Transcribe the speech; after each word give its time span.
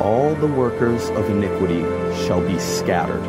All 0.00 0.34
the 0.34 0.46
workers 0.46 1.10
of 1.10 1.28
iniquity 1.28 1.82
shall 2.24 2.40
be 2.40 2.58
scattered. 2.58 3.20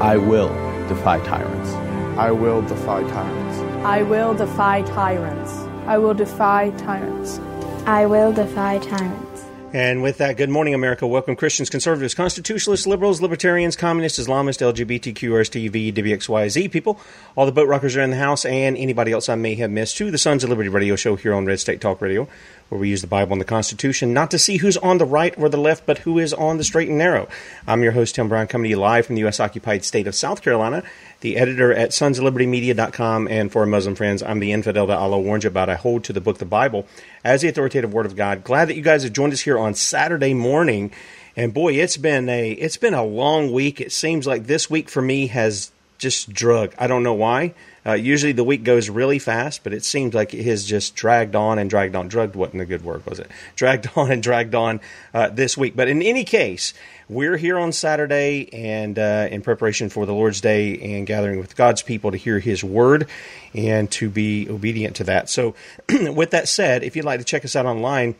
I 0.00 0.16
will 0.18 0.50
defy 0.86 1.18
tyrants. 1.24 1.70
I 2.16 2.30
will 2.30 2.62
defy 2.62 3.02
tyrants. 3.02 3.58
I 3.84 4.02
will 4.02 4.34
defy 4.34 4.82
tyrants. 4.82 5.50
I 5.88 5.98
will 5.98 6.14
defy 6.14 6.70
tyrants. 6.78 7.40
I 7.86 8.06
will 8.06 8.32
defy 8.32 8.78
tyrants. 8.78 9.26
And 9.72 10.00
with 10.00 10.18
that, 10.18 10.36
good 10.36 10.48
morning, 10.48 10.74
America. 10.74 11.06
Welcome, 11.08 11.34
Christians, 11.34 11.68
conservatives, 11.70 12.14
constitutionalists, 12.14 12.86
liberals, 12.86 13.20
libertarians, 13.20 13.74
communists, 13.74 14.18
Islamists, 14.18 14.62
LGBTQRSTV, 14.62 15.92
WXYZ 15.92 16.70
people, 16.70 17.00
all 17.34 17.46
the 17.46 17.52
boat 17.52 17.68
rockers 17.68 17.96
are 17.96 18.00
in 18.00 18.10
the 18.10 18.16
house, 18.16 18.44
and 18.44 18.76
anybody 18.76 19.12
else 19.12 19.28
I 19.28 19.34
may 19.34 19.56
have 19.56 19.70
missed 19.70 19.96
to 19.98 20.10
the 20.10 20.18
Sons 20.18 20.44
of 20.44 20.50
Liberty 20.50 20.68
radio 20.68 20.94
show 20.94 21.16
here 21.16 21.34
on 21.34 21.46
Red 21.46 21.60
State 21.60 21.80
Talk 21.80 22.00
Radio, 22.00 22.28
where 22.68 22.80
we 22.80 22.88
use 22.88 23.00
the 23.00 23.06
Bible 23.06 23.32
and 23.32 23.40
the 23.40 23.46
Constitution 23.46 24.12
not 24.12 24.30
to 24.30 24.38
see 24.38 24.56
who's 24.56 24.76
on 24.78 24.98
the 24.98 25.04
right 25.04 25.36
or 25.38 25.48
the 25.48 25.56
left, 25.56 25.86
but 25.86 25.98
who 25.98 26.18
is 26.18 26.32
on 26.34 26.58
the 26.58 26.64
straight 26.64 26.88
and 26.88 26.98
narrow. 26.98 27.28
I'm 27.66 27.82
your 27.82 27.92
host, 27.92 28.14
Tim 28.14 28.28
Brown, 28.28 28.48
coming 28.48 28.64
to 28.64 28.70
you 28.70 28.76
live 28.76 29.06
from 29.06 29.14
the 29.14 29.20
U.S. 29.20 29.38
occupied 29.40 29.84
state 29.84 30.06
of 30.06 30.14
South 30.14 30.42
Carolina, 30.42 30.82
the 31.20 31.36
editor 31.36 31.72
at 31.72 31.90
sonsoflibertymedia.com, 31.90 33.28
and 33.28 33.52
for 33.52 33.64
Muslim 33.66 33.94
friends, 33.94 34.22
I'm 34.22 34.40
the 34.40 34.52
infidel 34.52 34.86
that 34.88 34.98
Allah 34.98 35.20
warns 35.20 35.44
you 35.44 35.48
about. 35.48 35.68
I 35.68 35.74
hold 35.74 36.04
to 36.04 36.12
the 36.12 36.20
book, 36.20 36.38
the 36.38 36.44
Bible, 36.44 36.86
as 37.24 37.42
the 37.42 37.48
authoritative 37.48 37.92
Word 37.92 38.06
of 38.06 38.16
God. 38.16 38.42
Glad 38.42 38.68
that 38.68 38.76
you 38.76 38.82
guys 38.82 39.04
have 39.04 39.12
joined 39.12 39.32
us 39.32 39.40
here 39.40 39.58
on 39.58 39.74
Saturday 39.74 40.34
morning. 40.34 40.92
And 41.36 41.52
boy, 41.54 41.74
it's 41.74 41.96
been 41.96 42.28
a 42.28 42.52
it's 42.52 42.78
been 42.78 42.94
a 42.94 43.04
long 43.04 43.52
week. 43.52 43.80
It 43.80 43.92
seems 43.92 44.26
like 44.26 44.46
this 44.46 44.70
week 44.70 44.88
for 44.88 45.02
me 45.02 45.26
has 45.28 45.70
just 45.98 46.32
drug. 46.32 46.74
I 46.78 46.86
don't 46.86 47.02
know 47.02 47.14
why. 47.14 47.54
Uh, 47.86 47.92
usually 47.92 48.32
the 48.32 48.42
week 48.42 48.64
goes 48.64 48.90
really 48.90 49.18
fast, 49.18 49.62
but 49.62 49.72
it 49.72 49.84
seems 49.84 50.12
like 50.12 50.34
it 50.34 50.44
has 50.44 50.64
just 50.64 50.96
dragged 50.96 51.36
on 51.36 51.58
and 51.58 51.70
dragged 51.70 51.94
on. 51.94 52.08
Drugged 52.08 52.34
wasn't 52.34 52.62
a 52.62 52.66
good 52.66 52.84
word, 52.84 53.06
was 53.06 53.20
it? 53.20 53.30
Dragged 53.56 53.90
on 53.96 54.10
and 54.10 54.22
dragged 54.22 54.54
on 54.54 54.80
uh, 55.14 55.28
this 55.28 55.56
week. 55.56 55.76
But 55.76 55.88
in 55.88 56.02
any 56.02 56.24
case, 56.24 56.74
we're 57.08 57.36
here 57.36 57.58
on 57.58 57.70
Saturday 57.72 58.48
and 58.52 58.98
uh, 58.98 59.28
in 59.30 59.42
preparation 59.42 59.88
for 59.88 60.04
the 60.04 60.12
Lord's 60.12 60.40
Day 60.40 60.96
and 60.96 61.06
gathering 61.06 61.38
with 61.38 61.54
God's 61.54 61.82
people 61.82 62.10
to 62.10 62.16
hear 62.16 62.40
His 62.40 62.64
word 62.64 63.08
and 63.54 63.90
to 63.92 64.10
be 64.10 64.48
obedient 64.50 64.96
to 64.96 65.04
that. 65.04 65.28
So, 65.28 65.54
with 65.88 66.32
that 66.32 66.48
said, 66.48 66.82
if 66.82 66.96
you'd 66.96 67.04
like 67.04 67.20
to 67.20 67.24
check 67.24 67.44
us 67.44 67.54
out 67.54 67.66
online, 67.66 68.16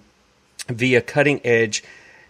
via 0.67 1.01
Cutting 1.01 1.41
Edge 1.45 1.83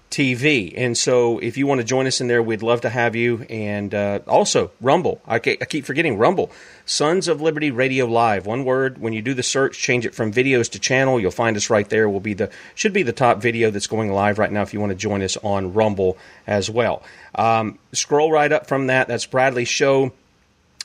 TV. 0.09 0.73
And 0.75 0.97
so, 0.97 1.39
if 1.39 1.57
you 1.57 1.67
want 1.67 1.81
to 1.81 1.83
join 1.83 2.07
us 2.07 2.21
in 2.21 2.27
there, 2.27 2.41
we'd 2.41 2.63
love 2.63 2.81
to 2.81 2.89
have 2.89 3.15
you. 3.15 3.45
And 3.49 3.93
uh, 3.93 4.19
also, 4.25 4.71
Rumble. 4.79 5.21
I, 5.27 5.35
I 5.35 5.39
keep 5.39 5.85
forgetting 5.85 6.17
Rumble. 6.17 6.49
Sons 6.85 7.27
of 7.27 7.41
Liberty 7.41 7.71
Radio 7.71 8.05
Live. 8.05 8.45
One 8.45 8.63
word. 8.63 8.99
When 8.99 9.11
you 9.11 9.21
do 9.21 9.33
the 9.33 9.43
search, 9.43 9.77
change 9.77 10.05
it 10.05 10.15
from 10.15 10.31
videos 10.31 10.71
to 10.71 10.79
channel. 10.79 11.19
You'll 11.19 11.31
find 11.31 11.57
us 11.57 11.69
right 11.69 11.87
there. 11.89 12.07
Will 12.09 12.21
be 12.21 12.33
the 12.33 12.49
should 12.73 12.93
be 12.93 13.03
the 13.03 13.11
top 13.11 13.41
video 13.41 13.69
that's 13.69 13.87
going 13.87 14.11
live 14.11 14.39
right 14.39 14.51
now. 14.51 14.61
If 14.61 14.73
you 14.73 14.79
want 14.79 14.91
to 14.91 14.97
join 14.97 15.21
us 15.21 15.35
on 15.37 15.73
Rumble 15.73 16.17
as 16.45 16.69
well, 16.69 17.03
um, 17.35 17.77
scroll 17.91 18.31
right 18.31 18.51
up 18.51 18.67
from 18.67 18.87
that. 18.87 19.09
That's 19.09 19.25
Bradley's 19.25 19.67
show 19.67 20.13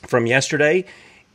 from 0.05 0.25
yesterday 0.25 0.85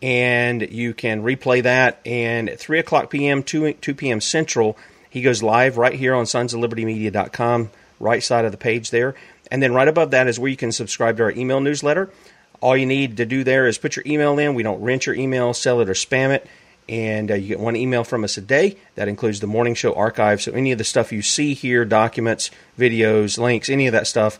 and 0.02 0.62
you 0.70 0.94
can 0.94 1.22
replay 1.22 1.62
that. 1.62 2.00
And 2.06 2.48
at 2.48 2.60
3 2.60 2.78
o'clock 2.78 3.10
p.m., 3.10 3.42
2, 3.42 3.74
2 3.74 3.94
p.m. 3.94 4.20
Central, 4.20 4.76
he 5.10 5.22
goes 5.22 5.42
live 5.42 5.76
right 5.76 5.94
here 5.94 6.14
on 6.14 6.24
sonsoflibertymedia.com. 6.24 7.70
right 8.00 8.22
side 8.22 8.44
of 8.44 8.52
the 8.52 8.58
page 8.58 8.90
there. 8.90 9.14
And 9.50 9.62
then 9.62 9.72
right 9.72 9.88
above 9.88 10.10
that 10.10 10.28
is 10.28 10.38
where 10.38 10.50
you 10.50 10.56
can 10.56 10.72
subscribe 10.72 11.16
to 11.16 11.24
our 11.24 11.30
email 11.30 11.60
newsletter. 11.60 12.10
All 12.60 12.76
you 12.76 12.86
need 12.86 13.16
to 13.18 13.26
do 13.26 13.44
there 13.44 13.66
is 13.66 13.78
put 13.78 13.96
your 13.96 14.04
email 14.06 14.38
in. 14.38 14.54
We 14.54 14.62
don't 14.62 14.82
rent 14.82 15.06
your 15.06 15.14
email, 15.14 15.54
sell 15.54 15.80
it, 15.80 15.88
or 15.88 15.94
spam 15.94 16.30
it. 16.30 16.46
And 16.88 17.30
uh, 17.30 17.34
you 17.34 17.48
get 17.48 17.60
one 17.60 17.76
email 17.76 18.02
from 18.02 18.24
us 18.24 18.36
a 18.36 18.40
day. 18.40 18.76
That 18.94 19.08
includes 19.08 19.40
the 19.40 19.46
morning 19.46 19.74
show 19.74 19.94
archive. 19.94 20.42
So 20.42 20.52
any 20.52 20.72
of 20.72 20.78
the 20.78 20.84
stuff 20.84 21.12
you 21.12 21.22
see 21.22 21.54
here, 21.54 21.84
documents, 21.84 22.50
videos, 22.78 23.38
links, 23.38 23.68
any 23.68 23.86
of 23.86 23.92
that 23.92 24.06
stuff 24.06 24.38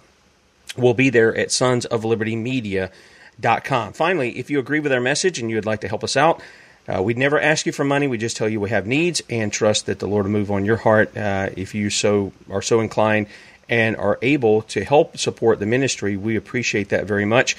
will 0.77 0.95
be 0.95 1.11
there 1.11 1.35
at 1.37 1.53
Sons 1.53 1.85
of 1.87 2.05
Liberty 2.05 2.37
Media.com. 2.37 3.93
Finally, 3.93 4.39
if 4.39 4.51
you 4.51 4.59
agree 4.59 4.81
with 4.81 4.93
our 4.93 5.01
message 5.01 5.39
and 5.39 5.51
you 5.51 5.57
would 5.57 5.67
like 5.67 5.81
to 5.83 5.89
help 5.89 6.03
us 6.03 6.17
out, 6.17 6.41
uh, 6.89 7.03
we'd 7.03 7.19
never 7.19 7.39
ask 7.39 7.67
you 7.67 7.73
for 7.73 7.85
money. 7.85 8.09
We 8.09 8.19
just 8.19 8.37
tell 8.37 8.49
you 8.49 8.61
we 8.61 8.71
have 8.71 8.87
needs 8.87 9.23
and 9.29 9.53
trust 9.53 9.87
that 9.87 9.99
the 9.99 10.07
Lord 10.07 10.25
will 10.25 10.33
move 10.33 10.51
on 10.51 10.65
your 10.65 10.79
heart 10.79 11.17
uh, 11.17 11.51
if 11.57 11.75
you 11.75 11.91
so 11.91 12.33
are 12.51 12.63
so 12.63 12.81
inclined 12.81 13.27
and 13.69 13.97
are 13.97 14.19
able 14.23 14.63
to 14.63 14.85
help 14.85 15.19
support 15.19 15.59
the 15.59 15.67
ministry. 15.67 16.17
We 16.17 16.37
appreciate 16.37 16.89
that 16.89 17.05
very 17.05 17.27
much. 17.27 17.57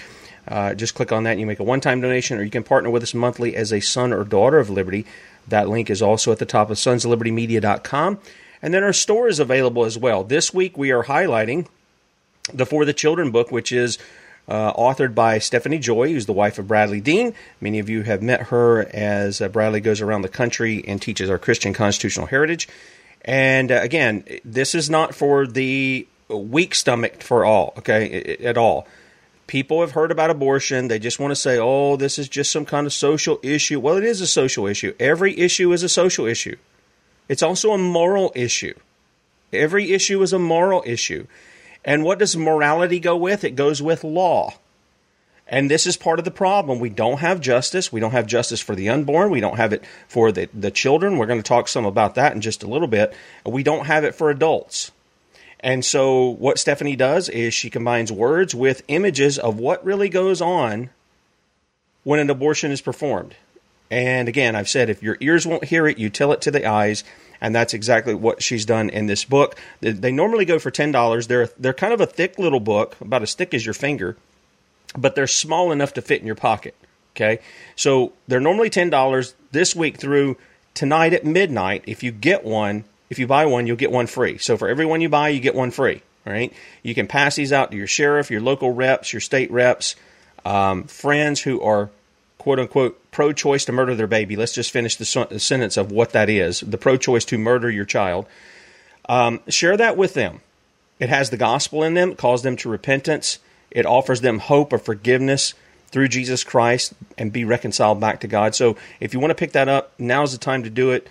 Uh, 0.48 0.74
just 0.74 0.96
click 0.96 1.12
on 1.12 1.24
that 1.24 1.32
and 1.32 1.40
you 1.40 1.46
make 1.46 1.60
a 1.60 1.64
one 1.64 1.80
time 1.80 2.02
donation, 2.02 2.40
or 2.40 2.44
you 2.44 2.50
can 2.50 2.64
partner 2.64 2.90
with 2.90 3.04
us 3.04 3.14
monthly 3.14 3.56
as 3.56 3.72
a 3.72 3.80
son 3.80 4.12
or 4.12 4.24
daughter 4.24 4.58
of 4.58 4.70
Liberty. 4.70 5.06
That 5.48 5.70
link 5.70 5.90
is 5.90 6.02
also 6.02 6.32
at 6.32 6.40
the 6.40 6.46
top 6.46 6.72
of 6.72 6.78
sonsoflibertymedia.com. 6.78 8.20
And 8.62 8.74
then 8.74 8.84
our 8.84 8.94
store 8.94 9.28
is 9.28 9.40
available 9.40 9.86
as 9.86 9.98
well. 9.98 10.24
This 10.24 10.54
week 10.54 10.78
we 10.78 10.92
are 10.92 11.04
highlighting 11.04 11.68
the 12.54 12.66
For 12.66 12.84
the 12.84 12.94
Children 12.94 13.32
book, 13.32 13.52
which 13.52 13.72
is 13.72 14.00
uh, 14.50 14.74
authored 14.74 15.14
by 15.14 15.38
Stephanie 15.38 15.78
Joy, 15.78 16.12
who's 16.12 16.26
the 16.26 16.34
wife 16.34 16.58
of 16.58 16.68
Bradley 16.68 17.00
Dean. 17.00 17.36
Many 17.62 17.80
of 17.80 17.88
you 17.88 18.02
have 18.02 18.24
met 18.24 18.44
her 18.48 18.90
as 18.94 19.42
uh, 19.42 19.48
Bradley 19.48 19.80
goes 19.80 20.02
around 20.02 20.24
the 20.24 20.30
country 20.30 20.84
and 20.88 21.00
teaches 21.00 21.30
our 21.30 21.38
Christian 21.38 21.72
constitutional 21.72 22.26
heritage. 22.26 22.68
And 23.22 23.72
uh, 23.72 23.80
again, 23.82 24.24
this 24.44 24.74
is 24.74 24.90
not 24.90 25.14
for 25.14 25.46
the 25.46 26.08
weak 26.30 26.74
stomached 26.74 27.22
for 27.22 27.46
all, 27.46 27.74
okay, 27.78 28.38
at 28.44 28.58
all. 28.58 28.88
People 29.46 29.82
have 29.82 29.92
heard 29.92 30.12
about 30.12 30.30
abortion. 30.30 30.88
They 30.88 31.00
just 31.00 31.20
want 31.20 31.32
to 31.32 31.36
say, 31.36 31.58
oh, 31.60 31.96
this 31.96 32.20
is 32.20 32.28
just 32.28 32.52
some 32.52 32.66
kind 32.66 32.88
of 32.88 32.94
social 32.94 33.40
issue. 33.44 33.80
Well, 33.80 33.98
it 33.98 34.04
is 34.04 34.22
a 34.22 34.28
social 34.28 34.66
issue. 34.68 34.94
Every 35.00 35.38
issue 35.40 35.72
is 35.74 35.84
a 35.84 35.90
social 35.90 36.26
issue, 36.26 36.58
it's 37.28 37.44
also 37.44 37.72
a 37.72 37.78
moral 37.78 38.32
issue. 38.36 38.74
Every 39.52 39.92
issue 39.92 40.22
is 40.22 40.34
a 40.34 40.40
moral 40.40 40.84
issue. 40.86 41.26
And 41.90 42.04
what 42.04 42.20
does 42.20 42.38
morality 42.38 43.00
go 43.00 43.18
with? 43.18 43.44
It 43.44 43.56
goes 43.56 43.82
with 43.82 44.04
law. 44.04 44.54
And 45.48 45.72
this 45.72 45.88
is 45.88 45.98
part 45.98 46.20
of 46.20 46.26
the 46.26 46.30
problem. 46.30 46.78
We 46.78 46.90
don't 46.90 47.18
have 47.18 47.42
justice. 47.42 47.92
We 47.92 48.00
don't 48.00 48.12
have 48.12 48.28
justice 48.28 48.62
for 48.62 48.76
the 48.76 48.90
unborn. 48.90 49.32
We 49.32 49.40
don't 49.40 49.58
have 49.58 49.74
it 49.74 49.84
for 50.08 50.32
the, 50.32 50.48
the 50.54 50.70
children. 50.70 51.18
We're 51.18 51.26
going 51.26 51.42
to 51.42 51.48
talk 51.48 51.68
some 51.68 51.88
about 51.88 52.14
that 52.14 52.36
in 52.36 52.42
just 52.42 52.62
a 52.62 52.68
little 52.68 52.88
bit. 52.88 53.16
We 53.44 53.64
don't 53.64 53.88
have 53.88 54.04
it 54.04 54.14
for 54.14 54.30
adults. 54.30 54.92
And 55.62 55.84
so, 55.84 56.30
what 56.30 56.60
Stephanie 56.60 56.96
does 56.96 57.28
is 57.28 57.56
she 57.56 57.72
combines 57.72 58.12
words 58.12 58.54
with 58.54 58.84
images 58.88 59.40
of 59.40 59.58
what 59.58 59.84
really 59.84 60.10
goes 60.10 60.42
on 60.42 60.92
when 62.04 62.20
an 62.20 62.30
abortion 62.30 62.70
is 62.70 62.82
performed. 62.82 63.34
And 63.90 64.30
again, 64.30 64.56
I've 64.56 64.70
said 64.70 64.92
if 64.92 65.02
your 65.02 65.18
ears 65.22 65.48
won't 65.48 65.66
hear 65.66 65.88
it, 65.88 65.98
you 65.98 66.12
tell 66.12 66.34
it 66.34 66.42
to 66.42 66.52
the 66.52 66.68
eyes 66.68 67.04
and 67.42 67.56
that's 67.56 67.74
exactly 67.74 68.14
what 68.14 68.44
she's 68.44 68.66
done 68.66 68.90
in 68.90 69.08
this 69.08 69.26
book. 69.26 69.56
They 69.82 70.12
normally 70.12 70.46
go 70.46 70.60
for 70.60 70.72
ten 70.72 70.92
dollars. 70.92 71.28
They're 71.28 71.50
they're 71.58 71.74
kind 71.74 71.94
of 71.94 72.02
a 72.02 72.06
thick 72.06 72.38
little 72.38 72.60
book, 72.60 72.96
about 73.02 73.22
as 73.22 73.34
thick 73.34 73.54
as 73.54 73.66
your 73.66 73.74
finger, 73.74 74.18
but 74.98 75.16
they're 75.16 75.28
small 75.28 75.72
enough 75.72 75.94
to 75.94 76.02
fit 76.02 76.22
in 76.22 76.28
your 76.28 76.36
pocket. 76.36 76.76
Okay, 77.16 77.40
so 77.76 78.14
they're 78.28 78.40
normally 78.40 78.70
ten 78.70 78.90
dollars 78.90 79.34
this 79.52 79.76
week 79.76 79.98
through 79.98 80.38
tonight 80.74 81.14
at 81.14 81.26
midnight. 81.26 81.84
If 81.88 82.04
you 82.04 82.12
get 82.12 82.46
one, 82.46 82.86
if 83.10 83.20
you 83.20 83.28
buy 83.28 83.46
one, 83.46 83.68
you'll 83.68 83.78
get 83.78 83.92
one 83.92 84.08
free. 84.08 84.38
So 84.38 84.58
for 84.58 84.68
every 84.68 84.86
one 84.86 85.02
you 85.02 85.10
buy, 85.10 85.30
you 85.30 85.40
get 85.40 85.56
one 85.56 85.72
free. 85.72 86.02
All 86.28 86.34
right, 86.34 86.54
you 86.84 86.94
can 86.94 87.08
pass 87.08 87.36
these 87.36 87.54
out 87.54 87.72
to 87.72 87.78
your 87.78 87.88
sheriff, 87.88 88.30
your 88.30 88.42
local 88.42 88.72
reps, 88.72 89.14
your 89.14 89.22
state 89.22 89.50
reps, 89.52 89.96
um, 90.46 90.84
friends 90.84 91.42
who 91.42 91.62
are 91.62 91.90
quote 92.40 92.60
unquote 92.60 93.12
pro 93.12 93.32
choice 93.32 93.66
to 93.66 93.72
murder 93.72 93.94
their 93.94 94.08
baby. 94.08 94.36
Let's 94.36 94.54
just 94.54 94.72
finish 94.72 94.96
the, 94.96 95.06
sentence 95.06 95.78
of 95.78 95.92
what 95.92 96.14
that 96.14 96.30
is 96.30 96.62
the 96.62 96.80
pro 96.80 96.98
choice 96.98 97.26
to 97.26 97.38
murder 97.38 97.70
your 97.70 97.86
child. 97.86 98.26
Um, 99.08 99.42
share 99.48 99.78
that 99.78 99.96
with 99.96 100.16
them. 100.16 100.42
It 101.00 101.10
has 101.10 101.30
the 101.30 101.38
gospel 101.38 101.84
in 101.84 101.94
them, 101.94 102.12
it 102.12 102.18
calls 102.18 102.42
them 102.42 102.58
to 102.58 102.70
repentance, 102.70 103.40
it 103.70 103.86
offers 103.86 104.22
them 104.22 104.40
hope 104.40 104.74
of 104.74 104.82
forgiveness 104.82 105.54
through 105.88 106.08
Jesus 106.08 106.44
Christ 106.44 106.94
and 107.18 107.32
be 107.32 107.46
reconciled 107.46 108.00
back 108.00 108.20
to 108.22 108.28
God. 108.28 108.56
So 108.56 108.76
if 109.00 109.14
you 109.14 109.20
want 109.20 109.32
to 109.32 109.36
pick 109.36 109.54
that 109.54 109.70
up, 109.70 109.94
now's 109.98 110.32
the 110.32 110.38
time 110.38 110.64
to 110.64 110.70
do 110.70 110.92
it. 110.92 111.08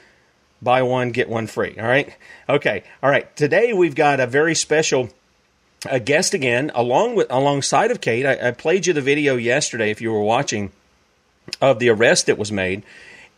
Buy 0.61 0.83
one, 0.83 1.11
get 1.11 1.29
one 1.29 1.47
free. 1.47 1.77
All 1.79 1.87
right? 1.87 2.15
Okay. 2.49 2.83
All 3.03 3.11
right. 3.11 3.35
Today 3.37 3.73
we've 3.73 3.95
got 3.95 4.21
a 4.21 4.27
very 4.27 4.55
special 4.55 5.11
a 5.89 6.01
guest 6.01 6.35
again, 6.35 6.73
along 6.75 7.15
with 7.15 7.31
alongside 7.31 7.91
of 7.91 8.01
Kate. 8.01 8.27
I, 8.27 8.49
I 8.49 8.51
played 8.51 8.87
you 8.87 8.93
the 8.93 9.01
video 9.01 9.37
yesterday 9.37 9.91
if 9.91 10.01
you 10.01 10.13
were 10.13 10.23
watching 10.23 10.73
of 11.61 11.79
the 11.79 11.89
arrest 11.91 12.27
that 12.27 12.39
was 12.39 12.53
made. 12.53 12.83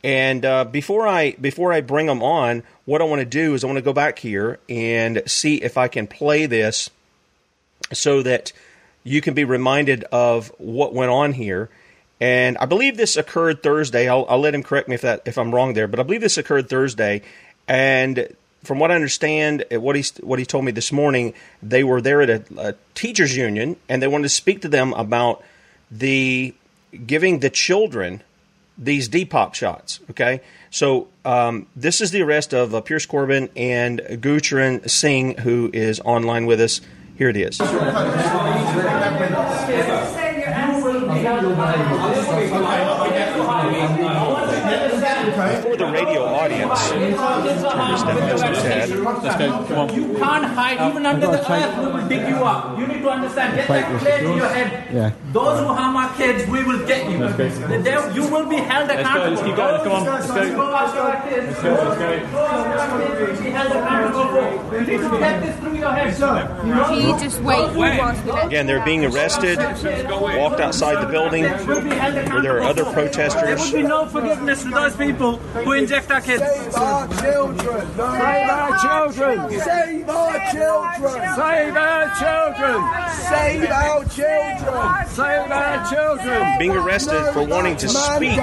And 0.03 0.45
uh, 0.45 0.65
before 0.65 1.07
I 1.07 1.33
before 1.33 1.73
I 1.73 1.81
bring 1.83 2.07
them 2.07 2.23
on, 2.23 2.63
what 2.87 3.03
I 3.03 3.05
want 3.05 3.21
to 3.21 3.27
do 3.27 3.55
is 3.55 3.63
I 3.63 3.67
want 3.67 3.77
to 3.77 3.83
go 3.83 3.93
back 3.93 4.19
here 4.19 4.59
and 4.69 5.23
see 5.27 5.57
if 5.57 5.77
I 5.77 5.89
can 5.89 6.07
play 6.07 6.47
this 6.47 6.89
so 7.93 8.23
that 8.23 8.53
you 9.05 9.21
can 9.21 9.35
be 9.35 9.45
reminded 9.45 10.05
of 10.05 10.49
what 10.59 10.95
went 10.95 11.11
on 11.11 11.33
here. 11.33 11.69
And 12.21 12.57
I 12.59 12.67
believe 12.67 12.97
this 12.97 13.17
occurred 13.17 13.63
Thursday. 13.63 14.09
I'll, 14.09 14.27
I'll 14.29 14.39
let 14.39 14.55
him 14.55 14.63
correct 14.63 14.89
me 14.89 14.95
if 14.95 15.03
that 15.03 15.23
if 15.27 15.39
I'm 15.39 15.55
wrong 15.55 15.75
there, 15.75 15.87
but 15.87 16.01
I 16.01 16.03
believe 16.03 16.21
this 16.21 16.39
occurred 16.39 16.69
Thursday. 16.69 17.23
And 17.69 18.35
from 18.63 18.79
what 18.79 18.91
I 18.91 18.95
understand, 18.95 19.65
what 19.71 19.97
he 19.97 20.05
what 20.21 20.39
he 20.39 20.47
told 20.47 20.65
me 20.65 20.73
this 20.73 20.93
morning, 20.93 21.35
they 21.63 21.85
were 21.85 22.01
there 22.01 22.23
at 22.23 22.31
a, 22.31 22.45
a 22.59 22.75
teachers 22.95 23.37
union 23.37 23.77
and 23.89 24.03
they 24.03 24.09
wanted 24.09 24.25
to 24.25 24.29
speak 24.31 24.63
to 24.63 24.69
them 24.69 24.93
about 24.95 25.43
the 25.91 26.55
giving 27.07 27.41
the 27.41 27.51
children 27.51 28.23
these 28.77 29.09
Depop 29.09 29.55
shots. 29.55 30.01
Okay, 30.11 30.41
so 30.71 31.09
um, 31.25 31.67
this 31.77 32.01
is 32.01 32.11
the 32.11 32.23
arrest 32.23 32.53
of 32.53 32.75
uh, 32.75 32.81
Piers 32.81 33.07
Corbyn 33.07 33.51
and 33.57 34.01
Gurcharan 34.01 34.89
Singh, 34.89 35.37
who 35.39 35.71
is 35.73 36.01
online 36.01 36.47
with 36.47 36.61
us. 36.61 36.81
Here 37.17 37.29
it 37.29 37.37
is 37.37 37.59
for 37.59 37.67
the 45.77 45.91
radio 45.93 46.20
audience. 46.41 46.89
Turn 46.89 47.01
this 47.45 47.63
down 47.63 48.29
just 48.29 48.45
a 48.45 48.49
tad. 48.63 48.89
Let's 48.91 49.37
go. 49.37 49.65
Come 49.69 49.79
on. 49.79 49.95
You 49.95 50.05
can't 50.19 50.45
hide 50.45 50.81
even 50.91 51.07
under 51.07 51.27
the 51.27 51.41
earth. 51.53 51.79
We 51.79 51.87
will 51.93 52.09
dig 52.09 52.29
you 52.29 52.37
up. 52.37 52.79
You 52.79 52.87
need 52.87 53.03
to 53.03 53.11
understand. 53.11 53.57
Get 53.57 53.69
that 53.69 54.01
clear 54.01 54.19
in 54.19 54.37
your 54.37 54.49
head. 54.49 54.95
Yeah. 54.95 55.13
Those 55.33 55.61
who 55.61 55.67
harm 55.67 55.97
our 55.97 56.11
kids, 56.17 56.49
we 56.51 56.65
will 56.65 56.87
get 56.87 57.11
you. 57.11 57.19
Let's 57.19 57.37
go. 57.37 57.83
There, 57.83 58.13
you 58.15 58.25
will 58.31 58.47
be 58.49 58.57
held 58.57 58.91
accountable. 58.91 59.31
Let's 59.31 59.43
go. 59.43 59.47
Let's 59.47 59.47
keep 59.47 59.57
going. 59.57 59.81
Come 59.85 59.93
on. 59.93 60.05
Let's 60.05 60.27
go. 60.27 60.35
Let's 60.35 60.55
go. 60.55 60.65
Let's 60.71 60.93
go. 60.93 61.03
Let's 61.11 61.63
go. 61.63 61.71
Let's 63.21 63.41
go. 63.41 63.51
Held 63.51 63.73
accountable 63.73 64.27
for. 64.33 64.45
You 64.75 64.81
need 64.81 65.01
to 65.01 65.19
get 65.19 65.43
this 65.43 65.57
through 65.61 65.77
your 65.77 65.93
head, 65.93 66.15
sir. 66.15 66.35
He 66.95 67.13
just 67.25 67.41
wait. 67.43 68.01
Again, 68.45 68.67
they're 68.67 68.85
being 68.85 69.05
arrested. 69.05 69.59
Walked 70.39 70.61
outside 70.61 71.05
the 71.05 71.11
building 71.11 71.45
where 71.45 72.43
there 72.43 72.57
are 72.59 72.63
other 72.63 72.85
protesters. 72.85 73.43
There 73.43 73.57
will 73.57 73.73
be 73.73 73.83
no 73.83 74.07
forgiveness 74.07 74.63
for 74.63 74.71
those 74.71 74.97
people 74.97 75.37
who 75.65 75.73
inject 75.73 76.11
our 76.11 76.21
kids. 76.21 76.30
Save 76.39 76.75
our 76.77 77.09
children. 77.09 77.59
Save 77.59 78.51
our 78.51 78.79
children. 78.79 79.51
Save 79.61 80.09
our 80.09 80.53
children. 80.53 81.35
Save 81.35 81.77
our 81.77 82.07
children. 82.21 82.79
Save 83.11 83.71
our 83.71 84.05
children. 84.05 85.09
Save 85.09 85.51
our 85.51 85.91
children. 85.91 86.59
Being 86.59 86.77
arrested 86.77 87.33
for 87.33 87.45
wanting 87.45 87.77
to 87.79 87.89
speak 87.89 88.37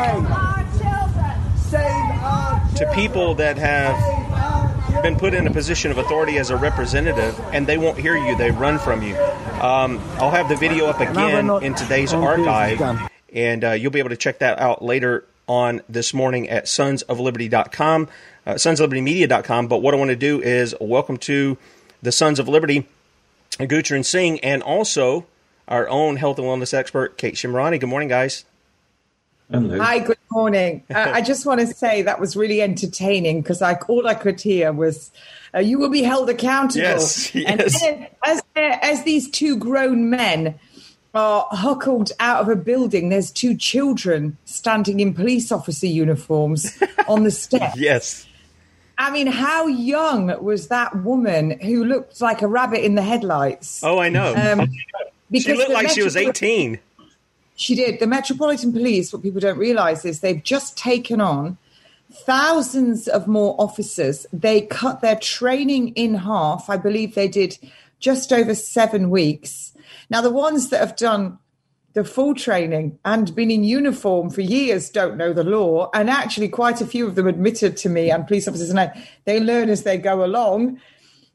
to 2.75 2.91
people 2.93 3.35
that 3.35 3.57
have 3.57 5.01
been 5.01 5.15
put 5.15 5.33
in 5.33 5.47
a 5.47 5.51
position 5.51 5.89
of 5.89 5.97
authority 5.97 6.37
as 6.37 6.49
a 6.49 6.57
representative 6.57 7.39
and 7.53 7.67
they 7.67 7.77
won't 7.77 7.97
hear 7.97 8.17
you, 8.17 8.35
they 8.35 8.51
run 8.51 8.79
from 8.79 9.01
you. 9.01 9.15
Um, 9.15 10.01
I'll 10.17 10.31
have 10.31 10.49
the 10.49 10.57
video 10.57 10.87
up 10.87 10.99
again 10.99 11.49
in 11.63 11.73
today's 11.73 12.13
archive, 12.13 13.09
and 13.33 13.63
uh, 13.63 13.71
you'll 13.71 13.91
be 13.91 13.99
able 13.99 14.09
to 14.09 14.17
check 14.17 14.39
that 14.39 14.59
out 14.59 14.83
later 14.83 15.25
on 15.47 15.81
this 15.87 16.13
morning 16.13 16.49
at 16.49 16.65
sonsofliberty.com, 16.65 18.09
uh, 18.45 18.53
sonsoflibertymedia.com. 18.53 19.67
But 19.67 19.81
what 19.81 19.93
I 19.93 19.97
want 19.97 20.09
to 20.09 20.15
do 20.15 20.41
is 20.41 20.75
welcome 20.79 21.17
to 21.17 21.57
the 22.01 22.11
Sons 22.11 22.39
of 22.39 22.47
Liberty, 22.47 22.87
Gurcharan 23.59 24.05
Singh, 24.05 24.39
and 24.41 24.61
also 24.61 25.25
our 25.67 25.87
own 25.89 26.17
health 26.17 26.39
and 26.39 26.47
wellness 26.47 26.73
expert, 26.73 27.17
Kate 27.17 27.35
Shemirani. 27.35 27.79
Good 27.79 27.89
morning, 27.89 28.09
guys. 28.09 28.45
Hello. 29.49 29.79
Hi, 29.79 29.99
good 29.99 30.17
morning. 30.29 30.83
uh, 30.93 31.11
I 31.13 31.21
just 31.21 31.45
want 31.45 31.61
to 31.61 31.67
say 31.67 32.01
that 32.01 32.19
was 32.19 32.35
really 32.35 32.61
entertaining 32.61 33.41
because 33.41 33.61
I, 33.61 33.75
all 33.87 34.05
I 34.07 34.13
could 34.13 34.41
hear 34.41 34.73
was, 34.73 35.11
uh, 35.53 35.59
"You 35.59 35.79
will 35.79 35.89
be 35.89 36.03
held 36.03 36.29
accountable." 36.29 36.81
Yes, 36.81 37.33
yes. 37.35 37.81
And 37.83 38.07
as, 38.25 38.41
as 38.55 39.03
these 39.03 39.29
two 39.29 39.55
grown 39.57 40.09
men 40.09 40.59
are 41.13 41.47
huckled 41.49 42.11
out 42.19 42.41
of 42.41 42.49
a 42.49 42.55
building. 42.55 43.09
There's 43.09 43.31
two 43.31 43.55
children 43.55 44.37
standing 44.45 44.99
in 44.99 45.13
police 45.13 45.51
officer 45.51 45.87
uniforms 45.87 46.81
on 47.07 47.23
the 47.23 47.31
step. 47.31 47.73
Yes. 47.75 48.27
I 48.97 49.11
mean, 49.11 49.27
how 49.27 49.67
young 49.67 50.43
was 50.43 50.69
that 50.69 51.03
woman 51.03 51.59
who 51.59 51.83
looked 51.83 52.19
like 52.19 52.41
a 52.41 52.47
rabbit 52.47 52.83
in 52.83 52.95
the 52.95 53.03
headlights? 53.03 53.83
Oh, 53.83 53.99
I 53.99 54.09
know. 54.09 54.33
Um, 54.35 54.69
she 55.33 55.53
looked 55.53 55.71
like 55.71 55.89
she 55.89 56.03
was 56.03 56.17
18. 56.17 56.79
She 57.55 57.75
did. 57.75 57.99
The 57.99 58.07
Metropolitan 58.07 58.71
Police, 58.71 59.13
what 59.13 59.21
people 59.21 59.39
don't 59.39 59.57
realize 59.57 60.05
is 60.05 60.19
they've 60.19 60.43
just 60.43 60.77
taken 60.77 61.21
on 61.21 61.57
thousands 62.11 63.07
of 63.07 63.27
more 63.27 63.55
officers. 63.59 64.25
They 64.31 64.61
cut 64.61 65.01
their 65.01 65.17
training 65.17 65.89
in 65.89 66.15
half. 66.15 66.69
I 66.69 66.77
believe 66.77 67.15
they 67.15 67.27
did 67.27 67.57
just 67.99 68.31
over 68.31 68.55
seven 68.55 69.09
weeks. 69.09 69.73
Now, 70.09 70.21
the 70.21 70.31
ones 70.31 70.69
that 70.69 70.79
have 70.79 70.95
done 70.95 71.39
the 71.97 72.03
full 72.03 72.35
training 72.35 72.99
and 73.05 73.33
been 73.33 73.49
in 73.49 73.63
uniform 73.63 74.29
for 74.29 74.41
years 74.41 74.87
don't 74.87 75.17
know 75.17 75.33
the 75.33 75.43
law. 75.43 75.89
And 75.95 76.11
actually, 76.11 76.47
quite 76.47 76.79
a 76.79 76.85
few 76.85 77.07
of 77.07 77.15
them 77.15 77.25
admitted 77.25 77.75
to 77.77 77.89
me 77.89 78.11
and 78.11 78.27
police 78.27 78.47
officers, 78.47 78.69
and 78.69 78.79
I, 78.79 79.07
they 79.25 79.39
learn 79.39 79.69
as 79.69 79.81
they 79.81 79.97
go 79.97 80.23
along. 80.23 80.79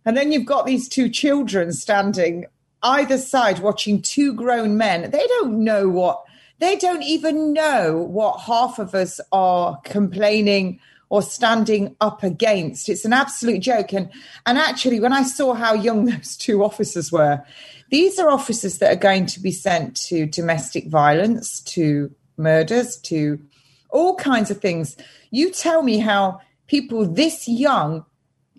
And 0.04 0.16
then 0.16 0.30
you've 0.30 0.46
got 0.46 0.64
these 0.64 0.88
two 0.88 1.08
children 1.08 1.72
standing 1.72 2.46
either 2.82 3.18
side 3.18 3.58
watching 3.58 4.02
two 4.02 4.34
grown 4.34 4.76
men. 4.76 5.10
They 5.10 5.26
don't 5.26 5.64
know 5.64 5.88
what, 5.88 6.22
they 6.60 6.76
don't 6.76 7.02
even 7.02 7.52
know 7.52 7.96
what 7.96 8.42
half 8.42 8.78
of 8.78 8.94
us 8.94 9.20
are 9.32 9.80
complaining 9.84 10.78
or 11.12 11.20
standing 11.20 11.94
up 12.00 12.22
against. 12.22 12.88
It's 12.88 13.04
an 13.04 13.12
absolute 13.12 13.60
joke. 13.60 13.92
And, 13.92 14.08
and 14.46 14.56
actually, 14.56 14.98
when 14.98 15.12
I 15.12 15.24
saw 15.24 15.52
how 15.52 15.74
young 15.74 16.04
those 16.06 16.38
two 16.38 16.64
officers 16.64 17.12
were, 17.12 17.44
these 17.90 18.18
are 18.18 18.30
officers 18.30 18.78
that 18.78 18.90
are 18.90 19.00
going 19.10 19.26
to 19.26 19.38
be 19.38 19.52
sent 19.52 19.94
to 20.08 20.24
domestic 20.24 20.88
violence, 20.88 21.60
to 21.74 22.10
murders, 22.38 22.96
to 23.02 23.38
all 23.90 24.16
kinds 24.16 24.50
of 24.50 24.62
things. 24.62 24.96
You 25.30 25.50
tell 25.50 25.82
me 25.82 25.98
how 25.98 26.40
people 26.66 27.06
this 27.06 27.46
young 27.46 28.06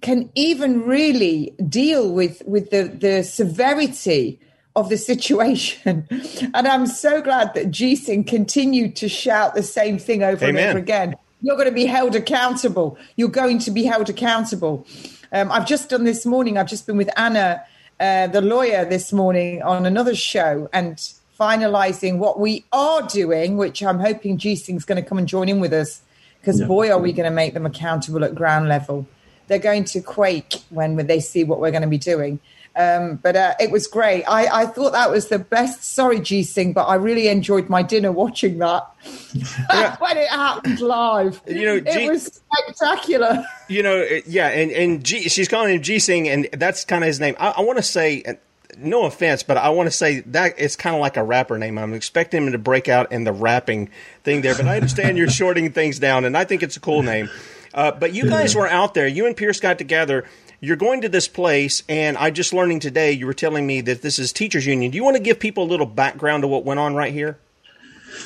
can 0.04 0.30
even 0.36 0.84
really 0.84 1.56
deal 1.68 2.14
with 2.14 2.44
with 2.46 2.70
the 2.70 2.84
the 2.84 3.24
severity 3.24 4.40
of 4.76 4.90
the 4.90 4.98
situation. 4.98 6.08
And 6.54 6.68
I'm 6.68 6.86
so 6.86 7.20
glad 7.20 7.56
that 7.56 7.72
GSingh 7.72 8.28
continued 8.28 8.96
to 8.98 9.10
shout 9.10 9.56
the 9.56 9.64
same 9.64 9.98
thing 9.98 10.22
over 10.22 10.46
Amen. 10.46 10.64
and 10.64 10.70
over 10.70 10.78
again. 10.78 11.16
You're 11.44 11.58
going 11.58 11.70
to 11.70 11.76
be 11.76 11.86
held 11.86 12.16
accountable. 12.16 12.98
You're 13.18 13.28
going 13.28 13.60
to 13.60 13.72
be 13.72 13.84
held 13.84 14.10
accountable. 14.10 14.88
Um, 15.32 15.52
I've 15.52 15.68
just 15.68 15.90
done 15.90 16.06
this 16.06 16.26
morning. 16.26 16.58
I've 16.58 16.70
just 16.70 16.88
been 16.88 16.98
with 16.98 17.10
Anna 17.18 17.64
uh, 18.00 18.28
the 18.28 18.42
lawyer 18.42 18.86
this 18.86 19.14
morning 19.14 19.62
on 19.62 19.86
another 19.86 20.16
show 20.16 20.70
and 20.74 20.98
finalizing 21.40 22.18
what 22.18 22.40
we 22.40 22.64
are 22.72 23.02
doing, 23.04 23.58
which 23.58 23.84
I'm 23.84 24.00
hoping 24.00 24.38
GSingh's 24.38 24.86
going 24.86 25.04
to 25.04 25.08
come 25.08 25.18
and 25.18 25.28
join 25.28 25.50
in 25.50 25.60
with 25.60 25.74
us 25.74 26.02
because 26.40 26.60
yeah. 26.60 26.66
boy, 26.66 26.92
are 26.92 26.98
we 26.98 27.12
going 27.12 27.30
to 27.30 27.36
make 27.36 27.54
them 27.54 27.66
accountable 27.66 28.24
at 28.24 28.36
ground 28.36 28.68
level. 28.68 29.06
They're 29.48 29.60
going 29.60 29.84
to 29.86 30.02
quake 30.02 30.56
when 30.70 30.96
they 30.96 31.20
see 31.20 31.44
what 31.44 31.60
we're 31.60 31.72
going 31.72 31.84
to 31.84 31.90
be 31.90 31.98
doing. 31.98 32.40
Um, 32.76 33.18
but 33.18 33.36
uh, 33.36 33.54
it 33.60 33.70
was 33.70 33.86
great. 33.86 34.24
I, 34.24 34.64
I, 34.64 34.66
thought 34.66 34.94
that 34.94 35.12
was 35.12 35.28
the 35.28 35.38
best. 35.38 35.84
Sorry, 35.84 36.20
G 36.20 36.42
Singh, 36.42 36.74
but 36.74 36.86
I 36.86 36.96
really 36.96 37.28
enjoyed 37.28 37.70
my 37.70 37.84
dinner 37.84 38.12
watching 38.12 38.58
that 38.60 38.88
when 40.00 40.18
it 40.18 40.28
happened 40.30 40.80
live. 40.82 41.40
You 41.46 41.66
know, 41.66 41.80
G- 41.80 41.90
it 41.90 42.12
was 42.12 42.42
spectacular. 42.52 43.46
You 43.68 43.84
know, 43.84 44.08
yeah, 44.26 44.48
and 44.48 44.72
and 44.72 45.04
G, 45.04 45.30
she's 45.30 45.48
calling 45.48 45.76
him 45.76 45.84
G 45.84 46.00
Singh, 46.00 46.28
and 46.28 46.50
that's 46.54 46.84
kind 46.84 47.04
of 47.04 47.08
his 47.08 47.20
name. 47.20 47.36
I, 47.40 47.50
I 47.58 47.62
want 47.62 47.78
to 47.78 47.84
say. 47.84 48.40
No 48.76 49.06
offense, 49.06 49.44
but 49.44 49.56
I 49.56 49.70
want 49.70 49.86
to 49.86 49.92
say 49.92 50.22
that 50.22 50.56
it's 50.58 50.76
kind 50.76 50.96
of 50.96 51.00
like 51.00 51.16
a 51.16 51.24
rapper 51.24 51.60
name. 51.60 51.78
I'm 51.78 51.94
expecting 51.94 52.48
him 52.48 52.54
to 52.54 52.58
break 52.58 52.90
out 52.90 53.12
in 53.12 53.24
the 53.24 53.32
rapping 53.32 53.92
thing 54.24 54.42
there, 54.42 54.56
but 54.56 54.66
I 54.66 54.78
understand 54.78 55.16
you're 55.16 55.30
shorting 55.30 55.72
things 55.74 56.00
down, 56.00 56.26
and 56.26 56.36
I 56.36 56.44
think 56.44 56.64
it's 56.64 56.76
a 56.76 56.80
cool 56.80 57.04
name. 57.04 57.30
Uh, 57.72 57.92
but 57.92 58.16
you 58.16 58.28
guys 58.28 58.56
were 58.56 58.68
out 58.68 58.96
there. 58.96 59.06
You 59.06 59.28
and 59.28 59.38
Piers 59.38 59.60
got 59.60 59.78
together 59.78 60.26
you're 60.64 60.78
going 60.78 61.02
to 61.02 61.10
this 61.10 61.28
place, 61.28 61.84
and 61.90 62.18
I 62.18 62.32
just 62.32 62.54
learning 62.54 62.80
today. 62.80 63.12
You 63.12 63.26
were 63.26 63.34
telling 63.34 63.68
me 63.68 63.82
that 63.82 64.02
this 64.02 64.18
is 64.18 64.32
teachers 64.32 64.66
union. 64.66 64.92
Do 64.92 64.96
you 64.96 65.04
want 65.04 65.18
to 65.18 65.22
give 65.22 65.38
people 65.38 65.66
a 65.66 65.70
little 65.70 65.86
background 65.86 66.44
to 66.44 66.48
what 66.48 66.64
went 66.64 66.80
on 66.80 66.96
right 66.96 67.12
here? 67.12 67.38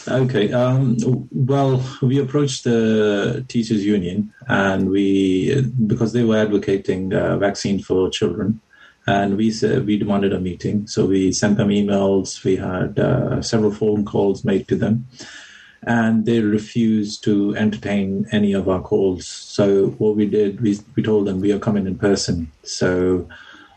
Okay. 0.07 0.53
Um, 0.53 0.97
well, 1.31 1.83
we 1.99 2.19
approached 2.19 2.63
the 2.63 3.43
teachers 3.47 3.83
union, 3.83 4.31
and 4.47 4.91
we 4.91 5.63
because 5.87 6.13
they 6.13 6.23
were 6.23 6.37
advocating 6.37 7.11
uh, 7.11 7.37
vaccine 7.37 7.81
for 7.81 8.07
children, 8.11 8.61
and 9.07 9.35
we 9.35 9.49
said 9.49 9.87
we 9.87 9.97
demanded 9.97 10.31
a 10.31 10.39
meeting. 10.39 10.85
So 10.85 11.07
we 11.07 11.31
sent 11.31 11.57
them 11.57 11.69
emails. 11.69 12.43
We 12.43 12.57
had 12.57 12.99
uh, 12.99 13.41
several 13.41 13.71
phone 13.71 14.05
calls 14.05 14.45
made 14.45 14.67
to 14.67 14.75
them, 14.75 15.07
and 15.83 16.25
they 16.25 16.39
refused 16.39 17.23
to 17.23 17.55
entertain 17.55 18.25
any 18.31 18.53
of 18.53 18.67
our 18.67 18.81
calls. 18.81 19.27
So 19.27 19.89
what 19.97 20.15
we 20.15 20.25
did, 20.25 20.61
we, 20.61 20.79
we 20.95 21.03
told 21.03 21.27
them 21.27 21.39
we 21.39 21.51
are 21.51 21.59
coming 21.59 21.85
in 21.85 21.97
person. 21.97 22.51
So 22.63 23.29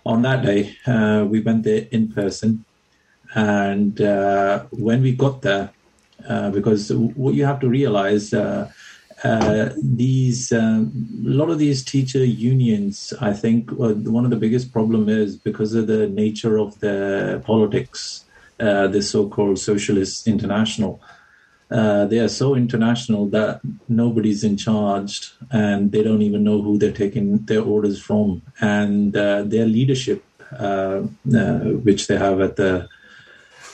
on 0.07 0.23
that 0.23 0.42
day, 0.42 0.76
uh, 0.87 1.26
we 1.28 1.40
went 1.40 1.64
there 1.64 1.87
in 1.90 2.12
person. 2.12 2.64
And 3.35 4.00
uh, 4.00 4.64
when 4.71 5.02
we 5.02 5.12
got 5.12 5.42
there, 5.42 5.73
uh, 6.28 6.50
because 6.50 6.92
what 6.92 7.35
you 7.35 7.45
have 7.45 7.61
to 7.61 7.69
realize, 7.69 8.33
uh, 8.33 8.71
uh, 9.23 9.69
these 9.83 10.50
um, 10.50 10.90
a 11.26 11.28
lot 11.28 11.50
of 11.50 11.59
these 11.59 11.85
teacher 11.85 12.25
unions, 12.25 13.12
I 13.21 13.35
think, 13.35 13.71
one 13.71 14.25
of 14.25 14.30
the 14.30 14.37
biggest 14.37 14.73
problem 14.73 15.09
is 15.11 15.37
because 15.37 15.75
of 15.75 15.87
the 15.87 16.09
nature 16.09 16.59
of 16.59 16.78
the 16.80 17.42
politics, 17.45 18.25
uh, 18.59 18.87
the 18.88 19.02
so-called 19.02 19.59
socialist 19.59 20.26
international 20.26 21.02
uh, 21.71 22.05
they 22.07 22.19
are 22.19 22.29
so 22.29 22.55
international 22.55 23.27
that 23.27 23.61
nobody's 23.89 24.43
in 24.43 24.57
charge 24.57 25.33
and 25.50 25.93
they 25.93 26.03
don't 26.03 26.23
even 26.23 26.43
know 26.43 26.61
who 26.61 26.79
they're 26.79 26.93
taking 26.93 27.39
their 27.47 27.62
orders 27.62 28.00
from. 28.00 28.43
And 28.61 29.17
uh, 29.17 29.43
their 29.45 29.67
leadership, 29.67 30.25
uh, 30.59 31.03
uh 31.35 31.59
which 31.87 32.09
they 32.09 32.17
have 32.17 32.41
at 32.41 32.57
the 32.57 32.89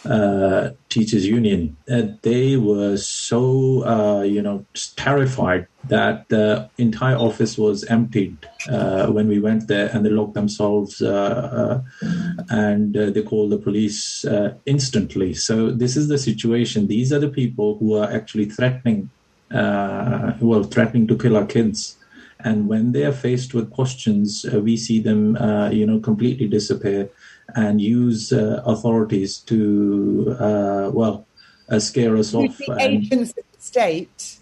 uh, 0.07 0.71
teachers 0.89 1.27
union 1.27 1.77
uh, 1.91 2.03
they 2.23 2.57
were 2.57 2.97
so 2.97 3.85
uh, 3.85 4.23
you 4.23 4.41
know 4.41 4.65
terrified 4.97 5.67
that 5.89 6.29
the 6.29 6.69
entire 6.79 7.17
office 7.17 7.57
was 7.57 7.85
emptied 7.85 8.37
uh, 8.69 9.07
when 9.07 9.29
we 9.29 9.39
went 9.39 9.69
there 9.69 9.89
and 9.93 10.05
they 10.05 10.11
locked 10.11 10.35
themselves 10.35 11.01
uh, 11.01 11.83
uh, 12.03 12.07
and 12.51 12.95
they 12.95 13.23
called 13.23 13.51
the 13.51 13.59
police 13.59 14.25
instantly. 14.65 15.35
So 15.35 15.71
this 15.71 15.97
is 15.97 16.09
the 16.09 16.19
situation. 16.19 16.89
These 16.89 17.13
are 17.13 17.21
the 17.21 17.29
people 17.29 17.79
who 17.79 17.95
are 17.97 18.11
actually 18.11 18.47
threatening 18.47 19.11
well 19.51 20.65
threatening 20.65 21.07
to 21.07 21.17
kill 21.17 21.37
our 21.37 21.47
kids. 21.47 21.97
And 22.41 22.69
when 22.69 22.93
they 22.93 23.05
are 23.05 23.13
faced 23.13 23.55
with 23.55 23.71
questions 23.71 24.45
we 24.53 24.77
see 24.77 25.01
them 25.01 25.37
you 25.73 25.87
know 25.87 26.01
completely 26.01 26.49
disappear 26.49 27.11
and 27.57 27.81
use 27.81 28.33
uh, 28.33 28.63
authorities 28.67 29.39
to, 29.39 30.37
uh, 30.39 30.91
well, 30.93 31.27
uh, 31.71 31.81
scare 31.81 32.17
us 32.17 32.35
off. 32.35 32.57
The 32.59 32.77
agents 32.79 33.31
of 33.31 33.45
the 33.51 33.61
state. 33.61 34.37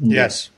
Yes. 0.00 0.50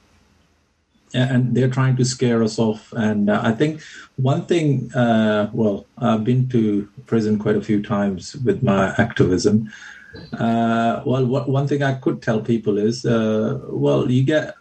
And 1.15 1.55
they're 1.55 1.69
trying 1.71 1.97
to 1.97 2.05
scare 2.05 2.43
us 2.43 2.59
off. 2.59 2.93
And 2.93 3.31
uh, 3.31 3.41
I 3.45 3.53
think 3.53 3.83
one 4.17 4.47
thing, 4.47 4.93
uh, 4.95 5.51
well, 5.53 5.87
I've 5.99 6.25
been 6.25 6.49
to 6.49 6.89
prison 7.07 7.39
quite 7.39 7.57
a 7.57 7.63
few 7.63 7.83
times 7.83 8.37
with 8.37 8.63
my 8.63 8.95
activism. 8.99 9.71
Uh, 10.33 11.03
well, 11.05 11.27
what, 11.27 11.49
one 11.49 11.69
thing 11.69 11.83
I 11.83 11.95
could 11.95 12.23
tell 12.23 12.41
people 12.41 12.79
is, 12.79 13.05
well, 13.05 14.11
you 14.11 14.23
get 14.25 14.55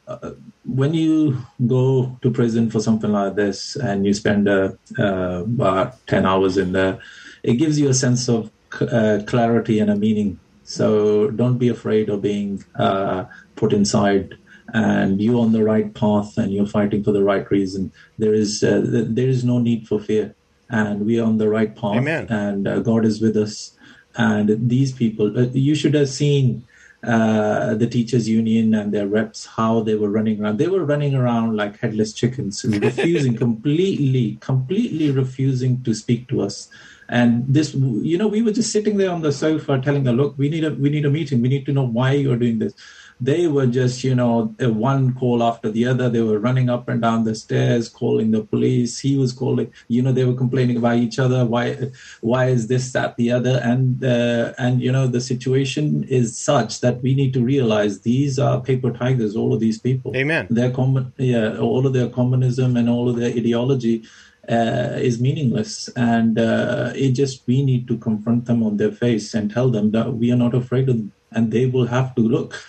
when 0.66 0.94
you 0.94 1.38
go 1.66 2.18
to 2.22 2.30
prison 2.30 2.70
for 2.70 2.82
something 2.82 3.12
like 3.12 3.36
this 3.36 3.77
and 3.77 4.06
you 4.06 4.13
spend 4.13 4.48
about 4.48 6.06
10 6.08 6.25
hours 6.25 6.58
in 6.58 6.74
there 6.74 7.00
it 7.44 7.53
gives 7.56 7.79
you 7.79 7.89
a 7.89 7.94
sense 7.94 8.27
of 8.27 8.51
uh, 8.82 9.20
clarity 9.25 9.79
and 9.79 9.89
a 9.89 9.96
meaning. 9.96 10.39
So 10.63 11.29
don't 11.32 11.58
be 11.58 11.70
afraid 11.70 12.10
of 12.10 12.22
being 12.22 12.63
uh, 12.75 13.25
put 13.56 13.74
inside. 13.74 14.36
And 14.74 15.22
you're 15.22 15.39
on 15.39 15.53
the 15.53 15.63
right 15.63 15.94
path, 15.94 16.38
and 16.38 16.51
you're 16.51 16.65
fighting 16.65 17.01
for 17.01 17.13
the 17.13 17.24
right 17.24 17.50
reason. 17.50 17.94
There 18.17 18.34
is 18.34 18.63
uh, 18.63 18.82
there 18.84 19.29
is 19.29 19.46
no 19.46 19.60
need 19.60 19.88
for 19.88 19.98
fear, 19.98 20.36
and 20.70 21.06
we 21.06 21.22
are 21.22 21.25
on 21.25 21.38
the 21.38 21.48
right 21.48 21.74
path. 21.74 21.96
Amen. 21.96 22.27
And 22.29 22.67
uh, 22.67 22.79
God 22.79 23.06
is 23.06 23.22
with 23.22 23.38
us. 23.38 23.72
And 24.17 24.70
these 24.70 24.91
people, 24.91 25.39
uh, 25.39 25.48
you 25.53 25.74
should 25.74 25.94
have 25.94 26.10
seen 26.10 26.67
uh, 27.03 27.75
the 27.75 27.88
teachers 27.88 28.27
union 28.27 28.74
and 28.74 28.91
their 28.91 29.08
reps 29.08 29.46
how 29.46 29.82
they 29.82 29.94
were 29.94 30.10
running 30.10 30.41
around 30.41 30.58
they 30.58 30.67
were 30.67 30.84
running 30.84 31.13
around 31.13 31.56
like 31.56 31.79
headless 31.79 32.12
chickens 32.12 32.65
refusing 32.82 33.36
completely 33.36 34.36
completely 34.41 35.12
refusing 35.12 35.82
to 35.84 35.94
speak 35.94 36.27
to 36.27 36.41
us 36.41 36.70
and 37.09 37.45
this, 37.47 37.73
you 37.73 38.17
know, 38.17 38.27
we 38.27 38.41
were 38.41 38.51
just 38.51 38.71
sitting 38.71 38.97
there 38.97 39.11
on 39.11 39.21
the 39.21 39.31
sofa 39.31 39.79
telling 39.79 40.03
them, 40.03 40.17
look, 40.17 40.37
we 40.37 40.49
need 40.49 40.63
a 40.63 40.73
we 40.73 40.89
need 40.89 41.05
a 41.05 41.09
meeting. 41.09 41.41
We 41.41 41.49
need 41.49 41.65
to 41.67 41.73
know 41.73 41.85
why 41.85 42.11
you're 42.13 42.37
doing 42.37 42.59
this. 42.59 42.73
they 43.19 43.47
were 43.47 43.65
just, 43.65 44.03
you 44.03 44.13
know, 44.13 44.55
one 44.59 45.13
call 45.15 45.41
after 45.41 45.71
the 45.71 45.85
other. 45.85 46.09
They 46.09 46.21
were 46.21 46.39
running 46.39 46.69
up 46.69 46.87
and 46.87 47.01
down 47.01 47.23
the 47.23 47.33
stairs, 47.33 47.89
calling 47.89 48.31
the 48.31 48.43
police. 48.43 48.99
He 48.99 49.17
was 49.17 49.33
calling, 49.33 49.73
you 49.87 50.01
know, 50.01 50.11
they 50.11 50.25
were 50.25 50.35
complaining 50.35 50.77
about 50.77 50.97
each 50.97 51.17
other. 51.17 51.45
Why, 51.45 51.91
why 52.21 52.45
is 52.47 52.67
this, 52.67 52.91
that, 52.93 53.17
the 53.17 53.31
other? 53.31 53.59
And, 53.63 54.03
uh, 54.03 54.53
and, 54.59 54.81
you 54.81 54.91
know, 54.91 55.07
the 55.07 55.21
situation 55.21 56.03
is 56.03 56.37
such 56.37 56.81
that 56.81 57.01
we 57.01 57.15
need 57.15 57.33
to 57.33 57.43
realize 57.43 58.01
these 58.01 58.37
are 58.37 58.61
paper 58.61 58.91
tigers, 58.91 59.35
all 59.35 59.53
of 59.53 59.59
these 59.59 59.79
people. 59.79 60.15
Amen. 60.15 60.47
Their 60.49 60.71
common, 60.71 61.11
yeah, 61.17 61.57
all 61.57 61.87
of 61.87 61.93
their 61.93 62.09
communism 62.09 62.77
and 62.77 62.87
all 62.89 63.09
of 63.09 63.15
their 63.15 63.31
ideology 63.31 64.03
uh, 64.50 64.98
is 65.00 65.20
meaningless. 65.20 65.89
And 65.96 66.39
uh, 66.39 66.92
it 66.96 67.12
just, 67.12 67.46
we 67.48 67.63
need 67.63 67.88
to 67.88 67.98
confront 67.98 68.46
them 68.46 68.63
on 68.63 68.77
their 68.77 68.92
face 68.92 69.34
and 69.34 69.51
tell 69.51 69.70
them 69.70 69.92
that 69.92 70.13
we 70.13 70.32
are 70.32 70.38
not 70.38 70.54
afraid 70.54 70.89
of 70.89 70.98
them 70.98 71.12
and 71.32 71.51
they 71.51 71.66
will 71.66 71.88
have 71.88 72.16
to 72.16 72.22
look. 72.22 72.63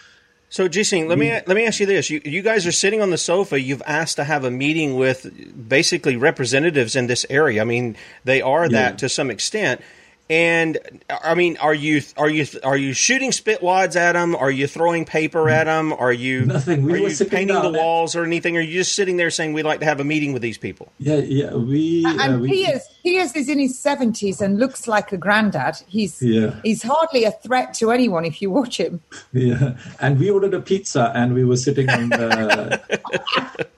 So, 0.50 0.66
GSingh, 0.66 1.08
let 1.08 1.18
me 1.18 1.30
let 1.30 1.48
me 1.48 1.66
ask 1.66 1.78
you 1.78 1.84
this: 1.84 2.08
you, 2.08 2.22
you 2.24 2.40
guys 2.40 2.66
are 2.66 2.72
sitting 2.72 3.02
on 3.02 3.10
the 3.10 3.18
sofa. 3.18 3.60
You've 3.60 3.82
asked 3.84 4.16
to 4.16 4.24
have 4.24 4.44
a 4.44 4.50
meeting 4.50 4.96
with 4.96 5.68
basically 5.68 6.16
representatives 6.16 6.96
in 6.96 7.06
this 7.06 7.26
area. 7.28 7.60
I 7.60 7.64
mean, 7.64 7.96
they 8.24 8.40
are 8.40 8.64
Yeah. 8.64 8.68
that 8.78 8.98
to 8.98 9.10
some 9.10 9.30
extent. 9.30 9.82
And 10.30 10.78
I 11.08 11.34
mean, 11.34 11.56
are 11.56 11.72
you 11.74 12.02
are 12.18 12.28
you 12.28 12.46
are 12.62 12.76
you 12.76 12.92
shooting 12.92 13.32
spit 13.32 13.62
wads 13.62 13.96
at 13.96 14.12
them? 14.12 14.36
Are 14.36 14.50
you 14.50 14.66
throwing 14.66 15.06
paper 15.06 15.48
at 15.48 15.64
them? 15.64 15.92
Are 15.92 16.12
you 16.12 16.44
Nothing. 16.44 16.84
We 16.84 16.98
are 16.98 17.02
were 17.02 17.08
you 17.08 17.24
painting 17.24 17.48
the 17.48 17.62
down 17.62 17.72
there. 17.72 17.82
walls 17.82 18.14
or 18.14 18.24
anything? 18.24 18.56
Or 18.56 18.60
are 18.60 18.62
you 18.62 18.74
just 18.74 18.94
sitting 18.94 19.16
there 19.16 19.30
saying 19.30 19.54
we'd 19.54 19.62
like 19.62 19.80
to 19.80 19.86
have 19.86 20.00
a 20.00 20.04
meeting 20.04 20.34
with 20.34 20.42
these 20.42 20.58
people? 20.58 20.92
Yeah, 20.98 21.16
yeah, 21.16 21.54
we. 21.54 22.04
uh, 22.04 22.16
and 22.20 22.40
we 22.42 22.48
Piers, 22.66 22.82
Piers 23.08 23.34
is 23.34 23.48
in 23.48 23.58
his 23.58 23.78
seventies 23.78 24.42
and 24.42 24.58
looks 24.58 24.86
like 24.86 25.12
a 25.12 25.16
granddad. 25.16 25.76
He's 25.86 26.20
Yeah. 26.20 26.56
he's 26.62 26.82
hardly 26.82 27.24
a 27.24 27.30
threat 27.30 27.72
to 27.74 27.90
anyone 27.90 28.26
if 28.26 28.42
you 28.42 28.50
watch 28.50 28.78
him. 28.78 29.00
Yeah, 29.32 29.78
and 29.98 30.18
we 30.18 30.28
ordered 30.28 30.52
a 30.52 30.60
pizza, 30.60 31.10
and 31.14 31.32
we 31.32 31.42
were 31.44 31.56
sitting 31.56 31.88
on 31.88 32.10
the 32.10 32.80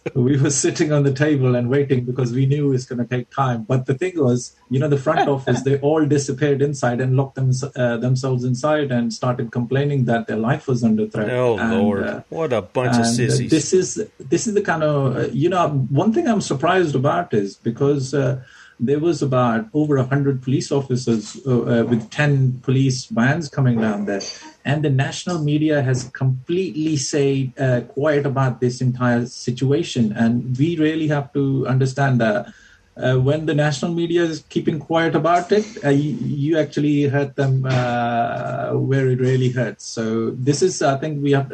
we 0.14 0.36
were 0.36 0.50
sitting 0.50 0.92
on 0.92 1.04
the 1.04 1.12
table 1.12 1.54
and 1.54 1.70
waiting 1.70 2.04
because 2.04 2.32
we 2.32 2.44
knew 2.46 2.66
it 2.66 2.70
was 2.70 2.86
going 2.86 2.98
to 2.98 3.04
take 3.04 3.30
time. 3.30 3.62
But 3.62 3.86
the 3.86 3.94
thing 3.94 4.14
was, 4.16 4.56
you 4.68 4.80
know, 4.80 4.88
the 4.88 4.98
front 4.98 5.28
office 5.28 5.62
they 5.62 5.78
all 5.78 6.04
disappeared 6.04 6.60
inside 6.60 7.00
and 7.00 7.16
locked 7.16 7.36
them, 7.36 7.52
uh, 7.76 7.96
themselves 7.98 8.42
inside 8.44 8.90
and 8.90 9.12
started 9.12 9.52
complaining 9.52 10.06
that 10.06 10.26
their 10.26 10.38
life 10.38 10.66
was 10.66 10.82
under 10.82 11.06
threat. 11.06 11.30
Oh 11.30 11.56
And, 11.56 11.72
Lord, 11.78 12.02
uh, 12.02 12.22
what 12.30 12.52
a 12.52 12.62
bunch 12.62 12.96
of 12.96 13.02
uh, 13.02 13.04
sissies! 13.04 13.50
this 13.50 13.72
is 13.72 13.88
this 14.18 14.46
is 14.48 14.54
the 14.54 14.62
kind 14.62 14.82
of 14.82 15.16
uh, 15.16 15.28
you 15.32 15.48
know 15.48 15.68
one 16.02 16.12
thing 16.12 16.26
I'm 16.26 16.40
surprised 16.40 16.94
about 16.96 17.32
is 17.32 17.56
because 17.56 18.12
uh, 18.12 18.42
there 18.80 18.98
was 18.98 19.22
about 19.22 19.68
over 19.74 19.96
a 19.98 20.04
hundred 20.04 20.42
police 20.42 20.72
officers 20.72 21.36
uh, 21.46 21.50
uh, 21.50 21.84
with 21.84 22.10
ten 22.10 22.60
police 22.62 23.06
vans 23.06 23.48
coming 23.48 23.80
down 23.80 24.06
there, 24.06 24.22
and 24.64 24.82
the 24.82 24.90
national 24.90 25.38
media 25.44 25.82
has 25.82 26.08
completely 26.14 26.96
stayed 26.96 27.52
uh, 27.60 27.82
quiet 27.82 28.24
about 28.24 28.60
this 28.60 28.80
entire 28.80 29.26
situation, 29.26 30.12
and 30.12 30.56
we 30.58 30.76
really 30.76 31.08
have 31.08 31.32
to 31.32 31.66
understand 31.66 32.20
that. 32.20 32.52
Uh, 32.96 33.16
when 33.16 33.46
the 33.46 33.54
national 33.54 33.94
media 33.94 34.22
is 34.22 34.44
keeping 34.50 34.78
quiet 34.78 35.14
about 35.14 35.50
it, 35.52 35.64
uh, 35.84 35.88
you, 35.88 36.10
you 36.20 36.58
actually 36.58 37.04
hurt 37.04 37.34
them 37.34 37.64
uh, 37.64 38.72
where 38.72 39.08
it 39.08 39.20
really 39.20 39.48
hurts. 39.48 39.86
So 39.86 40.32
this 40.32 40.60
is, 40.60 40.82
I 40.82 40.98
think, 40.98 41.22
we 41.22 41.32
have 41.32 41.50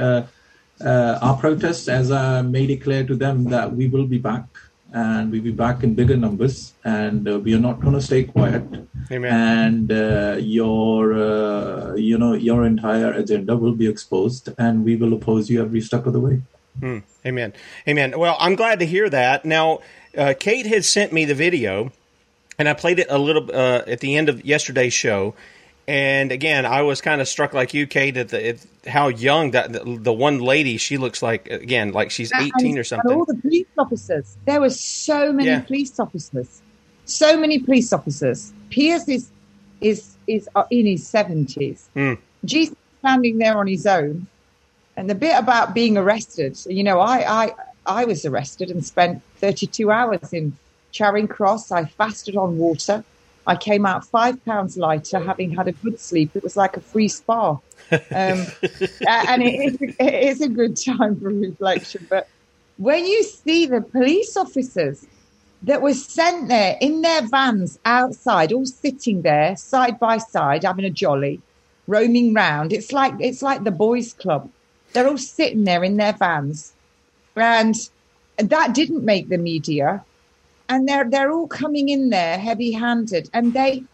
our 0.80 1.36
protest, 1.36 1.88
as 1.88 2.10
I 2.10 2.42
made 2.42 2.70
it 2.70 2.82
clear 2.82 3.04
to 3.06 3.14
them 3.14 3.44
that 3.44 3.70
we 3.72 3.86
will 3.86 4.06
be 4.06 4.18
back 4.18 4.42
and 4.92 5.30
we'll 5.30 5.42
be 5.42 5.52
back 5.52 5.82
in 5.82 5.94
bigger 5.94 6.16
numbers, 6.16 6.74
and 6.84 7.28
uh, 7.28 7.38
we 7.38 7.54
are 7.54 7.58
not 7.58 7.80
going 7.80 7.94
to 7.94 8.00
stay 8.00 8.24
quiet. 8.24 8.64
Amen. 9.10 9.32
And 9.32 9.92
uh, 9.92 10.36
your, 10.38 11.14
uh, 11.14 11.94
you 11.94 12.18
know, 12.18 12.34
your 12.34 12.64
entire 12.64 13.12
agenda 13.12 13.56
will 13.56 13.74
be 13.74 13.88
exposed, 13.88 14.48
and 14.58 14.84
we 14.84 14.96
will 14.96 15.12
oppose 15.12 15.50
you 15.50 15.62
every 15.62 15.80
step 15.80 16.06
of 16.06 16.12
the 16.12 16.20
way. 16.20 16.42
Hmm. 16.80 16.98
Amen. 17.24 17.52
Amen. 17.88 18.18
Well, 18.18 18.36
I'm 18.38 18.54
glad 18.54 18.80
to 18.80 18.86
hear 18.86 19.08
that. 19.10 19.44
Now, 19.44 19.80
uh, 20.16 20.34
Kate 20.38 20.66
had 20.66 20.84
sent 20.84 21.12
me 21.12 21.24
the 21.24 21.34
video, 21.34 21.92
and 22.58 22.68
I 22.68 22.74
played 22.74 22.98
it 22.98 23.06
a 23.10 23.18
little 23.18 23.50
uh, 23.52 23.82
at 23.86 24.00
the 24.00 24.16
end 24.16 24.28
of 24.28 24.44
yesterday's 24.44 24.94
show. 24.94 25.34
And 25.88 26.32
again, 26.32 26.66
I 26.66 26.82
was 26.82 27.00
kind 27.00 27.20
of 27.20 27.28
struck 27.28 27.52
like 27.54 27.72
you, 27.72 27.86
Kate, 27.86 28.16
at, 28.16 28.30
the, 28.30 28.48
at 28.48 28.66
how 28.86 29.08
young 29.08 29.50
that 29.52 29.72
the, 29.72 29.98
the 30.00 30.12
one 30.12 30.38
lady 30.40 30.76
she 30.76 30.96
looks 30.96 31.22
like. 31.22 31.48
Again, 31.50 31.92
like 31.92 32.10
she's 32.10 32.32
18 32.32 32.52
And- 32.70 32.78
or 32.78 32.84
something. 32.84 33.12
all 33.12 33.24
the 33.24 33.34
police 33.34 33.66
officers. 33.78 34.36
There 34.44 34.60
were 34.60 34.70
so 34.70 35.32
many 35.32 35.48
Yeah. 35.48 35.60
police 35.60 35.98
officers. 35.98 36.60
So 37.04 37.36
many 37.36 37.58
police 37.58 37.92
officers. 37.92 38.52
piers 38.70 39.08
is 39.08 39.28
is 39.80 40.16
is 40.26 40.48
uh, 40.56 40.64
in 40.70 40.86
his 40.86 41.06
seventies. 41.06 41.88
Hmm. 41.94 42.14
Jesus 42.44 42.76
standing 43.00 43.38
there 43.38 43.56
on 43.58 43.66
his 43.66 43.86
own. 43.86 44.26
And 44.96 45.10
the 45.10 45.14
bit 45.14 45.38
about 45.38 45.74
being 45.74 45.96
arrested, 45.98 46.58
you 46.66 46.82
know, 46.82 47.00
I 47.00 47.44
I 47.44 47.52
I 47.86 48.04
was 48.06 48.24
arrested 48.24 48.70
and 48.70 48.84
spent 48.84 49.22
32 49.38 49.90
hours 49.90 50.32
in 50.32 50.56
Charing 50.90 51.28
Cross. 51.28 51.70
I 51.70 51.84
fasted 51.84 52.36
on 52.36 52.58
water. 52.58 53.04
I 53.46 53.54
came 53.54 53.86
out 53.86 54.04
five 54.04 54.44
pounds 54.44 54.76
lighter, 54.76 55.20
having 55.20 55.52
had 55.54 55.68
a 55.68 55.72
good 55.72 56.00
sleep. 56.00 56.30
It 56.34 56.42
was 56.42 56.56
like 56.56 56.76
a 56.76 56.80
free 56.80 57.08
spa. 57.08 57.58
Um, 57.92 57.98
and 59.08 59.42
it 59.42 59.80
is, 59.80 59.94
it 59.98 60.14
is 60.14 60.40
a 60.40 60.48
good 60.48 60.76
time 60.76 61.18
for 61.20 61.28
reflection. 61.28 62.06
But 62.08 62.28
when 62.78 63.06
you 63.06 63.22
see 63.22 63.66
the 63.66 63.80
police 63.80 64.36
officers 64.36 65.06
that 65.62 65.82
were 65.82 65.94
sent 65.94 66.48
there 66.48 66.76
in 66.80 67.02
their 67.02 67.22
vans 67.22 67.78
outside, 67.84 68.52
all 68.52 68.66
sitting 68.66 69.22
there 69.22 69.56
side 69.56 69.98
by 69.98 70.18
side, 70.18 70.64
having 70.64 70.84
a 70.84 70.90
jolly, 70.90 71.40
roaming 71.86 72.34
round, 72.34 72.72
it's 72.72 72.92
like 72.92 73.14
it's 73.20 73.42
like 73.42 73.64
the 73.64 73.70
boys' 73.70 74.12
club. 74.12 74.50
They're 74.92 75.08
all 75.08 75.18
sitting 75.18 75.64
there 75.64 75.84
in 75.84 75.96
their 75.96 76.12
vans, 76.12 76.72
and 77.36 77.74
that 78.38 78.74
didn't 78.74 79.04
make 79.04 79.28
the 79.28 79.38
media. 79.38 80.04
And 80.68 80.88
they're 80.88 81.08
they're 81.08 81.30
all 81.30 81.46
coming 81.46 81.88
in 81.88 82.10
there 82.10 82.38
heavy-handed, 82.38 83.30
and 83.32 83.52
they 83.52 83.84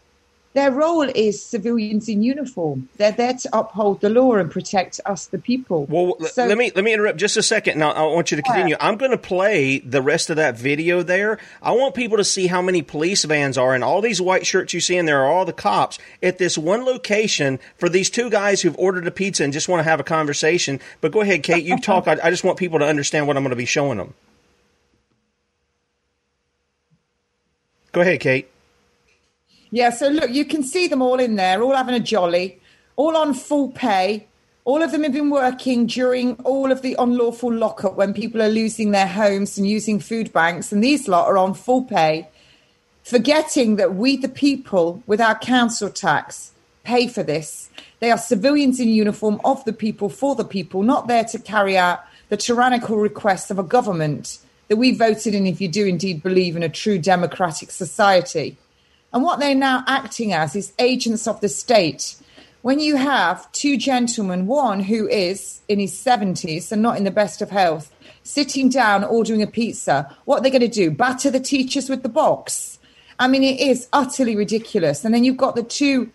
their 0.54 0.70
role 0.70 1.08
is 1.08 1.42
civilians 1.42 2.08
in 2.10 2.22
uniform. 2.22 2.88
They're 2.98 3.12
there 3.12 3.32
to 3.32 3.48
uphold 3.58 4.02
the 4.02 4.10
law 4.10 4.34
and 4.34 4.50
protect 4.50 5.00
us, 5.06 5.26
the 5.26 5.38
people. 5.38 5.86
Well, 5.88 6.16
So- 6.28 6.46
let 6.46 6.58
me 6.58 6.70
let 6.74 6.84
me 6.84 6.92
interrupt 6.92 7.18
just 7.18 7.38
a 7.38 7.42
second. 7.42 7.78
Now, 7.78 7.92
I 7.92 8.02
want 8.02 8.30
you 8.30 8.36
to 8.36 8.42
continue. 8.42 8.76
I'm 8.78 8.96
going 8.96 9.12
to 9.12 9.18
play 9.18 9.78
the 9.78 10.02
rest 10.02 10.28
of 10.28 10.36
that 10.36 10.56
video 10.58 11.02
there. 11.02 11.38
I 11.62 11.72
want 11.72 11.94
people 11.94 12.18
to 12.18 12.24
see 12.24 12.48
how 12.48 12.60
many 12.60 12.82
police 12.82 13.24
vans 13.24 13.56
are 13.56 13.74
and 13.74 13.82
all 13.82 14.02
these 14.02 14.20
white 14.20 14.44
shirts 14.44 14.74
you 14.74 14.80
see 14.80 14.96
in 14.98 15.06
there 15.06 15.22
are 15.22 15.30
all 15.32 15.46
the 15.46 15.54
cops 15.54 15.98
at 16.22 16.36
this 16.36 16.58
one 16.58 16.84
location 16.84 17.58
for 17.78 17.88
these 17.88 18.10
two 18.10 18.28
guys 18.28 18.60
who've 18.60 18.78
ordered 18.78 19.06
a 19.06 19.10
pizza 19.10 19.44
and 19.44 19.54
just 19.54 19.68
want 19.70 19.80
to 19.80 19.84
have 19.84 20.00
a 20.00 20.04
conversation. 20.04 20.80
But 21.00 21.12
go 21.12 21.22
ahead, 21.22 21.42
Kate. 21.42 21.64
You 21.64 21.78
talk. 21.78 22.06
I, 22.06 22.18
I 22.22 22.28
just 22.30 22.44
want 22.44 22.58
people 22.58 22.78
to 22.80 22.86
understand 22.86 23.26
what 23.26 23.38
I'm 23.38 23.42
going 23.42 23.50
to 23.50 23.56
be 23.56 23.64
showing 23.64 23.96
them. 23.96 24.12
Go 27.92 28.02
ahead, 28.02 28.20
Kate. 28.20 28.48
Yeah, 29.74 29.88
so 29.88 30.08
look, 30.08 30.30
you 30.30 30.44
can 30.44 30.62
see 30.62 30.86
them 30.86 31.00
all 31.00 31.18
in 31.18 31.36
there, 31.36 31.62
all 31.62 31.74
having 31.74 31.94
a 31.94 32.00
jolly, 32.00 32.60
all 32.96 33.16
on 33.16 33.32
full 33.32 33.70
pay. 33.70 34.28
All 34.66 34.82
of 34.82 34.92
them 34.92 35.02
have 35.02 35.14
been 35.14 35.30
working 35.30 35.86
during 35.86 36.34
all 36.44 36.70
of 36.70 36.82
the 36.82 36.94
unlawful 36.98 37.52
lockup 37.52 37.96
when 37.96 38.12
people 38.12 38.42
are 38.42 38.50
losing 38.50 38.90
their 38.90 39.08
homes 39.08 39.56
and 39.56 39.66
using 39.66 39.98
food 39.98 40.30
banks. 40.30 40.72
And 40.72 40.84
these 40.84 41.08
lot 41.08 41.26
are 41.26 41.38
on 41.38 41.54
full 41.54 41.84
pay, 41.84 42.28
forgetting 43.02 43.76
that 43.76 43.94
we, 43.94 44.18
the 44.18 44.28
people, 44.28 45.02
with 45.06 45.22
our 45.22 45.38
council 45.38 45.88
tax, 45.88 46.52
pay 46.84 47.08
for 47.08 47.22
this. 47.22 47.70
They 48.00 48.10
are 48.10 48.18
civilians 48.18 48.78
in 48.78 48.88
uniform 48.90 49.40
of 49.42 49.64
the 49.64 49.72
people, 49.72 50.10
for 50.10 50.34
the 50.34 50.44
people, 50.44 50.82
not 50.82 51.08
there 51.08 51.24
to 51.24 51.38
carry 51.38 51.78
out 51.78 52.00
the 52.28 52.36
tyrannical 52.36 52.98
requests 52.98 53.50
of 53.50 53.58
a 53.58 53.64
government 53.64 54.36
that 54.68 54.76
we 54.76 54.94
voted 54.94 55.34
in 55.34 55.46
if 55.46 55.62
you 55.62 55.68
do 55.68 55.86
indeed 55.86 56.22
believe 56.22 56.56
in 56.56 56.62
a 56.62 56.68
true 56.68 56.98
democratic 56.98 57.70
society. 57.70 58.58
And 59.12 59.22
what 59.22 59.40
they're 59.40 59.54
now 59.54 59.84
acting 59.86 60.32
as 60.32 60.56
is 60.56 60.72
agents 60.78 61.26
of 61.28 61.40
the 61.40 61.48
state. 61.48 62.16
When 62.62 62.78
you 62.78 62.96
have 62.96 63.50
two 63.52 63.76
gentlemen, 63.76 64.46
one 64.46 64.80
who 64.80 65.08
is 65.08 65.60
in 65.68 65.80
his 65.80 65.92
70s 65.92 66.70
and 66.72 66.80
not 66.80 66.96
in 66.96 67.04
the 67.04 67.10
best 67.10 67.42
of 67.42 67.50
health, 67.50 67.92
sitting 68.22 68.68
down 68.68 69.04
ordering 69.04 69.42
a 69.42 69.46
pizza, 69.46 70.16
what 70.24 70.38
are 70.38 70.42
they 70.42 70.50
going 70.50 70.60
to 70.60 70.68
do? 70.68 70.90
Batter 70.90 71.30
the 71.30 71.40
teachers 71.40 71.90
with 71.90 72.02
the 72.02 72.08
box? 72.08 72.78
I 73.18 73.28
mean, 73.28 73.42
it 73.42 73.60
is 73.60 73.88
utterly 73.92 74.36
ridiculous. 74.36 75.04
And 75.04 75.12
then 75.12 75.24
you've 75.24 75.36
got 75.36 75.56
the 75.56 75.62
two, 75.62 76.10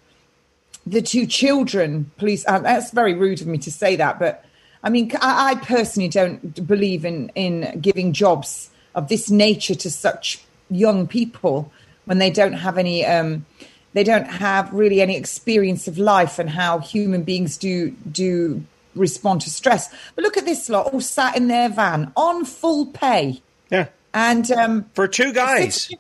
the 0.85 1.01
two 1.01 1.27
children 1.27 2.09
police. 2.17 2.45
Uh, 2.47 2.59
that's 2.59 2.91
very 2.91 3.13
rude 3.13 3.41
of 3.41 3.47
me 3.47 3.57
to 3.59 3.71
say 3.71 3.97
that, 3.97 4.17
but 4.17 4.43
I 4.83 4.89
mean, 4.89 5.11
I, 5.21 5.51
I 5.51 5.55
personally 5.55 6.07
don't 6.07 6.65
believe 6.65 7.03
in 7.03 7.29
in 7.35 7.79
giving 7.81 8.13
jobs 8.13 8.69
of 8.95 9.09
this 9.09 9.29
nature 9.29 9.75
to 9.75 9.91
such 9.91 10.43
young 10.69 11.07
people 11.07 11.71
when 12.07 12.17
they 12.17 12.31
don't 12.31 12.53
have 12.53 12.77
any 12.77 13.05
um, 13.05 13.45
they 13.93 14.03
don't 14.03 14.27
have 14.27 14.73
really 14.73 15.01
any 15.01 15.15
experience 15.15 15.87
of 15.87 15.97
life 15.97 16.39
and 16.39 16.49
how 16.49 16.79
human 16.79 17.23
beings 17.23 17.57
do 17.57 17.91
do 18.11 18.63
respond 18.95 19.41
to 19.41 19.49
stress. 19.49 19.93
But 20.15 20.23
look 20.23 20.37
at 20.37 20.45
this 20.45 20.69
lot 20.69 20.93
all 20.93 21.01
sat 21.01 21.37
in 21.37 21.47
their 21.47 21.69
van 21.69 22.11
on 22.15 22.45
full 22.45 22.87
pay. 22.87 23.41
Yeah. 23.69 23.89
And 24.13 24.49
um, 24.51 24.85
for 24.93 25.07
two 25.07 25.33
guys. 25.33 25.91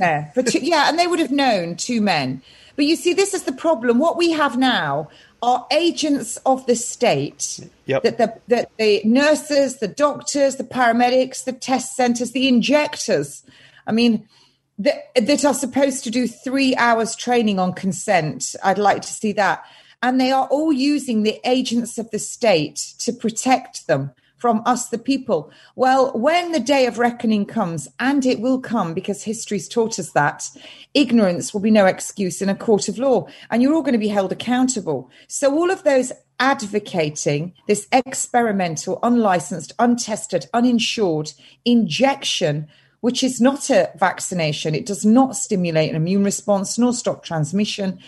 Yeah, 0.00 0.30
for 0.32 0.42
two, 0.42 0.58
yeah, 0.58 0.88
and 0.88 0.98
they 0.98 1.06
would 1.06 1.20
have 1.20 1.30
known 1.30 1.76
two 1.76 2.00
men. 2.00 2.42
But 2.74 2.84
you 2.84 2.96
see, 2.96 3.14
this 3.14 3.34
is 3.34 3.44
the 3.44 3.52
problem. 3.52 3.98
What 3.98 4.16
we 4.16 4.32
have 4.32 4.58
now, 4.58 5.08
are 5.42 5.66
agents 5.70 6.38
of 6.38 6.66
the 6.66 6.74
state. 6.76 7.60
Yep. 7.86 8.02
That 8.02 8.18
the, 8.18 8.40
that 8.48 8.70
the 8.78 9.02
nurses, 9.04 9.78
the 9.78 9.88
doctors, 9.88 10.56
the 10.56 10.64
paramedics, 10.64 11.44
the 11.44 11.52
test 11.52 11.94
centers, 11.94 12.32
the 12.32 12.48
injectors, 12.48 13.44
I 13.86 13.92
mean, 13.92 14.28
that, 14.78 15.44
are 15.44 15.54
supposed 15.54 16.04
to 16.04 16.10
do 16.10 16.26
three 16.26 16.74
hours 16.76 17.16
training 17.16 17.58
on 17.58 17.72
consent. 17.72 18.54
I'd 18.62 18.78
like 18.78 19.02
to 19.02 19.08
see 19.08 19.32
that. 19.32 19.64
And 20.02 20.20
they 20.20 20.30
are 20.30 20.46
all 20.48 20.72
using 20.72 21.22
the 21.22 21.40
agents 21.44 21.98
of 21.98 22.10
the 22.10 22.18
state 22.18 22.76
to 22.98 23.12
protect 23.12 23.86
them 23.86 24.12
from 24.36 24.62
us, 24.66 24.90
the 24.90 24.98
people. 24.98 25.50
Well, 25.76 26.12
when 26.12 26.52
the 26.52 26.60
day 26.60 26.86
of 26.86 26.98
reckoning 26.98 27.46
comes, 27.46 27.88
and 27.98 28.24
it 28.26 28.40
will 28.40 28.60
come 28.60 28.92
because 28.92 29.22
history's 29.22 29.68
taught 29.68 29.98
us 29.98 30.12
that, 30.12 30.48
ignorance 30.94 31.52
will 31.52 31.62
be 31.62 31.70
no 31.70 31.86
excuse 31.86 32.42
in 32.42 32.48
a 32.48 32.54
court 32.54 32.88
of 32.88 32.98
law, 32.98 33.26
and 33.50 33.62
you're 33.62 33.74
all 33.74 33.82
going 33.82 33.92
to 33.92 33.98
be 33.98 34.08
held 34.08 34.32
accountable. 34.32 35.10
So, 35.26 35.54
all 35.54 35.70
of 35.70 35.84
those 35.84 36.12
advocating 36.38 37.54
this 37.66 37.88
experimental, 37.92 38.98
unlicensed, 39.02 39.72
untested, 39.78 40.46
uninsured 40.52 41.32
injection. 41.64 42.68
Which 43.00 43.22
is 43.22 43.40
not 43.40 43.70
a 43.70 43.90
vaccination. 43.96 44.74
It 44.74 44.86
does 44.86 45.04
not 45.04 45.36
stimulate 45.36 45.90
an 45.90 45.96
immune 45.96 46.24
response 46.24 46.78
nor 46.78 46.92
stop 46.92 47.24
transmission. 47.24 47.98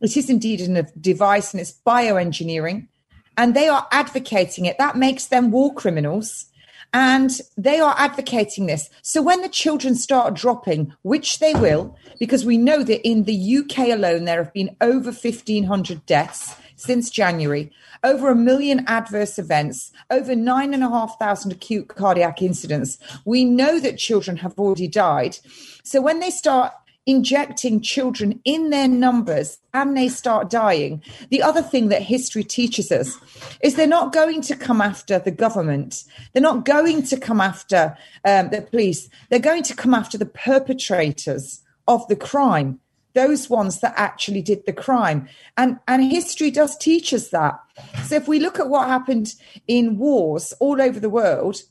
It 0.00 0.16
is 0.16 0.28
indeed 0.28 0.60
a 0.60 0.82
device 1.00 1.52
and 1.52 1.60
it's 1.60 1.80
bioengineering 1.86 2.88
and 3.36 3.54
they 3.54 3.68
are 3.68 3.86
advocating 3.90 4.66
it. 4.66 4.78
That 4.78 4.96
makes 4.96 5.26
them 5.26 5.50
war 5.50 5.74
criminals. 5.74 6.46
And 6.94 7.40
they 7.56 7.80
are 7.80 7.94
advocating 7.96 8.66
this. 8.66 8.90
So 9.00 9.22
when 9.22 9.40
the 9.40 9.48
children 9.48 9.94
start 9.94 10.34
dropping, 10.34 10.92
which 11.00 11.38
they 11.38 11.54
will, 11.54 11.96
because 12.18 12.44
we 12.44 12.58
know 12.58 12.82
that 12.82 13.08
in 13.08 13.24
the 13.24 13.56
UK 13.56 13.88
alone, 13.88 14.26
there 14.26 14.44
have 14.44 14.52
been 14.52 14.76
over 14.82 15.10
1,500 15.10 16.04
deaths 16.04 16.54
since 16.82 17.10
January, 17.10 17.70
over 18.02 18.30
a 18.30 18.34
million 18.34 18.84
adverse 18.86 19.38
events, 19.38 19.92
over 20.10 20.34
9,500 20.34 21.56
acute 21.56 21.88
cardiac 21.88 22.42
incidents. 22.42 22.98
We 23.24 23.44
know 23.44 23.78
that 23.80 23.98
children 23.98 24.38
have 24.38 24.58
already 24.58 24.88
died. 24.88 25.38
So 25.82 26.00
when 26.00 26.20
they 26.20 26.30
start 26.30 26.72
injecting 27.06 27.80
children 27.80 28.40
in 28.44 28.70
their 28.70 28.86
numbers 28.86 29.58
and 29.74 29.96
they 29.96 30.08
start 30.08 30.48
dying. 30.48 31.02
The 31.30 31.42
other 31.42 31.62
thing 31.62 31.88
that 31.88 32.02
history 32.02 32.44
teaches 32.44 32.92
us 32.92 33.18
is 33.60 33.74
they're 33.74 33.86
not 33.86 34.12
going 34.12 34.40
to 34.42 34.56
come 34.56 34.80
after 34.80 35.18
the 35.18 35.32
government. 35.32 36.04
They're 36.32 36.42
not 36.42 36.64
going 36.64 37.02
to 37.04 37.18
come 37.18 37.40
after 37.40 37.96
um, 38.24 38.50
the 38.50 38.62
police. 38.62 39.08
They're 39.30 39.40
going 39.40 39.64
to 39.64 39.74
come 39.74 39.94
after 39.94 40.16
the 40.16 40.26
perpetrators 40.26 41.60
of 41.88 42.06
the 42.06 42.16
crime, 42.16 42.78
those 43.14 43.50
ones 43.50 43.80
that 43.80 43.94
actually 43.96 44.42
did 44.42 44.64
the 44.66 44.72
crime. 44.72 45.28
And, 45.56 45.78
and 45.86 46.02
history 46.04 46.50
does 46.50 46.76
teach 46.76 47.12
us 47.12 47.28
that. 47.28 47.58
So 48.04 48.16
if 48.16 48.28
we 48.28 48.40
look 48.40 48.58
at 48.58 48.68
what 48.68 48.88
happened 48.88 49.34
in 49.66 49.98
wars 49.98 50.52
all 50.60 50.80
over 50.80 50.98
the 50.98 51.10
world, 51.10 51.62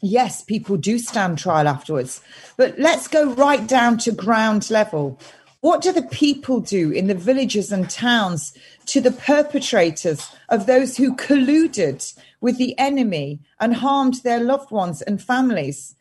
yes, 0.00 0.42
people 0.42 0.76
do 0.76 0.98
stand 0.98 1.38
trial 1.38 1.68
afterwards. 1.68 2.20
But 2.56 2.78
let's 2.78 3.08
go 3.08 3.32
right 3.32 3.66
down 3.66 3.98
to 3.98 4.12
ground 4.12 4.70
level. 4.70 5.20
What 5.60 5.82
do 5.82 5.92
the 5.92 6.02
people 6.02 6.60
do 6.60 6.92
in 6.92 7.08
the 7.08 7.14
villages 7.14 7.72
and 7.72 7.90
towns 7.90 8.56
to 8.86 9.00
the 9.00 9.10
perpetrators 9.10 10.30
of 10.48 10.66
those 10.66 10.96
who 10.96 11.16
colluded 11.16 12.16
with 12.40 12.58
the 12.58 12.78
enemy 12.78 13.40
and 13.58 13.74
harmed 13.74 14.22
their 14.22 14.40
loved 14.40 14.70
ones 14.70 15.02
and 15.02 15.20
families? 15.20 15.96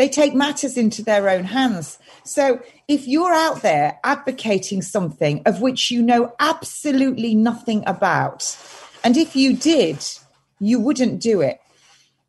They 0.00 0.08
take 0.08 0.34
matters 0.34 0.78
into 0.78 1.02
their 1.02 1.28
own 1.28 1.44
hands. 1.44 1.98
So 2.24 2.62
if 2.88 3.06
you're 3.06 3.34
out 3.34 3.60
there 3.60 4.00
advocating 4.02 4.80
something 4.80 5.42
of 5.44 5.60
which 5.60 5.90
you 5.90 6.00
know 6.00 6.32
absolutely 6.40 7.34
nothing 7.34 7.84
about, 7.86 8.56
and 9.04 9.14
if 9.14 9.36
you 9.36 9.54
did, 9.54 10.02
you 10.58 10.80
wouldn't 10.80 11.20
do 11.20 11.42
it 11.42 11.60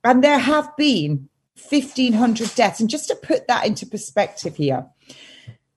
and 0.03 0.21
there 0.21 0.37
have 0.37 0.75
been 0.75 1.29
1,500 1.69 2.53
deaths. 2.55 2.81
And 2.81 2.89
just 2.89 3.07
to 3.07 3.15
put 3.15 3.47
that 3.47 3.65
into 3.65 3.85
perspective 3.85 4.57
here, 4.57 4.87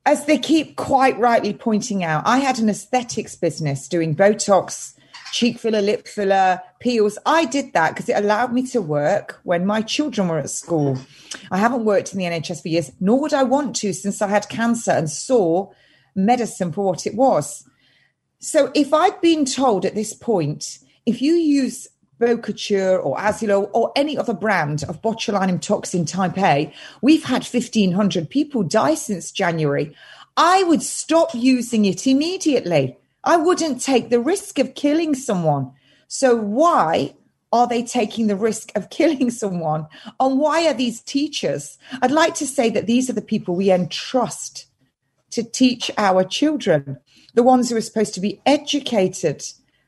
as 0.05 0.27
they 0.27 0.39
keep 0.39 0.75
quite 0.75 1.17
rightly 1.21 1.53
pointing 1.53 2.03
out, 2.03 2.25
I 2.27 2.39
had 2.39 2.59
an 2.59 2.69
aesthetics 2.69 3.37
business 3.37 3.87
doing 3.87 4.17
Botox, 4.17 4.95
cheek 5.35 5.59
filler, 5.59 5.83
lip 5.83 6.07
filler, 6.07 6.61
peels. 6.79 7.19
I 7.27 7.45
did 7.45 7.73
that 7.73 7.91
because 7.91 8.09
it 8.09 8.17
allowed 8.17 8.53
me 8.53 8.65
to 8.69 8.81
work 8.81 9.41
when 9.43 9.67
my 9.67 9.83
children 9.83 10.29
were 10.29 10.39
at 10.39 10.49
school. 10.49 10.97
I 11.51 11.59
haven't 11.59 11.85
worked 11.85 12.13
in 12.13 12.21
the 12.21 12.25
NHS 12.25 12.63
for 12.63 12.69
years, 12.69 12.93
nor 13.01 13.21
would 13.21 13.35
I 13.35 13.43
want 13.43 13.75
to 13.77 13.93
since 13.93 14.23
I 14.23 14.29
had 14.29 14.49
cancer 14.49 14.93
and 14.93 15.11
saw 15.11 15.73
medicine 16.15 16.71
for 16.71 16.85
what 16.85 17.05
it 17.05 17.17
was. 17.17 17.69
So 18.39 18.71
if 18.77 18.95
I'd 18.95 19.21
been 19.21 19.45
told 19.45 19.85
at 19.85 19.97
this 19.97 20.15
point, 20.15 20.79
if 21.05 21.21
you 21.21 21.35
use 21.35 21.89
Bocouture 22.21 23.05
or 23.05 23.17
Azzalure 23.17 23.69
or 23.75 23.91
any 23.97 24.17
other 24.17 24.35
brand 24.35 24.85
of 24.85 25.03
botulinum 25.03 25.61
toxin 25.61 26.05
type 26.05 26.39
A, 26.39 26.73
we've 27.03 27.25
had 27.25 27.45
1,500 27.45 28.31
people 28.31 28.63
die 28.63 28.95
since 28.95 29.33
January. 29.33 29.97
I 30.37 30.63
would 30.63 30.83
stop 30.83 31.31
using 31.35 31.87
it 31.87 32.07
immediately. 32.07 32.97
I 33.25 33.37
wouldn't 33.37 33.83
take 33.83 34.11
the 34.11 34.21
risk 34.21 34.59
of 34.59 34.75
killing 34.75 35.15
someone. 35.15 35.73
So, 36.09 36.37
why 36.37 37.15
are 37.53 37.67
they 37.67 37.83
taking 37.83 38.27
the 38.27 38.37
risk 38.37 38.71
of 38.75 38.91
killing 38.91 39.31
someone? 39.43 39.87
And 40.21 40.39
why 40.39 40.67
are 40.67 40.75
these 40.75 41.01
teachers? 41.01 41.79
I'd 42.03 42.11
like 42.11 42.35
to 42.37 42.47
say 42.47 42.71
that 42.71 42.87
these 42.87 43.11
are 43.11 43.15
the 43.15 43.23
people 43.23 43.57
we 43.57 43.71
entrust 43.71 44.67
to 45.31 45.43
teach 45.43 45.91
our 45.99 46.23
children, 46.23 46.99
the 47.35 47.43
ones 47.43 47.69
who 47.71 47.77
are 47.77 47.81
supposed 47.81 48.15
to 48.15 48.21
be 48.21 48.41
educated, 48.47 49.43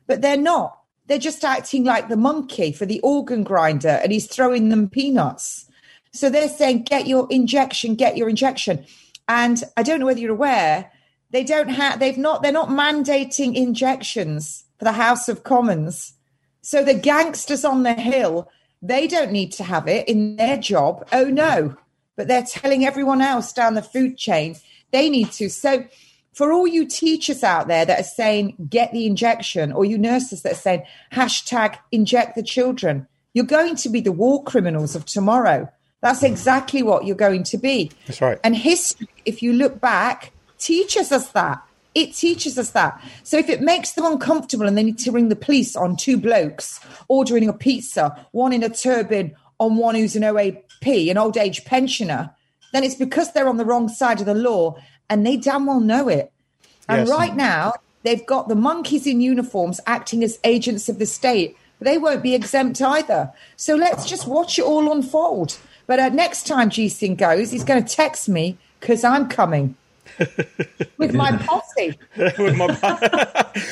but 0.06 0.20
they're 0.22 0.36
not 0.36 0.80
they're 1.06 1.18
just 1.18 1.44
acting 1.44 1.84
like 1.84 2.08
the 2.08 2.16
monkey 2.16 2.72
for 2.72 2.86
the 2.86 3.00
organ 3.00 3.44
grinder 3.44 4.00
and 4.02 4.12
he's 4.12 4.26
throwing 4.26 4.68
them 4.68 4.88
peanuts. 4.88 5.66
So 6.12 6.30
they're 6.30 6.48
saying, 6.48 6.84
get 6.84 7.06
your 7.06 7.26
injection, 7.30 7.94
get 7.94 8.16
your 8.16 8.28
injection. 8.28 8.84
And 9.28 9.62
I 9.76 9.82
don't 9.82 10.00
know 10.00 10.06
whether 10.06 10.20
you're 10.20 10.32
aware, 10.32 10.90
they 11.36 11.44
don't 11.44 11.68
have, 11.68 12.00
they've 12.00 12.16
not, 12.16 12.42
they're 12.42 12.50
not 12.50 12.70
mandating 12.70 13.54
injections 13.54 14.64
for 14.78 14.86
the 14.86 14.92
House 14.92 15.28
of 15.28 15.44
Commons. 15.44 16.14
So 16.62 16.82
the 16.82 16.94
gangsters 16.94 17.62
on 17.62 17.82
the 17.82 17.92
Hill, 17.92 18.48
they 18.80 19.06
don't 19.06 19.32
need 19.32 19.52
to 19.52 19.62
have 19.62 19.86
it 19.86 20.08
in 20.08 20.36
their 20.36 20.56
job. 20.56 21.06
Oh 21.12 21.24
no. 21.24 21.76
But 22.16 22.28
they're 22.28 22.42
telling 22.42 22.86
everyone 22.86 23.20
else 23.20 23.52
down 23.52 23.74
the 23.74 23.82
food 23.82 24.16
chain 24.16 24.56
they 24.92 25.10
need 25.10 25.30
to. 25.32 25.50
So 25.50 25.84
for 26.32 26.52
all 26.52 26.66
you 26.66 26.86
teachers 26.86 27.44
out 27.44 27.68
there 27.68 27.84
that 27.84 28.00
are 28.00 28.04
saying 28.04 28.56
get 28.70 28.90
the 28.92 29.04
injection 29.04 29.72
or 29.72 29.84
you 29.84 29.98
nurses 29.98 30.40
that 30.40 30.52
are 30.52 30.54
saying 30.54 30.84
hashtag 31.12 31.76
inject 31.92 32.34
the 32.34 32.42
children 32.42 33.06
you're 33.34 33.44
going 33.44 33.76
to 33.76 33.88
be 33.88 34.00
the 34.00 34.12
war 34.12 34.42
criminals 34.44 34.94
of 34.94 35.06
tomorrow 35.06 35.66
that's 36.02 36.22
exactly 36.22 36.82
what 36.82 37.06
you're 37.06 37.16
going 37.16 37.42
to 37.42 37.56
be 37.56 37.90
that's 38.06 38.20
right 38.20 38.38
and 38.44 38.54
history 38.54 39.08
if 39.24 39.42
you 39.42 39.54
look 39.54 39.80
back 39.80 40.30
teaches 40.58 41.12
us 41.12 41.30
that 41.30 41.62
it 41.94 42.14
teaches 42.14 42.58
us 42.58 42.70
that 42.70 43.02
so 43.22 43.38
if 43.38 43.48
it 43.48 43.62
makes 43.62 43.92
them 43.92 44.04
uncomfortable 44.04 44.66
and 44.66 44.76
they 44.76 44.82
need 44.82 44.98
to 44.98 45.12
ring 45.12 45.28
the 45.28 45.36
police 45.36 45.74
on 45.76 45.96
two 45.96 46.16
blokes 46.16 46.80
ordering 47.08 47.48
a 47.48 47.52
pizza 47.52 48.26
one 48.32 48.52
in 48.52 48.62
a 48.62 48.68
turban 48.68 49.34
on 49.58 49.76
one 49.76 49.94
who's 49.94 50.16
an 50.16 50.24
oap 50.24 50.62
an 50.86 51.16
old 51.16 51.36
age 51.36 51.64
pensioner 51.64 52.30
then 52.72 52.84
it's 52.84 52.94
because 52.94 53.32
they're 53.32 53.48
on 53.48 53.56
the 53.56 53.64
wrong 53.64 53.88
side 53.88 54.20
of 54.20 54.26
the 54.26 54.34
law 54.34 54.76
and 55.08 55.26
they 55.26 55.36
damn 55.36 55.66
well 55.66 55.80
know 55.80 56.08
it. 56.08 56.32
And 56.88 57.06
yes. 57.06 57.16
right 57.16 57.34
now, 57.34 57.72
they've 58.02 58.26
got 58.26 58.48
the 58.48 58.54
monkeys 58.54 59.06
in 59.06 59.20
uniforms 59.20 59.80
acting 59.86 60.22
as 60.22 60.38
agents 60.44 60.88
of 60.88 60.98
the 60.98 61.06
state. 61.06 61.56
They 61.80 61.98
won't 61.98 62.22
be 62.22 62.34
exempt 62.34 62.80
either. 62.80 63.32
So 63.56 63.74
let's 63.74 64.06
just 64.06 64.26
watch 64.26 64.58
it 64.58 64.64
all 64.64 64.90
unfold. 64.92 65.58
But 65.86 66.00
uh, 66.00 66.08
next 66.10 66.46
time 66.46 66.70
G-Singh 66.70 67.16
goes, 67.16 67.50
he's 67.50 67.64
going 67.64 67.84
to 67.84 67.94
text 67.94 68.28
me 68.28 68.58
because 68.80 69.04
I'm 69.04 69.28
coming. 69.28 69.76
with 70.98 71.14
my 71.14 71.32
posse. 71.36 71.98
with 72.16 72.56
my 72.56 72.66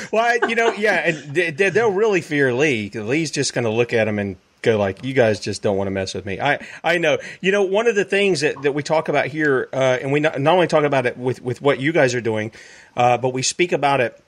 well, 0.13 0.49
you 0.49 0.55
know, 0.55 0.73
yeah, 0.73 1.09
and 1.09 1.57
they'll 1.57 1.91
really 1.91 2.21
fear 2.21 2.53
Lee. 2.53 2.91
Lee's 2.91 3.31
just 3.31 3.55
going 3.55 3.65
to 3.65 3.71
look 3.71 3.93
at 3.93 4.09
him 4.09 4.19
and 4.19 4.37
go 4.63 4.77
like, 4.77 5.05
"You 5.05 5.15
guys 5.15 5.41
just 5.41 5.63
don't 5.63 5.77
want 5.77 5.87
to 5.87 5.93
mess 5.93 6.15
with 6.15 6.27
me." 6.27 6.41
I 6.41 6.59
I 6.83 6.99
know. 6.99 7.19
You 7.41 7.53
know, 7.53 7.63
one 7.63 7.87
of 7.87 7.95
the 7.95 8.05
things 8.05 8.41
that, 8.41 8.61
that 8.63 8.73
we 8.73 8.83
talk 8.83 9.09
about 9.09 9.27
here, 9.27 9.69
uh, 9.73 9.99
and 10.01 10.13
we 10.13 10.21
not, 10.21 10.41
not, 10.41 10.55
only 10.55 10.67
talk 10.67 10.85
about 10.85 11.07
it 11.07 11.17
with 11.17 11.41
with 11.43 11.63
what 11.63 11.81
you 11.81 11.93
guys 11.93 12.15
are 12.15 12.21
doing, 12.21 12.53
uh, 12.97 13.19
but 13.19 13.33
we 13.33 13.43
speak 13.43 13.73
about 13.73 14.01
it 14.01 14.21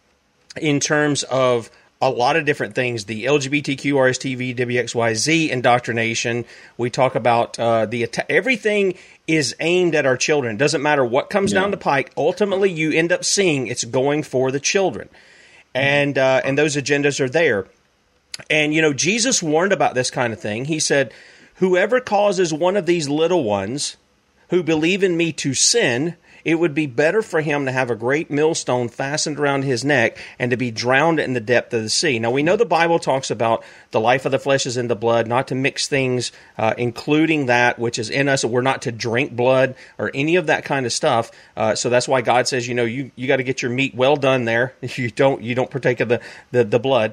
in 0.61 0.81
terms 0.81 1.22
of 1.24 1.70
a 2.00 2.11
lot 2.11 2.37
of 2.37 2.44
different 2.44 2.74
things 2.74 3.07
the 3.07 3.24
LGBTQ, 3.24 3.92
RSTV, 3.94 4.57
WXYZ 4.57 5.48
indoctrination. 5.48 6.44
We 6.76 6.90
talk 6.90 7.14
about 7.14 7.59
uh, 7.59 7.87
the 7.87 8.09
everything 8.29 8.94
is 9.26 9.54
aimed 9.60 9.94
at 9.94 10.06
our 10.06 10.16
children. 10.16 10.54
It 10.54 10.58
doesn't 10.58 10.82
matter 10.82 11.04
what 11.04 11.30
comes 11.30 11.52
down 11.52 11.70
the 11.70 11.76
pike. 11.76 12.12
Ultimately, 12.16 12.70
you 12.70 12.92
end 12.92 13.12
up 13.12 13.24
seeing 13.24 13.66
it's 13.66 13.84
going 13.84 14.22
for 14.22 14.50
the 14.50 14.60
children, 14.60 15.08
and 15.74 16.16
uh, 16.16 16.42
and 16.44 16.56
those 16.56 16.76
agendas 16.76 17.20
are 17.20 17.28
there. 17.28 17.66
And, 18.50 18.74
you 18.74 18.82
know, 18.82 18.92
Jesus 18.92 19.42
warned 19.42 19.72
about 19.72 19.94
this 19.94 20.10
kind 20.10 20.32
of 20.32 20.40
thing. 20.40 20.66
He 20.66 20.78
said, 20.78 21.12
Whoever 21.56 22.00
causes 22.00 22.52
one 22.52 22.76
of 22.76 22.86
these 22.86 23.08
little 23.08 23.44
ones 23.44 23.96
who 24.50 24.62
believe 24.62 25.02
in 25.02 25.16
me 25.16 25.32
to 25.32 25.54
sin, 25.54 26.16
it 26.46 26.61
would 26.61 26.74
be 26.74 26.87
better 26.87 27.22
for 27.22 27.40
him 27.40 27.66
to 27.66 27.72
have 27.72 27.90
a 27.90 27.96
great 27.96 28.30
millstone 28.30 28.88
fastened 28.88 29.37
around 29.37 29.64
his 29.64 29.85
neck 29.85 30.16
and 30.38 30.52
to 30.52 30.56
be 30.56 30.70
drowned 30.70 31.18
in 31.18 31.32
the 31.32 31.40
depth 31.40 31.74
of 31.74 31.82
the 31.82 31.90
sea. 31.90 32.20
Now, 32.20 32.30
we 32.30 32.44
know 32.44 32.54
the 32.54 32.64
Bible 32.64 33.00
talks 33.00 33.32
about 33.32 33.64
the 33.90 33.98
life 33.98 34.24
of 34.24 34.30
the 34.30 34.38
flesh 34.38 34.64
is 34.64 34.76
in 34.76 34.87
the 34.87 34.94
blood, 34.94 35.26
not 35.26 35.48
to 35.48 35.56
mix 35.56 35.88
things, 35.88 36.30
uh, 36.56 36.72
including 36.78 37.46
that 37.46 37.80
which 37.80 37.98
is 37.98 38.11
in 38.11 38.28
us. 38.28 38.44
We're 38.44 38.62
not 38.62 38.82
to 38.82 38.92
drink 38.92 39.35
blood 39.35 39.74
or 39.98 40.12
any 40.14 40.37
of 40.37 40.46
that 40.46 40.64
kind 40.64 40.87
of 40.87 40.92
stuff. 40.92 41.32
Uh, 41.56 41.74
so 41.74 41.90
that's 41.90 42.06
why 42.06 42.20
God 42.20 42.46
says, 42.46 42.68
you 42.68 42.74
know, 42.74 42.85
you, 42.85 43.11
you 43.16 43.26
got 43.26 43.38
to 43.38 43.42
get 43.42 43.61
your 43.61 43.72
meat 43.72 43.96
well 43.96 44.14
done 44.14 44.44
there. 44.44 44.74
You 44.96 45.11
don't, 45.11 45.42
you 45.42 45.56
don't 45.56 45.70
partake 45.70 45.98
of 45.98 46.09
the, 46.09 46.20
the, 46.52 46.62
the 46.62 46.78
blood 46.78 47.12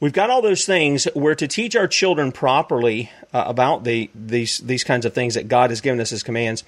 we've 0.00 0.12
got 0.12 0.30
all 0.30 0.42
those 0.42 0.64
things. 0.64 1.08
We're 1.14 1.34
to 1.34 1.48
teach 1.48 1.76
our 1.76 1.88
children 1.88 2.32
properly 2.32 3.10
uh, 3.32 3.44
about 3.46 3.84
the 3.84 4.10
these 4.14 4.58
these 4.58 4.84
kinds 4.84 5.04
of 5.04 5.12
things 5.12 5.34
that 5.34 5.48
God 5.48 5.70
has 5.70 5.80
given 5.80 6.00
us 6.00 6.12
as 6.12 6.22
commands. 6.22 6.64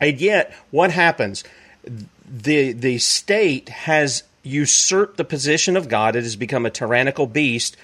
And 0.00 0.20
yet, 0.20 0.54
what 0.70 0.90
happens? 0.90 1.44
The 1.84 2.72
the 2.72 2.98
state 2.98 3.68
has 3.68 4.22
usurped 4.42 5.16
the 5.16 5.24
position 5.24 5.76
of 5.76 5.88
God. 5.88 6.16
It 6.16 6.22
has 6.22 6.36
become 6.36 6.66
a 6.66 6.70
tyrannical 6.70 7.26
beast. 7.26 7.76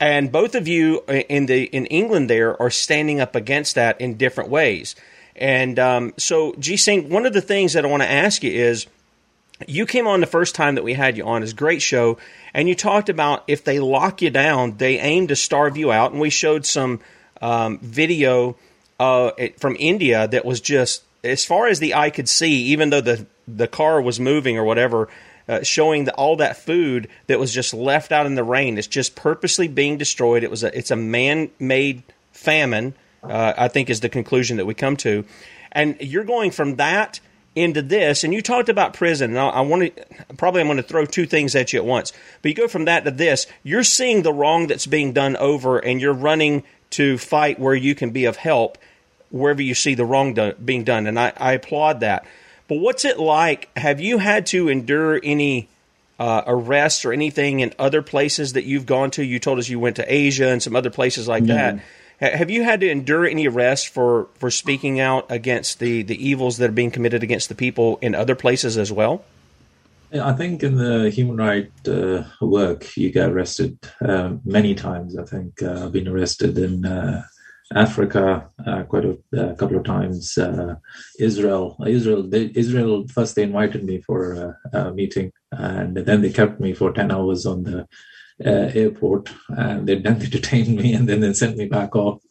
And 0.00 0.32
both 0.32 0.54
of 0.54 0.66
you 0.66 1.04
in 1.06 1.46
the 1.46 1.64
in 1.64 1.86
England 1.86 2.28
there 2.28 2.60
are 2.60 2.70
standing 2.70 3.20
up 3.20 3.36
against 3.36 3.76
that 3.76 4.00
in 4.00 4.16
different 4.16 4.50
ways. 4.50 4.96
And 5.36 5.78
um, 5.78 6.12
so, 6.18 6.54
G 6.58 6.76
Singh, 6.76 7.08
one 7.08 7.24
of 7.24 7.32
the 7.32 7.40
things 7.40 7.72
that 7.72 7.84
I 7.84 7.88
want 7.88 8.02
to 8.02 8.10
ask 8.10 8.42
you 8.42 8.50
is, 8.50 8.86
you 9.66 9.86
came 9.86 10.06
on 10.06 10.20
the 10.20 10.26
first 10.26 10.54
time 10.54 10.74
that 10.74 10.84
we 10.84 10.92
had 10.92 11.16
you 11.16 11.24
on. 11.24 11.42
It's 11.42 11.52
great 11.52 11.80
show, 11.80 12.18
and 12.52 12.68
you 12.68 12.74
talked 12.74 13.08
about 13.08 13.44
if 13.46 13.64
they 13.64 13.78
lock 13.78 14.20
you 14.20 14.30
down, 14.30 14.76
they 14.76 14.98
aim 14.98 15.28
to 15.28 15.36
starve 15.36 15.76
you 15.76 15.92
out. 15.92 16.12
And 16.12 16.20
we 16.20 16.30
showed 16.30 16.66
some 16.66 17.00
um, 17.40 17.78
video 17.78 18.56
uh, 19.00 19.30
from 19.58 19.76
India 19.78 20.28
that 20.28 20.44
was 20.44 20.60
just 20.60 21.02
as 21.24 21.44
far 21.44 21.66
as 21.66 21.78
the 21.78 21.94
eye 21.94 22.10
could 22.10 22.28
see, 22.28 22.64
even 22.64 22.90
though 22.90 23.00
the 23.00 23.26
the 23.48 23.68
car 23.68 24.00
was 24.00 24.20
moving 24.20 24.56
or 24.56 24.64
whatever, 24.64 25.08
uh, 25.48 25.62
showing 25.62 26.04
the, 26.04 26.14
all 26.14 26.36
that 26.36 26.56
food 26.56 27.08
that 27.26 27.38
was 27.38 27.52
just 27.52 27.74
left 27.74 28.12
out 28.12 28.26
in 28.26 28.34
the 28.34 28.44
rain. 28.44 28.78
It's 28.78 28.86
just 28.86 29.16
purposely 29.16 29.68
being 29.68 29.98
destroyed. 29.98 30.44
It 30.44 30.50
was 30.50 30.64
a 30.64 30.76
it's 30.76 30.90
a 30.90 30.96
man 30.96 31.50
made 31.58 32.02
famine. 32.32 32.94
Uh, 33.22 33.52
I 33.56 33.68
think 33.68 33.88
is 33.88 34.00
the 34.00 34.08
conclusion 34.08 34.56
that 34.56 34.66
we 34.66 34.74
come 34.74 34.96
to, 34.98 35.24
and 35.70 35.96
you're 36.00 36.24
going 36.24 36.50
from 36.50 36.76
that 36.76 37.20
into 37.54 37.82
this, 37.82 38.24
and 38.24 38.32
you 38.32 38.42
talked 38.42 38.68
about 38.68 38.94
prison, 38.94 39.30
and 39.30 39.38
I, 39.38 39.48
I 39.48 39.60
want 39.60 39.94
to 39.94 40.34
probably 40.36 40.60
I'm 40.60 40.66
going 40.66 40.78
to 40.78 40.82
throw 40.82 41.04
two 41.04 41.26
things 41.26 41.54
at 41.54 41.72
you 41.72 41.78
at 41.78 41.84
once. 41.84 42.12
But 42.40 42.48
you 42.48 42.54
go 42.54 42.66
from 42.66 42.86
that 42.86 43.04
to 43.04 43.12
this, 43.12 43.46
you're 43.62 43.84
seeing 43.84 44.22
the 44.22 44.32
wrong 44.32 44.66
that's 44.66 44.86
being 44.86 45.12
done 45.12 45.36
over, 45.36 45.78
and 45.78 46.00
you're 46.00 46.14
running 46.14 46.64
to 46.90 47.16
fight 47.16 47.60
where 47.60 47.74
you 47.74 47.94
can 47.94 48.10
be 48.10 48.24
of 48.24 48.36
help 48.36 48.76
wherever 49.32 49.62
you 49.62 49.74
see 49.74 49.94
the 49.94 50.04
wrong 50.04 50.36
being 50.64 50.84
done, 50.84 51.06
and 51.06 51.18
I, 51.18 51.32
I, 51.36 51.52
applaud 51.54 52.00
that. 52.00 52.24
But 52.68 52.76
what's 52.76 53.04
it 53.04 53.18
like? 53.18 53.76
Have 53.76 54.00
you 54.00 54.18
had 54.18 54.46
to 54.46 54.68
endure 54.68 55.18
any 55.22 55.68
uh, 56.18 56.42
arrests 56.46 57.04
or 57.04 57.12
anything 57.12 57.60
in 57.60 57.72
other 57.78 58.02
places 58.02 58.52
that 58.52 58.64
you've 58.64 58.86
gone 58.86 59.10
to? 59.12 59.24
You 59.24 59.38
told 59.38 59.58
us 59.58 59.68
you 59.68 59.80
went 59.80 59.96
to 59.96 60.12
Asia 60.12 60.48
and 60.48 60.62
some 60.62 60.76
other 60.76 60.90
places 60.90 61.26
like 61.26 61.44
mm-hmm. 61.44 61.78
that. 61.78 61.82
Have 62.38 62.50
you 62.50 62.62
had 62.62 62.80
to 62.80 62.88
endure 62.88 63.26
any 63.26 63.48
arrest 63.48 63.88
for, 63.88 64.28
for 64.34 64.48
speaking 64.48 65.00
out 65.00 65.26
against 65.28 65.80
the, 65.80 66.02
the 66.02 66.14
evils 66.24 66.58
that 66.58 66.70
are 66.70 66.72
being 66.72 66.92
committed 66.92 67.24
against 67.24 67.48
the 67.48 67.56
people 67.56 67.98
in 68.00 68.14
other 68.14 68.36
places 68.36 68.78
as 68.78 68.92
well? 68.92 69.24
I 70.14 70.32
think 70.32 70.62
in 70.62 70.76
the 70.76 71.10
human 71.10 71.38
rights 71.38 71.88
uh, 71.88 72.28
work, 72.40 72.96
you 72.96 73.10
get 73.10 73.30
arrested 73.30 73.78
uh, 74.00 74.34
many 74.44 74.74
times. 74.74 75.16
I 75.16 75.24
think 75.24 75.62
uh, 75.62 75.86
I've 75.86 75.92
been 75.92 76.06
arrested 76.06 76.58
in 76.58 76.84
uh, 76.84 77.22
Africa 77.74 78.48
uh, 78.66 78.82
quite 78.84 79.04
a, 79.04 79.18
a, 79.32 79.54
couple 79.56 79.76
of 79.76 79.84
times. 79.84 80.36
Uh, 80.38 80.76
Israel, 81.18 81.76
Israel, 81.86 82.22
they, 82.22 82.50
Israel. 82.54 83.06
First, 83.08 83.34
they 83.34 83.42
invited 83.42 83.84
me 83.84 84.00
for 84.00 84.32
a, 84.72 84.78
a, 84.78 84.92
meeting, 84.92 85.32
and 85.50 85.96
then 85.96 86.22
they 86.22 86.30
kept 86.30 86.60
me 86.60 86.72
for 86.72 86.92
ten 86.92 87.10
hours 87.10 87.46
on 87.46 87.64
the 87.64 87.80
uh, 88.44 88.70
airport, 88.74 89.30
and 89.48 89.86
they 89.86 89.96
then 89.96 90.18
they 90.18 90.26
detained 90.38 90.76
me, 90.76 90.94
and 90.94 91.08
then 91.08 91.20
they 91.20 91.32
sent 91.32 91.56
me 91.56 91.66
back 91.66 91.94
off, 91.96 92.22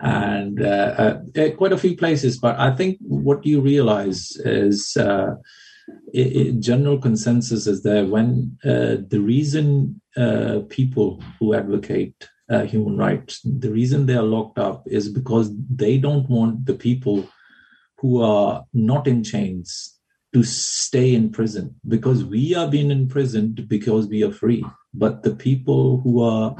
and 0.00 0.62
uh, 0.62 1.18
uh, 1.36 1.50
quite 1.56 1.72
a 1.72 1.78
few 1.78 1.96
places. 1.96 2.38
But 2.38 2.58
I 2.58 2.74
think 2.74 2.98
what 3.00 3.44
you 3.46 3.60
realize 3.60 4.36
is. 4.44 4.96
It, 6.12 6.36
it, 6.36 6.60
general 6.60 6.98
consensus 6.98 7.68
is 7.68 7.84
that 7.84 8.08
when 8.08 8.58
uh, 8.64 8.96
the 9.06 9.20
reason 9.20 10.00
uh, 10.16 10.62
people 10.68 11.22
who 11.38 11.54
advocate 11.54 12.28
uh, 12.48 12.62
human 12.62 12.96
rights, 12.96 13.40
the 13.42 13.70
reason 13.70 14.06
they 14.06 14.14
are 14.14 14.22
locked 14.22 14.58
up 14.58 14.86
is 14.86 15.08
because 15.08 15.50
they 15.68 15.98
don't 15.98 16.28
want 16.28 16.66
the 16.66 16.74
people 16.74 17.28
who 17.98 18.22
are 18.22 18.64
not 18.72 19.06
in 19.06 19.24
chains 19.24 19.98
to 20.32 20.42
stay 20.42 21.14
in 21.14 21.30
prison 21.30 21.74
because 21.88 22.24
we 22.24 22.54
are 22.54 22.68
being 22.68 22.90
imprisoned 22.90 23.68
because 23.68 24.06
we 24.06 24.22
are 24.22 24.32
free. 24.32 24.64
But 24.92 25.22
the 25.22 25.34
people 25.34 26.00
who 26.02 26.22
are 26.22 26.54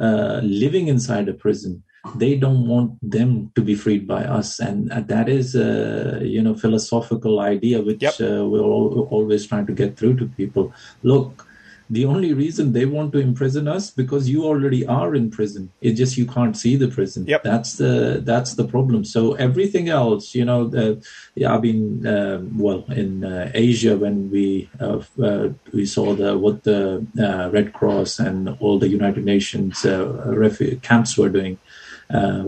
uh, 0.00 0.40
living 0.42 0.88
inside 0.88 1.28
a 1.28 1.34
prison, 1.34 1.82
they 2.16 2.36
don't 2.36 2.66
want 2.66 2.98
them 3.02 3.52
to 3.54 3.62
be 3.62 3.74
freed 3.74 4.06
by 4.06 4.24
us, 4.24 4.58
and 4.58 4.92
uh, 4.92 5.00
that 5.02 5.28
is 5.28 5.54
a 5.54 6.20
you 6.22 6.42
know 6.42 6.54
philosophical 6.54 7.40
idea 7.40 7.80
which 7.80 8.02
yep. 8.02 8.14
uh, 8.20 8.44
we're 8.44 8.60
all, 8.60 9.08
always 9.10 9.46
trying 9.46 9.66
to 9.66 9.72
get 9.72 9.96
through 9.96 10.16
to 10.16 10.26
people. 10.26 10.72
Look, 11.02 11.46
the 11.90 12.04
only 12.04 12.32
reason 12.32 12.72
they 12.72 12.86
want 12.86 13.12
to 13.12 13.18
imprison 13.18 13.68
us 13.68 13.90
because 13.90 14.28
you 14.28 14.44
already 14.44 14.86
are 14.86 15.14
in 15.14 15.30
prison. 15.30 15.70
It's 15.80 15.98
just 15.98 16.16
you 16.16 16.26
can't 16.26 16.56
see 16.56 16.76
the 16.76 16.88
prison. 16.88 17.26
Yep. 17.26 17.42
that's 17.42 17.74
the 17.74 18.20
that's 18.24 18.54
the 18.54 18.64
problem. 18.64 19.04
So 19.04 19.34
everything 19.34 19.88
else 19.88 20.34
you 20.34 20.44
know 20.44 20.66
the, 20.68 21.04
yeah, 21.34 21.54
i've 21.54 21.62
been 21.62 22.06
uh, 22.06 22.40
well 22.56 22.84
in 22.88 23.24
uh, 23.24 23.50
asia 23.54 23.96
when 23.96 24.30
we 24.30 24.68
uh, 24.80 25.00
uh 25.22 25.48
we 25.72 25.86
saw 25.86 26.14
the 26.14 26.36
what 26.38 26.64
the 26.64 27.06
uh, 27.18 27.50
red 27.50 27.72
cross 27.72 28.18
and 28.18 28.48
all 28.60 28.78
the 28.78 28.88
united 28.88 29.24
nations 29.24 29.84
uh, 29.84 30.06
refuge 30.26 30.82
camps 30.82 31.16
were 31.18 31.28
doing. 31.28 31.58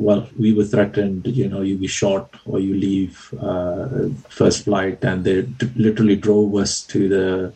Well, 0.06 0.28
we 0.38 0.52
were 0.52 0.64
threatened, 0.64 1.26
you 1.26 1.48
know, 1.48 1.62
you 1.62 1.76
be 1.76 1.88
shot 1.88 2.26
or 2.44 2.60
you 2.60 2.74
leave 2.74 3.16
first 4.28 4.64
flight, 4.64 5.02
and 5.02 5.24
they 5.24 5.42
t- 5.42 5.72
literally 5.74 6.14
drove 6.14 6.54
us 6.54 6.82
to 6.92 7.08
the 7.08 7.52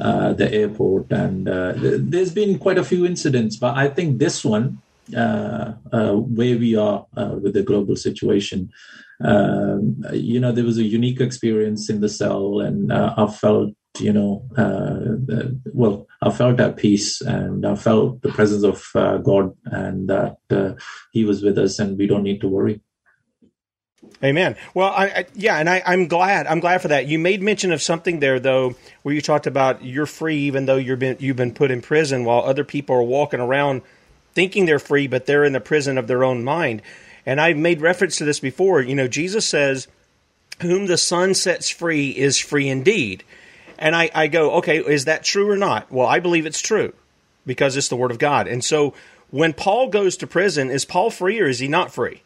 uh, 0.00 0.32
the 0.32 0.52
airport, 0.52 1.10
and 1.12 1.48
uh, 1.48 1.72
th- 1.74 2.00
there's 2.04 2.32
been 2.32 2.58
quite 2.58 2.78
a 2.78 2.84
few 2.84 3.06
incidents. 3.06 3.56
But 3.56 3.76
I 3.76 3.88
think 3.88 4.18
this 4.18 4.44
one, 4.44 4.78
uh, 5.16 5.74
uh 5.92 6.12
where 6.12 6.58
we 6.58 6.74
are 6.76 7.06
uh, 7.16 7.36
with 7.40 7.54
the 7.54 7.62
global 7.62 7.96
situation, 7.96 8.70
um, 9.22 10.02
you 10.12 10.40
know, 10.40 10.50
there 10.50 10.64
was 10.64 10.78
a 10.78 10.84
unique 10.84 11.20
experience 11.20 11.88
in 11.88 12.00
the 12.00 12.08
cell, 12.08 12.60
and 12.60 12.92
I 12.92 13.26
felt, 13.28 13.70
you 14.00 14.12
know, 14.12 14.42
well, 15.72 16.06
I 16.22 16.30
felt 16.30 16.58
at 16.58 16.76
peace, 16.76 17.20
and 17.20 17.64
I 17.64 17.76
felt 17.76 18.22
the 18.22 18.30
presence 18.30 18.64
of 18.64 18.90
God, 19.22 19.56
and 19.66 20.08
that 20.08 20.76
He 21.12 21.24
was 21.24 21.42
with 21.42 21.56
us, 21.56 21.78
and 21.78 21.96
we 21.96 22.08
don't 22.08 22.24
need 22.24 22.40
to 22.40 22.48
worry. 22.48 22.80
Amen. 24.24 24.56
Well, 24.72 24.88
I, 24.88 25.04
I, 25.04 25.26
yeah, 25.34 25.58
and 25.58 25.68
I, 25.68 25.82
am 25.84 26.08
glad. 26.08 26.46
I'm 26.46 26.60
glad 26.60 26.80
for 26.80 26.88
that. 26.88 27.06
You 27.06 27.18
made 27.18 27.42
mention 27.42 27.72
of 27.72 27.82
something 27.82 28.20
there, 28.20 28.40
though, 28.40 28.74
where 29.02 29.14
you 29.14 29.20
talked 29.20 29.46
about 29.46 29.84
you're 29.84 30.06
free, 30.06 30.38
even 30.38 30.64
though 30.64 30.76
you've 30.76 30.98
been 30.98 31.18
you've 31.20 31.36
been 31.36 31.52
put 31.52 31.70
in 31.70 31.82
prison, 31.82 32.24
while 32.24 32.40
other 32.40 32.64
people 32.64 32.96
are 32.96 33.02
walking 33.02 33.40
around 33.40 33.82
thinking 34.32 34.64
they're 34.64 34.78
free, 34.78 35.06
but 35.06 35.26
they're 35.26 35.44
in 35.44 35.52
the 35.52 35.60
prison 35.60 35.98
of 35.98 36.06
their 36.06 36.24
own 36.24 36.42
mind. 36.42 36.80
And 37.26 37.38
I've 37.38 37.58
made 37.58 37.82
reference 37.82 38.16
to 38.16 38.24
this 38.24 38.40
before. 38.40 38.80
You 38.80 38.94
know, 38.94 39.08
Jesus 39.08 39.46
says, 39.46 39.88
"Whom 40.62 40.86
the 40.86 40.98
Son 40.98 41.34
sets 41.34 41.68
free 41.68 42.08
is 42.10 42.38
free 42.38 42.68
indeed." 42.68 43.24
And 43.78 43.94
I, 43.94 44.10
I 44.14 44.28
go, 44.28 44.52
okay, 44.52 44.78
is 44.78 45.04
that 45.04 45.24
true 45.24 45.50
or 45.50 45.56
not? 45.56 45.90
Well, 45.90 46.06
I 46.06 46.20
believe 46.20 46.46
it's 46.46 46.60
true 46.60 46.92
because 47.44 47.76
it's 47.76 47.88
the 47.88 47.96
Word 47.96 48.12
of 48.12 48.18
God. 48.18 48.46
And 48.46 48.64
so, 48.64 48.94
when 49.30 49.52
Paul 49.52 49.88
goes 49.88 50.16
to 50.18 50.26
prison, 50.26 50.70
is 50.70 50.84
Paul 50.84 51.10
free 51.10 51.40
or 51.40 51.46
is 51.46 51.58
he 51.58 51.68
not 51.68 51.92
free? 51.92 52.22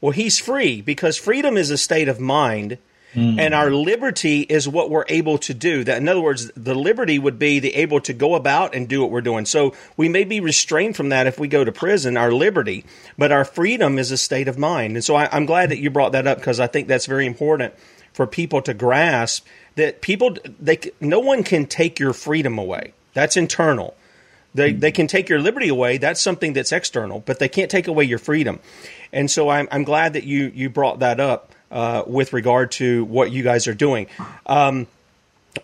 Well, 0.00 0.12
he's 0.12 0.38
free 0.38 0.80
because 0.82 1.16
freedom 1.16 1.56
is 1.56 1.70
a 1.70 1.78
state 1.78 2.08
of 2.08 2.20
mind. 2.20 2.78
Mm. 3.14 3.40
And 3.40 3.54
our 3.54 3.70
liberty 3.70 4.42
is 4.42 4.68
what 4.68 4.90
we're 4.90 5.06
able 5.08 5.38
to 5.38 5.54
do. 5.54 5.84
That, 5.84 5.96
in 5.96 6.08
other 6.08 6.20
words, 6.20 6.50
the 6.54 6.74
liberty 6.74 7.18
would 7.18 7.38
be 7.38 7.60
the 7.60 7.74
able 7.76 8.00
to 8.00 8.12
go 8.12 8.34
about 8.34 8.74
and 8.74 8.86
do 8.86 9.00
what 9.00 9.10
we're 9.10 9.22
doing. 9.22 9.46
So 9.46 9.74
we 9.96 10.10
may 10.10 10.24
be 10.24 10.40
restrained 10.40 10.96
from 10.96 11.08
that 11.08 11.26
if 11.26 11.38
we 11.38 11.48
go 11.48 11.64
to 11.64 11.72
prison, 11.72 12.18
our 12.18 12.30
liberty, 12.30 12.84
but 13.16 13.32
our 13.32 13.46
freedom 13.46 13.98
is 13.98 14.10
a 14.10 14.18
state 14.18 14.48
of 14.48 14.58
mind. 14.58 14.96
And 14.96 15.04
so 15.04 15.14
I, 15.16 15.30
I'm 15.32 15.46
glad 15.46 15.70
that 15.70 15.78
you 15.78 15.88
brought 15.88 16.12
that 16.12 16.26
up 16.26 16.36
because 16.36 16.60
I 16.60 16.66
think 16.66 16.88
that's 16.88 17.06
very 17.06 17.24
important 17.24 17.72
for 18.12 18.26
people 18.26 18.60
to 18.62 18.74
grasp 18.74 19.46
that 19.76 20.00
people 20.00 20.36
they 20.58 20.78
no 21.00 21.20
one 21.20 21.44
can 21.44 21.66
take 21.66 21.98
your 21.98 22.12
freedom 22.12 22.58
away. 22.58 22.92
That's 23.14 23.36
internal. 23.36 23.94
They, 24.56 24.72
they 24.72 24.92
can 24.92 25.06
take 25.06 25.28
your 25.28 25.40
liberty 25.40 25.68
away. 25.68 25.98
That's 25.98 26.20
something 26.20 26.52
that's 26.52 26.72
external, 26.72 27.20
but 27.20 27.38
they 27.38 27.48
can't 27.48 27.70
take 27.70 27.86
away 27.88 28.04
your 28.04 28.18
freedom. 28.18 28.58
And 29.12 29.30
so 29.30 29.48
I'm, 29.48 29.68
I'm 29.70 29.84
glad 29.84 30.14
that 30.14 30.24
you, 30.24 30.50
you 30.54 30.70
brought 30.70 31.00
that 31.00 31.20
up 31.20 31.52
uh, 31.70 32.02
with 32.06 32.32
regard 32.32 32.72
to 32.72 33.04
what 33.04 33.30
you 33.30 33.42
guys 33.42 33.68
are 33.68 33.74
doing. 33.74 34.06
Um, 34.46 34.86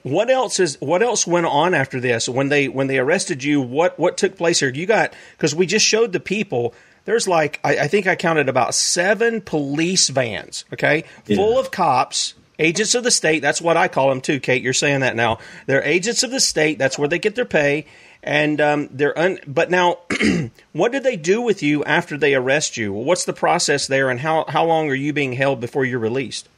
what 0.03 0.31
else 0.31 0.59
is 0.59 0.81
what 0.81 1.03
else 1.03 1.27
went 1.27 1.45
on 1.45 1.75
after 1.75 2.01
this 2.01 2.27
when 2.27 2.49
they 2.49 2.67
when 2.67 2.87
they 2.87 2.99
arrested 2.99 3.45
you? 3.45 3.61
What 3.61 3.99
what 3.99 4.17
took 4.17 4.39
place 4.39 4.61
here? 4.61 4.71
You 4.71 4.87
got 4.87 5.13
because 5.33 5.55
we 5.55 5.67
just 5.67 5.85
showed 5.85 6.13
the 6.13 6.21
people. 6.21 6.73
There's 7.05 7.29
like 7.29 7.61
I, 7.63 7.77
I 7.77 7.89
think 7.89 8.07
I 8.07 8.17
counted 8.17 8.49
about 8.49 8.75
seven 8.75 9.43
police 9.43 10.09
vans, 10.09 10.65
okay, 10.73 11.05
yeah. 11.27 11.37
full 11.37 11.59
of 11.59 11.71
cops 11.71 12.33
agents 12.59 12.95
of 12.95 13.05
the 13.05 13.11
state. 13.11 13.41
That's 13.41 13.61
what 13.61 13.77
I 13.77 13.89
call 13.89 14.09
them 14.09 14.21
too, 14.21 14.41
Kate. 14.41 14.63
You're 14.63 14.73
saying 14.73 15.01
that 15.01 15.17
now. 15.17 15.39
They're 15.67 15.83
agents 15.83 16.23
of 16.23 16.31
the 16.31 16.41
state. 16.41 16.79
That's 16.79 16.99
where 16.99 17.09
they 17.09 17.19
get 17.19 17.35
their 17.35 17.45
pay. 17.45 17.87
And 18.23 18.61
um, 18.61 18.89
they're 18.93 19.19
un- 19.19 19.41
but 19.47 19.71
now, 19.71 19.99
what 20.73 20.93
did 20.93 21.03
they 21.03 21.17
do 21.17 21.41
with 21.41 21.63
you 21.63 21.85
after 21.85 22.17
they 22.17 22.35
arrest 22.35 22.77
you? 22.77 22.93
What's 22.93 23.25
the 23.25 23.33
process 23.33 23.89
there, 23.89 24.11
and 24.11 24.21
how 24.21 24.45
how 24.47 24.65
long 24.65 24.91
are 24.91 24.95
you 24.95 25.13
being 25.13 25.33
held 25.33 25.61
before 25.61 25.85
you're 25.85 25.99
released? 25.99 26.49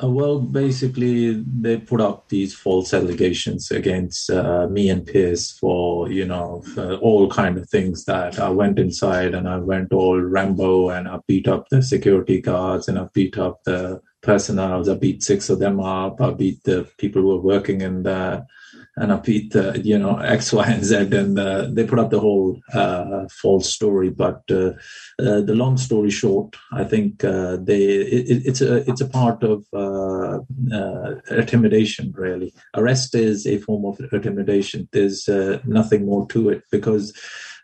Uh, 0.00 0.08
well, 0.08 0.38
basically, 0.38 1.42
they 1.60 1.76
put 1.76 2.00
up 2.00 2.28
these 2.28 2.54
false 2.54 2.94
allegations 2.94 3.70
against 3.70 4.30
uh, 4.30 4.68
me 4.68 4.90
and 4.90 5.06
Piers 5.06 5.50
for 5.50 6.10
you 6.10 6.26
know 6.26 6.62
for 6.74 6.94
all 6.96 7.28
kind 7.30 7.56
of 7.56 7.68
things 7.70 8.04
that 8.04 8.38
I 8.38 8.50
went 8.50 8.78
inside 8.78 9.34
and 9.34 9.48
I 9.48 9.56
went 9.56 9.92
all 9.92 10.20
Rambo 10.20 10.90
and 10.90 11.08
I 11.08 11.18
beat 11.26 11.48
up 11.48 11.68
the 11.70 11.82
security 11.82 12.40
guards 12.40 12.86
and 12.86 12.98
I 12.98 13.08
beat 13.14 13.38
up 13.38 13.64
the 13.64 14.00
personnel. 14.20 14.88
I 14.88 14.94
beat 14.94 15.22
six 15.22 15.48
of 15.48 15.58
them 15.58 15.80
up. 15.80 16.20
I 16.20 16.30
beat 16.30 16.62
the 16.64 16.88
people 16.98 17.22
who 17.22 17.28
were 17.28 17.40
working 17.40 17.80
in 17.80 18.02
the 18.02 18.46
and 19.00 19.22
beat 19.22 19.52
the 19.52 19.80
you 19.84 19.98
know 19.98 20.18
X, 20.18 20.52
Y, 20.52 20.66
and 20.66 20.84
Z, 20.84 20.96
and 20.96 21.38
uh, 21.38 21.68
they 21.70 21.84
put 21.84 21.98
up 21.98 22.10
the 22.10 22.20
whole 22.20 22.60
uh, 22.72 23.26
false 23.30 23.72
story. 23.72 24.10
But 24.10 24.42
uh, 24.50 24.72
uh 25.18 25.40
the 25.42 25.54
long 25.54 25.76
story 25.76 26.10
short, 26.10 26.56
I 26.72 26.84
think 26.84 27.24
uh, 27.24 27.56
they 27.60 27.82
it, 27.82 28.46
it's 28.46 28.60
a 28.60 28.88
it's 28.90 29.00
a 29.00 29.08
part 29.08 29.42
of 29.42 29.64
uh, 29.72 30.40
intimidation. 31.30 32.12
Really, 32.16 32.52
arrest 32.74 33.14
is 33.14 33.46
a 33.46 33.58
form 33.58 33.84
of 33.84 34.00
intimidation. 34.12 34.88
There's 34.92 35.28
nothing 35.64 36.06
more 36.06 36.26
to 36.28 36.50
it 36.50 36.62
because 36.70 37.12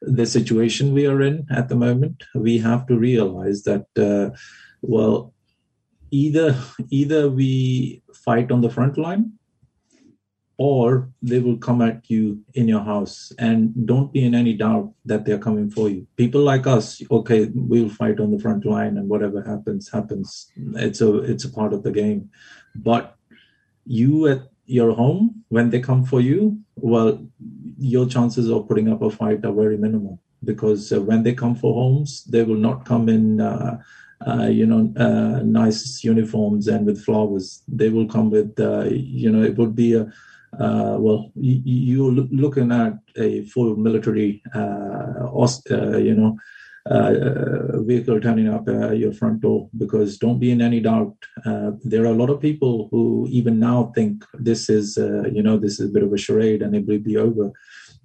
the 0.03 0.27
situation 0.27 0.93
we 0.93 1.07
are 1.07 1.23
in 1.23 1.47
at 1.51 1.69
the 1.69 1.77
moment, 1.77 2.25
we 2.35 2.59
have 2.59 2.87
to 2.87 2.97
realize 2.97 3.63
that 3.65 3.87
well, 4.83 5.33
either 6.11 6.57
either 6.91 7.29
we 7.29 8.03
fight 8.25 8.53
on 8.53 8.61
the 8.61 8.71
front 8.71 8.97
line 8.99 9.33
or 10.57 11.09
they 11.21 11.41
will 11.41 11.57
come 11.57 11.83
at 11.83 12.09
you 12.09 12.41
in 12.55 12.69
your 12.69 12.83
house. 12.83 13.33
And 13.39 13.87
don't 13.87 14.13
be 14.13 14.25
in 14.25 14.35
any 14.35 14.55
doubt 14.55 14.93
that 15.05 15.25
they're 15.25 15.39
coming 15.39 15.71
for 15.71 15.89
you. 15.89 16.07
People 16.17 16.43
like 16.43 16.67
us 16.67 17.03
okay 17.11 17.51
we'll 17.55 17.89
fight 17.89 18.21
on 18.21 18.31
the 18.31 18.39
front 18.39 18.65
line 18.65 18.97
and 18.97 19.09
whatever 19.09 19.43
happens 19.43 19.91
happens. 19.91 20.51
It's 20.77 21.01
a 21.01 21.19
it's 21.19 21.45
a 21.45 21.53
part 21.53 21.73
of 21.73 21.83
the 21.83 21.91
game. 21.91 22.31
But 22.75 23.17
you 23.85 24.29
at 24.29 24.43
your 24.67 24.95
home 24.95 25.45
when 25.49 25.71
they 25.71 25.81
come 25.81 26.05
for 26.05 26.21
you 26.21 26.59
well 26.77 27.23
your 27.79 28.07
chances 28.07 28.49
of 28.49 28.67
putting 28.67 28.89
up 28.91 29.03
a 29.03 29.11
fight 29.11 29.45
are 29.45 29.53
very 29.53 29.77
minimal. 29.77 30.21
Because 30.45 30.93
uh, 30.93 31.01
when 31.01 31.23
they 31.23 31.35
come 31.35 31.55
for 31.55 31.75
homes 31.75 32.25
they 32.25 32.45
will 32.45 32.57
not 32.57 32.85
come 32.85 33.09
in 33.09 33.41
uh, 33.41 33.79
uh, 34.27 34.47
you 34.47 34.65
know, 34.65 34.91
uh, 34.97 35.43
nice 35.43 36.03
uniforms 36.03 36.67
and 36.67 36.87
with 36.87 37.05
flowers. 37.05 37.63
They 37.69 37.91
will 37.91 38.07
come 38.07 38.31
with, 38.31 38.59
uh, 38.59 38.85
you 38.85 39.31
know, 39.31 39.43
it 39.43 39.59
would 39.59 39.75
be 39.75 39.95
a, 39.95 40.11
uh, 40.59 40.97
well, 40.99 41.31
you, 41.35 42.09
are 42.09 42.13
looking 42.31 42.73
at 42.73 42.95
a 43.17 43.45
full 43.47 43.77
military, 43.77 44.43
uh, 44.55 45.29
uh, 45.71 45.97
you 45.97 46.15
know, 46.15 46.39
uh, 46.87 47.81
vehicle 47.81 48.21
turning 48.21 48.49
up 48.49 48.67
your 48.95 49.13
front 49.13 49.41
door 49.41 49.71
because 49.79 50.19
don't 50.19 50.39
be 50.39 50.51
in 50.51 50.61
any 50.61 50.81
doubt. 50.81 51.17
there 51.85 52.03
are 52.03 52.15
a 52.15 52.21
lot 52.23 52.31
of 52.31 52.41
people 52.41 52.89
who 52.91 53.27
even 53.31 53.59
now 53.59 53.91
think 53.95 54.25
this 54.35 54.69
is, 54.69 54.97
you 55.33 55.43
know, 55.43 55.57
this 55.57 55.81
is 55.81 55.89
a 55.89 55.93
bit 55.93 56.03
of 56.03 56.13
a 56.13 56.19
charade 56.19 56.63
and 56.63 56.75
it 56.75 56.87
will 56.87 56.99
be 56.99 57.17
over. 57.17 57.53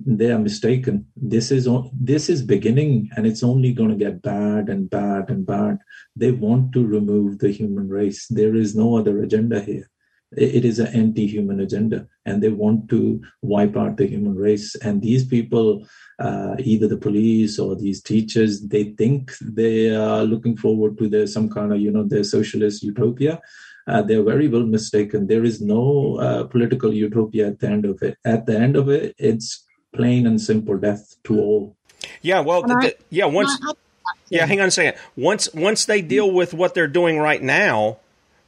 They 0.06 0.32
are 0.32 0.40
mistaken. 0.40 1.08
This 1.18 1.52
is 1.52 1.68
this 1.92 2.30
is 2.30 2.42
beginning, 2.42 3.10
and 3.18 3.28
it's 3.28 3.44
only 3.44 3.74
going 3.74 3.90
to 3.90 3.98
get 3.98 4.22
bad 4.22 4.70
and 4.70 4.90
bad 4.90 5.30
and 5.30 5.46
bad. 5.46 5.80
They 6.16 6.32
want 6.32 6.72
to 6.72 6.88
remove 6.88 7.40
the 7.40 7.52
human 7.52 7.90
race. 7.90 8.26
There 8.28 8.56
is 8.56 8.78
no 8.78 8.96
other 8.96 9.22
agenda 9.22 9.60
here 9.60 9.90
it 10.38 10.63
is 10.63 10.80
an 10.80 10.88
anti-human 10.88 11.60
agenda 11.60 12.08
and 12.26 12.42
they 12.42 12.50
want 12.50 12.88
to 12.89 13.22
wipe 13.42 13.76
out 13.76 13.98
the 13.98 14.06
human 14.06 14.36
race. 14.36 14.76
And 14.76 15.02
these 15.02 15.26
people 15.26 15.88
uh, 16.20 16.56
either 16.60 16.88
the 16.88 16.98
police 16.98 17.58
or 17.58 17.76
these 17.76 18.02
teachers 18.02 18.62
they 18.68 18.84
think 18.84 19.32
they 19.42 19.96
are 19.96 20.24
looking 20.24 20.56
forward 20.56 20.98
to 20.98 21.08
their 21.08 21.26
some 21.26 21.50
kind 21.50 21.74
of 21.74 21.80
you 21.80 21.92
know 21.92 22.04
their 22.04 22.24
socialist 22.24 22.84
utopia. 22.84 23.42
Uh, 23.88 24.04
they're 24.04 24.24
very 24.24 24.48
well 24.48 24.65
mistaken. 24.65 25.26
There 25.26 25.44
is 25.44 25.62
no 25.62 26.18
uh, 26.18 26.44
political 26.44 26.94
utopia 26.94 27.48
at 27.48 27.60
the 27.60 27.68
end 27.68 27.86
of 27.86 28.04
it. 28.04 28.18
At 28.24 28.46
the 28.46 28.58
end 28.58 28.76
of 28.76 28.89
it 28.89 29.15
it's 29.18 29.65
plain 29.96 30.28
and 30.28 30.39
simple 30.39 30.78
death 30.78 31.15
to 31.24 31.39
all. 31.39 31.76
Yeah 32.22 32.42
well 32.42 32.62
the, 32.62 32.76
the, 32.76 32.96
yeah 33.10 33.26
once 33.26 33.58
yeah 34.30 34.46
hang 34.46 34.62
on 34.62 34.68
a 34.68 34.72
second. 34.72 35.00
Once 35.15 35.52
once 35.54 35.86
they 35.86 36.04
deal 36.04 36.30
with 36.30 36.54
what 36.54 36.76
they're 36.76 36.88
doing 36.88 37.18
right 37.18 37.42
now 37.42 37.98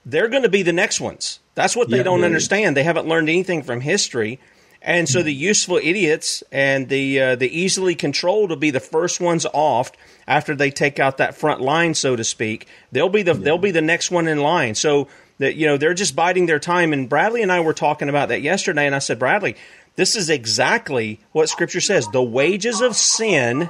they're 0.06 0.30
going 0.30 0.44
to 0.44 0.50
be 0.50 0.64
the 0.64 0.74
next 0.74 1.00
ones 1.00 1.40
that's 1.56 1.76
what 1.76 1.90
they 1.90 1.98
yeah, 1.98 2.04
don't 2.04 2.24
understand. 2.24 2.78
They 2.78 2.84
haven't 2.84 3.08
learned 3.08 3.30
anything 3.30 3.64
from 3.64 3.82
history. 3.82 4.40
And 4.84 5.08
so 5.08 5.22
the 5.22 5.34
useful 5.34 5.78
idiots 5.78 6.44
and 6.52 6.90
the 6.90 7.22
uh, 7.22 7.36
the 7.36 7.48
easily 7.56 7.94
controlled 7.94 8.50
will 8.50 8.58
be 8.58 8.72
the 8.72 8.80
first 8.80 9.22
ones 9.22 9.46
off 9.54 9.92
after 10.28 10.56
they 10.56 10.72
take 10.72 10.98
out 10.98 11.18
that 11.18 11.36
front 11.36 11.62
line, 11.62 11.94
so 11.94 12.16
to 12.16 12.24
speak. 12.24 12.68
They'll 12.92 13.10
be 13.10 13.22
the 13.22 13.36
yeah. 13.36 13.42
they'll 13.42 13.58
be 13.60 13.70
the 13.70 13.82
next 13.82 14.10
one 14.10 14.28
in 14.28 14.40
line. 14.40 14.74
So 14.74 15.08
that 15.38 15.56
you 15.56 15.68
know 15.68 15.78
they're 15.78 15.94
just 15.94 16.16
biding 16.16 16.48
their 16.48 16.58
time. 16.58 16.94
And 16.94 17.08
Bradley 17.08 17.44
and 17.44 17.52
I 17.52 17.60
were 17.60 17.76
talking 17.76 18.10
about 18.10 18.30
that 18.30 18.42
yesterday, 18.42 18.88
and 18.88 18.96
I 18.96 19.00
said, 19.00 19.20
Bradley, 19.20 19.56
this 19.98 20.16
is 20.16 20.32
exactly 20.32 21.20
what 21.32 21.48
Scripture 21.48 21.82
says. 21.82 22.08
The 22.08 22.24
wages 22.24 22.82
of 22.82 22.96
sin 22.96 23.70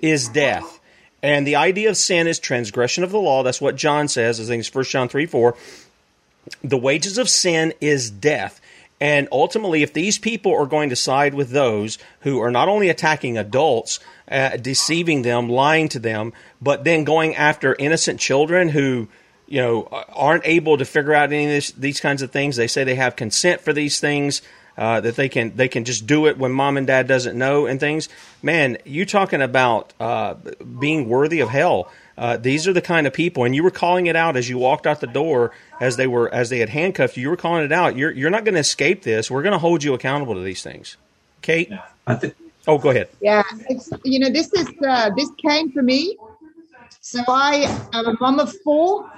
is 0.00 0.28
death. 0.28 0.77
And 1.22 1.46
the 1.46 1.56
idea 1.56 1.90
of 1.90 1.96
sin 1.96 2.26
is 2.26 2.38
transgression 2.38 3.02
of 3.04 3.10
the 3.10 3.18
law. 3.18 3.42
That's 3.42 3.60
what 3.60 3.76
John 3.76 4.08
says. 4.08 4.40
I 4.40 4.44
think 4.44 4.60
it's 4.60 4.74
1 4.74 4.84
John 4.84 5.08
3 5.08 5.26
4 5.26 5.56
the 6.62 6.78
wages 6.78 7.18
of 7.18 7.28
sin 7.28 7.72
is 7.80 8.10
death. 8.10 8.60
And 9.00 9.28
ultimately, 9.30 9.82
if 9.82 9.92
these 9.92 10.18
people 10.18 10.54
are 10.54 10.66
going 10.66 10.90
to 10.90 10.96
side 10.96 11.34
with 11.34 11.50
those 11.50 11.98
who 12.20 12.40
are 12.40 12.50
not 12.50 12.68
only 12.68 12.88
attacking 12.88 13.38
adults, 13.38 14.00
uh, 14.30 14.56
deceiving 14.56 15.22
them, 15.22 15.48
lying 15.48 15.88
to 15.90 16.00
them, 16.00 16.32
but 16.60 16.82
then 16.82 17.04
going 17.04 17.36
after 17.36 17.76
innocent 17.78 18.18
children 18.18 18.68
who, 18.68 19.06
you 19.46 19.60
know, 19.60 19.82
aren't 20.08 20.46
able 20.46 20.76
to 20.78 20.84
figure 20.84 21.14
out 21.14 21.32
any 21.32 21.44
of 21.44 21.50
this, 21.50 21.70
these 21.72 22.00
kinds 22.00 22.22
of 22.22 22.32
things, 22.32 22.56
they 22.56 22.66
say 22.66 22.82
they 22.82 22.96
have 22.96 23.14
consent 23.14 23.60
for 23.60 23.72
these 23.72 24.00
things. 24.00 24.42
Uh, 24.78 25.00
that 25.00 25.16
they 25.16 25.28
can 25.28 25.56
they 25.56 25.66
can 25.68 25.84
just 25.84 26.06
do 26.06 26.26
it 26.26 26.38
when 26.38 26.52
mom 26.52 26.76
and 26.76 26.86
dad 26.86 27.08
doesn't 27.08 27.36
know 27.36 27.66
and 27.66 27.80
things. 27.80 28.08
Man, 28.42 28.78
you 28.84 29.04
talking 29.04 29.42
about 29.42 29.92
uh, 29.98 30.34
being 30.78 31.08
worthy 31.08 31.40
of 31.40 31.48
hell? 31.48 31.90
Uh, 32.16 32.36
these 32.36 32.68
are 32.68 32.72
the 32.72 32.80
kind 32.80 33.06
of 33.06 33.12
people, 33.12 33.44
and 33.44 33.56
you 33.56 33.64
were 33.64 33.72
calling 33.72 34.06
it 34.06 34.16
out 34.16 34.36
as 34.36 34.48
you 34.48 34.56
walked 34.58 34.86
out 34.86 35.00
the 35.00 35.08
door, 35.08 35.52
as 35.80 35.96
they 35.96 36.06
were 36.06 36.32
as 36.32 36.48
they 36.48 36.60
had 36.60 36.68
handcuffed 36.68 37.16
you. 37.16 37.22
You 37.22 37.30
were 37.30 37.36
calling 37.36 37.64
it 37.64 37.72
out. 37.72 37.96
You're 37.96 38.12
you're 38.12 38.30
not 38.30 38.44
going 38.44 38.54
to 38.54 38.60
escape 38.60 39.02
this. 39.02 39.30
We're 39.30 39.42
going 39.42 39.52
to 39.52 39.58
hold 39.58 39.84
you 39.84 39.94
accountable 39.94 40.34
to 40.34 40.42
these 40.42 40.62
things. 40.62 40.96
Kate, 41.42 41.72
I 42.06 42.14
think. 42.14 42.36
Oh, 42.68 42.78
go 42.78 42.90
ahead. 42.90 43.08
Yeah, 43.20 43.42
it's 43.68 43.90
you 44.04 44.20
know 44.20 44.30
this 44.30 44.52
is 44.52 44.68
uh, 44.86 45.10
this 45.16 45.30
came 45.42 45.72
for 45.72 45.82
me. 45.82 46.16
So 47.00 47.20
I 47.28 47.88
am 47.94 48.06
a 48.06 48.16
mom 48.20 48.38
of 48.38 48.54
four. 48.62 49.10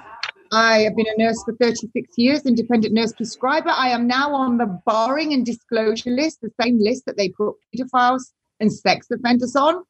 I 0.53 0.79
have 0.79 0.97
been 0.97 1.07
a 1.07 1.17
nurse 1.17 1.41
for 1.45 1.53
36 1.53 2.09
years, 2.17 2.45
independent 2.45 2.93
nurse 2.93 3.13
prescriber. 3.13 3.69
I 3.69 3.89
am 3.89 4.05
now 4.05 4.33
on 4.33 4.57
the 4.57 4.65
barring 4.85 5.31
and 5.31 5.45
disclosure 5.45 6.09
list, 6.09 6.41
the 6.41 6.51
same 6.61 6.77
list 6.77 7.05
that 7.05 7.15
they 7.15 7.29
put 7.29 7.55
pedophiles 7.73 8.33
and 8.59 8.71
sex 8.71 9.07
offenders 9.09 9.55
on, 9.55 9.83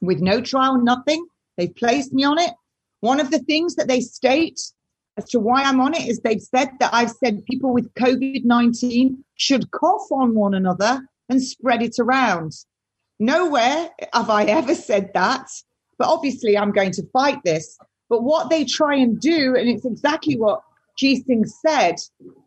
with 0.00 0.20
no 0.20 0.40
trial, 0.40 0.76
nothing. 0.76 1.24
They've 1.56 1.74
placed 1.74 2.12
me 2.12 2.24
on 2.24 2.40
it. 2.40 2.50
One 2.98 3.20
of 3.20 3.30
the 3.30 3.38
things 3.38 3.76
that 3.76 3.86
they 3.86 4.00
state 4.00 4.60
as 5.16 5.28
to 5.30 5.38
why 5.38 5.62
I'm 5.62 5.80
on 5.80 5.94
it 5.94 6.08
is 6.08 6.18
they've 6.18 6.42
said 6.42 6.70
that 6.80 6.92
I've 6.92 7.10
said 7.10 7.44
people 7.44 7.72
with 7.72 7.94
COVID 7.94 8.44
19 8.44 9.24
should 9.36 9.70
cough 9.70 10.10
on 10.10 10.34
one 10.34 10.54
another 10.54 11.00
and 11.28 11.40
spread 11.40 11.80
it 11.80 11.96
around. 12.00 12.52
Nowhere 13.20 13.90
have 14.12 14.30
I 14.30 14.44
ever 14.44 14.74
said 14.74 15.10
that. 15.14 15.48
But 15.96 16.08
obviously, 16.08 16.58
I'm 16.58 16.72
going 16.72 16.90
to 16.92 17.06
fight 17.12 17.38
this. 17.44 17.78
But 18.12 18.24
what 18.24 18.50
they 18.50 18.66
try 18.66 18.96
and 18.96 19.18
do, 19.18 19.56
and 19.56 19.66
it's 19.70 19.86
exactly 19.86 20.36
what 20.36 20.62
G 20.98 21.22
Singh 21.22 21.46
said, 21.46 21.96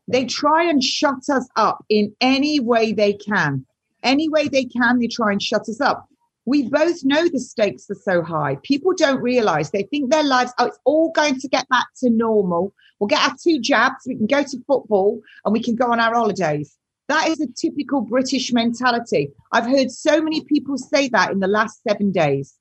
they 0.07 0.25
try 0.25 0.63
and 0.63 0.83
shut 0.83 1.27
us 1.27 1.49
up 1.55 1.83
in 1.89 2.15
any 2.21 2.59
way 2.59 2.93
they 2.93 3.13
can. 3.13 3.65
Any 4.03 4.29
way 4.29 4.47
they 4.47 4.65
can, 4.65 4.99
they 4.99 5.07
try 5.07 5.31
and 5.31 5.41
shut 5.41 5.67
us 5.67 5.81
up 5.81 6.07
we 6.45 6.69
both 6.69 7.03
know 7.03 7.27
the 7.27 7.39
stakes 7.39 7.89
are 7.89 7.95
so 7.95 8.21
high. 8.21 8.57
People 8.61 8.93
don't 8.95 9.21
realize 9.21 9.71
they 9.71 9.83
think 9.83 10.11
their 10.11 10.23
lives, 10.23 10.53
oh, 10.59 10.67
it's 10.67 10.79
all 10.85 11.11
going 11.11 11.39
to 11.39 11.47
get 11.47 11.67
back 11.69 11.87
to 12.01 12.09
normal. 12.09 12.71
We'll 12.99 13.07
get 13.07 13.27
our 13.27 13.35
two 13.41 13.59
jabs, 13.59 14.05
we 14.05 14.15
can 14.15 14.27
go 14.27 14.43
to 14.43 14.63
football 14.67 15.21
and 15.43 15.51
we 15.51 15.61
can 15.61 15.75
go 15.75 15.91
on 15.91 15.99
our 15.99 16.13
holidays. 16.13 16.77
That 17.07 17.27
is 17.29 17.41
a 17.41 17.47
typical 17.47 18.01
British 18.01 18.53
mentality. 18.53 19.31
I've 19.51 19.65
heard 19.65 19.91
so 19.91 20.21
many 20.21 20.43
people 20.43 20.77
say 20.77 21.09
that 21.09 21.31
in 21.31 21.39
the 21.39 21.47
last 21.47 21.81
seven 21.87 22.11
days. 22.11 22.53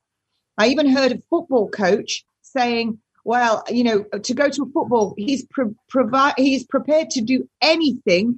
I 0.57 0.67
even 0.67 0.89
heard 0.89 1.11
a 1.11 1.21
football 1.29 1.69
coach 1.69 2.25
saying, 2.55 2.99
well, 3.23 3.63
you 3.69 3.83
know, 3.83 4.03
to 4.03 4.33
go 4.33 4.49
to 4.49 4.63
a 4.63 4.65
football, 4.67 5.13
he's 5.17 5.45
provi- 5.89 6.33
he's 6.37 6.63
prepared 6.63 7.09
to 7.11 7.21
do 7.21 7.49
anything, 7.61 8.37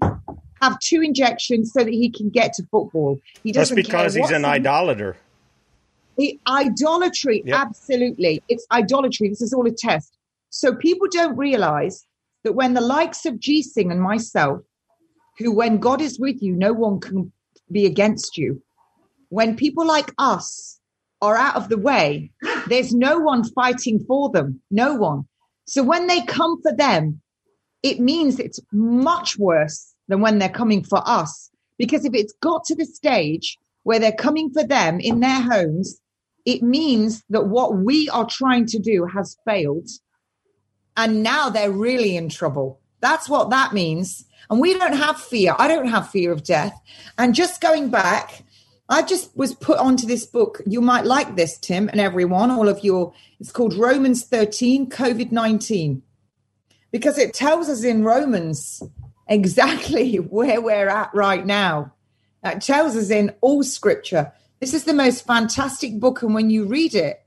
have 0.61 0.79
two 0.79 1.01
injections 1.01 1.73
so 1.73 1.83
that 1.83 1.93
he 1.93 2.09
can 2.09 2.29
get 2.29 2.53
to 2.53 2.63
football. 2.71 3.19
He 3.43 3.51
doesn't 3.51 3.75
That's 3.75 3.87
because 3.87 4.13
he's 4.13 4.31
an 4.31 4.45
idolater. 4.45 5.17
The 6.17 6.39
idolatry, 6.47 7.43
yep. 7.45 7.59
absolutely. 7.59 8.41
It's 8.47 8.65
idolatry. 8.71 9.29
This 9.29 9.41
is 9.41 9.53
all 9.53 9.67
a 9.67 9.71
test. 9.71 10.17
So 10.49 10.73
people 10.73 11.07
don't 11.11 11.37
realize 11.37 12.05
that 12.43 12.53
when 12.53 12.73
the 12.73 12.81
likes 12.81 13.25
of 13.25 13.39
G 13.39 13.61
Singh 13.61 13.91
and 13.91 14.01
myself, 14.01 14.61
who 15.37 15.51
when 15.51 15.77
God 15.77 16.01
is 16.01 16.19
with 16.19 16.41
you, 16.41 16.55
no 16.55 16.73
one 16.73 16.99
can 16.99 17.31
be 17.71 17.85
against 17.85 18.37
you, 18.37 18.63
when 19.29 19.55
people 19.55 19.85
like 19.85 20.11
us 20.17 20.76
are 21.21 21.35
out 21.35 21.55
of 21.55 21.69
the 21.69 21.77
way, 21.77 22.31
there's 22.67 22.93
no 22.93 23.17
one 23.17 23.43
fighting 23.43 24.03
for 24.07 24.29
them. 24.29 24.61
No 24.69 24.95
one. 24.95 25.27
So 25.65 25.83
when 25.83 26.07
they 26.07 26.21
come 26.21 26.61
for 26.61 26.73
them, 26.73 27.21
it 27.83 27.99
means 27.99 28.39
it's 28.39 28.59
much 28.71 29.37
worse 29.37 29.93
than 30.07 30.21
when 30.21 30.39
they're 30.39 30.49
coming 30.49 30.83
for 30.83 31.01
us. 31.05 31.49
Because 31.77 32.05
if 32.05 32.13
it's 32.13 32.33
got 32.41 32.63
to 32.65 32.75
the 32.75 32.85
stage 32.85 33.57
where 33.83 33.99
they're 33.99 34.11
coming 34.11 34.49
for 34.51 34.63
them 34.63 34.99
in 34.99 35.19
their 35.19 35.41
homes, 35.41 35.99
it 36.45 36.63
means 36.63 37.23
that 37.29 37.47
what 37.47 37.75
we 37.75 38.09
are 38.09 38.25
trying 38.25 38.65
to 38.67 38.79
do 38.79 39.05
has 39.05 39.37
failed. 39.45 39.89
And 40.95 41.21
now 41.21 41.49
they're 41.49 41.71
really 41.71 42.15
in 42.15 42.29
trouble. 42.29 42.79
That's 43.01 43.29
what 43.29 43.49
that 43.51 43.73
means. 43.73 44.25
And 44.49 44.59
we 44.59 44.73
don't 44.73 44.95
have 44.95 45.19
fear. 45.19 45.55
I 45.59 45.67
don't 45.67 45.89
have 45.89 46.09
fear 46.09 46.31
of 46.31 46.43
death. 46.43 46.73
And 47.17 47.35
just 47.35 47.61
going 47.61 47.89
back, 47.89 48.43
I 48.89 49.01
just 49.01 49.35
was 49.35 49.53
put 49.53 49.77
onto 49.79 50.07
this 50.07 50.25
book. 50.25 50.61
You 50.65 50.81
might 50.81 51.05
like 51.05 51.35
this, 51.35 51.57
Tim, 51.57 51.89
and 51.89 51.99
everyone, 51.99 52.51
all 52.51 52.69
of 52.69 52.83
your. 52.83 53.13
It's 53.39 53.51
called 53.51 53.73
Romans 53.73 54.23
13, 54.23 54.89
COVID 54.89 55.31
19, 55.31 56.01
because 56.91 57.17
it 57.17 57.33
tells 57.33 57.69
us 57.69 57.83
in 57.83 58.03
Romans 58.03 58.81
exactly 59.27 60.15
where 60.15 60.61
we're 60.61 60.89
at 60.89 61.13
right 61.13 61.45
now. 61.45 61.93
It 62.43 62.61
tells 62.61 62.95
us 62.95 63.09
in 63.09 63.33
all 63.41 63.63
scripture. 63.63 64.31
This 64.59 64.73
is 64.73 64.85
the 64.85 64.93
most 64.93 65.25
fantastic 65.25 65.99
book. 65.99 66.21
And 66.21 66.33
when 66.33 66.49
you 66.49 66.65
read 66.65 66.95
it 66.95 67.21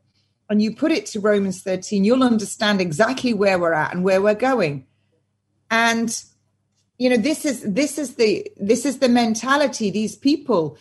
and 0.48 0.62
you 0.62 0.74
put 0.74 0.92
it 0.92 1.06
to 1.06 1.20
Romans 1.20 1.62
13, 1.62 2.04
you'll 2.04 2.24
understand 2.24 2.80
exactly 2.80 3.34
where 3.34 3.58
we're 3.58 3.74
at 3.74 3.94
and 3.94 4.02
where 4.02 4.22
we're 4.22 4.34
going. 4.34 4.86
And 5.70 6.24
you 6.96 7.08
know, 7.08 7.16
this 7.16 7.44
is 7.44 7.62
this 7.62 7.98
is 7.98 8.16
the 8.16 8.50
this 8.56 8.84
is 8.84 8.98
the 8.98 9.08
mentality. 9.08 9.90
These 9.90 10.16
people 10.16 10.76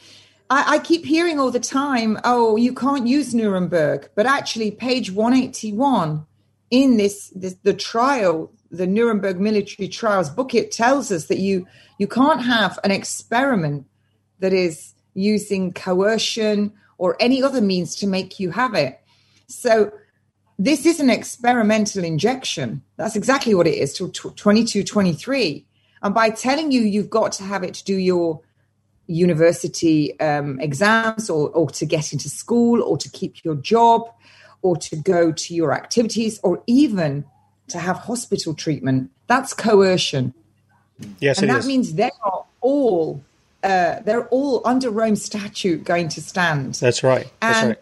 I, 0.50 0.76
I, 0.76 0.80
keep 0.80 1.06
hearing 1.06 1.40
all 1.40 1.52
the 1.52 1.60
time, 1.60 2.18
oh, 2.24 2.56
you 2.56 2.74
can't 2.74 3.08
use 3.08 3.34
Nuremberg. 3.34 4.10
But 4.16 4.26
actually, 4.26 4.72
page 4.72 5.12
181 5.12 6.26
in 6.72 6.98
this, 6.98 7.32
this 7.36 7.56
the 7.64 7.74
trial, 7.74 8.52
the 8.72 8.88
Nuremberg 8.88 9.40
military 9.40 9.88
trials 9.88 10.30
book, 10.30 10.54
it 10.54 10.72
tells 10.72 11.12
us 11.12 11.26
that 11.26 11.40
you 11.40 11.68
you 11.98 12.08
can't 12.08 12.42
have 12.42 12.80
an 12.84 12.92
experiment 12.92 13.86
that 14.40 14.54
is 14.54 14.94
using 15.14 15.74
coercion 15.74 16.72
or 16.98 17.18
any 17.20 17.44
other 17.44 17.62
means 17.62 17.96
to 17.98 18.08
make 18.08 18.40
you 18.40 18.52
have 18.52 18.74
it. 18.74 19.00
So 19.48 19.92
this 20.58 20.86
is 20.86 21.00
an 21.00 21.10
experimental 21.10 22.04
injection. 22.04 22.84
That's 22.98 23.16
exactly 23.16 23.54
what 23.54 23.68
it 23.68 23.76
is 23.76 23.94
to 23.96 24.10
22, 24.10 24.84
23. 24.84 25.66
And 26.02 26.14
by 26.14 26.30
telling 26.30 26.72
you 26.72 26.82
you've 26.82 27.10
got 27.10 27.32
to 27.34 27.44
have 27.44 27.64
it 27.64 27.74
to 27.76 27.84
do 27.84 27.96
your 27.96 28.42
university 29.10 30.18
um, 30.20 30.60
exams 30.60 31.30
or, 31.30 31.50
or 31.50 31.70
to 31.72 31.86
get 31.86 32.14
into 32.14 32.30
school 32.30 32.82
or 32.84 32.98
to 32.98 33.10
keep 33.10 33.44
your 33.44 33.56
job 33.56 34.10
or 34.62 34.78
to 34.78 34.96
go 34.96 35.32
to 35.32 35.54
your 35.54 35.74
activities 35.74 36.40
or 36.44 36.62
even 36.68 37.26
to 37.68 37.80
have 37.80 37.98
hospital 37.98 38.54
treatment. 38.54 39.10
That's 39.28 39.54
coercion. 39.54 40.34
Yes, 41.20 41.40
and 41.40 41.50
that 41.50 41.60
is. 41.60 41.68
means 41.68 41.94
they 41.94 42.12
are 42.24 42.46
all 42.62 43.24
uh, 43.64 44.00
they're 44.02 44.28
all 44.28 44.62
under 44.66 44.90
Rome 44.90 45.16
statute 45.16 45.84
going 45.84 46.10
to 46.10 46.22
stand. 46.22 46.76
That's 46.76 47.04
right. 47.04 47.32
That's 47.42 47.60
and, 47.60 47.68
right. 47.70 47.80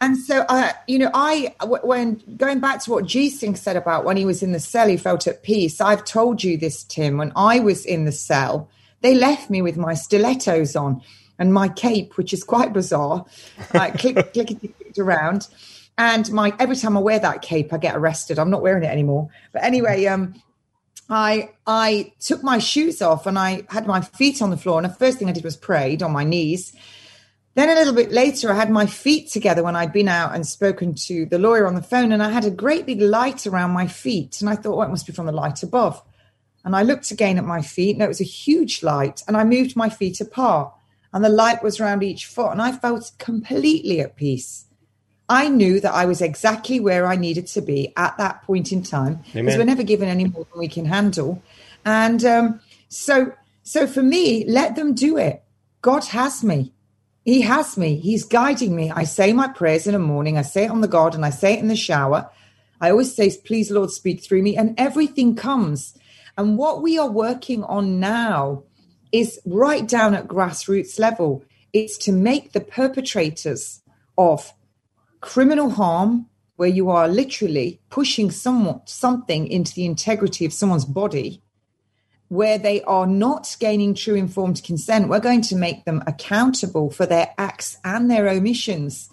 And 0.00 0.18
so, 0.18 0.40
uh, 0.48 0.72
you 0.86 0.98
know, 0.98 1.10
I 1.14 1.54
when 1.82 2.22
going 2.36 2.60
back 2.60 2.82
to 2.82 2.90
what 2.90 3.06
G 3.06 3.30
Singh 3.30 3.56
said 3.56 3.76
about 3.76 4.04
when 4.04 4.16
he 4.16 4.24
was 4.24 4.42
in 4.42 4.52
the 4.52 4.60
cell, 4.60 4.88
he 4.88 4.96
felt 4.96 5.26
at 5.26 5.42
peace. 5.42 5.80
I've 5.80 6.04
told 6.04 6.42
you 6.42 6.56
this, 6.56 6.84
Tim. 6.84 7.18
When 7.18 7.32
I 7.36 7.60
was 7.60 7.86
in 7.86 8.04
the 8.04 8.12
cell, 8.12 8.68
they 9.06 9.14
left 9.14 9.50
me 9.50 9.62
with 9.62 9.76
my 9.76 9.94
stilettos 9.94 10.74
on 10.74 11.00
and 11.38 11.54
my 11.54 11.68
cape, 11.68 12.16
which 12.16 12.32
is 12.32 12.42
quite 12.42 12.72
bizarre, 12.72 13.24
like 13.72 13.98
click, 13.98 14.16
clickety 14.32 14.68
clicked 14.68 14.98
around. 14.98 15.46
And 15.96 16.30
my 16.32 16.52
every 16.58 16.74
time 16.74 16.96
I 16.96 17.00
wear 17.00 17.20
that 17.20 17.40
cape, 17.40 17.72
I 17.72 17.78
get 17.78 17.94
arrested. 17.96 18.38
I'm 18.38 18.50
not 18.50 18.62
wearing 18.62 18.82
it 18.82 18.88
anymore. 18.88 19.28
But 19.52 19.62
anyway, 19.62 20.06
um, 20.06 20.34
I 21.08 21.50
I 21.66 22.14
took 22.18 22.42
my 22.42 22.58
shoes 22.58 23.00
off 23.00 23.26
and 23.26 23.38
I 23.38 23.62
had 23.68 23.86
my 23.86 24.00
feet 24.00 24.42
on 24.42 24.50
the 24.50 24.56
floor. 24.56 24.80
And 24.80 24.90
the 24.90 24.94
first 24.94 25.18
thing 25.18 25.28
I 25.28 25.32
did 25.32 25.44
was 25.44 25.56
prayed 25.56 26.02
on 26.02 26.10
my 26.10 26.24
knees. 26.24 26.74
Then 27.54 27.70
a 27.70 27.74
little 27.74 27.94
bit 27.94 28.10
later, 28.10 28.50
I 28.50 28.56
had 28.56 28.70
my 28.70 28.86
feet 28.86 29.30
together 29.30 29.62
when 29.62 29.76
I'd 29.76 29.92
been 29.92 30.08
out 30.08 30.34
and 30.34 30.44
spoken 30.44 30.94
to 31.06 31.26
the 31.26 31.38
lawyer 31.38 31.66
on 31.66 31.76
the 31.76 31.80
phone, 31.80 32.10
and 32.12 32.22
I 32.22 32.30
had 32.30 32.44
a 32.44 32.50
great 32.50 32.84
big 32.86 33.00
light 33.00 33.46
around 33.46 33.70
my 33.70 33.86
feet. 33.86 34.40
And 34.40 34.50
I 34.50 34.56
thought, 34.56 34.76
well, 34.76 34.86
it 34.86 34.90
must 34.90 35.06
be 35.06 35.12
from 35.12 35.26
the 35.26 35.32
light 35.32 35.62
above. 35.62 36.02
And 36.66 36.74
I 36.74 36.82
looked 36.82 37.12
again 37.12 37.38
at 37.38 37.44
my 37.44 37.62
feet, 37.62 37.94
and 37.94 38.02
it 38.02 38.08
was 38.08 38.20
a 38.20 38.24
huge 38.24 38.82
light. 38.82 39.22
And 39.28 39.36
I 39.36 39.44
moved 39.44 39.76
my 39.76 39.88
feet 39.88 40.20
apart, 40.20 40.74
and 41.12 41.24
the 41.24 41.28
light 41.28 41.62
was 41.62 41.78
round 41.78 42.02
each 42.02 42.26
foot. 42.26 42.50
And 42.50 42.60
I 42.60 42.72
felt 42.72 43.12
completely 43.18 44.00
at 44.00 44.16
peace. 44.16 44.66
I 45.28 45.48
knew 45.48 45.78
that 45.78 45.94
I 45.94 46.06
was 46.06 46.20
exactly 46.20 46.80
where 46.80 47.06
I 47.06 47.14
needed 47.14 47.46
to 47.48 47.60
be 47.60 47.92
at 47.96 48.18
that 48.18 48.42
point 48.42 48.72
in 48.72 48.82
time 48.82 49.20
because 49.32 49.56
we're 49.56 49.64
never 49.64 49.84
given 49.84 50.08
any 50.08 50.24
more 50.24 50.44
than 50.50 50.58
we 50.58 50.66
can 50.66 50.86
handle. 50.86 51.40
And 51.84 52.24
um, 52.24 52.60
so, 52.88 53.32
so 53.62 53.86
for 53.86 54.02
me, 54.02 54.44
let 54.48 54.74
them 54.74 54.92
do 54.92 55.16
it. 55.16 55.44
God 55.82 56.04
has 56.06 56.42
me. 56.42 56.72
He 57.24 57.42
has 57.42 57.76
me. 57.76 57.96
He's 58.00 58.24
guiding 58.24 58.74
me. 58.74 58.90
I 58.90 59.04
say 59.04 59.32
my 59.32 59.46
prayers 59.48 59.86
in 59.86 59.92
the 59.92 60.00
morning. 60.00 60.36
I 60.36 60.42
say 60.42 60.64
it 60.64 60.70
on 60.70 60.80
the 60.80 60.88
garden. 60.88 61.22
I 61.22 61.30
say 61.30 61.54
it 61.54 61.60
in 61.60 61.68
the 61.68 61.76
shower. 61.76 62.28
I 62.80 62.90
always 62.90 63.14
say, 63.14 63.32
please, 63.44 63.70
Lord, 63.70 63.90
speak 63.90 64.20
through 64.22 64.42
me. 64.42 64.56
And 64.56 64.74
everything 64.78 65.36
comes. 65.36 65.96
And 66.36 66.58
what 66.58 66.82
we 66.82 66.98
are 66.98 67.10
working 67.10 67.64
on 67.64 67.98
now 67.98 68.64
is 69.12 69.40
right 69.46 69.86
down 69.86 70.14
at 70.14 70.28
grassroots 70.28 70.98
level. 70.98 71.44
It's 71.72 71.96
to 71.98 72.12
make 72.12 72.52
the 72.52 72.60
perpetrators 72.60 73.82
of 74.18 74.52
criminal 75.20 75.70
harm, 75.70 76.26
where 76.56 76.68
you 76.68 76.90
are 76.90 77.08
literally 77.08 77.80
pushing 77.90 78.30
someone, 78.30 78.80
something 78.86 79.46
into 79.46 79.74
the 79.74 79.84
integrity 79.84 80.44
of 80.44 80.52
someone's 80.52 80.84
body, 80.84 81.42
where 82.28 82.58
they 82.58 82.82
are 82.82 83.06
not 83.06 83.56
gaining 83.60 83.94
true 83.94 84.14
informed 84.14 84.62
consent, 84.64 85.08
we're 85.08 85.20
going 85.20 85.42
to 85.42 85.56
make 85.56 85.84
them 85.84 86.02
accountable 86.06 86.90
for 86.90 87.06
their 87.06 87.32
acts 87.38 87.78
and 87.84 88.10
their 88.10 88.28
omissions. 88.28 89.08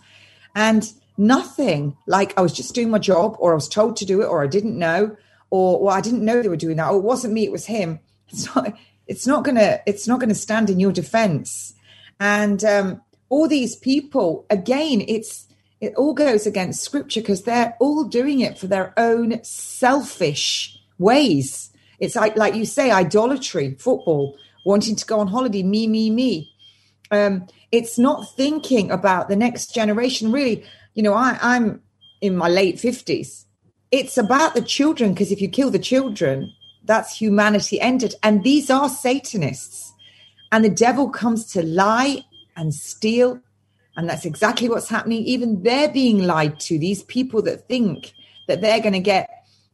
And 0.56 0.92
nothing 1.18 1.96
like 2.08 2.38
I 2.38 2.42
was 2.42 2.54
just 2.54 2.74
doing 2.74 2.90
my 2.90 3.00
job, 3.00 3.36
or 3.40 3.52
I 3.52 3.56
was 3.56 3.70
told 3.70 3.98
to 3.98 4.06
do 4.06 4.22
it, 4.22 4.26
or 4.26 4.44
I 4.44 4.48
didn't 4.48 4.78
know, 4.78 5.16
or 5.54 5.80
well, 5.80 5.96
I 5.96 6.02
didn't 6.02 6.26
know 6.26 6.42
they 6.42 6.50
were 6.50 6.56
doing 6.56 6.78
that. 6.78 6.90
Oh, 6.90 6.98
it 6.98 7.04
wasn't 7.04 7.36
me, 7.36 7.44
it 7.46 7.52
was 7.52 7.68
him. 7.68 8.00
It's 8.30 8.56
not. 8.56 8.76
It's 9.06 9.28
not 9.28 9.44
gonna. 9.44 9.82
It's 9.86 10.08
not 10.08 10.20
gonna 10.20 10.34
stand 10.34 10.72
in 10.72 10.80
your 10.80 10.92
defense. 10.92 11.76
And 12.20 12.64
um, 12.64 13.02
all 13.30 13.48
these 13.48 13.76
people, 13.76 14.48
again, 14.50 15.04
it's 15.08 15.46
it 15.80 15.94
all 15.96 16.16
goes 16.16 16.48
against 16.48 16.84
scripture 16.84 17.22
because 17.22 17.44
they're 17.44 17.76
all 17.80 18.06
doing 18.06 18.40
it 18.40 18.58
for 18.58 18.66
their 18.66 18.96
own 18.98 19.44
selfish 19.44 20.76
ways. 20.98 21.70
It's 22.00 22.16
like, 22.16 22.36
like 22.36 22.56
you 22.56 22.66
say, 22.66 22.90
idolatry, 22.90 23.76
football, 23.78 24.36
wanting 24.66 24.96
to 24.96 25.06
go 25.06 25.20
on 25.20 25.28
holiday, 25.28 25.62
me, 25.62 25.86
me, 25.86 26.10
me. 26.10 26.52
Um, 27.12 27.46
it's 27.72 28.00
not 28.00 28.36
thinking 28.36 28.90
about 28.90 29.30
the 29.30 29.36
next 29.36 29.76
generation. 29.76 30.32
Really, 30.32 30.66
you 30.96 31.04
know, 31.04 31.14
I, 31.14 31.38
I'm 31.40 31.84
in 32.22 32.36
my 32.36 32.48
late 32.48 32.80
fifties 32.80 33.43
it's 33.94 34.18
about 34.18 34.56
the 34.56 34.62
children 34.62 35.14
because 35.14 35.32
if 35.32 35.40
you 35.40 35.48
kill 35.48 35.70
the 35.70 35.78
children, 35.78 36.52
that's 36.84 37.16
humanity 37.16 37.80
ended. 37.80 38.16
And 38.24 38.44
these 38.44 38.72
are 38.72 38.90
Satanists. 38.90 39.94
And 40.52 40.66
the 40.66 40.70
devil 40.70 41.12
comes 41.12 41.46
to 41.54 41.64
lie 41.64 42.26
and 42.58 42.74
steal. 42.74 43.40
And 43.96 44.10
that's 44.10 44.26
exactly 44.26 44.68
what's 44.68 44.90
happening. 44.90 45.22
Even 45.26 45.62
they're 45.62 45.90
being 45.90 46.24
lied 46.24 46.60
to. 46.62 46.80
These 46.80 47.04
people 47.04 47.44
that 47.44 47.68
think 47.68 48.14
that 48.48 48.62
they're 48.62 48.80
going 48.80 48.94
to 48.94 49.00
get 49.00 49.30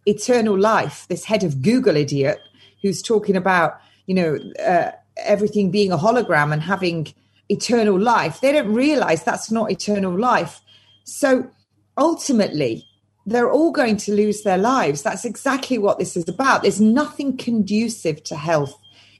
eternal 0.05 0.59
life. 0.59 1.05
This 1.07 1.23
head 1.23 1.45
of 1.45 1.61
Google 1.61 1.95
idiot 1.95 2.41
who's 2.81 3.01
talking 3.01 3.37
about, 3.37 3.79
you 4.05 4.15
know, 4.15 4.37
uh, 4.61 4.91
everything 5.15 5.71
being 5.71 5.93
a 5.93 5.97
hologram 5.97 6.51
and 6.51 6.61
having 6.61 7.13
eternal 7.47 7.97
life. 7.97 8.41
They 8.41 8.51
don't 8.51 8.73
realize 8.73 9.23
that's 9.23 9.49
not 9.49 9.71
eternal 9.71 10.19
life. 10.19 10.59
So 11.05 11.49
ultimately, 11.97 12.85
they're 13.29 13.51
all 13.51 13.71
going 13.71 13.97
to 13.97 14.13
lose 14.13 14.41
their 14.43 14.57
lives. 14.57 15.01
That's 15.01 15.25
exactly 15.25 15.77
what 15.77 15.99
this 15.99 16.17
is 16.17 16.27
about. 16.27 16.61
There's 16.61 16.81
nothing 16.81 17.37
conducive 17.37 18.23
to 18.25 18.35
health 18.35 18.77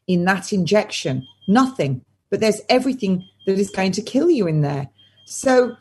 in 0.08 0.26
that 0.26 0.52
injection, 0.52 1.28
nothing. 1.48 2.04
But 2.30 2.40
there's 2.40 2.62
everything 2.70 3.28
that 3.46 3.58
is 3.58 3.70
going 3.70 3.92
to 3.94 4.02
kill 4.02 4.30
you 4.30 4.48
in 4.48 4.62
there. 4.62 4.90
So, 5.26 5.76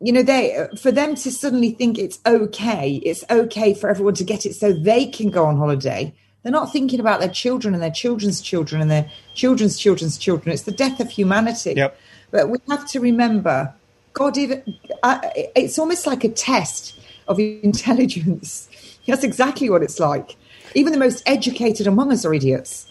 you 0.00 0.12
know, 0.12 0.22
they 0.22 0.68
for 0.78 0.90
them 0.90 1.14
to 1.14 1.30
suddenly 1.30 1.70
think 1.72 1.98
it's 1.98 2.20
okay, 2.26 2.96
it's 3.04 3.24
okay 3.30 3.74
for 3.74 3.90
everyone 3.90 4.14
to 4.14 4.24
get 4.24 4.46
it 4.46 4.54
so 4.54 4.72
they 4.72 5.06
can 5.06 5.30
go 5.30 5.44
on 5.46 5.56
holiday. 5.56 6.14
They're 6.42 6.52
not 6.52 6.72
thinking 6.72 7.00
about 7.00 7.20
their 7.20 7.28
children 7.28 7.74
and 7.74 7.82
their 7.82 7.90
children's 7.90 8.40
children 8.40 8.80
and 8.80 8.90
their 8.90 9.10
children's 9.34 9.78
children's 9.78 10.16
children. 10.16 10.54
It's 10.54 10.62
the 10.62 10.72
death 10.72 11.00
of 11.00 11.10
humanity. 11.10 11.74
Yep. 11.76 11.98
But 12.30 12.48
we 12.48 12.58
have 12.68 12.88
to 12.90 13.00
remember, 13.00 13.74
God, 14.14 14.38
even 14.38 14.62
uh, 15.02 15.20
it's 15.34 15.78
almost 15.78 16.06
like 16.06 16.24
a 16.24 16.30
test 16.30 16.99
of 17.30 17.38
intelligence. 17.38 18.68
That's 19.06 19.24
exactly 19.24 19.70
what 19.70 19.82
it's 19.82 19.98
like. 19.98 20.36
Even 20.74 20.92
the 20.92 20.98
most 20.98 21.22
educated 21.26 21.86
among 21.86 22.12
us 22.12 22.24
are 22.24 22.34
idiots. 22.34 22.86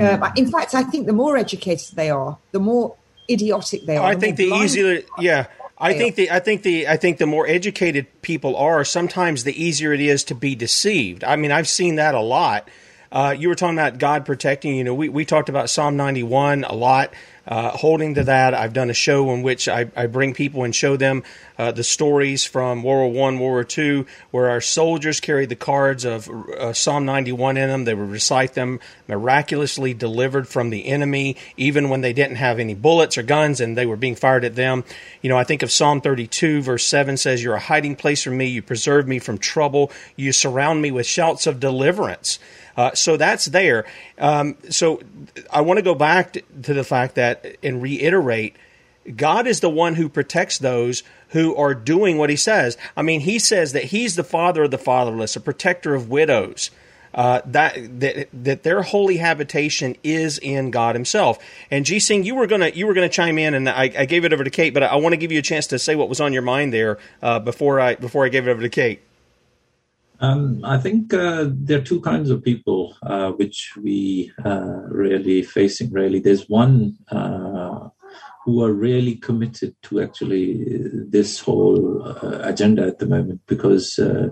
Um, 0.00 0.24
in 0.36 0.50
fact, 0.50 0.74
I 0.74 0.84
think 0.84 1.06
the 1.06 1.12
more 1.12 1.36
educated 1.36 1.96
they 1.96 2.08
are, 2.08 2.38
the 2.52 2.60
more 2.60 2.94
idiotic 3.28 3.84
they 3.84 3.96
are. 3.96 4.06
I 4.06 4.14
think 4.14 4.36
the 4.36 4.48
more 4.48 4.58
blind 4.58 4.70
easier, 4.70 5.02
yeah. 5.18 5.46
I 5.80 5.92
think 5.94 6.16
the 6.16 6.30
I 6.30 6.40
think 6.40 6.62
the 6.62 6.88
I 6.88 6.96
think 6.96 7.18
the 7.18 7.26
more 7.26 7.46
educated 7.46 8.06
people 8.22 8.56
are, 8.56 8.84
sometimes 8.84 9.44
the 9.44 9.60
easier 9.62 9.92
it 9.92 10.00
is 10.00 10.24
to 10.24 10.34
be 10.34 10.54
deceived. 10.54 11.24
I 11.24 11.36
mean, 11.36 11.52
I've 11.52 11.68
seen 11.68 11.96
that 11.96 12.14
a 12.14 12.20
lot. 12.20 12.68
Uh, 13.10 13.34
you 13.36 13.48
were 13.48 13.54
talking 13.54 13.78
about 13.78 13.98
God 13.98 14.26
protecting. 14.26 14.76
You 14.76 14.84
know, 14.84 14.94
we, 14.94 15.08
we 15.08 15.24
talked 15.24 15.48
about 15.48 15.70
Psalm 15.70 15.96
91 15.96 16.64
a 16.64 16.74
lot. 16.74 17.12
Uh, 17.48 17.70
holding 17.70 18.14
to 18.14 18.24
that, 18.24 18.52
I've 18.52 18.74
done 18.74 18.90
a 18.90 18.94
show 18.94 19.32
in 19.32 19.42
which 19.42 19.68
I, 19.68 19.90
I 19.96 20.06
bring 20.06 20.34
people 20.34 20.64
and 20.64 20.74
show 20.74 20.98
them 20.98 21.22
uh, 21.56 21.72
the 21.72 21.82
stories 21.82 22.44
from 22.44 22.82
World 22.82 23.14
War 23.14 23.22
One, 23.24 23.38
World 23.38 23.50
War 23.52 23.64
Two, 23.64 24.06
where 24.30 24.50
our 24.50 24.60
soldiers 24.60 25.18
carried 25.18 25.48
the 25.48 25.56
cards 25.56 26.04
of 26.04 26.28
uh, 26.28 26.74
Psalm 26.74 27.06
91 27.06 27.56
in 27.56 27.70
them. 27.70 27.84
They 27.86 27.94
would 27.94 28.10
recite 28.10 28.52
them, 28.52 28.80
miraculously 29.08 29.94
delivered 29.94 30.46
from 30.46 30.70
the 30.70 30.86
enemy, 30.86 31.36
even 31.56 31.88
when 31.88 32.02
they 32.02 32.12
didn't 32.12 32.36
have 32.36 32.58
any 32.58 32.74
bullets 32.74 33.18
or 33.18 33.22
guns 33.22 33.60
and 33.60 33.76
they 33.76 33.86
were 33.86 33.96
being 33.96 34.14
fired 34.14 34.44
at 34.44 34.54
them. 34.54 34.84
You 35.22 35.30
know, 35.30 35.38
I 35.38 35.44
think 35.44 35.62
of 35.62 35.72
Psalm 35.72 36.00
32, 36.00 36.62
verse 36.62 36.86
7 36.86 37.16
says, 37.16 37.42
You're 37.42 37.54
a 37.54 37.60
hiding 37.60 37.96
place 37.96 38.22
for 38.22 38.30
me. 38.30 38.46
You 38.46 38.62
preserve 38.62 39.08
me 39.08 39.18
from 39.18 39.38
trouble. 39.38 39.90
You 40.14 40.32
surround 40.32 40.82
me 40.82 40.90
with 40.90 41.06
shouts 41.06 41.46
of 41.46 41.58
deliverance. 41.58 42.38
Uh, 42.76 42.94
so 42.94 43.16
that's 43.16 43.46
there. 43.46 43.86
Um, 44.18 44.56
so 44.70 45.00
I 45.50 45.62
want 45.62 45.78
to 45.78 45.82
go 45.82 45.94
back 45.94 46.34
to, 46.34 46.42
to 46.62 46.74
the 46.74 46.84
fact 46.84 47.16
that 47.16 47.56
and 47.62 47.82
reiterate 47.82 48.56
God 49.16 49.46
is 49.46 49.60
the 49.60 49.70
one 49.70 49.94
who 49.94 50.08
protects 50.08 50.58
those 50.58 51.02
who 51.30 51.54
are 51.56 51.74
doing 51.74 52.18
what 52.18 52.30
he 52.30 52.36
says. 52.36 52.76
I 52.96 53.02
mean, 53.02 53.20
he 53.20 53.38
says 53.38 53.72
that 53.72 53.84
he's 53.84 54.16
the 54.16 54.24
father 54.24 54.64
of 54.64 54.70
the 54.70 54.78
fatherless, 54.78 55.36
a 55.36 55.40
protector 55.40 55.94
of 55.94 56.10
widows. 56.10 56.70
Uh, 57.18 57.42
that, 57.46 57.74
that 57.98 58.28
that 58.32 58.62
their 58.62 58.80
holy 58.80 59.16
habitation 59.16 59.96
is 60.04 60.38
in 60.38 60.70
God 60.70 60.94
Himself. 60.94 61.36
And 61.68 61.84
G 61.84 61.98
Singh, 61.98 62.22
you 62.22 62.36
were 62.36 62.46
gonna 62.46 62.68
you 62.68 62.86
were 62.86 62.94
gonna 62.94 63.08
chime 63.08 63.38
in, 63.38 63.54
and 63.54 63.68
I, 63.68 63.90
I 63.98 64.04
gave 64.04 64.24
it 64.24 64.32
over 64.32 64.44
to 64.44 64.50
Kate, 64.50 64.72
but 64.72 64.84
I, 64.84 64.86
I 64.86 64.94
want 64.94 65.14
to 65.14 65.16
give 65.16 65.32
you 65.32 65.40
a 65.40 65.42
chance 65.42 65.66
to 65.66 65.80
say 65.80 65.96
what 65.96 66.08
was 66.08 66.20
on 66.20 66.32
your 66.32 66.42
mind 66.42 66.72
there 66.72 66.98
uh, 67.20 67.40
before 67.40 67.80
I 67.80 67.96
before 67.96 68.24
I 68.24 68.28
gave 68.28 68.46
it 68.46 68.50
over 68.52 68.62
to 68.62 68.68
Kate. 68.68 69.02
Um, 70.20 70.64
I 70.64 70.78
think 70.78 71.12
uh, 71.12 71.46
there 71.48 71.78
are 71.78 71.82
two 71.82 72.00
kinds 72.02 72.30
of 72.30 72.40
people 72.40 72.94
uh, 73.02 73.32
which 73.32 73.72
we 73.76 74.30
uh, 74.44 74.84
really 74.86 75.42
facing. 75.42 75.90
Really, 75.90 76.20
there's 76.20 76.48
one 76.48 76.98
who 78.48 78.64
are 78.64 78.72
really 78.72 79.14
committed 79.14 79.76
to 79.82 80.00
actually 80.00 80.44
this 81.16 81.38
whole 81.38 82.02
uh, 82.02 82.38
agenda 82.52 82.82
at 82.86 82.98
the 82.98 83.04
moment, 83.04 83.38
because 83.46 83.98
uh, 83.98 84.28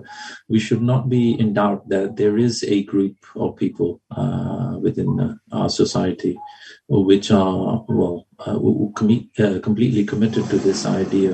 we 0.49 0.59
should 0.59 0.81
not 0.81 1.07
be 1.07 1.39
in 1.39 1.53
doubt 1.53 1.87
that 1.89 2.15
there 2.15 2.35
is 2.35 2.63
a 2.63 2.81
group 2.85 3.15
of 3.35 3.55
people 3.55 4.01
within 4.81 5.39
our 5.51 5.69
society 5.69 6.35
which 6.87 7.29
are 7.29 7.85
well 7.87 8.25
who 8.39 8.91
commi- 8.95 9.29
completely 9.61 10.03
committed 10.03 10.49
to 10.49 10.57
this 10.57 10.87
idea 10.87 11.33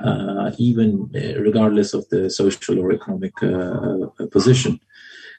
uh, 0.00 0.50
even 0.58 1.08
regardless 1.48 1.94
of 1.94 2.08
the 2.08 2.28
social 2.28 2.80
or 2.80 2.90
economic 2.92 3.34
uh, 3.42 4.06
position. 4.32 4.80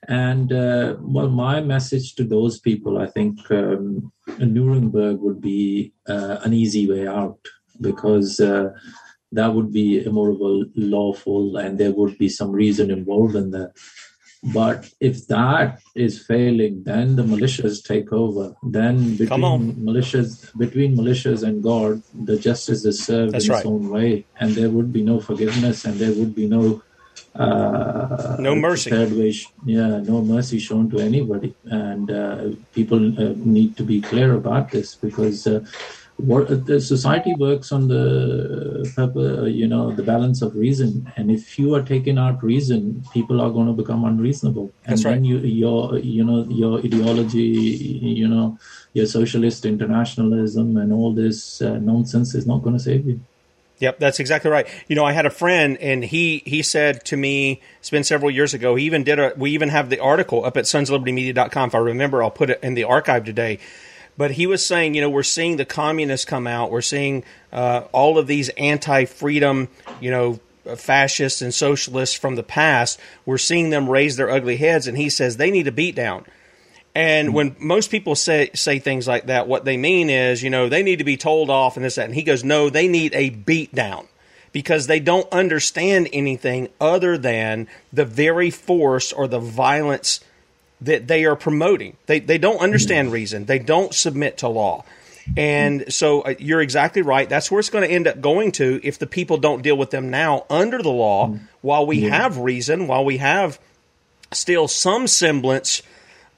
And 0.07 0.51
uh, 0.51 0.95
well, 0.99 1.29
my 1.29 1.61
message 1.61 2.15
to 2.15 2.23
those 2.23 2.59
people, 2.59 2.97
I 2.99 3.07
think 3.07 3.39
um, 3.51 4.11
Nuremberg 4.39 5.19
would 5.19 5.41
be 5.41 5.93
uh, 6.07 6.37
an 6.43 6.53
easy 6.53 6.87
way 6.89 7.07
out 7.07 7.39
because 7.81 8.39
uh, 8.39 8.69
that 9.31 9.53
would 9.53 9.71
be 9.71 10.03
immoral, 10.03 10.65
lawful, 10.75 11.57
and 11.57 11.77
there 11.77 11.91
would 11.91 12.17
be 12.17 12.29
some 12.29 12.51
reason 12.51 12.91
involved 12.91 13.35
in 13.35 13.51
that. 13.51 13.73
But 14.53 14.89
if 14.99 15.27
that 15.27 15.79
is 15.95 16.23
failing, 16.23 16.83
then 16.83 17.15
the 17.15 17.23
militias 17.23 17.83
take 17.83 18.13
over. 18.13 18.55
Then 18.63 19.17
between 19.17 19.75
militias, 19.75 20.55
between 20.57 20.95
militias 20.95 21.43
and 21.43 21.63
God, 21.63 22.03
the 22.13 22.37
justice 22.37 22.85
is 22.85 23.03
served 23.03 23.33
That's 23.33 23.45
in 23.45 23.51
right. 23.51 23.59
its 23.59 23.65
own 23.65 23.89
way, 23.89 24.25
and 24.39 24.51
there 24.51 24.69
would 24.69 24.93
be 24.93 25.01
no 25.01 25.19
forgiveness, 25.19 25.85
and 25.85 25.95
there 25.95 26.13
would 26.13 26.35
be 26.35 26.47
no 26.47 26.83
No 28.39 28.55
mercy. 28.55 28.89
yeah, 29.65 29.99
no 29.99 30.21
mercy 30.21 30.59
shown 30.59 30.89
to 30.91 30.99
anybody, 30.99 31.53
and 31.65 32.09
uh, 32.09 32.49
people 32.73 32.97
uh, 32.97 33.33
need 33.37 33.77
to 33.77 33.83
be 33.83 34.01
clear 34.01 34.33
about 34.33 34.71
this 34.71 34.95
because. 34.95 35.47
Uh, 35.47 35.65
what, 36.17 36.65
the 36.65 36.81
society 36.81 37.35
works 37.35 37.71
on 37.71 37.87
the 37.89 38.91
uh, 38.97 39.43
you 39.45 39.67
know, 39.67 39.91
the 39.91 40.01
balance 40.01 40.41
of 40.41 40.55
reason, 40.55 41.11
and 41.15 41.29
if 41.29 41.59
you 41.59 41.75
are 41.75 41.83
taking 41.83 42.17
out 42.17 42.43
reason, 42.43 43.03
people 43.13 43.39
are 43.39 43.51
going 43.51 43.67
to 43.67 43.73
become 43.73 44.03
unreasonable, 44.03 44.71
and 44.85 44.97
That's 44.97 45.03
then 45.03 45.23
you, 45.23 45.37
your, 45.37 45.99
you 45.99 46.23
know, 46.23 46.43
your 46.49 46.79
ideology, 46.79 47.39
you 47.39 48.27
know, 48.27 48.57
your 48.93 49.05
socialist 49.05 49.65
internationalism, 49.65 50.77
and 50.77 50.91
all 50.91 51.13
this 51.13 51.61
uh, 51.61 51.77
nonsense 51.77 52.33
is 52.33 52.47
not 52.47 52.63
going 52.63 52.75
to 52.75 52.83
save 52.83 53.05
you. 53.05 53.21
Yep, 53.79 53.99
that's 53.99 54.19
exactly 54.19 54.49
right. 54.49 54.67
You 54.87 54.95
know, 54.95 55.05
I 55.05 55.11
had 55.11 55.25
a 55.25 55.29
friend, 55.29 55.77
and 55.77 56.03
he 56.03 56.41
he 56.45 56.63
said 56.63 57.05
to 57.05 57.17
me, 57.17 57.61
it's 57.79 57.91
been 57.91 58.03
several 58.03 58.31
years 58.31 58.53
ago. 58.53 58.75
He 58.75 58.85
even 58.85 59.03
did 59.03 59.19
a. 59.19 59.33
We 59.37 59.51
even 59.51 59.69
have 59.69 59.89
the 59.89 59.99
article 59.99 60.43
up 60.43 60.57
at 60.57 60.65
sonslibertymedia.com. 60.65 61.69
If 61.69 61.75
I 61.75 61.79
remember, 61.79 62.23
I'll 62.23 62.31
put 62.31 62.49
it 62.49 62.59
in 62.63 62.73
the 62.73 62.85
archive 62.85 63.23
today. 63.23 63.59
But 64.17 64.31
he 64.31 64.47
was 64.47 64.65
saying, 64.65 64.95
you 64.95 65.01
know, 65.01 65.11
we're 65.11 65.21
seeing 65.21 65.57
the 65.57 65.65
communists 65.65 66.25
come 66.25 66.47
out. 66.47 66.71
We're 66.71 66.81
seeing 66.81 67.23
uh, 67.53 67.81
all 67.91 68.17
of 68.17 68.25
these 68.25 68.49
anti-freedom, 68.49 69.67
you 70.01 70.09
know, 70.09 70.39
fascists 70.75 71.43
and 71.43 71.53
socialists 71.53 72.15
from 72.15 72.35
the 72.35 72.41
past. 72.41 72.99
We're 73.27 73.37
seeing 73.37 73.69
them 73.69 73.87
raise 73.87 74.15
their 74.15 74.31
ugly 74.31 74.57
heads, 74.57 74.87
and 74.87 74.97
he 74.97 75.09
says 75.09 75.37
they 75.37 75.51
need 75.51 75.67
a 75.67 75.71
beat 75.71 75.93
down. 75.95 76.25
And 76.97 77.27
hmm. 77.29 77.33
when 77.35 77.55
most 77.59 77.91
people 77.91 78.15
say 78.15 78.49
say 78.55 78.79
things 78.79 79.07
like 79.07 79.27
that, 79.27 79.47
what 79.47 79.63
they 79.65 79.77
mean 79.77 80.09
is, 80.09 80.41
you 80.41 80.49
know, 80.49 80.67
they 80.67 80.81
need 80.81 80.97
to 80.97 81.03
be 81.03 81.15
told 81.15 81.49
off 81.49 81.77
and 81.77 81.85
this 81.85 81.95
that. 81.95 82.05
And 82.05 82.15
he 82.15 82.23
goes, 82.23 82.43
no, 82.43 82.69
they 82.69 82.87
need 82.87 83.13
a 83.13 83.29
beat 83.29 83.73
down 83.73 84.07
because 84.51 84.87
they 84.87 84.99
don't 84.99 85.31
understand 85.31 86.09
anything 86.11 86.69
other 86.81 87.17
than 87.17 87.67
the 87.93 88.03
very 88.05 88.49
force 88.49 89.13
or 89.13 89.27
the 89.27 89.39
violence 89.39 90.21
that 90.81 91.07
they 91.07 91.25
are 91.25 91.35
promoting. 91.35 91.95
They 92.07 92.19
they 92.19 92.39
don't 92.39 92.59
understand 92.59 93.09
hmm. 93.09 93.13
reason. 93.13 93.45
They 93.45 93.59
don't 93.59 93.93
submit 93.93 94.39
to 94.39 94.47
law. 94.47 94.83
And 95.35 95.93
so 95.93 96.21
uh, 96.21 96.35
you're 96.39 96.61
exactly 96.61 97.01
right. 97.03 97.29
That's 97.29 97.51
where 97.51 97.59
it's 97.59 97.69
going 97.69 97.87
to 97.87 97.93
end 97.93 98.07
up 98.07 98.21
going 98.21 98.53
to 98.53 98.79
if 98.81 98.97
the 98.97 99.05
people 99.05 99.37
don't 99.37 99.61
deal 99.61 99.77
with 99.77 99.91
them 99.91 100.09
now 100.09 100.45
under 100.49 100.81
the 100.81 100.89
law 100.89 101.27
hmm. 101.27 101.37
while 101.61 101.85
we 101.85 101.99
Yeah. 101.99 102.23
have 102.23 102.39
reason, 102.39 102.87
while 102.87 103.05
we 103.05 103.17
have 103.17 103.59
still 104.31 104.67
some 104.67 105.05
semblance 105.05 105.83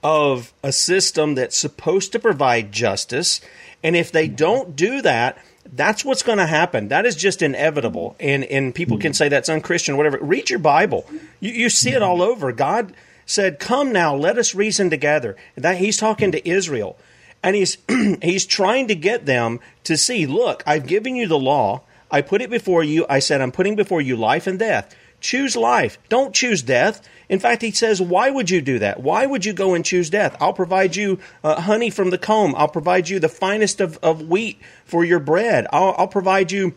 of 0.04 0.54
a 0.64 0.72
system 0.72 1.36
that's 1.36 1.58
supposed 1.58 2.12
to 2.14 2.20
provide 2.20 2.72
justice. 2.72 3.42
And 3.84 3.96
if 3.96 4.12
they 4.12 4.28
don't 4.28 4.76
do 4.76 5.02
that, 5.02 5.38
that's 5.72 6.04
what's 6.04 6.24
going 6.24 6.38
to 6.38 6.46
happen. 6.46 6.88
That 6.88 7.06
is 7.06 7.16
just 7.16 7.42
inevitable. 7.42 8.16
And 8.20 8.44
and 8.46 8.74
people 8.74 8.98
can 8.98 9.14
say 9.14 9.30
that's 9.30 9.50
unchristian, 9.50 9.98
whatever. 9.98 10.18
Read 10.20 10.50
your 10.50 10.60
Bible. 10.60 11.06
You, 11.40 11.52
you 11.52 11.70
see 11.70 11.92
it 11.92 12.02
all 12.02 12.22
over. 12.22 12.52
God 12.52 12.94
said, 13.26 13.60
"Come 13.60 13.92
now, 13.92 14.16
let 14.16 14.38
us 14.38 14.56
reason 14.56 14.90
together." 14.90 15.36
That 15.56 15.78
he's 15.78 15.98
talking 15.98 16.32
to 16.32 16.50
Israel, 16.50 16.98
and 17.44 17.56
he's 17.56 17.78
he's 18.22 18.46
trying 18.46 18.88
to 18.88 18.96
get 18.96 19.26
them 19.26 19.60
to 19.84 19.96
see. 19.96 20.26
Look, 20.26 20.64
I've 20.66 20.88
given 20.88 21.16
you 21.16 21.28
the 21.28 21.40
law. 21.40 21.82
I 22.12 22.22
put 22.22 22.42
it 22.42 22.50
before 22.50 22.84
you. 22.84 23.06
I 23.10 23.20
said, 23.20 23.42
I'm 23.42 23.52
putting 23.52 23.76
before 23.76 24.02
you 24.02 24.16
life 24.16 24.48
and 24.48 24.58
death. 24.58 24.96
Choose 25.20 25.56
life. 25.56 26.00
Don't 26.10 26.34
choose 26.34 26.62
death. 26.62 27.08
In 27.30 27.40
fact, 27.40 27.62
he 27.62 27.72
says, 27.72 28.02
Why 28.02 28.30
would 28.30 28.50
you 28.50 28.60
do 28.60 28.80
that? 28.80 29.02
Why 29.02 29.26
would 29.26 29.46
you 29.46 29.54
go 29.54 29.76
and 29.76 29.86
choose 29.86 30.10
death? 30.10 30.36
I'll 30.42 30.54
provide 30.54 30.96
you 30.96 31.20
uh, 31.44 31.62
honey 31.62 31.92
from 31.92 32.10
the 32.10 32.18
comb. 32.18 32.56
I'll 32.58 32.68
provide 32.68 33.08
you 33.08 33.20
the 33.20 33.30
finest 33.30 33.80
of, 33.80 33.98
of 34.02 34.28
wheat 34.28 34.60
for 34.84 35.06
your 35.06 35.20
bread. 35.20 35.68
I'll, 35.72 35.96
I'll 35.98 36.08
provide 36.08 36.52
you 36.52 36.74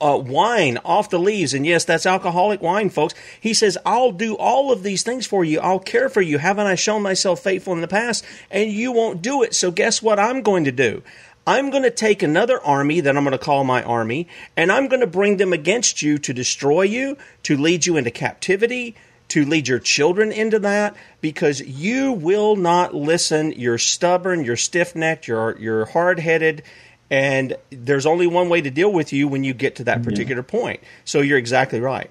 uh, 0.00 0.20
wine 0.24 0.78
off 0.84 1.10
the 1.10 1.18
leaves. 1.18 1.54
And 1.54 1.66
yes, 1.66 1.84
that's 1.84 2.06
alcoholic 2.06 2.60
wine, 2.62 2.90
folks. 2.90 3.14
He 3.40 3.54
says, 3.54 3.78
I'll 3.84 4.12
do 4.12 4.36
all 4.36 4.70
of 4.70 4.82
these 4.82 5.02
things 5.02 5.26
for 5.26 5.44
you. 5.44 5.58
I'll 5.60 5.80
care 5.80 6.08
for 6.08 6.20
you. 6.20 6.38
Haven't 6.38 6.66
I 6.66 6.74
shown 6.74 7.02
myself 7.02 7.40
faithful 7.40 7.72
in 7.72 7.80
the 7.80 7.88
past? 7.88 8.24
And 8.50 8.70
you 8.70 8.92
won't 8.92 9.22
do 9.22 9.42
it. 9.42 9.54
So 9.54 9.70
guess 9.70 10.02
what 10.02 10.18
I'm 10.18 10.42
going 10.42 10.64
to 10.64 10.72
do? 10.72 11.02
I'm 11.48 11.70
going 11.70 11.84
to 11.84 11.90
take 11.90 12.22
another 12.22 12.60
army 12.60 13.00
that 13.00 13.16
I'm 13.16 13.22
going 13.22 13.30
to 13.30 13.38
call 13.38 13.62
my 13.62 13.80
army, 13.84 14.26
and 14.56 14.72
I'm 14.72 14.88
going 14.88 15.00
to 15.00 15.06
bring 15.06 15.36
them 15.36 15.52
against 15.52 16.02
you 16.02 16.18
to 16.18 16.34
destroy 16.34 16.82
you, 16.82 17.16
to 17.44 17.56
lead 17.56 17.86
you 17.86 17.96
into 17.96 18.10
captivity, 18.10 18.96
to 19.28 19.44
lead 19.44 19.68
your 19.68 19.78
children 19.78 20.32
into 20.32 20.58
that, 20.60 20.96
because 21.20 21.60
you 21.60 22.12
will 22.12 22.56
not 22.56 22.94
listen. 22.94 23.52
You're 23.52 23.78
stubborn, 23.78 24.44
you're 24.44 24.56
stiff 24.56 24.94
necked, 24.94 25.26
you're, 25.26 25.56
you're 25.58 25.86
hard 25.86 26.20
headed, 26.20 26.62
and 27.10 27.56
there's 27.70 28.06
only 28.06 28.26
one 28.26 28.48
way 28.48 28.60
to 28.60 28.70
deal 28.70 28.92
with 28.92 29.12
you 29.12 29.28
when 29.28 29.44
you 29.44 29.54
get 29.54 29.76
to 29.76 29.84
that 29.84 30.02
particular 30.02 30.42
point. 30.42 30.80
So 31.04 31.20
you're 31.20 31.38
exactly 31.38 31.80
right. 31.80 32.10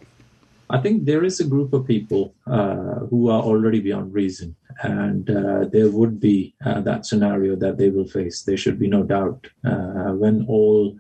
I 0.70 0.80
think 0.80 1.06
there 1.06 1.24
is 1.24 1.40
a 1.40 1.46
group 1.46 1.74
of 1.74 1.86
people 1.86 2.34
uh, 2.48 3.06
who 3.10 3.30
are 3.30 3.42
already 3.42 3.82
beyond 3.82 4.14
reason, 4.14 4.56
and 4.82 5.30
uh, 5.30 5.66
there 5.72 5.90
would 5.90 6.20
be 6.20 6.56
uh, 6.66 6.82
that 6.82 7.06
scenario 7.06 7.56
that 7.58 7.78
they 7.78 7.92
will 7.92 8.08
face. 8.08 8.42
There 8.42 8.58
should 8.58 8.80
be 8.80 8.88
no 8.88 9.04
doubt. 9.04 9.48
Uh, 9.64 10.14
when 10.14 10.46
all 10.48 10.98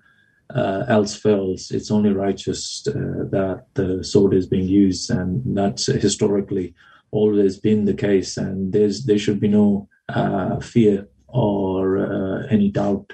uh, 0.54 0.86
else 0.88 1.16
fails, 1.16 1.72
it's 1.72 1.92
only 1.92 2.12
righteous 2.12 2.86
uh, 2.88 2.92
that 3.32 3.66
the 3.74 4.04
sword 4.04 4.34
is 4.34 4.48
being 4.48 4.68
used, 4.68 5.10
and 5.10 5.42
that's 5.58 5.88
historically 5.88 6.74
always 7.12 7.58
been 7.58 7.86
the 7.86 7.94
case, 7.94 8.38
and 8.38 8.74
there's 8.74 9.06
there 9.06 9.18
should 9.18 9.40
be 9.40 9.48
no 9.48 9.88
uh, 10.10 10.60
fear 10.60 11.08
or 11.28 11.98
uh, 11.98 12.48
any 12.50 12.70
doubt 12.70 13.14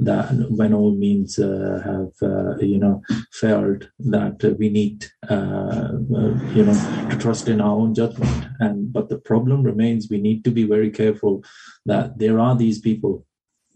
that 0.00 0.30
when 0.50 0.72
all 0.72 0.94
means 0.94 1.38
uh, 1.40 1.82
have 1.84 2.30
uh, 2.30 2.56
you 2.58 2.78
know 2.78 3.02
failed 3.32 3.90
that 3.98 4.56
we 4.58 4.68
need 4.68 5.06
you 5.28 6.64
know 6.64 7.08
to 7.10 7.16
trust 7.18 7.48
in 7.48 7.60
our 7.60 7.74
own 7.74 7.94
judgment. 7.94 8.46
And 8.60 8.92
but 8.92 9.08
the 9.08 9.18
problem 9.18 9.62
remains 9.64 10.08
we 10.08 10.20
need 10.20 10.44
to 10.44 10.50
be 10.52 10.64
very 10.64 10.90
careful 10.90 11.42
that 11.86 12.18
there 12.18 12.38
are 12.38 12.56
these 12.56 12.80
people 12.80 13.26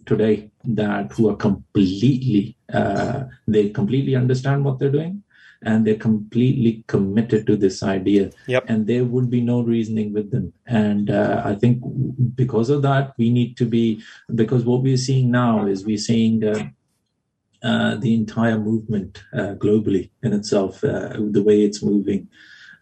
today 0.06 0.50
that 0.64 1.12
who 1.12 1.28
are 1.28 1.36
completely 1.36 2.56
uh, 2.72 3.24
they 3.46 3.68
completely 3.70 4.14
understand 4.14 4.64
what 4.64 4.78
they're 4.78 4.90
doing 4.90 5.22
and 5.64 5.86
they're 5.86 5.94
completely 5.94 6.84
committed 6.88 7.46
to 7.46 7.56
this 7.56 7.84
idea. 7.84 8.30
Yep. 8.48 8.64
and 8.68 8.86
there 8.86 9.04
would 9.04 9.30
be 9.30 9.40
no 9.40 9.62
reasoning 9.62 10.12
with 10.12 10.30
them. 10.30 10.52
And 10.66 11.10
uh, 11.10 11.42
i 11.44 11.54
think 11.54 11.82
because 12.34 12.70
of 12.70 12.82
that 12.82 13.14
we 13.18 13.30
need 13.30 13.56
to 13.58 13.64
be 13.64 14.02
because 14.34 14.64
what 14.64 14.82
we're 14.82 14.96
seeing 15.08 15.30
now 15.30 15.66
is 15.66 15.84
we're 15.84 16.06
seeing 16.10 16.44
uh, 16.44 16.68
uh, 17.62 17.94
the 17.96 18.14
entire 18.14 18.58
movement 18.58 19.22
uh, 19.32 19.54
globally 19.54 20.10
in 20.22 20.32
itself 20.32 20.82
uh, 20.82 21.16
the 21.30 21.42
way 21.42 21.62
it's 21.62 21.82
moving 21.82 22.28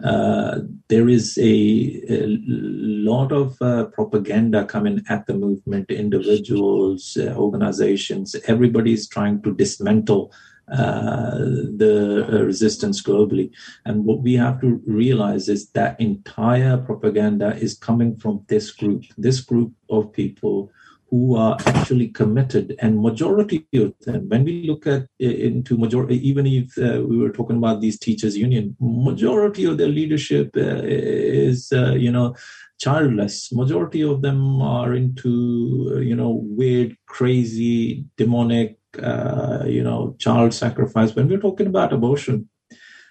uh, 0.04 0.60
there 0.88 1.08
is 1.08 1.38
a, 1.38 2.02
a 2.08 2.26
lot 2.26 3.32
of 3.32 3.58
propaganda 3.92 4.64
coming 4.64 5.02
at 5.08 5.26
the 5.26 5.34
movement 5.34 5.90
individuals 5.90 7.16
organizations 7.18 8.34
everybody's 8.46 9.08
trying 9.08 9.42
to 9.42 9.54
dismantle 9.54 10.32
uh, 10.70 11.36
the 11.78 12.24
uh, 12.30 12.44
resistance 12.44 13.02
globally. 13.02 13.50
And 13.86 14.04
what 14.04 14.20
we 14.20 14.34
have 14.34 14.60
to 14.60 14.80
realize 14.86 15.48
is 15.48 15.68
that 15.70 16.00
entire 16.00 16.76
propaganda 16.78 17.56
is 17.56 17.76
coming 17.76 18.16
from 18.16 18.44
this 18.46 18.70
group, 18.70 19.02
this 19.18 19.40
group 19.40 19.72
of 19.88 20.12
people 20.12 20.70
who 21.10 21.36
are 21.36 21.56
actually 21.66 22.08
committed 22.08 22.76
and 22.80 23.02
majority 23.02 23.66
of 23.74 23.94
them 24.00 24.28
when 24.28 24.44
we 24.44 24.66
look 24.66 24.86
at 24.86 25.06
into 25.18 25.76
majority 25.76 26.16
even 26.28 26.46
if 26.46 26.76
uh, 26.78 27.02
we 27.06 27.18
were 27.18 27.30
talking 27.30 27.56
about 27.56 27.80
these 27.80 27.98
teachers 27.98 28.36
union 28.36 28.76
majority 28.80 29.64
of 29.64 29.76
their 29.76 29.88
leadership 29.88 30.50
uh, 30.56 30.80
is 30.84 31.72
uh, 31.72 31.92
you 31.92 32.12
know 32.12 32.34
childless 32.78 33.52
majority 33.52 34.02
of 34.02 34.22
them 34.22 34.62
are 34.62 34.94
into 34.94 36.00
you 36.02 36.14
know 36.14 36.40
weird 36.44 36.96
crazy 37.06 38.04
demonic 38.16 38.80
uh, 38.98 39.64
you 39.66 39.82
know, 39.82 40.16
child 40.18 40.52
sacrifice. 40.52 41.14
When 41.14 41.28
we're 41.28 41.38
talking 41.38 41.68
about 41.68 41.92
abortion, 41.92 42.48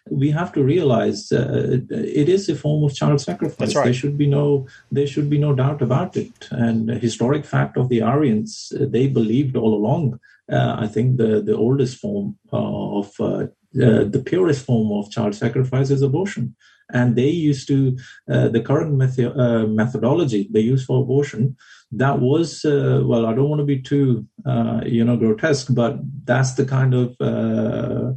we 0.09 0.31
have 0.31 0.51
to 0.53 0.63
realize 0.63 1.31
uh, 1.31 1.79
it 1.89 2.29
is 2.29 2.49
a 2.49 2.55
form 2.55 2.83
of 2.83 2.95
child 2.95 3.21
sacrifice. 3.21 3.75
Right. 3.75 3.85
There 3.85 3.93
should 3.93 4.17
be 4.17 4.27
no 4.27 4.67
there 4.91 5.07
should 5.07 5.29
be 5.29 5.37
no 5.37 5.53
doubt 5.53 5.81
about 5.81 6.17
it. 6.17 6.47
And 6.51 6.89
historic 6.89 7.45
fact 7.45 7.77
of 7.77 7.89
the 7.89 8.01
Aryans, 8.01 8.73
uh, 8.75 8.85
they 8.89 9.07
believed 9.07 9.55
all 9.55 9.73
along. 9.73 10.19
Uh, 10.51 10.75
I 10.79 10.87
think 10.87 11.17
the 11.17 11.41
the 11.41 11.55
oldest 11.55 11.97
form 11.97 12.37
of 12.51 13.11
uh, 13.19 13.47
the 13.73 14.23
purest 14.25 14.65
form 14.65 14.91
of 14.91 15.11
child 15.11 15.35
sacrifice 15.35 15.89
is 15.89 16.01
abortion. 16.01 16.55
And 16.91 17.15
they 17.15 17.29
used 17.29 17.67
to 17.67 17.95
the 18.25 18.63
current 18.65 18.95
method, 18.95 19.35
methodology 19.69 20.49
they 20.51 20.61
use 20.61 20.83
for 20.83 21.03
abortion 21.03 21.55
that 21.91 22.19
was 22.19 22.65
uh, 22.65 23.01
well 23.03 23.25
i 23.25 23.33
don't 23.33 23.49
want 23.49 23.59
to 23.59 23.65
be 23.65 23.81
too 23.81 24.25
uh, 24.45 24.81
you 24.85 25.03
know 25.03 25.17
grotesque 25.17 25.67
but 25.71 25.97
that's 26.23 26.53
the 26.53 26.65
kind 26.65 26.93
of 26.93 27.15
uh, 27.19 28.11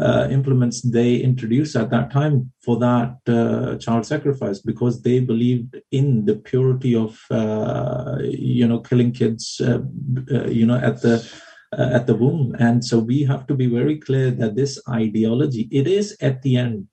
uh 0.00 0.26
implements 0.30 0.82
they 0.82 1.16
introduced 1.16 1.76
at 1.76 1.90
that 1.90 2.10
time 2.10 2.50
for 2.64 2.78
that 2.78 3.16
uh, 3.28 3.76
child 3.76 4.04
sacrifice 4.06 4.58
because 4.60 5.02
they 5.02 5.20
believed 5.20 5.76
in 5.90 6.24
the 6.24 6.36
purity 6.36 6.94
of 6.94 7.18
uh, 7.30 8.16
you 8.20 8.66
know 8.66 8.80
killing 8.80 9.12
kids 9.12 9.60
you 10.60 10.66
know 10.66 10.78
at 10.78 11.02
the 11.02 11.14
at 11.72 12.06
the 12.06 12.14
womb 12.14 12.56
and 12.58 12.84
so 12.84 12.98
we 12.98 13.22
have 13.22 13.46
to 13.46 13.54
be 13.54 13.66
very 13.66 13.96
clear 13.98 14.30
that 14.30 14.56
this 14.56 14.80
ideology 14.88 15.68
it 15.70 15.86
is 15.86 16.16
at 16.20 16.42
the 16.42 16.56
end 16.56 16.86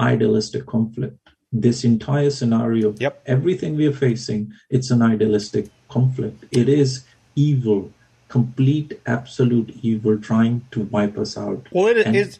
idealistic 0.00 0.66
conflict 0.66 1.18
this 1.52 1.84
entire 1.84 2.30
scenario, 2.30 2.94
yep. 2.98 3.22
everything 3.26 3.76
we 3.76 3.86
are 3.86 3.92
facing, 3.92 4.52
it's 4.70 4.90
an 4.90 5.02
idealistic 5.02 5.68
conflict. 5.88 6.44
It 6.50 6.68
is 6.68 7.04
evil, 7.34 7.92
complete, 8.28 9.00
absolute 9.06 9.78
evil, 9.82 10.18
trying 10.18 10.66
to 10.72 10.82
wipe 10.82 11.16
us 11.18 11.36
out. 11.36 11.66
Well, 11.70 11.86
it 11.86 11.98
is. 12.14 12.38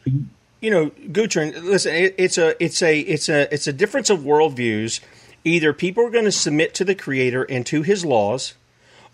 You 0.61 0.71
know, 0.71 0.91
Gutrin, 0.91 1.63
listen, 1.63 1.95
it, 1.95 2.15
it's 2.19 2.39
a, 2.39 2.63
it's 2.63 2.83
a, 2.83 2.99
it's 3.01 3.29
a, 3.29 3.53
it's 3.55 3.67
a 3.67 3.73
difference 3.73 4.11
of 4.11 4.21
worldviews. 4.21 5.01
Either 5.45 5.73
people 5.73 6.05
are 6.05 6.11
going 6.11 6.25
to 6.25 6.33
submit 6.33 6.75
to 6.75 6.85
the 6.85 6.95
Creator 6.95 7.45
and 7.45 7.65
to 7.67 7.83
His 7.83 8.05
laws, 8.05 8.55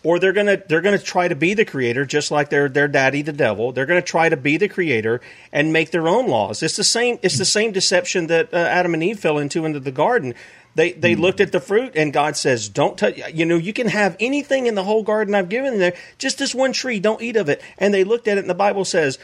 or 0.04 0.18
they're 0.18 0.32
gonna 0.32 0.60
they're 0.68 0.80
gonna 0.80 0.98
try 0.98 1.28
to 1.28 1.36
be 1.36 1.54
the 1.54 1.64
creator, 1.64 2.04
just 2.04 2.30
like 2.30 2.50
their 2.50 2.68
their 2.68 2.88
daddy, 2.88 3.22
the 3.22 3.32
devil. 3.32 3.72
They're 3.72 3.86
gonna 3.86 4.02
try 4.02 4.28
to 4.28 4.36
be 4.36 4.56
the 4.56 4.68
creator 4.68 5.20
and 5.52 5.72
make 5.72 5.90
their 5.90 6.08
own 6.08 6.28
laws. 6.28 6.62
It's 6.62 6.76
the 6.76 6.84
same. 6.84 7.18
It's 7.22 7.38
the 7.38 7.44
same 7.44 7.72
deception 7.72 8.26
that 8.26 8.52
uh, 8.52 8.56
Adam 8.56 8.94
and 8.94 9.02
Eve 9.02 9.20
fell 9.20 9.38
into 9.38 9.64
into 9.64 9.80
the 9.80 9.92
garden. 9.92 10.34
They 10.74 10.92
they 10.92 11.12
mm-hmm. 11.12 11.22
looked 11.22 11.40
at 11.40 11.52
the 11.52 11.60
fruit 11.60 11.92
and 11.96 12.12
God 12.12 12.36
says, 12.36 12.68
"Don't 12.68 12.96
touch. 12.96 13.18
You 13.32 13.44
know, 13.44 13.56
you 13.56 13.72
can 13.72 13.88
have 13.88 14.16
anything 14.20 14.66
in 14.66 14.74
the 14.74 14.84
whole 14.84 15.02
garden 15.02 15.34
I've 15.34 15.48
given 15.48 15.78
there. 15.78 15.94
Just 16.18 16.38
this 16.38 16.54
one 16.54 16.72
tree. 16.72 17.00
Don't 17.00 17.22
eat 17.22 17.36
of 17.36 17.48
it." 17.48 17.62
And 17.78 17.92
they 17.92 18.04
looked 18.04 18.28
at 18.28 18.38
it, 18.38 18.40
and 18.40 18.50
the 18.50 18.54
Bible 18.54 18.84
says 18.84 19.18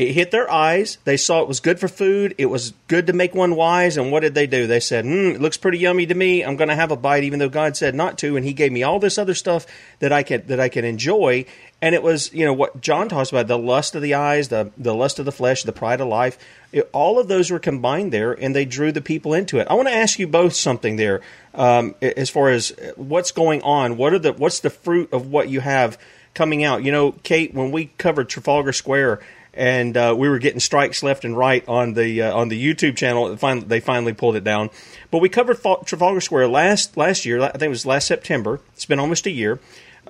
it 0.00 0.12
hit 0.12 0.30
their 0.30 0.50
eyes. 0.50 0.96
They 1.04 1.18
saw 1.18 1.42
it 1.42 1.48
was 1.48 1.60
good 1.60 1.78
for 1.78 1.86
food. 1.86 2.34
It 2.38 2.46
was 2.46 2.72
good 2.88 3.08
to 3.08 3.12
make 3.12 3.34
one 3.34 3.54
wise. 3.54 3.98
And 3.98 4.10
what 4.10 4.20
did 4.20 4.34
they 4.34 4.46
do? 4.46 4.66
They 4.66 4.80
said, 4.80 5.04
mm, 5.04 5.34
"It 5.34 5.42
looks 5.42 5.58
pretty 5.58 5.78
yummy 5.78 6.06
to 6.06 6.14
me. 6.14 6.42
I'm 6.42 6.56
going 6.56 6.70
to 6.70 6.74
have 6.74 6.90
a 6.90 6.96
bite, 6.96 7.24
even 7.24 7.38
though 7.38 7.50
God 7.50 7.76
said 7.76 7.94
not 7.94 8.16
to." 8.18 8.36
And 8.36 8.46
He 8.46 8.54
gave 8.54 8.72
me 8.72 8.82
all 8.82 8.98
this 8.98 9.18
other 9.18 9.34
stuff 9.34 9.66
that 9.98 10.10
I 10.10 10.22
could 10.22 10.48
that 10.48 10.58
I 10.58 10.70
could 10.70 10.84
enjoy. 10.84 11.44
And 11.82 11.94
it 11.94 12.02
was, 12.02 12.32
you 12.34 12.44
know, 12.44 12.52
what 12.52 12.80
John 12.80 13.08
talks 13.08 13.30
about: 13.30 13.46
the 13.46 13.58
lust 13.58 13.94
of 13.94 14.02
the 14.02 14.14
eyes, 14.14 14.48
the 14.48 14.70
the 14.76 14.94
lust 14.94 15.18
of 15.18 15.24
the 15.24 15.32
flesh, 15.32 15.62
the 15.62 15.72
pride 15.72 16.00
of 16.00 16.08
life. 16.08 16.38
It, 16.72 16.88
all 16.92 17.18
of 17.18 17.28
those 17.28 17.50
were 17.50 17.58
combined 17.58 18.12
there, 18.12 18.32
and 18.32 18.54
they 18.54 18.64
drew 18.64 18.92
the 18.92 19.00
people 19.00 19.32
into 19.32 19.58
it. 19.58 19.66
I 19.68 19.74
want 19.74 19.88
to 19.88 19.94
ask 19.94 20.18
you 20.18 20.28
both 20.28 20.54
something 20.54 20.96
there, 20.96 21.20
um, 21.54 21.94
as 22.02 22.28
far 22.28 22.50
as 22.50 22.74
what's 22.96 23.32
going 23.32 23.62
on. 23.62 23.96
What 23.96 24.12
are 24.12 24.18
the 24.18 24.32
what's 24.32 24.60
the 24.60 24.70
fruit 24.70 25.12
of 25.12 25.30
what 25.30 25.48
you 25.48 25.60
have 25.60 25.98
coming 26.34 26.64
out? 26.64 26.84
You 26.84 26.92
know, 26.92 27.12
Kate, 27.12 27.54
when 27.54 27.72
we 27.72 27.86
covered 27.96 28.28
Trafalgar 28.28 28.72
Square 28.72 29.20
and 29.54 29.96
uh, 29.96 30.14
we 30.16 30.28
were 30.28 30.38
getting 30.38 30.60
strikes 30.60 31.02
left 31.02 31.24
and 31.24 31.36
right 31.36 31.66
on 31.68 31.94
the 31.94 32.22
uh, 32.22 32.36
on 32.36 32.48
the 32.48 32.62
YouTube 32.62 32.96
channel. 32.96 33.34
They 33.34 33.80
finally 33.80 34.12
pulled 34.12 34.36
it 34.36 34.44
down. 34.44 34.70
But 35.10 35.18
we 35.18 35.28
covered 35.28 35.60
Trafalgar 35.60 36.20
Square 36.20 36.48
last 36.48 36.96
last 36.96 37.24
year. 37.24 37.40
I 37.42 37.50
think 37.50 37.62
it 37.64 37.68
was 37.68 37.86
last 37.86 38.06
September. 38.06 38.60
It's 38.74 38.86
been 38.86 39.00
almost 39.00 39.26
a 39.26 39.30
year. 39.30 39.58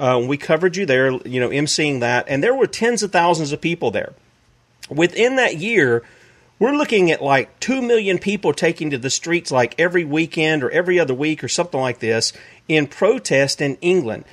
Uh, 0.01 0.19
we 0.27 0.39
covered 0.39 0.77
you 0.77 0.87
there, 0.87 1.11
you 1.11 1.39
know, 1.39 1.51
emceeing 1.51 2.01
that, 2.01 2.25
and 2.27 2.43
there 2.43 2.55
were 2.55 2.67
tens 2.67 3.03
of 3.03 3.13
thousands 3.13 3.53
of 3.53 3.61
people 3.61 3.91
there. 3.91 4.15
Within 4.89 5.37
that 5.37 5.59
year, 5.59 6.03
we're 6.59 6.75
looking 6.75 7.11
at 7.11 7.23
like 7.23 7.61
2 7.61 7.83
million 7.83 8.19
people 8.19 8.55
taking 8.55 8.91
to 8.91 8.99
the 8.99 9.11
streets 9.11 9.51
like 9.51 9.75
every 9.79 10.05
weekend 10.05 10.63
or 10.63 10.71
every 10.71 10.99
other 10.99 11.13
week 11.13 11.45
or 11.45 11.49
something 11.49 11.81
like 11.81 11.99
this 11.99 12.33
in 12.67 12.87
protest 12.87 13.61
in 13.61 13.77
England. 13.83 14.25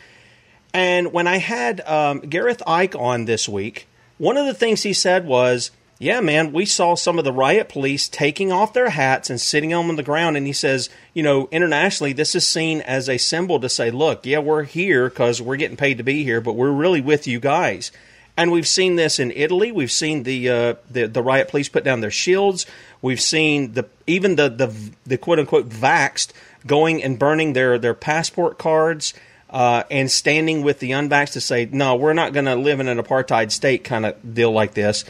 And 0.74 1.12
when 1.12 1.28
I 1.28 1.38
had 1.38 1.82
um, 1.82 2.22
Gareth 2.22 2.62
Icke 2.66 2.98
on 3.00 3.26
this 3.26 3.50
week, 3.50 3.88
one 4.18 4.38
of 4.38 4.46
the 4.46 4.54
things 4.54 4.84
he 4.84 4.94
said 4.94 5.26
was, 5.26 5.72
yeah, 6.00 6.22
man, 6.22 6.54
we 6.54 6.66
saw 6.66 6.96
some 6.96 7.18
of 7.18 7.26
the 7.26 7.34
riot 7.34 7.70
police 7.70 8.08
taking 8.08 8.52
off 8.52 8.74
their 8.74 8.92
hats 8.92 9.32
and 9.32 9.42
sitting 9.42 9.74
on 9.74 9.96
the 9.96 10.04
ground. 10.04 10.38
And 10.38 10.46
he 10.46 10.54
says, 10.54 10.90
you 11.14 11.24
know, 11.24 11.48
internationally, 11.52 12.14
this 12.14 12.36
is 12.36 12.46
seen 12.46 12.82
as 12.82 13.10
a 13.10 13.18
symbol 13.18 13.60
to 13.60 13.70
say, 13.70 13.90
look, 13.90 14.26
yeah, 14.26 14.40
we're 14.40 14.64
here 14.64 15.10
because 15.10 15.42
we're 15.42 15.58
getting 15.58 15.78
paid 15.78 15.98
to 15.98 16.04
be 16.04 16.24
here, 16.24 16.40
but 16.40 16.54
we're 16.54 16.72
really 16.72 17.02
with 17.02 17.26
you 17.26 17.40
guys. 17.40 17.92
And 18.40 18.52
we've 18.52 18.68
seen 18.68 18.96
this 18.96 19.18
in 19.18 19.32
Italy. 19.32 19.72
We've 19.72 19.92
seen 19.92 20.22
the 20.22 20.50
uh, 20.50 20.76
the, 20.92 21.08
the 21.08 21.24
riot 21.24 21.50
police 21.50 21.70
put 21.70 21.84
down 21.84 22.02
their 22.02 22.12
shields. 22.12 22.68
We've 23.02 23.20
seen 23.20 23.74
the 23.74 23.88
even 24.06 24.36
the 24.36 24.50
the, 24.50 24.92
the 25.08 25.18
quote 25.18 25.40
unquote 25.40 25.70
vaxxed 25.70 26.34
going 26.68 27.04
and 27.04 27.18
burning 27.18 27.54
their 27.54 27.80
their 27.80 27.96
passport 27.96 28.60
cards 28.60 29.16
uh, 29.50 29.84
and 29.90 30.12
standing 30.12 30.62
with 30.62 30.78
the 30.80 30.92
unvaxxed 30.92 31.34
to 31.34 31.42
say, 31.42 31.68
no, 31.72 31.96
we're 31.96 32.14
not 32.14 32.34
going 32.34 32.46
to 32.46 32.56
live 32.56 32.80
in 32.80 32.88
an 32.88 33.00
apartheid 33.00 33.52
state 33.52 33.84
kind 33.84 34.06
of 34.06 34.36
deal 34.36 34.52
like 34.52 34.76
this. 34.76 35.04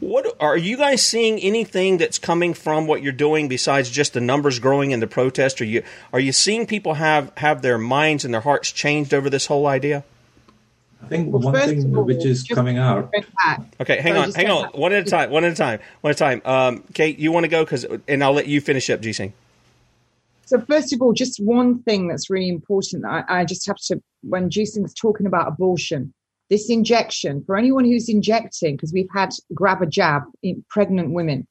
What 0.00 0.36
are 0.40 0.56
you 0.56 0.76
guys 0.76 1.02
seeing 1.02 1.38
anything 1.40 1.98
that's 1.98 2.18
coming 2.18 2.52
from 2.54 2.86
what 2.86 3.02
you're 3.02 3.12
doing 3.12 3.48
besides 3.48 3.90
just 3.90 4.12
the 4.12 4.20
numbers 4.20 4.58
growing 4.58 4.90
in 4.90 5.00
the 5.00 5.06
protest? 5.06 5.60
Are 5.60 5.64
you 5.64 5.82
are 6.12 6.20
you 6.20 6.32
seeing 6.32 6.66
people 6.66 6.94
have 6.94 7.32
have 7.36 7.62
their 7.62 7.78
minds 7.78 8.24
and 8.24 8.34
their 8.34 8.40
hearts 8.40 8.70
changed 8.72 9.14
over 9.14 9.30
this 9.30 9.46
whole 9.46 9.66
idea? 9.66 10.04
I 11.02 11.06
think 11.06 11.32
well, 11.32 11.42
one 11.42 11.54
thing 11.54 11.96
all, 11.96 12.04
which 12.04 12.24
is 12.24 12.44
coming 12.44 12.78
out. 12.78 13.12
Okay, 13.80 14.00
hang 14.00 14.16
on, 14.16 14.32
hang 14.32 14.50
on, 14.50 14.70
one 14.70 14.92
at 14.92 15.06
a 15.06 15.10
time, 15.10 15.30
one 15.30 15.44
at 15.44 15.52
a 15.52 15.56
time, 15.56 15.80
one 16.00 16.10
at 16.12 16.16
a 16.16 16.18
time. 16.18 16.42
Um, 16.44 16.84
Kate, 16.94 17.18
you 17.18 17.30
want 17.30 17.44
to 17.44 17.48
go 17.48 17.62
because, 17.62 17.84
and 18.08 18.24
I'll 18.24 18.32
let 18.32 18.46
you 18.46 18.60
finish 18.60 18.88
up, 18.88 19.00
G 19.00 19.12
Singh. 19.12 19.34
so 20.46 20.60
first 20.62 20.94
of 20.94 21.02
all, 21.02 21.12
just 21.12 21.38
one 21.42 21.82
thing 21.82 22.08
that's 22.08 22.30
really 22.30 22.48
important. 22.48 23.04
I, 23.04 23.22
I 23.28 23.44
just 23.44 23.66
have 23.66 23.76
to, 23.88 24.02
when 24.22 24.48
G 24.48 24.64
Singh 24.64 24.82
was 24.82 24.94
talking 24.94 25.26
about 25.26 25.46
abortion, 25.46 26.14
this 26.50 26.70
injection 26.70 27.42
for 27.44 27.56
anyone 27.56 27.84
who's 27.84 28.08
injecting, 28.08 28.76
because 28.76 28.92
we've 28.92 29.08
had 29.12 29.30
grab 29.54 29.82
a 29.82 29.86
jab 29.86 30.22
in 30.42 30.64
pregnant 30.68 31.12
women. 31.12 31.46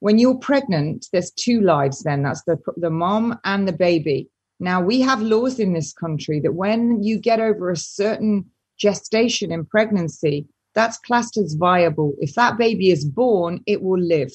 when 0.00 0.18
you're 0.18 0.38
pregnant, 0.38 1.06
there's 1.12 1.30
two 1.32 1.60
lives 1.60 2.02
then. 2.02 2.22
That's 2.22 2.42
the, 2.44 2.56
the 2.76 2.90
mom 2.90 3.38
and 3.44 3.68
the 3.68 3.72
baby. 3.72 4.28
Now, 4.58 4.80
we 4.80 5.00
have 5.02 5.20
laws 5.20 5.58
in 5.58 5.72
this 5.74 5.92
country 5.92 6.40
that 6.40 6.54
when 6.54 7.02
you 7.02 7.18
get 7.18 7.40
over 7.40 7.70
a 7.70 7.76
certain 7.76 8.46
gestation 8.78 9.52
in 9.52 9.66
pregnancy, 9.66 10.46
that's 10.74 10.98
classed 10.98 11.36
as 11.36 11.54
viable. 11.54 12.14
If 12.18 12.34
that 12.34 12.56
baby 12.56 12.90
is 12.90 13.04
born, 13.04 13.60
it 13.66 13.82
will 13.82 14.00
live. 14.00 14.32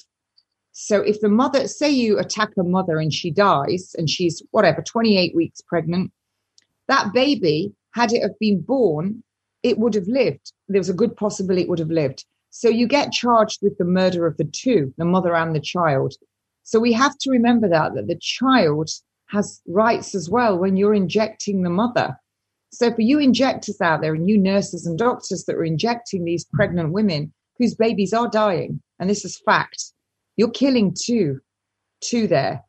So 0.72 1.02
if 1.02 1.22
the 1.22 1.30
mother, 1.30 1.68
say 1.68 1.90
you 1.90 2.20
attack 2.20 2.50
a 2.60 2.64
mother 2.64 3.00
and 3.00 3.14
she 3.14 3.32
dies 3.32 3.96
and 3.98 4.10
she's 4.10 4.44
whatever, 4.52 4.82
28 4.82 5.34
weeks 5.34 5.62
pregnant, 5.62 6.12
that 6.88 7.14
baby, 7.14 7.74
had 7.94 8.12
it 8.12 8.22
have 8.22 8.38
been 8.40 8.62
born, 8.62 9.24
it 9.66 9.80
would 9.80 9.96
have 9.96 10.08
lived. 10.08 10.54
There 10.68 10.80
was 10.80 10.90
a 10.90 11.02
good 11.02 11.18
possibility 11.18 11.64
it 11.64 11.70
would 11.70 11.80
have 11.80 11.90
lived. 11.90 12.24
So 12.52 12.70
you 12.70 12.88
get 12.88 13.12
charged 13.12 13.60
with 13.64 13.76
the 13.80 13.84
murder 13.84 14.28
of 14.28 14.38
the 14.38 14.44
two, 14.44 14.94
the 15.00 15.06
mother 15.06 15.36
and 15.36 15.56
the 15.56 15.60
child. 15.60 16.14
So 16.62 16.80
we 16.80 16.94
have 16.94 17.18
to 17.22 17.32
remember 17.32 17.68
that, 17.70 17.96
that 17.96 18.08
the 18.08 18.20
child 18.22 18.92
has 19.30 19.62
rights 19.68 20.14
as 20.14 20.30
well 20.30 20.56
when 20.56 20.78
you're 20.78 20.94
injecting 20.94 21.64
the 21.64 21.72
mother. 21.72 22.16
So 22.72 22.94
for 22.94 23.02
you 23.02 23.18
injectors 23.18 23.82
out 23.82 24.02
there 24.02 24.14
and 24.14 24.30
you 24.30 24.38
nurses 24.38 24.86
and 24.86 25.00
doctors 25.00 25.46
that 25.46 25.56
are 25.56 25.66
injecting 25.66 26.24
these 26.24 26.46
pregnant 26.46 26.92
women 26.92 27.34
whose 27.58 27.74
babies 27.74 28.14
are 28.14 28.30
dying, 28.30 28.84
and 29.00 29.10
this 29.10 29.26
is 29.26 29.42
fact, 29.46 29.84
you're 30.38 30.52
killing 30.52 30.96
two, 30.96 31.40
two 32.02 32.28
there. 32.28 32.64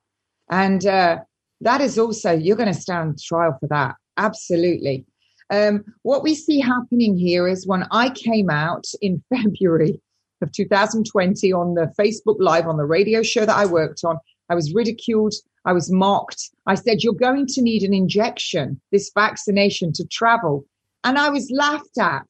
And 0.49 0.87
uh, 0.87 1.19
that 1.61 1.83
is 1.83 1.99
also, 1.99 2.33
you're 2.33 2.57
going 2.57 2.73
to 2.73 2.81
stand 2.81 3.21
trial 3.21 3.57
for 3.61 3.67
that. 3.69 3.97
Absolutely. 4.17 5.05
Um, 5.51 5.85
what 6.03 6.23
we 6.23 6.35
see 6.35 6.61
happening 6.61 7.17
here 7.17 7.47
is 7.47 7.67
when 7.67 7.87
I 7.91 8.11
came 8.11 8.51
out 8.51 8.85
in 9.01 9.23
February 9.35 10.01
of 10.43 10.53
2020 10.53 11.53
on 11.53 11.75
the 11.75 11.93
Facebook 11.99 12.37
Live 12.39 12.67
on 12.67 12.77
the 12.77 12.85
radio 12.85 13.23
show 13.23 13.47
that 13.47 13.57
I 13.57 13.67
worked 13.67 14.05
on, 14.05 14.19
I 14.49 14.55
was 14.55 14.75
ridiculed. 14.75 15.35
I 15.65 15.73
was 15.73 15.91
mocked. 15.91 16.51
I 16.67 16.75
said, 16.75 17.03
You're 17.03 17.15
going 17.15 17.47
to 17.49 17.63
need 17.63 17.83
an 17.83 17.95
injection, 17.95 18.81
this 18.93 19.11
vaccination 19.15 19.93
to 19.95 20.07
travel. 20.07 20.65
And 21.05 21.19
I 21.19 21.29
was 21.31 21.51
laughed 21.51 21.99
at. 21.99 22.27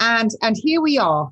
And, 0.00 0.30
and 0.42 0.56
here 0.56 0.80
we 0.80 0.98
are. 0.98 1.30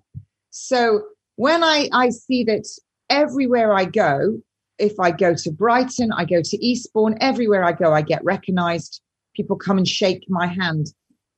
So 0.51 1.03
when 1.36 1.64
I, 1.64 1.88
I 1.92 2.11
see 2.11 2.44
that 2.44 2.66
everywhere 3.11 3.72
I 3.72 3.84
go, 3.84 4.40
if 4.78 4.99
I 5.01 5.11
go 5.11 5.34
to 5.34 5.51
Brighton, 5.51 6.12
I 6.12 6.24
go 6.24 6.40
to 6.42 6.64
Eastbourne, 6.64 7.16
everywhere 7.20 7.64
I 7.64 7.72
go, 7.72 7.92
I 7.92 8.03
get 8.03 8.24
recognized. 8.24 9.01
People 9.39 9.57
come 9.57 9.78
and 9.78 9.86
shake 9.86 10.24
my 10.28 10.49
hand. 10.49 10.89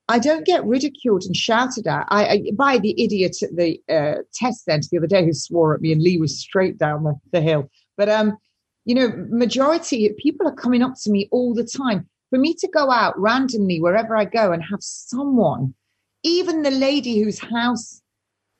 I 0.09 0.19
don't 0.19 0.47
get 0.47 0.65
ridiculed 0.65 1.23
and 1.25 1.37
shouted 1.37 1.87
at 1.87 2.07
I, 2.09 2.27
I 2.27 2.43
by 2.57 2.79
the 2.79 3.01
idiot 3.01 3.37
at 3.43 3.55
the 3.55 3.79
uh, 3.89 4.23
test 4.35 4.65
centre 4.65 4.89
the 4.91 4.99
other 4.99 5.07
day 5.07 5.23
who 5.25 5.35
swore 5.35 5.75
at 5.75 5.83
me 5.83 5.93
and 5.93 6.03
Lee 6.03 6.17
was 6.17 6.41
straight 6.41 6.79
down 6.79 7.05
the, 7.05 7.15
the 7.31 7.43
hill. 7.43 7.71
But, 7.99 8.09
um, 8.09 8.39
you 8.87 8.95
know, 8.95 9.13
majority 9.29 10.13
people 10.19 10.49
are 10.49 10.55
coming 10.55 10.83
up 10.83 10.95
to 11.03 11.11
me 11.11 11.29
all 11.31 11.53
the 11.55 11.63
time. 11.65 12.09
For 12.31 12.39
me 12.39 12.55
to 12.55 12.69
go 12.69 12.91
out 12.91 13.21
randomly 13.21 13.81
wherever 13.81 14.17
I 14.17 14.25
go 14.25 14.51
and 14.51 14.63
have 14.63 14.81
someone, 14.81 15.75
even 16.23 16.63
the 16.63 16.71
lady 16.71 17.21
whose 17.21 17.39
house 17.39 18.01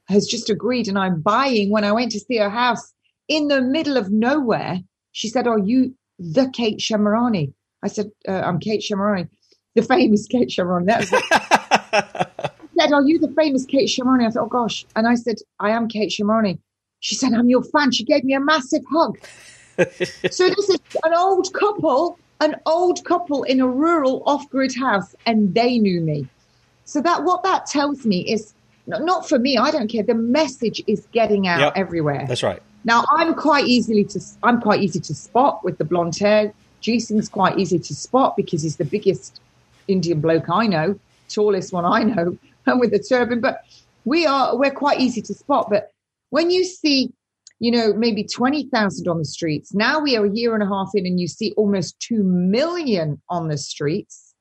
has 0.09 0.27
just 0.27 0.51
agreed 0.51 0.87
and 0.87 0.99
I'm 0.99 1.23
buying 1.23 1.71
when 1.71 1.85
I 1.85 1.93
went 1.93 2.13
to 2.13 2.21
see 2.21 2.37
her 2.37 2.51
house, 2.51 2.93
in 3.27 3.49
the 3.49 3.63
middle 3.63 3.97
of 3.97 4.11
nowhere, 4.11 4.81
she 5.13 5.29
said, 5.29 5.47
Are 5.47 5.59
you 5.59 5.95
the 6.19 6.51
Kate 6.53 6.79
Shemirani? 6.79 7.55
I 7.83 7.89
said, 7.89 8.11
uh, 8.29 8.41
I'm 8.41 8.59
Kate 8.59 8.83
Shemirani, 8.83 9.29
the 9.75 9.83
famous 9.83 10.27
Kate 10.27 10.49
Shemirani. 10.49 10.87
That 10.87 11.01
was 11.01 12.61
said, 12.81 12.93
Are 12.93 13.03
you 13.03 13.19
the 13.19 13.33
famous 13.37 13.65
Kate 13.65 13.89
Shemirani? 13.89 14.27
I 14.27 14.31
thought, 14.31 14.45
Oh 14.45 14.49
gosh. 14.49 14.85
And 14.97 15.07
I 15.07 15.15
said, 15.15 15.37
I 15.59 15.71
am 15.71 15.89
Kate 15.89 16.11
Shemirani. 16.11 16.59
She 17.01 17.15
said, 17.15 17.33
I'm 17.33 17.49
your 17.49 17.63
fan. 17.63 17.93
She 17.93 18.05
gave 18.05 18.25
me 18.25 18.35
a 18.35 18.41
massive 18.41 18.83
hug. 18.91 19.19
so 19.79 20.49
this 20.49 20.69
is 20.69 20.79
an 21.05 21.15
old 21.17 21.49
couple, 21.55 22.19
an 22.41 22.57
old 22.67 23.05
couple 23.05 23.43
in 23.45 23.61
a 23.61 23.69
rural 23.69 24.23
off-grid 24.27 24.75
house, 24.77 25.15
and 25.25 25.55
they 25.55 25.79
knew 25.79 26.03
me. 26.03 26.27
So 26.85 27.01
that 27.01 27.25
what 27.25 27.43
that 27.45 27.67
tells 27.67 28.05
me 28.05 28.31
is 28.31 28.55
not 28.87 29.29
for 29.29 29.39
me. 29.39 29.57
I 29.57 29.71
don't 29.71 29.89
care. 29.89 30.03
The 30.03 30.15
message 30.15 30.83
is 30.87 31.07
getting 31.13 31.47
out 31.47 31.61
Yep. 31.61 31.73
everywhere. 31.77 32.27
That's 32.29 32.43
right. 32.43 32.61
Now 32.85 33.05
I'm 33.13 33.35
quite 33.35 33.67
easily 33.67 34.05
to 34.05 34.21
I'm 34.43 34.61
quite 34.61 34.83
easy 34.83 35.01
to 35.01 35.15
spot 35.15 35.65
with 35.65 35.79
the 35.79 35.85
blonde 35.85 36.19
hair. 36.19 36.53
G 36.81 37.01
Singh's 37.01 37.29
quite 37.29 37.59
easy 37.59 37.79
to 37.79 37.95
spot 37.95 38.37
because 38.37 38.63
he's 38.63 38.77
the 38.77 38.85
biggest 38.85 39.41
Indian 39.89 40.21
bloke 40.21 40.49
I 40.49 40.67
know, 40.67 40.99
tallest 41.29 41.73
one 41.73 41.85
I 41.85 42.03
know, 42.03 42.37
and 42.67 42.81
with 42.81 42.91
the 42.91 42.99
turban. 42.99 43.41
But 43.41 43.65
we 44.05 44.27
are 44.27 44.57
we're 44.57 44.71
quite 44.71 45.01
easy 45.01 45.23
to 45.23 45.35
spot. 45.35 45.69
But 45.71 45.93
when 46.31 46.51
you 46.51 46.65
see, 46.65 47.13
you 47.59 47.71
know, 47.71 47.93
maybe 47.93 48.25
twenty 48.25 48.69
thousand 48.69 49.09
on 49.09 49.19
the 49.19 49.25
streets, 49.25 49.75
now 49.75 50.01
we 50.01 50.17
are 50.17 50.25
a 50.25 50.31
year 50.31 50.55
and 50.55 50.63
a 50.63 50.67
half 50.67 50.91
in, 50.95 51.07
and 51.07 51.21
you 51.21 51.29
see 51.29 51.53
almost 51.57 51.99
two 52.01 52.23
million 52.23 53.21
on 53.29 53.49
the 53.49 53.59
streets. 53.59 54.35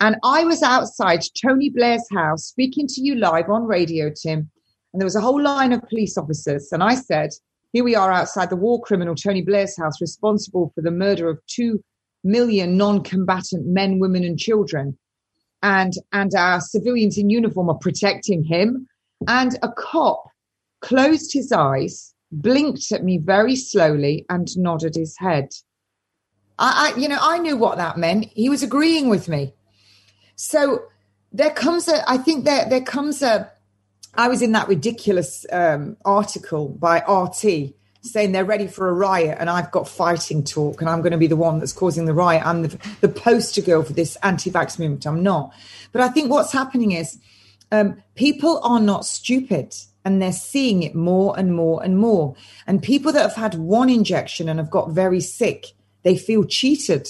And 0.00 0.16
I 0.22 0.44
was 0.44 0.62
outside 0.62 1.22
Tony 1.42 1.70
Blair's 1.70 2.06
house 2.12 2.44
speaking 2.44 2.86
to 2.88 3.00
you 3.00 3.14
live 3.14 3.48
on 3.48 3.64
radio, 3.64 4.10
Tim, 4.10 4.50
and 4.92 5.00
there 5.00 5.06
was 5.06 5.16
a 5.16 5.22
whole 5.22 5.42
line 5.42 5.72
of 5.72 5.88
police 5.88 6.18
officers. 6.18 6.70
And 6.70 6.82
I 6.82 6.94
said, 6.94 7.30
here 7.76 7.84
we 7.84 7.94
are 7.94 8.10
outside 8.10 8.48
the 8.48 8.56
war 8.56 8.80
criminal 8.80 9.14
Tony 9.14 9.42
Blair's 9.42 9.76
house, 9.76 10.00
responsible 10.00 10.72
for 10.74 10.80
the 10.80 10.90
murder 10.90 11.28
of 11.28 11.38
two 11.46 11.84
million 12.24 12.78
non-combatant 12.78 13.66
men, 13.66 13.98
women, 13.98 14.24
and 14.24 14.38
children. 14.38 14.96
And 15.62 15.92
and 16.10 16.34
our 16.34 16.62
civilians 16.62 17.18
in 17.18 17.28
uniform 17.28 17.68
are 17.68 17.76
protecting 17.76 18.42
him. 18.42 18.86
And 19.28 19.58
a 19.62 19.68
cop 19.70 20.24
closed 20.80 21.34
his 21.34 21.52
eyes, 21.52 22.14
blinked 22.32 22.90
at 22.92 23.04
me 23.04 23.18
very 23.18 23.56
slowly, 23.56 24.24
and 24.30 24.48
nodded 24.56 24.94
his 24.94 25.14
head. 25.18 25.50
I, 26.58 26.94
I 26.94 26.98
you 26.98 27.08
know, 27.08 27.18
I 27.20 27.36
knew 27.36 27.58
what 27.58 27.76
that 27.76 27.98
meant. 27.98 28.30
He 28.32 28.48
was 28.48 28.62
agreeing 28.62 29.10
with 29.10 29.28
me. 29.28 29.52
So 30.36 30.84
there 31.30 31.50
comes 31.50 31.88
a, 31.88 32.10
I 32.10 32.16
think 32.16 32.46
there 32.46 32.66
there 32.70 32.80
comes 32.80 33.20
a, 33.20 33.52
I 34.16 34.28
was 34.28 34.42
in 34.42 34.52
that 34.52 34.68
ridiculous 34.68 35.46
um, 35.52 35.96
article 36.04 36.68
by 36.68 36.98
RT 36.98 37.74
saying 38.02 38.32
they're 38.32 38.44
ready 38.44 38.66
for 38.66 38.88
a 38.88 38.92
riot 38.92 39.36
and 39.40 39.50
I've 39.50 39.70
got 39.70 39.88
fighting 39.88 40.44
talk 40.44 40.80
and 40.80 40.88
I'm 40.88 41.00
going 41.00 41.12
to 41.12 41.18
be 41.18 41.26
the 41.26 41.36
one 41.36 41.58
that's 41.58 41.72
causing 41.72 42.04
the 42.04 42.14
riot. 42.14 42.46
I'm 42.46 42.62
the, 42.62 42.78
the 43.00 43.08
poster 43.08 43.60
girl 43.60 43.82
for 43.82 43.92
this 43.92 44.16
anti-vax 44.22 44.78
movement. 44.78 45.06
I'm 45.06 45.22
not. 45.22 45.52
But 45.92 46.02
I 46.02 46.08
think 46.08 46.30
what's 46.30 46.52
happening 46.52 46.92
is 46.92 47.18
um, 47.72 48.02
people 48.14 48.60
are 48.62 48.80
not 48.80 49.04
stupid 49.04 49.74
and 50.04 50.22
they're 50.22 50.32
seeing 50.32 50.82
it 50.84 50.94
more 50.94 51.36
and 51.38 51.54
more 51.54 51.82
and 51.82 51.98
more. 51.98 52.36
And 52.66 52.82
people 52.82 53.12
that 53.12 53.22
have 53.22 53.34
had 53.34 53.54
one 53.54 53.90
injection 53.90 54.48
and 54.48 54.58
have 54.58 54.70
got 54.70 54.90
very 54.90 55.20
sick, 55.20 55.66
they 56.04 56.16
feel 56.16 56.44
cheated. 56.44 57.08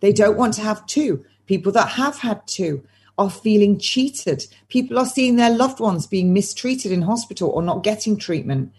They 0.00 0.12
don't 0.12 0.36
want 0.36 0.54
to 0.54 0.62
have 0.62 0.84
two. 0.86 1.24
People 1.46 1.70
that 1.72 1.90
have 1.90 2.18
had 2.18 2.44
two 2.46 2.84
are 3.18 3.30
feeling 3.30 3.78
cheated. 3.78 4.46
People 4.68 4.98
are 4.98 5.06
seeing 5.06 5.36
their 5.36 5.50
loved 5.50 5.80
ones 5.80 6.06
being 6.06 6.32
mistreated 6.32 6.90
in 6.92 7.02
hospital 7.02 7.50
or 7.50 7.62
not 7.62 7.84
getting 7.84 8.16
treatment. 8.16 8.72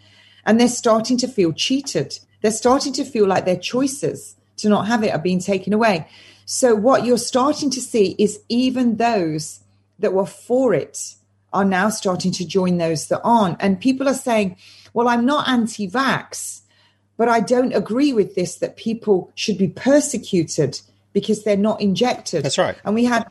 And 0.46 0.60
they're 0.60 0.68
starting 0.68 1.18
to 1.18 1.28
feel 1.28 1.54
cheated. 1.54 2.20
They're 2.42 2.52
starting 2.52 2.94
to 2.94 3.06
feel 3.06 3.28
like 3.28 3.46
their 3.46 3.58
choices 3.58 4.36
to 4.58 4.70
not 4.70 4.88
have 4.88 5.04
it 5.04 5.14
are 5.14 5.20
being 5.20 5.40
taken 5.40 5.74
away. 5.74 6.08
So, 6.46 6.76
what 6.76 7.06
you're 7.06 7.18
starting 7.18 7.72
to 7.72 7.82
see 7.82 8.16
is 8.20 8.40
even 8.50 8.98
those 8.98 9.62
that 10.00 10.14
were 10.14 10.26
for 10.28 10.74
it 10.74 11.16
are 11.54 11.66
now 11.66 11.90
starting 11.90 12.32
to 12.34 12.46
join 12.46 12.78
those 12.78 13.08
that 13.08 13.22
aren't. 13.24 13.58
And 13.62 13.80
people 13.80 14.08
are 14.08 14.14
saying, 14.14 14.58
well, 14.94 15.08
I'm 15.08 15.26
not 15.26 15.48
anti 15.48 15.90
vax, 15.90 16.62
but 17.18 17.30
I 17.30 17.40
don't 17.40 17.74
agree 17.74 18.14
with 18.14 18.36
this 18.36 18.58
that 18.58 18.76
people 18.76 19.32
should 19.36 19.58
be 19.58 19.70
persecuted 19.70 20.80
because 21.14 21.44
they're 21.44 21.58
not 21.58 21.82
injected. 21.82 22.44
That's 22.44 22.58
right. 22.58 22.78
And 22.84 22.94
we 22.94 23.06
had 23.06 23.28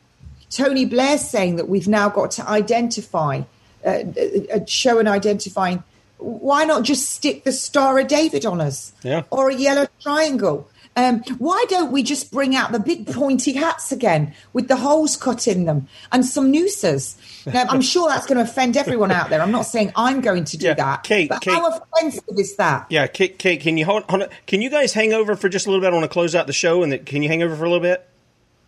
Tony 0.55 0.85
Blair 0.85 1.19
saying 1.19 1.57
that 1.57 1.69
we've 1.69 1.89
now 1.89 2.09
got 2.09 2.31
to 2.33 2.49
identify, 2.49 3.43
uh, 3.85 3.89
uh, 3.89 4.65
show 4.67 4.99
and 4.99 5.09
identifying. 5.09 5.83
Why 6.19 6.65
not 6.65 6.85
just 6.85 7.11
stick 7.11 7.45
the 7.45 7.53
Star 7.53 7.99
of 7.99 8.07
David 8.07 8.47
on 8.47 8.61
us 8.61 8.93
Yeah. 9.03 9.23
or 9.31 9.51
a 9.51 9.55
yellow 9.55 9.87
triangle? 10.01 10.69
Um, 10.97 11.25
why 11.39 11.65
don't 11.69 11.91
we 11.91 12.05
just 12.05 12.31
bring 12.31 12.55
out 12.55 12.71
the 12.71 12.79
big 12.79 13.13
pointy 13.13 13.53
hats 13.55 13.91
again 13.91 14.33
with 14.53 14.69
the 14.69 14.77
holes 14.77 15.17
cut 15.17 15.49
in 15.49 15.65
them 15.65 15.89
and 16.13 16.25
some 16.25 16.53
nooses? 16.53 17.17
Now, 17.47 17.65
I'm 17.69 17.83
sure 17.93 18.09
that's 18.09 18.27
going 18.27 18.39
to 18.39 18.45
offend 18.45 18.77
everyone 18.77 19.11
out 19.11 19.29
there. 19.29 19.43
I'm 19.43 19.51
not 19.51 19.63
saying 19.67 19.91
I'm 19.97 20.21
going 20.21 20.45
to 20.45 20.57
do 20.57 20.73
that. 20.73 21.03
Kate, 21.03 21.29
but 21.29 21.41
Kate. 21.41 21.53
how 21.55 21.67
offensive 21.67 22.23
is 22.39 22.55
that? 22.57 22.87
Yeah, 22.91 23.09
Kate, 23.09 23.41
Kate 23.41 23.61
can 23.61 23.77
you 23.77 23.85
hold, 23.87 24.05
hold? 24.09 24.29
Can 24.47 24.63
you 24.63 24.71
guys 24.71 24.93
hang 24.93 25.13
over 25.13 25.35
for 25.35 25.49
just 25.49 25.67
a 25.67 25.71
little 25.71 25.81
bit? 25.83 25.89
I 25.89 25.95
want 25.97 26.05
to 26.05 26.09
close 26.09 26.33
out 26.37 26.47
the 26.47 26.53
show, 26.53 26.85
and 26.85 26.93
then, 26.93 27.05
can 27.05 27.25
you 27.25 27.29
hang 27.29 27.43
over 27.43 27.57
for 27.57 27.65
a 27.65 27.69
little 27.69 27.83
bit? 27.83 28.09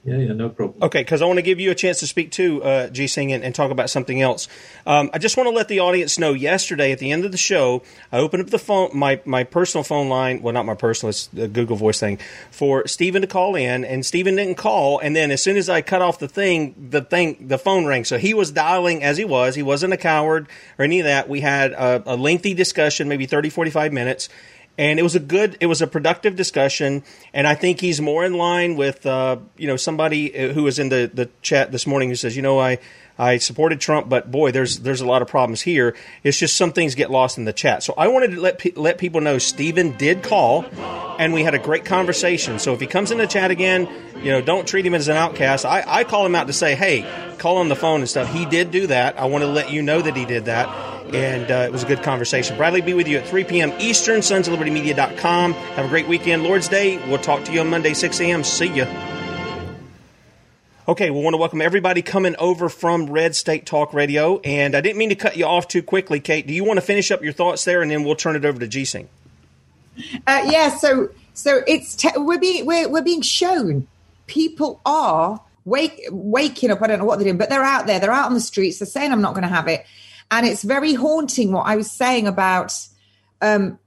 Yeah, 0.06 0.18
yeah, 0.18 0.32
no 0.34 0.48
problem. 0.50 0.80
Okay, 0.82 1.00
because 1.00 1.20
I 1.20 1.24
want 1.24 1.38
to 1.38 1.42
give 1.42 1.58
you 1.58 1.72
a 1.72 1.74
chance 1.74 1.98
to 1.98 2.06
speak 2.06 2.30
too, 2.30 2.62
uh, 2.62 2.88
G 2.90 3.08
Singh, 3.08 3.32
and, 3.32 3.42
and 3.42 3.52
talk 3.52 3.72
about 3.72 3.90
something 3.90 4.22
else. 4.22 4.46
Um, 4.86 5.10
I 5.12 5.18
just 5.18 5.36
want 5.36 5.48
to 5.48 5.50
let 5.50 5.66
the 5.66 5.80
audience 5.80 6.16
know. 6.16 6.32
Yesterday, 6.32 6.92
at 6.92 7.00
the 7.00 7.10
end 7.10 7.24
of 7.24 7.32
the 7.32 7.38
show, 7.38 7.82
I 8.12 8.18
opened 8.18 8.44
up 8.44 8.50
the 8.50 8.58
phone, 8.58 8.90
my 8.94 9.20
my 9.24 9.42
personal 9.42 9.82
phone 9.82 10.08
line. 10.08 10.42
Well, 10.42 10.54
not 10.54 10.64
my 10.64 10.76
personal; 10.76 11.10
it's 11.10 11.26
the 11.26 11.48
Google 11.48 11.76
Voice 11.76 11.98
thing 11.98 12.18
for 12.52 12.86
Stephen 12.86 13.22
to 13.22 13.26
call 13.26 13.56
in, 13.56 13.84
and 13.84 14.06
Stephen 14.06 14.36
didn't 14.36 14.54
call. 14.54 15.00
And 15.00 15.16
then 15.16 15.32
as 15.32 15.42
soon 15.42 15.56
as 15.56 15.68
I 15.68 15.82
cut 15.82 16.02
off 16.02 16.20
the 16.20 16.28
thing, 16.28 16.88
the 16.90 17.02
thing, 17.02 17.48
the 17.48 17.58
phone 17.58 17.84
rang. 17.84 18.04
So 18.04 18.16
he 18.16 18.32
was 18.32 18.52
dialing 18.52 19.02
as 19.02 19.16
he 19.16 19.24
was. 19.24 19.56
He 19.56 19.64
wasn't 19.64 19.92
a 19.92 19.96
coward 19.96 20.46
or 20.78 20.84
any 20.84 21.00
of 21.00 21.06
that. 21.06 21.28
We 21.28 21.40
had 21.40 21.72
a, 21.72 22.02
a 22.06 22.16
lengthy 22.16 22.54
discussion, 22.54 23.08
maybe 23.08 23.26
30, 23.26 23.50
45 23.50 23.92
minutes. 23.92 24.28
And 24.78 24.98
it 24.98 25.02
was 25.02 25.14
a 25.14 25.20
good, 25.20 25.56
it 25.60 25.66
was 25.66 25.80
a 25.82 25.86
productive 25.86 26.36
discussion, 26.36 27.02
and 27.32 27.46
I 27.46 27.54
think 27.54 27.80
he's 27.80 28.00
more 28.00 28.24
in 28.24 28.34
line 28.34 28.76
with 28.76 29.06
uh, 29.06 29.38
you 29.56 29.66
know 29.66 29.76
somebody 29.76 30.36
uh, 30.36 30.52
who 30.52 30.64
was 30.64 30.78
in 30.78 30.88
the 30.88 31.10
the 31.12 31.30
chat 31.42 31.72
this 31.72 31.86
morning 31.86 32.08
who 32.08 32.16
says, 32.16 32.36
you 32.36 32.42
know, 32.42 32.58
I 32.58 32.78
I 33.18 33.38
supported 33.38 33.80
Trump, 33.80 34.08
but 34.08 34.30
boy, 34.30 34.52
there's 34.52 34.80
there's 34.80 35.00
a 35.00 35.06
lot 35.06 35.22
of 35.22 35.28
problems 35.28 35.62
here. 35.62 35.96
It's 36.22 36.38
just 36.38 36.56
some 36.56 36.72
things 36.72 36.94
get 36.94 37.10
lost 37.10 37.38
in 37.38 37.44
the 37.46 37.52
chat. 37.52 37.82
So 37.82 37.94
I 37.96 38.08
wanted 38.08 38.32
to 38.32 38.40
let 38.40 38.58
pe- 38.58 38.72
let 38.76 38.98
people 38.98 39.22
know 39.22 39.38
Stephen 39.38 39.96
did 39.96 40.22
call, 40.22 40.66
and 41.18 41.32
we 41.32 41.42
had 41.42 41.54
a 41.54 41.58
great 41.58 41.86
conversation. 41.86 42.58
So 42.58 42.74
if 42.74 42.80
he 42.80 42.86
comes 42.86 43.10
in 43.10 43.18
the 43.18 43.26
chat 43.26 43.50
again, 43.50 43.88
you 44.18 44.30
know, 44.32 44.42
don't 44.42 44.68
treat 44.68 44.84
him 44.84 44.94
as 44.94 45.08
an 45.08 45.16
outcast. 45.16 45.64
I, 45.64 45.82
I 45.86 46.04
call 46.04 46.26
him 46.26 46.34
out 46.34 46.48
to 46.48 46.52
say, 46.52 46.74
hey, 46.74 47.06
call 47.38 47.56
on 47.56 47.70
the 47.70 47.76
phone 47.76 48.00
and 48.00 48.08
stuff. 48.08 48.30
He 48.32 48.44
did 48.44 48.70
do 48.70 48.88
that. 48.88 49.18
I 49.18 49.24
want 49.24 49.42
to 49.42 49.48
let 49.48 49.70
you 49.70 49.80
know 49.80 50.02
that 50.02 50.14
he 50.14 50.26
did 50.26 50.44
that. 50.46 50.95
And 51.14 51.50
uh, 51.50 51.54
it 51.66 51.72
was 51.72 51.82
a 51.82 51.86
good 51.86 52.02
conversation. 52.02 52.56
Bradley, 52.56 52.80
be 52.80 52.94
with 52.94 53.08
you 53.08 53.18
at 53.18 53.26
3 53.26 53.44
p.m. 53.44 53.72
Eastern, 53.78 54.22
sons 54.22 54.48
of 54.48 54.52
liberty 54.52 54.70
media.com. 54.70 55.52
Have 55.52 55.86
a 55.86 55.88
great 55.88 56.08
weekend. 56.08 56.42
Lord's 56.42 56.68
Day. 56.68 56.98
We'll 57.08 57.18
talk 57.18 57.44
to 57.44 57.52
you 57.52 57.60
on 57.60 57.68
Monday, 57.68 57.94
6 57.94 58.20
a.m. 58.20 58.42
See 58.44 58.66
you. 58.66 58.86
Okay, 60.88 61.10
we 61.10 61.20
want 61.20 61.34
to 61.34 61.38
welcome 61.38 61.60
everybody 61.60 62.00
coming 62.02 62.36
over 62.38 62.68
from 62.68 63.06
Red 63.06 63.34
State 63.34 63.66
Talk 63.66 63.92
Radio. 63.92 64.38
And 64.40 64.76
I 64.76 64.80
didn't 64.80 64.98
mean 64.98 65.08
to 65.08 65.16
cut 65.16 65.36
you 65.36 65.44
off 65.44 65.66
too 65.66 65.82
quickly, 65.82 66.20
Kate. 66.20 66.46
Do 66.46 66.54
you 66.54 66.62
want 66.62 66.78
to 66.78 66.80
finish 66.80 67.10
up 67.10 67.22
your 67.22 67.32
thoughts 67.32 67.64
there, 67.64 67.82
and 67.82 67.90
then 67.90 68.04
we'll 68.04 68.14
turn 68.14 68.36
it 68.36 68.44
over 68.44 68.60
to 68.60 68.68
G 68.68 68.84
Singh? 68.84 69.08
Uh, 70.26 70.42
yeah, 70.46 70.68
so 70.76 71.10
so 71.34 71.62
it's 71.66 71.96
te- 71.96 72.16
we're 72.16 72.38
being 72.38 72.66
we're, 72.66 72.88
we're 72.88 73.02
being 73.02 73.22
shown 73.22 73.86
people 74.26 74.80
are 74.86 75.40
wake 75.64 76.00
waking 76.10 76.70
up. 76.70 76.80
I 76.82 76.86
don't 76.86 76.98
know 76.98 77.04
what 77.04 77.18
they're 77.18 77.24
doing, 77.24 77.38
but 77.38 77.48
they're 77.48 77.64
out 77.64 77.86
there. 77.86 77.98
They're 77.98 78.12
out 78.12 78.26
on 78.26 78.34
the 78.34 78.40
streets. 78.40 78.78
They're 78.78 78.86
saying 78.86 79.12
I'm 79.12 79.20
not 79.20 79.34
going 79.34 79.42
to 79.42 79.48
have 79.48 79.68
it, 79.68 79.86
and 80.30 80.46
it's 80.46 80.62
very 80.62 80.94
haunting. 80.94 81.52
What 81.52 81.66
I 81.66 81.76
was 81.76 81.90
saying 81.90 82.26
about 82.26 82.72
um, 83.40 83.78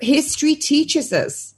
history 0.00 0.54
teaches 0.54 1.12
us 1.12 1.54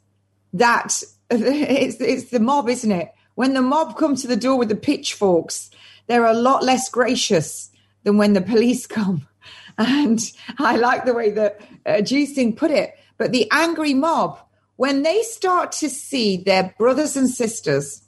that 0.53 1.03
it's, 1.31 2.01
it's 2.01 2.31
the 2.31 2.41
mob, 2.41 2.69
isn't 2.69 2.93
it? 2.93 3.13
When 3.35 3.55
the 3.55 3.63
mob 3.63 3.97
come 3.97 4.15
to 4.17 4.29
the 4.29 4.37
door 4.37 4.59
with 4.59 4.69
the 4.69 4.77
pitchforks, 4.77 5.71
they're 6.07 6.27
a 6.27 6.35
lot 6.35 6.63
less 6.63 6.89
gracious 6.89 7.71
than 8.05 8.17
when 8.17 8.35
the 8.35 8.43
police 8.43 8.87
come. 8.87 9.27
And 9.77 10.21
I 10.59 10.77
like 10.77 11.05
the 11.05 11.15
way 11.15 11.33
that 11.33 11.61
uh, 11.85 12.01
G 12.01 12.27
Singh 12.27 12.55
put 12.55 12.71
it. 12.71 12.95
But 13.19 13.33
the 13.33 13.51
angry 13.51 13.93
mob, 13.93 14.39
when 14.77 15.03
they 15.03 15.23
start 15.23 15.73
to 15.73 15.91
see 15.91 16.37
their 16.37 16.73
brothers 16.79 17.17
and 17.17 17.29
sisters, 17.29 18.05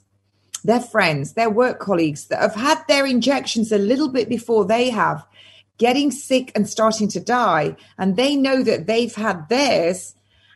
their 0.63 0.79
friends, 0.79 1.33
their 1.33 1.49
work 1.49 1.79
colleagues 1.79 2.27
that 2.27 2.39
have 2.39 2.55
had 2.55 2.81
their 2.87 3.05
injections 3.05 3.73
a 3.73 3.77
little 3.77 4.07
bit 4.07 4.29
before 4.29 4.63
they 4.63 4.89
have, 4.89 5.25
getting 5.77 6.11
sick 6.11 6.51
and 6.55 6.67
starting 6.67 7.07
to 7.09 7.19
die, 7.19 7.75
and 7.97 8.15
they 8.15 8.35
know 8.35 8.63
that 8.63 8.87
they've 8.87 9.15
had 9.15 9.49
theirs, 9.49 10.15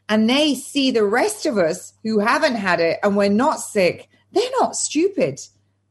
and 0.10 0.30
they 0.30 0.56
see 0.56 0.92
the 0.92 1.06
rest 1.06 1.46
of 1.46 1.58
us 1.58 1.94
who 2.04 2.20
haven't 2.20 2.56
had 2.56 2.82
it 2.82 3.00
and 3.02 3.16
we're 3.16 3.30
not 3.30 3.62
sick, 3.62 4.10
they're 4.34 4.44
not 4.60 4.76
stupid. 4.76 5.40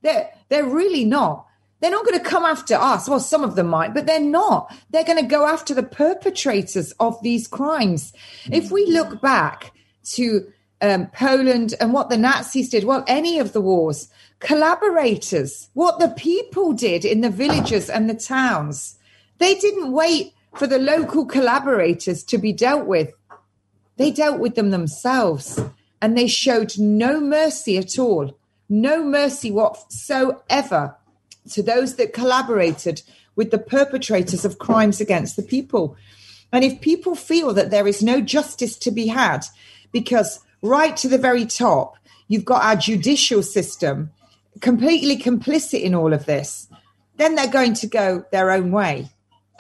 They're 0.03 0.31
they're 0.49 0.67
really 0.67 1.05
not. 1.05 1.47
They're 1.81 1.91
not 1.91 2.05
going 2.05 2.19
to 2.19 2.25
come 2.29 2.45
after 2.45 2.75
us. 2.75 3.09
Well, 3.09 3.21
some 3.21 3.43
of 3.43 3.57
them 3.57 3.69
might, 3.69 3.95
but 3.95 4.07
they're 4.07 4.21
not. 4.21 4.75
They're 4.91 5.05
going 5.05 5.23
to 5.23 5.29
go 5.29 5.47
after 5.47 5.73
the 5.73 5.83
perpetrators 5.83 6.93
of 7.01 7.21
these 7.23 7.47
crimes. 7.47 8.13
If 8.53 8.71
we 8.71 8.85
look 8.87 9.23
back 9.23 9.73
to 10.13 10.53
um, 10.83 11.07
Poland 11.15 11.75
and 11.81 11.95
what 11.95 12.11
the 12.11 12.19
Nazis 12.19 12.69
did, 12.69 12.85
well, 12.85 13.05
any 13.07 13.39
of 13.39 13.55
the 13.55 13.63
wars, 13.63 14.11
collaborators, 14.41 15.71
what 15.73 15.99
the 15.99 16.09
people 16.09 16.75
did 16.75 17.07
in 17.07 17.23
the 17.23 17.31
villages 17.31 17.89
and 17.89 18.11
the 18.11 18.15
towns, 18.15 18.99
they 19.41 19.55
didn't 19.57 19.93
wait 19.93 20.35
for 20.55 20.67
the 20.67 20.79
local 20.79 21.25
collaborators 21.25 22.23
to 22.25 22.39
be 22.39 22.53
dealt 22.53 22.87
with. 22.87 23.13
They 23.97 24.11
dealt 24.11 24.39
with 24.39 24.55
them 24.55 24.71
themselves 24.71 25.59
and 26.01 26.17
they 26.17 26.27
showed 26.27 26.79
no 26.79 27.21
mercy 27.21 27.77
at 27.77 27.99
all, 27.99 28.39
no 28.69 29.03
mercy 29.03 29.51
whatsoever 29.51 30.97
to 31.51 31.63
those 31.63 31.97
that 31.97 32.13
collaborated 32.13 33.03
with 33.35 33.51
the 33.51 33.59
perpetrators 33.59 34.45
of 34.45 34.59
crimes 34.59 35.01
against 35.01 35.37
the 35.37 35.43
people. 35.43 35.97
And 36.53 36.65
if 36.65 36.81
people 36.81 37.15
feel 37.15 37.55
that 37.55 37.71
there 37.71 37.87
is 37.87 38.03
no 38.03 38.21
justice 38.21 38.77
to 38.79 38.91
be 38.91 39.07
had, 39.07 39.45
because 39.93 40.41
right 40.63 40.97
to 40.99 41.09
the 41.09 41.19
very 41.19 41.47
top, 41.47 41.97
you've 42.29 42.45
got 42.45 42.63
our 42.63 42.77
judicial 42.77 43.43
system 43.43 44.11
completely 44.61 45.17
complicit 45.17 45.81
in 45.81 45.95
all 45.95 46.13
of 46.13 46.27
this, 46.27 46.69
then 47.17 47.35
they're 47.35 47.47
going 47.47 47.75
to 47.75 47.87
go 47.87 48.25
their 48.33 48.51
own 48.51 48.71
way. 48.73 49.09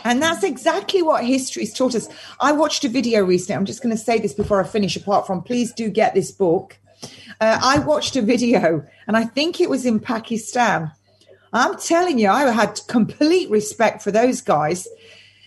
And 0.05 0.23
that's 0.23 0.43
exactly 0.43 1.03
what 1.03 1.25
history's 1.25 1.75
taught 1.75 1.95
us. 1.95 2.09
I 2.41 2.53
watched 2.53 2.85
a 2.85 2.89
video 2.89 3.23
recently. 3.23 3.57
I'm 3.57 3.67
just 3.67 3.83
going 3.83 3.95
to 3.95 4.03
say 4.03 4.19
this 4.19 4.33
before 4.33 4.63
I 4.63 4.67
finish, 4.67 4.97
apart 4.97 5.27
from 5.27 5.43
please 5.43 5.73
do 5.73 5.91
get 5.91 6.15
this 6.15 6.31
book. 6.31 6.79
Uh, 7.41 7.59
I 7.63 7.79
watched 7.79 8.17
a 8.17 8.23
video, 8.23 8.85
and 9.07 9.17
I 9.17 9.25
think 9.25 9.61
it 9.61 9.71
was 9.71 9.87
in 9.87 10.01
Pakistan. 10.01 10.93
I'm 11.53 11.77
telling 11.79 12.19
you, 12.19 12.29
I 12.29 12.51
had 12.51 12.81
complete 12.87 13.51
respect 13.51 14.03
for 14.03 14.11
those 14.11 14.41
guys. 14.41 14.87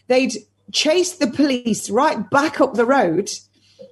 They'd 0.07 0.33
chased 0.71 1.19
the 1.19 1.27
police 1.27 1.89
right 1.89 2.29
back 2.29 2.59
up 2.59 2.73
the 2.73 2.85
road, 2.85 3.29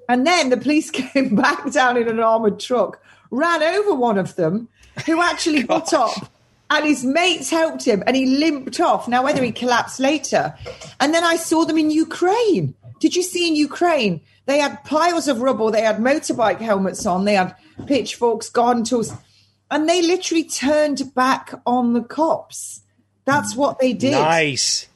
and 0.10 0.26
then 0.26 0.50
the 0.50 0.58
police 0.58 0.90
came 0.92 1.36
back 1.36 1.72
down 1.72 1.98
in 1.98 2.08
an 2.08 2.20
armored 2.20 2.60
truck, 2.60 3.02
ran 3.30 3.62
over 3.64 3.94
one 3.94 4.18
of 4.18 4.36
them, 4.36 4.68
who 5.06 5.22
actually 5.22 5.64
got 5.76 5.94
up 5.94 6.32
and 6.72 6.86
his 6.86 7.04
mates 7.04 7.50
helped 7.50 7.84
him 7.84 8.02
and 8.08 8.16
he 8.16 8.26
limped 8.26 8.80
off. 8.80 9.08
Now, 9.08 9.24
whether 9.24 9.44
he 9.44 9.52
collapsed 9.52 10.00
later. 10.00 10.56
And 11.02 11.14
then 11.14 11.24
I 11.24 11.36
saw 11.36 11.66
them 11.66 11.78
in 11.78 11.92
Ukraine. 11.92 12.74
Did 13.02 13.14
you 13.14 13.24
see 13.24 13.48
in 13.50 13.58
Ukraine? 13.58 14.22
They 14.46 14.60
had 14.60 14.84
piles 14.86 15.28
of 15.28 15.42
rubble, 15.42 15.70
they 15.70 15.82
had 15.82 15.98
motorbike 15.98 16.60
helmets 16.60 17.06
on, 17.06 17.26
they 17.26 17.36
had 17.36 17.56
pitchforks, 17.86 18.50
garden 18.50 18.86
tools, 18.86 19.14
and 19.70 19.88
they 19.88 20.02
literally 20.02 20.46
turned 20.46 21.14
back 21.14 21.54
on 21.66 21.94
the 21.94 22.02
cops. 22.02 22.82
That's 23.26 23.56
what 23.56 23.80
they 23.80 23.94
did. 23.94 24.12
Nice. 24.12 24.88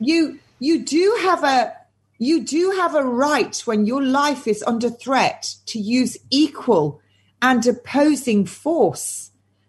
You 0.00 0.38
you 0.58 0.84
do 0.84 1.18
have 1.22 1.44
a 1.44 1.72
you 2.18 2.44
do 2.44 2.72
have 2.72 2.94
a 2.94 3.04
right 3.04 3.56
when 3.64 3.86
your 3.86 4.02
life 4.02 4.48
is 4.48 4.62
under 4.66 4.90
threat 4.90 5.54
to 5.66 5.78
use 5.78 6.16
equal 6.30 7.00
and 7.40 7.64
opposing 7.66 8.46
force. 8.46 9.27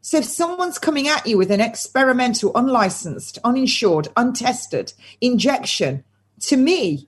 So 0.09 0.17
if 0.17 0.25
someone's 0.25 0.79
coming 0.79 1.07
at 1.07 1.27
you 1.27 1.37
with 1.37 1.51
an 1.51 1.61
experimental, 1.61 2.51
unlicensed, 2.55 3.37
uninsured, 3.43 4.07
untested 4.17 4.91
injection, 5.21 6.03
to 6.47 6.57
me, 6.57 7.07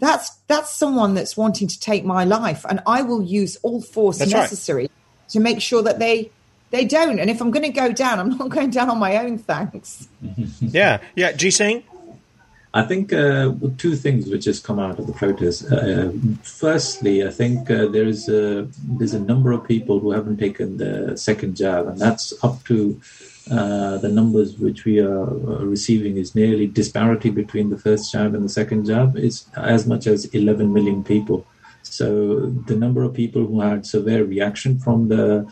that's 0.00 0.30
that's 0.48 0.74
someone 0.74 1.14
that's 1.14 1.36
wanting 1.36 1.68
to 1.68 1.78
take 1.78 2.04
my 2.04 2.24
life, 2.24 2.66
and 2.68 2.82
I 2.84 3.02
will 3.02 3.22
use 3.22 3.58
all 3.62 3.80
force 3.80 4.18
That's 4.18 4.34
right. 4.34 4.40
necessary 4.40 4.90
to 5.28 5.38
make 5.38 5.60
sure 5.60 5.82
that 5.82 6.00
they 6.00 6.32
they 6.72 6.84
don't. 6.84 7.20
And 7.20 7.30
if 7.30 7.40
I'm 7.40 7.52
going 7.52 7.62
to 7.62 7.68
go 7.70 7.92
down, 7.92 8.18
I'm 8.18 8.36
not 8.36 8.48
going 8.56 8.70
down 8.70 8.90
on 8.90 8.98
my 8.98 9.18
own. 9.18 9.38
Thanks. 9.38 10.08
Yeah, 10.58 10.98
yeah. 11.14 11.30
G 11.30 11.52
Singh. 11.52 11.84
I 12.76 12.82
think 12.82 13.10
uh, 13.10 13.54
two 13.78 13.96
things 13.96 14.28
which 14.28 14.44
has 14.44 14.60
come 14.60 14.78
out 14.78 14.98
of 14.98 15.06
the 15.06 15.14
protest. 15.14 15.72
Uh, 15.72 16.10
firstly, 16.42 17.26
I 17.26 17.30
think 17.30 17.70
uh, 17.70 17.86
there 17.86 18.08
is 18.14 18.28
a 18.28 18.68
there's 18.98 19.14
a 19.14 19.26
number 19.32 19.50
of 19.52 19.66
people 19.66 19.98
who 19.98 20.10
haven't 20.10 20.36
taken 20.36 20.76
the 20.76 21.16
second 21.16 21.56
jab, 21.56 21.86
and 21.86 21.98
that's 21.98 22.34
up 22.44 22.62
to 22.64 23.00
uh, 23.50 23.96
the 23.98 24.10
numbers 24.10 24.58
which 24.58 24.84
we 24.84 24.98
are 24.98 25.22
uh, 25.22 25.64
receiving 25.74 26.18
is 26.18 26.34
nearly 26.34 26.66
disparity 26.66 27.30
between 27.30 27.70
the 27.70 27.78
first 27.78 28.12
jab 28.12 28.34
and 28.34 28.44
the 28.44 28.54
second 28.60 28.84
jab 28.84 29.16
is 29.16 29.46
as 29.56 29.86
much 29.86 30.06
as 30.06 30.26
11 30.26 30.70
million 30.70 31.02
people. 31.02 31.46
So 31.82 32.50
the 32.70 32.76
number 32.76 33.04
of 33.04 33.14
people 33.14 33.46
who 33.46 33.60
had 33.60 33.86
severe 33.86 34.24
reaction 34.24 34.78
from 34.80 35.08
the 35.08 35.50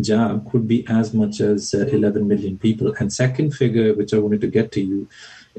jab 0.00 0.50
could 0.50 0.66
be 0.66 0.86
as 0.88 1.14
much 1.14 1.40
as 1.40 1.74
uh, 1.74 1.86
11 1.86 2.26
million 2.26 2.58
people. 2.58 2.94
And 2.98 3.12
second 3.12 3.54
figure, 3.54 3.94
which 3.94 4.12
I 4.14 4.18
wanted 4.18 4.40
to 4.40 4.48
get 4.48 4.72
to 4.72 4.80
you, 4.80 5.08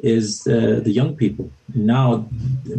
is 0.03 0.45
uh, 0.47 0.81
the 0.83 0.91
young 0.91 1.15
people. 1.15 1.51
Now 1.73 2.27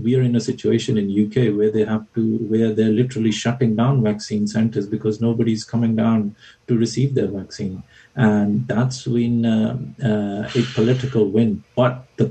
we 0.02 0.14
are 0.16 0.22
in 0.22 0.36
a 0.36 0.40
situation 0.40 0.98
in 0.98 1.26
UK 1.26 1.56
where 1.56 1.70
they 1.70 1.84
have 1.84 2.06
to, 2.14 2.36
where 2.38 2.72
they're 2.72 2.90
literally 2.90 3.32
shutting 3.32 3.74
down 3.74 4.02
vaccine 4.02 4.46
centers 4.46 4.86
because 4.86 5.20
nobody's 5.20 5.64
coming 5.64 5.96
down 5.96 6.36
to 6.68 6.76
receive 6.76 7.14
their 7.14 7.28
vaccine, 7.28 7.82
and 8.14 8.66
that's 8.68 9.04
been 9.04 9.46
uh, 9.46 9.78
uh, 10.04 10.48
a 10.54 10.62
political 10.74 11.30
win. 11.30 11.64
But 11.74 12.06
the, 12.16 12.26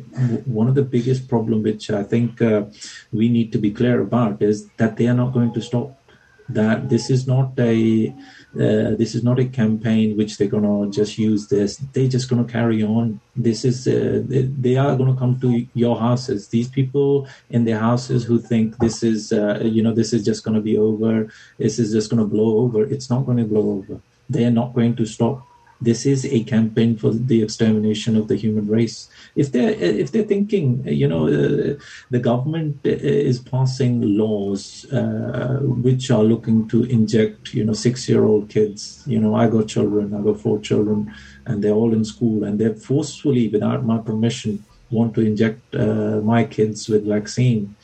one 0.46 0.68
of 0.68 0.76
the 0.76 0.84
biggest 0.84 1.28
problem, 1.28 1.64
which 1.64 1.90
I 1.90 2.04
think 2.04 2.42
uh, 2.42 2.66
we 3.12 3.30
need 3.30 3.52
to 3.54 3.58
be 3.58 3.72
clear 3.72 4.02
about, 4.02 4.42
is 4.42 4.68
that 4.78 4.98
they 4.98 5.08
are 5.08 5.14
not 5.14 5.34
going 5.34 5.54
to 5.54 5.62
stop. 5.62 6.00
That 6.48 6.90
this 6.90 7.10
is 7.10 7.26
not 7.26 7.54
a 7.58 8.14
uh, 8.56 8.96
this 8.96 9.16
is 9.16 9.24
not 9.24 9.40
a 9.40 9.46
campaign 9.46 10.16
which 10.16 10.38
they're 10.38 10.48
gonna 10.48 10.90
just 10.90 11.18
use 11.18 11.48
this. 11.48 11.78
They're 11.94 12.08
just 12.08 12.30
gonna 12.30 12.46
carry 12.46 12.84
on. 12.84 13.20
This 13.36 13.66
is 13.66 13.88
uh, 13.88 14.24
they, 14.26 14.44
they 14.44 14.78
are 14.78 14.96
gonna 14.96 15.16
come 15.16 15.40
to 15.42 15.68
your 15.74 16.00
houses. 16.00 16.48
These 16.48 16.70
people 16.70 17.28
in 17.50 17.66
their 17.66 17.80
houses 17.80 18.24
who 18.24 18.40
think 18.40 18.78
this 18.78 19.04
is 19.04 19.34
uh, 19.34 19.60
you 19.64 19.84
know 19.84 19.94
this 19.94 20.14
is 20.14 20.24
just 20.24 20.44
gonna 20.46 20.62
be 20.62 20.78
over. 20.78 21.30
This 21.58 21.80
is 21.80 21.92
just 21.92 22.10
gonna 22.10 22.26
blow 22.26 22.60
over. 22.60 22.84
It's 22.84 23.10
not 23.10 23.26
gonna 23.26 23.46
blow 23.46 23.78
over. 23.78 24.00
They 24.30 24.46
are 24.46 24.52
not 24.52 24.74
going 24.74 24.96
to 24.96 25.06
stop. 25.06 25.46
This 25.82 26.06
is 26.06 26.26
a 26.26 26.44
campaign 26.44 26.96
for 26.98 27.12
the 27.12 27.44
extermination 27.44 28.16
of 28.16 28.28
the 28.28 28.36
human 28.36 28.68
race. 28.68 29.10
If 29.36 29.52
they're 29.52 29.72
if 29.72 30.12
they're 30.12 30.24
thinking, 30.24 30.88
you 30.88 31.08
know, 31.08 31.28
uh, 31.28 31.76
the 32.10 32.20
government 32.20 32.80
is 32.84 33.40
passing 33.40 34.02
laws 34.18 34.86
uh, 34.92 35.60
which 35.62 36.10
are 36.12 36.24
looking 36.24 36.68
to 36.70 36.84
inject, 36.84 37.54
you 37.54 37.66
know, 37.66 37.74
six-year-old 37.74 38.50
kids. 38.50 39.04
You 39.06 39.20
know, 39.20 39.36
I 39.36 39.48
got 39.48 39.68
children, 39.68 40.14
I 40.14 40.22
got 40.22 40.40
four 40.40 40.60
children, 40.60 41.14
and 41.46 41.64
they're 41.64 41.74
all 41.74 41.94
in 41.94 42.06
school, 42.06 42.44
and 42.44 42.60
they're 42.60 42.76
forcefully, 42.76 43.50
without 43.50 43.86
my 43.86 43.98
permission, 43.98 44.64
want 44.90 45.14
to 45.16 45.22
inject 45.22 45.76
uh, 45.76 46.22
my 46.22 46.46
kids 46.46 46.88
with 46.88 47.06
vaccine. 47.06 47.76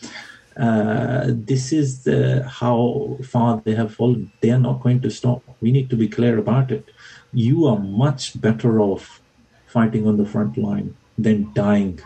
Uh, 0.58 1.28
this 1.28 1.72
is 1.72 2.04
the, 2.04 2.44
how 2.44 3.18
far 3.24 3.62
they 3.64 3.74
have 3.74 3.94
fallen. 3.94 4.32
They 4.42 4.52
are 4.52 4.60
not 4.60 4.82
going 4.82 5.02
to 5.02 5.10
stop. 5.10 5.42
We 5.62 5.72
need 5.72 5.90
to 5.90 5.96
be 5.96 6.10
clear 6.10 6.38
about 6.38 6.72
it 6.72 6.90
you 7.34 7.66
are 7.66 7.80
much 7.80 8.40
better 8.40 8.80
off 8.80 9.22
fighting 9.68 10.08
on 10.08 10.18
the 10.18 10.26
front 10.26 10.58
line 10.58 10.96
than 11.18 11.52
dying 11.54 12.00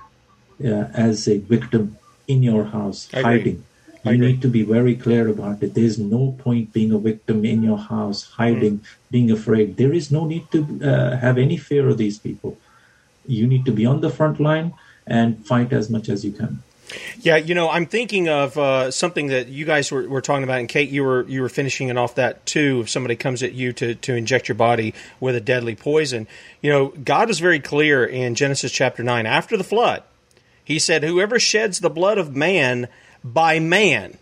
uh, 0.64 0.88
as 0.94 1.28
a 1.28 1.38
victim 1.40 1.98
in 2.28 2.44
your 2.44 2.66
house, 2.66 3.10
hiding. 3.12 3.64
You 4.04 4.20
need 4.20 4.42
to 4.44 4.48
be 4.48 4.62
very 4.62 4.96
clear 4.96 5.28
about 5.28 5.64
it. 5.64 5.74
There's 5.74 5.98
no 5.98 6.36
point 6.38 6.72
being 6.72 6.92
a 6.92 7.00
victim 7.00 7.44
in 7.44 7.64
your 7.64 7.80
house, 7.80 8.30
hiding, 8.38 8.80
mm. 8.80 8.86
being 9.10 9.32
afraid. 9.32 9.78
There 9.78 9.94
is 9.94 10.12
no 10.12 10.26
need 10.26 10.52
to 10.52 10.62
uh, 10.84 11.18
have 11.18 11.40
any 11.40 11.58
fear 11.58 11.90
of 11.90 11.98
these 11.98 12.20
people. 12.20 12.56
You 13.26 13.48
need 13.48 13.66
to 13.66 13.72
be 13.72 13.84
on 13.84 14.02
the 14.02 14.12
front 14.12 14.40
line 14.40 14.74
and 15.08 15.44
fight 15.44 15.74
as 15.74 15.90
much 15.90 16.08
as 16.08 16.24
you 16.24 16.32
can. 16.32 16.62
Yeah, 17.22 17.38
you 17.38 17.56
know, 17.56 17.70
I'm 17.70 17.86
thinking 17.88 18.30
of 18.30 18.58
uh, 18.58 18.92
something 18.92 19.28
that 19.28 19.48
you 19.48 19.66
guys 19.66 19.92
were, 19.92 20.08
were, 20.08 20.22
talking 20.22 20.44
about, 20.44 20.60
and 20.60 20.70
Kate, 20.70 20.90
you 20.90 21.04
were 21.04 21.24
you 21.28 21.42
were 21.42 21.50
finishing 21.50 21.90
it 21.90 21.98
off 21.98 22.16
that 22.16 22.46
too. 22.46 22.82
If 22.82 22.90
somebody 22.90 23.16
comes 23.16 23.42
at 23.44 23.54
you 23.54 23.74
to 23.74 23.96
to 23.96 24.16
inject 24.16 24.48
your 24.48 24.56
body 24.56 24.94
with 25.20 25.36
a 25.36 25.42
deadly 25.42 25.76
poison, 25.76 26.28
you 26.62 26.70
know, 26.70 26.88
God 26.90 27.28
was 27.28 27.40
very 27.40 27.60
clear 27.60 28.06
in 28.06 28.36
Genesis 28.36 28.72
chapter 28.72 29.04
nine. 29.04 29.26
After 29.26 29.58
the 29.58 29.64
flood, 29.64 30.04
He 30.64 30.80
said, 30.80 31.04
"Whoever 31.04 31.40
sheds 31.40 31.80
the 31.80 31.90
blood 31.90 32.18
of 32.18 32.36
man, 32.36 32.88
by 33.24 33.60
man 33.60 34.18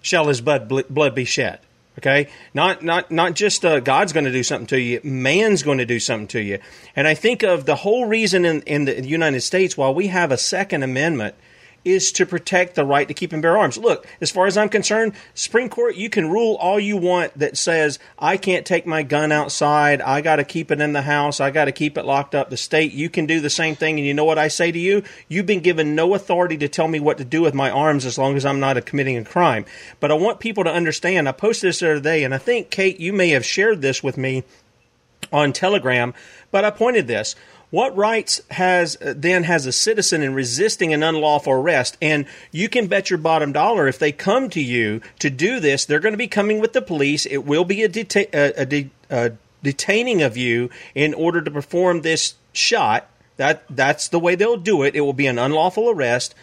shall 0.00 0.28
his 0.28 0.40
blood 0.40 0.68
blood 0.88 1.14
be 1.14 1.24
shed." 1.24 1.58
Okay, 1.98 2.28
not 2.52 2.82
not 2.82 3.10
not 3.10 3.34
just 3.34 3.64
uh, 3.64 3.80
God's 3.80 4.12
going 4.12 4.26
to 4.26 4.32
do 4.32 4.42
something 4.42 4.66
to 4.68 4.80
you; 4.80 5.00
man's 5.02 5.62
going 5.62 5.78
to 5.78 5.86
do 5.86 6.00
something 6.00 6.28
to 6.28 6.40
you. 6.40 6.58
And 6.96 7.06
I 7.06 7.14
think 7.14 7.42
of 7.42 7.66
the 7.66 7.76
whole 7.76 8.06
reason 8.06 8.44
in 8.44 8.62
in 8.62 8.84
the 8.84 9.06
United 9.06 9.40
States, 9.42 9.76
while 9.76 9.94
we 9.94 10.08
have 10.08 10.32
a 10.32 10.38
Second 10.38 10.82
Amendment 10.82 11.34
is 11.84 12.12
to 12.12 12.26
protect 12.26 12.74
the 12.74 12.84
right 12.84 13.08
to 13.08 13.14
keep 13.14 13.32
and 13.32 13.42
bear 13.42 13.58
arms. 13.58 13.76
Look, 13.78 14.06
as 14.20 14.30
far 14.30 14.46
as 14.46 14.56
I'm 14.56 14.68
concerned, 14.68 15.12
Supreme 15.34 15.68
Court, 15.68 15.96
you 15.96 16.08
can 16.08 16.30
rule 16.30 16.56
all 16.56 16.80
you 16.80 16.96
want 16.96 17.38
that 17.38 17.56
says 17.56 17.98
I 18.18 18.36
can't 18.36 18.64
take 18.64 18.86
my 18.86 19.02
gun 19.02 19.32
outside, 19.32 20.00
I 20.00 20.20
got 20.20 20.36
to 20.36 20.44
keep 20.44 20.70
it 20.70 20.80
in 20.80 20.92
the 20.92 21.02
house, 21.02 21.40
I 21.40 21.50
got 21.50 21.66
to 21.66 21.72
keep 21.72 21.98
it 21.98 22.04
locked 22.04 22.34
up. 22.34 22.50
The 22.50 22.56
state, 22.56 22.92
you 22.92 23.10
can 23.10 23.26
do 23.26 23.40
the 23.40 23.50
same 23.50 23.76
thing. 23.76 23.98
And 23.98 24.06
you 24.06 24.14
know 24.14 24.24
what 24.24 24.38
I 24.38 24.48
say 24.48 24.72
to 24.72 24.78
you? 24.78 25.02
You've 25.28 25.46
been 25.46 25.60
given 25.60 25.94
no 25.94 26.14
authority 26.14 26.56
to 26.58 26.68
tell 26.68 26.88
me 26.88 27.00
what 27.00 27.18
to 27.18 27.24
do 27.24 27.42
with 27.42 27.54
my 27.54 27.70
arms 27.70 28.06
as 28.06 28.18
long 28.18 28.36
as 28.36 28.46
I'm 28.46 28.60
not 28.60 28.84
committing 28.86 29.16
a 29.16 29.24
crime. 29.24 29.64
But 30.00 30.10
I 30.10 30.14
want 30.14 30.40
people 30.40 30.64
to 30.64 30.72
understand. 30.72 31.28
I 31.28 31.32
posted 31.32 31.68
this 31.68 31.80
the 31.80 31.92
other 31.92 32.00
day, 32.00 32.24
and 32.24 32.34
I 32.34 32.38
think 32.38 32.70
Kate, 32.70 32.98
you 32.98 33.12
may 33.12 33.30
have 33.30 33.44
shared 33.44 33.82
this 33.82 34.02
with 34.02 34.16
me 34.16 34.44
on 35.32 35.52
Telegram, 35.52 36.14
but 36.50 36.64
I 36.64 36.70
pointed 36.70 37.06
this. 37.06 37.34
What 37.74 37.96
rights 37.96 38.40
has 38.52 38.96
uh, 39.02 39.14
then 39.16 39.42
has 39.42 39.66
a 39.66 39.72
citizen 39.72 40.22
in 40.22 40.32
resisting 40.32 40.94
an 40.94 41.02
unlawful 41.02 41.54
arrest? 41.54 41.98
And 42.00 42.26
you 42.52 42.68
can 42.68 42.86
bet 42.86 43.10
your 43.10 43.18
bottom 43.18 43.50
dollar 43.50 43.88
if 43.88 43.98
they 43.98 44.12
come 44.12 44.48
to 44.50 44.62
you 44.62 45.00
to 45.18 45.28
do 45.28 45.58
this, 45.58 45.84
they're 45.84 45.98
going 45.98 46.12
to 46.12 46.16
be 46.16 46.28
coming 46.28 46.60
with 46.60 46.72
the 46.72 46.80
police. 46.80 47.26
It 47.26 47.38
will 47.38 47.64
be 47.64 47.82
a, 47.82 47.88
deta- 47.88 48.32
a, 48.32 48.62
a, 48.62 48.64
de- 48.64 48.90
a 49.10 49.32
detaining 49.64 50.22
of 50.22 50.36
you 50.36 50.70
in 50.94 51.14
order 51.14 51.42
to 51.42 51.50
perform 51.50 52.02
this 52.02 52.34
shot. 52.52 53.08
That 53.38 53.64
that's 53.68 54.06
the 54.06 54.20
way 54.20 54.36
they'll 54.36 54.56
do 54.56 54.84
it. 54.84 54.94
It 54.94 55.00
will 55.00 55.12
be 55.12 55.26
an 55.26 55.40
unlawful 55.40 55.90
arrest. 55.90 56.36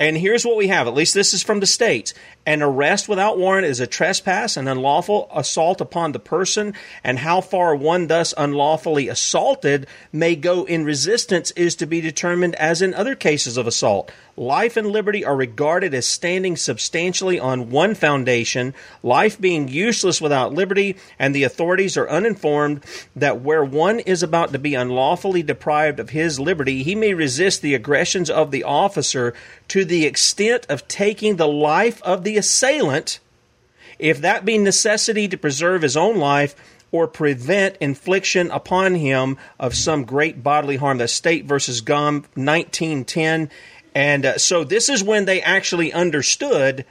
And 0.00 0.16
here's 0.16 0.46
what 0.46 0.56
we 0.56 0.68
have. 0.68 0.86
At 0.86 0.94
least 0.94 1.12
this 1.12 1.34
is 1.34 1.42
from 1.42 1.60
the 1.60 1.66
states. 1.66 2.14
An 2.46 2.62
arrest 2.62 3.06
without 3.06 3.38
warrant 3.38 3.66
is 3.66 3.80
a 3.80 3.86
trespass, 3.86 4.56
an 4.56 4.66
unlawful 4.66 5.30
assault 5.32 5.82
upon 5.82 6.12
the 6.12 6.18
person, 6.18 6.72
and 7.04 7.18
how 7.18 7.42
far 7.42 7.76
one 7.76 8.06
thus 8.06 8.32
unlawfully 8.38 9.08
assaulted 9.08 9.86
may 10.10 10.34
go 10.34 10.64
in 10.64 10.86
resistance 10.86 11.50
is 11.50 11.76
to 11.76 11.86
be 11.86 12.00
determined 12.00 12.54
as 12.54 12.80
in 12.80 12.94
other 12.94 13.14
cases 13.14 13.58
of 13.58 13.66
assault. 13.66 14.10
Life 14.36 14.76
and 14.76 14.86
liberty 14.86 15.24
are 15.24 15.36
regarded 15.36 15.92
as 15.92 16.06
standing 16.06 16.56
substantially 16.56 17.38
on 17.38 17.70
one 17.70 17.94
foundation, 17.94 18.74
life 19.02 19.40
being 19.40 19.68
useless 19.68 20.20
without 20.20 20.54
liberty, 20.54 20.96
and 21.18 21.34
the 21.34 21.44
authorities 21.44 21.96
are 21.96 22.08
uninformed 22.08 22.84
that 23.16 23.40
where 23.40 23.64
one 23.64 24.00
is 24.00 24.22
about 24.22 24.52
to 24.52 24.58
be 24.58 24.74
unlawfully 24.74 25.42
deprived 25.42 26.00
of 26.00 26.10
his 26.10 26.40
liberty, 26.40 26.82
he 26.82 26.94
may 26.94 27.12
resist 27.14 27.60
the 27.60 27.74
aggressions 27.74 28.30
of 28.30 28.50
the 28.50 28.64
officer 28.64 29.34
to 29.68 29.84
the 29.84 30.06
extent 30.06 30.66
of 30.68 30.88
taking 30.88 31.36
the 31.36 31.48
life 31.48 32.02
of 32.02 32.24
the 32.24 32.36
assailant, 32.36 33.20
if 33.98 34.20
that 34.20 34.44
be 34.44 34.56
necessity 34.56 35.28
to 35.28 35.36
preserve 35.36 35.82
his 35.82 35.96
own 35.96 36.16
life 36.16 36.54
or 36.92 37.06
prevent 37.06 37.76
infliction 37.80 38.50
upon 38.50 38.94
him 38.94 39.36
of 39.58 39.74
some 39.74 40.04
great 40.04 40.42
bodily 40.42 40.76
harm. 40.76 40.98
The 40.98 41.08
State 41.08 41.44
versus 41.44 41.80
Gum, 41.80 42.24
1910. 42.34 43.50
And 43.94 44.24
uh, 44.24 44.38
so 44.38 44.64
this 44.64 44.88
is 44.88 45.02
when 45.02 45.24
they 45.24 45.42
actually 45.42 45.92
understood 45.92 46.84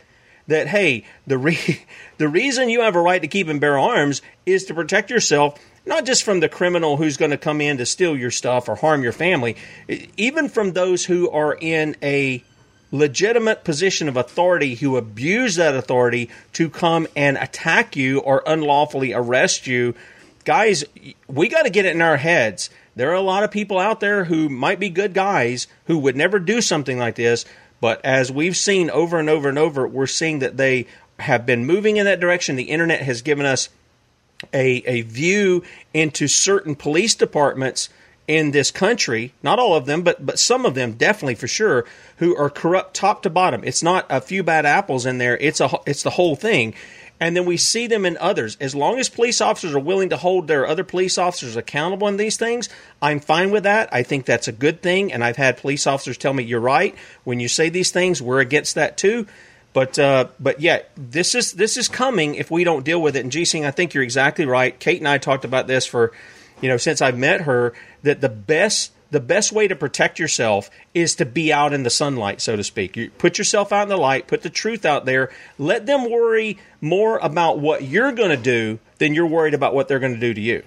that 0.47 0.67
hey, 0.67 1.05
the 1.27 1.37
re- 1.37 1.85
the 2.17 2.27
reason 2.27 2.69
you 2.69 2.81
have 2.81 2.95
a 2.95 3.01
right 3.01 3.21
to 3.21 3.27
keep 3.27 3.47
and 3.47 3.61
bear 3.61 3.77
arms 3.77 4.21
is 4.45 4.65
to 4.65 4.73
protect 4.73 5.09
yourself 5.09 5.59
not 5.85 6.05
just 6.05 6.23
from 6.23 6.39
the 6.39 6.49
criminal 6.49 6.97
who's 6.97 7.17
going 7.17 7.31
to 7.31 7.37
come 7.37 7.61
in 7.61 7.77
to 7.77 7.85
steal 7.85 8.15
your 8.15 8.31
stuff 8.31 8.69
or 8.69 8.75
harm 8.75 9.01
your 9.01 9.11
family, 9.11 9.55
even 10.17 10.47
from 10.47 10.73
those 10.73 11.05
who 11.05 11.29
are 11.31 11.57
in 11.59 11.95
a 12.03 12.43
legitimate 12.91 13.63
position 13.63 14.07
of 14.07 14.17
authority 14.17 14.75
who 14.75 14.97
abuse 14.97 15.55
that 15.55 15.75
authority 15.75 16.29
to 16.53 16.69
come 16.69 17.07
and 17.15 17.37
attack 17.37 17.95
you 17.95 18.19
or 18.19 18.43
unlawfully 18.45 19.13
arrest 19.13 19.67
you. 19.67 19.95
Guys, 20.45 20.83
we 21.27 21.49
got 21.49 21.63
to 21.63 21.69
get 21.69 21.85
it 21.85 21.95
in 21.95 22.01
our 22.01 22.17
heads 22.17 22.69
there 22.99 23.11
are 23.11 23.15
a 23.15 23.21
lot 23.21 23.43
of 23.43 23.51
people 23.51 23.79
out 23.79 24.01
there 24.01 24.25
who 24.25 24.49
might 24.49 24.77
be 24.77 24.89
good 24.89 25.13
guys 25.13 25.67
who 25.85 25.97
would 25.99 26.17
never 26.17 26.37
do 26.37 26.59
something 26.59 26.99
like 26.99 27.15
this, 27.15 27.45
but 27.79 28.03
as 28.03 28.29
we've 28.29 28.57
seen 28.57 28.89
over 28.89 29.17
and 29.17 29.29
over 29.29 29.47
and 29.47 29.57
over, 29.57 29.87
we're 29.87 30.05
seeing 30.05 30.39
that 30.39 30.57
they 30.57 30.85
have 31.17 31.45
been 31.45 31.65
moving 31.65 31.95
in 31.95 32.03
that 32.03 32.19
direction. 32.19 32.57
The 32.57 32.63
internet 32.63 33.01
has 33.03 33.21
given 33.21 33.45
us 33.45 33.69
a, 34.53 34.83
a 34.85 35.01
view 35.03 35.63
into 35.93 36.27
certain 36.27 36.75
police 36.75 37.15
departments 37.15 37.87
in 38.27 38.51
this 38.51 38.69
country, 38.69 39.33
not 39.41 39.59
all 39.59 39.75
of 39.75 39.85
them, 39.85 40.01
but 40.01 40.25
but 40.25 40.37
some 40.37 40.65
of 40.65 40.75
them 40.75 40.91
definitely 40.91 41.35
for 41.35 41.47
sure, 41.47 41.85
who 42.17 42.35
are 42.35 42.49
corrupt 42.49 42.95
top 42.95 43.23
to 43.23 43.29
bottom. 43.29 43.63
It's 43.63 43.81
not 43.81 44.07
a 44.09 44.19
few 44.19 44.43
bad 44.43 44.65
apples 44.65 45.05
in 45.05 45.19
there. 45.19 45.37
It's 45.37 45.61
a 45.61 45.69
it's 45.87 46.03
the 46.03 46.09
whole 46.09 46.35
thing 46.35 46.73
and 47.20 47.36
then 47.36 47.45
we 47.45 47.57
see 47.57 47.88
them 47.88 48.05
in 48.05 48.17
others. 48.17 48.57
As 48.59 48.74
long 48.74 48.97
as 48.97 49.09
police 49.09 49.41
officers 49.41 49.74
are 49.74 49.80
willing 49.80 50.09
to 50.09 50.17
hold 50.17 50.47
their 50.47 50.65
other 50.65 50.84
police 50.84 51.17
officers 51.17 51.55
accountable 51.55 52.07
in 52.07 52.17
these 52.17 52.38
things, 52.38 52.70
I'm 53.01 53.20
fine 53.20 53.51
with 53.51 53.63
that. 53.63 53.89
I 53.91 54.03
think 54.03 54.26
that's 54.26 54.47
a 54.47 54.53
good 54.53 54.82
thing, 54.82 55.11
and 55.11 55.24
I've 55.24 55.38
had 55.38 55.57
police 55.57 55.86
officers 55.86 56.17
tell 56.17 56.34
me 56.34 56.43
you're 56.43 56.59
right 56.59 56.95
when 57.24 57.39
you 57.39 57.47
say 57.47 57.70
these 57.70 57.91
things. 57.91 58.22
We're 58.22 58.39
against 58.39 58.76
that 58.76 58.97
too. 58.97 59.28
But 59.74 59.99
uh, 59.99 60.30
but 60.39 60.61
yeah, 60.61 60.80
this 60.95 61.36
is 61.36 61.53
this 61.53 61.78
is 61.78 61.88
coming 61.88 62.36
if 62.36 62.49
we 62.49 62.63
don't 62.63 62.84
deal 62.84 63.01
with 63.01 63.15
it. 63.15 63.20
And 63.20 63.47
Singh, 63.47 63.65
I 63.65 63.72
think 63.72 63.93
you're 63.93 64.03
exactly 64.03 64.45
right. 64.45 64.78
Kate 64.80 64.99
and 64.99 65.07
I 65.07 65.20
talked 65.20 65.45
about 65.45 65.67
this 65.67 65.86
for 65.86 66.11
you 66.61 66.70
know 66.70 66.78
since 66.78 67.01
I've 67.01 67.17
met 67.17 67.41
her 67.41 67.74
that 68.01 68.22
the 68.22 68.30
best 68.30 68.91
the 69.12 69.20
best 69.20 69.51
way 69.51 69.68
to 69.68 69.76
protect 69.76 70.20
yourself 70.20 70.70
is 70.93 71.16
to 71.16 71.26
be 71.26 71.51
out 71.51 71.74
in 71.74 71.84
the 71.84 71.89
sunlight, 71.89 72.41
so 72.41 72.55
to 72.55 72.64
speak. 72.64 72.95
You 72.95 73.10
put 73.12 73.38
yourself 73.38 73.72
out 73.72 73.84
in 73.84 73.89
the 73.89 73.97
light, 73.97 74.28
put 74.28 74.43
the 74.43 74.49
truth 74.49 74.86
out 74.86 75.05
there. 75.05 75.32
Let 75.57 75.86
them 75.86 76.10
worry 76.10 76.57
more 76.82 77.18
about 77.18 77.60
what 77.60 77.84
you're 77.84 78.12
going 78.12 78.30
to 78.30 78.38
do 78.38 78.80
than 78.99 79.14
you're 79.14 79.26
worried 79.28 79.53
about 79.53 79.74
what 79.74 79.88
they're 79.88 79.99
going 79.99 80.14
to 80.14 80.20
do 80.20 80.34
to 80.34 80.41
you. 80.41 80.64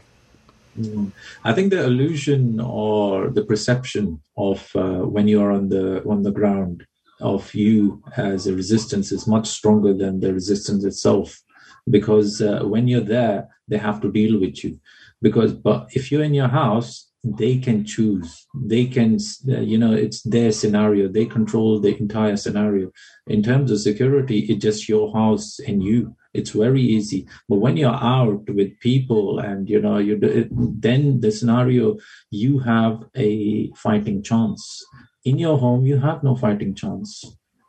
Mm. 0.79 1.13
I 1.45 1.53
think 1.53 1.71
the 1.71 1.85
illusion 1.85 2.59
or 2.59 3.29
the 3.29 3.45
perception 3.45 4.21
of 4.37 4.71
uh, 4.75 5.01
when 5.01 5.29
you 5.29 5.41
are 5.43 5.53
on 5.53 5.69
the 5.69 6.03
on 6.05 6.23
the 6.23 6.31
ground 6.33 6.87
of 7.21 7.55
you 7.55 8.03
as 8.17 8.47
a 8.47 8.55
resistance 8.55 9.13
is 9.13 9.27
much 9.27 9.47
stronger 9.49 9.93
than 9.93 10.21
the 10.21 10.33
resistance 10.33 10.83
itself, 10.85 11.41
because 11.89 12.41
uh, 12.41 12.61
when 12.65 12.89
you're 12.89 13.01
there, 13.01 13.49
they 13.69 13.79
have 13.79 14.01
to 14.01 14.11
deal 14.11 14.41
with 14.41 14.65
you. 14.65 14.81
Because 15.21 15.53
but 15.53 15.89
if 15.93 16.11
you're 16.11 16.25
in 16.25 16.35
your 16.35 16.49
house, 16.49 17.12
they 17.25 17.59
can 17.59 17.85
choose. 17.85 18.47
They 18.55 18.87
can 18.87 19.19
uh, 19.49 19.61
you 19.61 19.79
know 19.79 19.93
it's 19.93 20.23
their 20.23 20.53
scenario. 20.53 21.09
They 21.09 21.27
control 21.27 21.81
the 21.81 21.97
entire 21.97 22.37
scenario. 22.37 22.91
In 23.27 23.43
terms 23.43 23.71
of 23.71 23.81
security 23.81 24.41
it's 24.41 24.63
just 24.63 24.89
your 24.89 25.13
house 25.13 25.59
and 25.61 25.83
you. 25.83 26.17
It's 26.35 26.51
very 26.51 26.81
easy. 26.81 27.27
But 27.49 27.59
when 27.59 27.77
you're 27.77 27.91
out 27.91 28.49
with 28.49 28.79
people 28.81 29.39
and 29.39 29.69
you 29.69 29.81
know 29.81 29.99
you 29.99 30.17
do, 30.17 30.49
then 30.51 31.21
the 31.21 31.31
scenario 31.31 31.99
you 32.31 32.59
have 32.61 33.05
a 33.17 33.71
fighting 33.77 34.23
chance. 34.23 34.85
In 35.25 35.39
your 35.39 35.59
home 35.59 35.87
you 35.87 35.99
have 35.99 36.25
no 36.25 36.35
fighting 36.35 36.75
chance. 36.75 37.25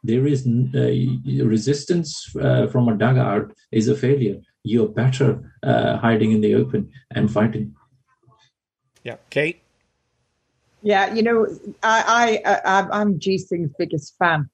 There 0.06 0.26
is 0.28 0.46
uh, 0.46 1.46
resistance 1.46 2.36
uh, 2.36 2.68
from 2.68 2.90
a 2.90 2.98
dugout 2.98 3.54
is 3.72 3.88
a 3.88 3.96
failure. 3.96 4.38
You're 4.64 4.90
better 4.90 5.54
uh, 5.62 5.98
hiding 5.98 6.32
in 6.32 6.42
the 6.42 6.56
open 6.56 6.90
and 7.12 7.32
fighting 7.32 7.76
Yeah, 9.04 9.18
Kate. 9.30 9.62
Yeah, 10.82 11.14
you 11.14 11.24
know, 11.24 11.48
I, 11.82 12.42
I, 12.46 12.56
I 12.66 12.88
I'm 12.92 13.20
G 13.20 13.38
Singh's 13.38 13.72
biggest 13.78 14.18
fan. 14.18 14.50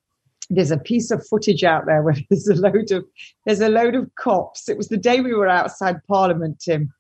There's 0.52 0.72
a 0.72 0.78
piece 0.78 1.12
of 1.12 1.26
footage 1.28 1.64
out 1.64 1.86
there 1.86 2.04
where 2.04 2.16
there's 2.30 2.48
a 2.48 2.56
load 2.56 2.92
of 2.92 3.06
there's 3.46 3.62
a 3.62 3.70
load 3.70 3.96
of 3.96 4.10
cops. 4.16 4.70
It 4.70 4.78
was 4.78 4.88
the 4.88 4.98
day 4.98 5.22
we 5.22 5.34
were 5.34 5.48
outside 5.48 6.04
Parliament, 6.08 6.60
Tim, 6.60 6.92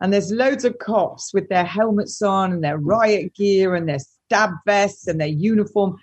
and 0.00 0.12
there's 0.12 0.32
loads 0.32 0.64
of 0.64 0.78
cops 0.78 1.32
with 1.34 1.48
their 1.48 1.64
helmets 1.64 2.22
on 2.22 2.52
and 2.52 2.64
their 2.64 2.78
riot 2.78 3.34
gear 3.34 3.74
and 3.74 3.88
their 3.88 3.98
stab 3.98 4.50
vests 4.66 5.06
and 5.06 5.20
their 5.20 5.28
uniform. 5.28 5.96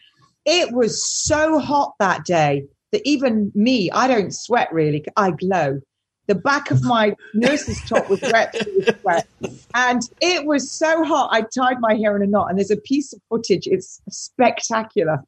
It 0.45 0.71
was 0.71 1.03
so 1.03 1.59
hot 1.59 1.93
that 1.99 2.25
day 2.25 2.65
that 2.91 3.01
even 3.05 3.51
me, 3.53 3.91
I 3.91 4.07
don't 4.07 4.33
sweat 4.33 4.71
really. 4.71 5.03
I 5.15 5.31
glow. 5.31 5.81
The 6.27 6.35
back 6.35 6.71
of 6.71 6.83
my 6.83 7.15
nurse's 7.33 7.81
top 7.87 8.09
was 8.09 8.21
wet 8.21 8.55
sweat. 9.01 9.27
And 9.73 10.01
it 10.21 10.45
was 10.45 10.71
so 10.71 11.03
hot, 11.03 11.29
I 11.31 11.41
tied 11.41 11.79
my 11.79 11.95
hair 11.95 12.15
in 12.15 12.21
a 12.21 12.27
knot. 12.27 12.49
And 12.49 12.57
there's 12.57 12.71
a 12.71 12.77
piece 12.77 13.13
of 13.13 13.21
footage, 13.29 13.67
it's 13.67 14.01
spectacular. 14.09 15.19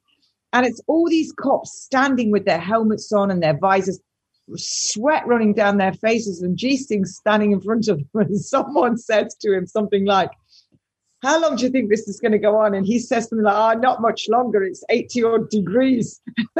And 0.52 0.66
it's 0.66 0.82
all 0.88 1.08
these 1.10 1.32
cops 1.32 1.72
standing 1.72 2.32
with 2.32 2.46
their 2.46 2.60
helmets 2.60 3.12
on 3.12 3.32
and 3.32 3.42
their 3.42 3.58
visors, 3.58 4.00
sweat 4.56 5.28
running 5.28 5.54
down 5.54 5.78
their 5.78 5.94
faces, 5.94 6.42
and 6.42 6.58
G 6.58 6.76
Singh 6.76 7.06
standing 7.06 7.52
in 7.52 7.62
front 7.62 7.88
of 7.88 7.98
them. 7.98 8.10
And 8.14 8.40
someone 8.42 8.98
says 8.98 9.36
to 9.42 9.54
him 9.54 9.68
something 9.68 10.06
like, 10.06 10.32
how 11.22 11.42
long 11.42 11.56
do 11.58 11.66
you 11.66 11.70
think 11.70 11.90
this 11.90 12.08
is 12.08 12.20
going 12.20 12.32
to 12.32 12.38
go 12.38 12.56
on? 12.58 12.74
And 12.74 12.86
he 12.86 13.00
says 13.00 13.28
something 13.28 13.44
like, 13.44 13.78
oh, 13.78 13.80
not 13.80 14.02
much 14.02 14.30
longer. 14.30 14.64
It's 14.64 14.84
80 14.90 15.24
odd 15.24 15.50
degrees. 15.50 16.22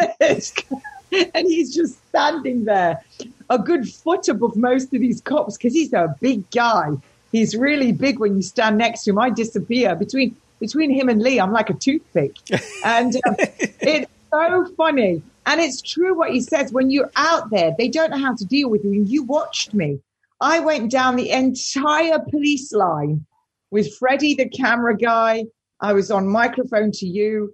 and 1.12 1.48
he's 1.48 1.74
just 1.74 1.98
standing 2.10 2.66
there 2.66 3.02
a 3.50 3.58
good 3.58 3.88
foot 3.88 4.28
above 4.28 4.56
most 4.56 4.94
of 4.94 5.02
these 5.02 5.22
cops 5.22 5.58
because 5.58 5.74
he's 5.74 5.94
a 5.94 6.16
big 6.20 6.50
guy. 6.52 6.90
He's 7.32 7.56
really 7.56 7.92
big 7.92 8.20
when 8.20 8.36
you 8.36 8.42
stand 8.42 8.78
next 8.78 9.04
to 9.04 9.12
him. 9.12 9.20
I 9.20 9.30
disappear 9.30 9.96
between 9.96 10.36
between 10.60 10.92
him 10.92 11.08
and 11.08 11.22
Lee. 11.22 11.40
I'm 11.40 11.54
like 11.54 11.70
a 11.70 11.74
toothpick, 11.74 12.36
and 12.86 13.16
um, 13.16 13.36
it's 13.38 14.12
so 14.32 14.66
funny. 14.76 15.22
And 15.46 15.62
it's 15.62 15.82
true 15.82 16.16
what 16.16 16.32
he 16.32 16.42
says. 16.42 16.72
When 16.72 16.90
you're 16.90 17.12
out 17.16 17.50
there, 17.50 17.74
they 17.78 17.88
don't 17.88 18.12
know 18.12 18.18
how 18.18 18.36
to 18.36 18.46
deal 18.46 18.70
with 18.70 18.84
you. 18.84 18.92
And 18.92 19.10
you 19.10 19.24
watched 19.24 19.74
me. 19.74 20.00
I 20.42 20.60
went 20.60 20.92
down 20.92 21.16
the 21.16 21.32
entire 21.32 22.20
police 22.20 22.72
line 22.72 23.26
with 23.72 23.96
Freddie, 23.98 24.36
the 24.36 24.50
camera 24.50 24.96
guy. 24.96 25.46
I 25.82 25.94
was 25.94 26.12
on 26.12 26.28
microphone 26.28 26.92
to 26.94 27.08
you, 27.08 27.54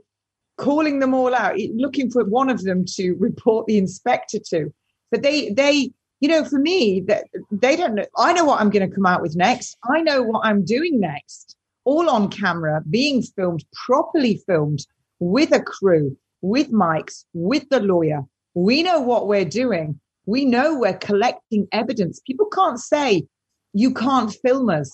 calling 0.57 0.99
them 0.99 1.13
all 1.13 1.34
out, 1.36 1.57
looking 1.76 2.09
for 2.09 2.24
one 2.24 2.49
of 2.49 2.63
them 2.63 2.86
to 2.95 3.13
report 3.13 3.68
the 3.68 3.78
inspector 3.78 4.39
to. 4.49 4.74
But 5.11 5.22
they, 5.22 5.51
they, 5.51 5.91
you 6.20 6.30
know, 6.30 6.43
for 6.43 6.57
me, 6.57 7.01
that 7.01 7.26
they 7.51 7.76
don't 7.76 7.95
know. 7.95 8.05
I 8.18 8.34
know 8.34 8.45
what 8.45 8.59
I'm 8.59 8.70
going 8.70 8.89
to 8.89 8.93
come 8.93 9.05
out 9.05 9.22
with 9.22 9.36
next. 9.36 9.78
I 9.89 10.01
know 10.01 10.24
what 10.24 10.45
I'm 10.45 10.66
doing 10.66 10.99
next. 10.99 11.55
All 11.84 12.09
on 12.09 12.30
camera, 12.30 12.82
being 12.89 13.22
filmed, 13.22 13.63
properly 13.86 14.41
filmed, 14.47 14.86
with 15.20 15.51
a 15.53 15.61
crew, 15.61 16.18
with 16.41 16.72
mics, 16.72 17.26
with 17.34 17.70
the 17.70 17.80
lawyer. 17.80 18.24
We 18.53 18.84
know 18.84 18.99
what 18.99 19.28
we're 19.28 19.45
doing. 19.45 19.99
We 20.26 20.45
know 20.45 20.78
we're 20.78 20.97
collecting 20.97 21.68
evidence. 21.72 22.20
People 22.26 22.47
can't 22.47 22.80
say 22.80 23.28
you 23.74 23.93
can't 23.93 24.34
film 24.43 24.70
us 24.70 24.91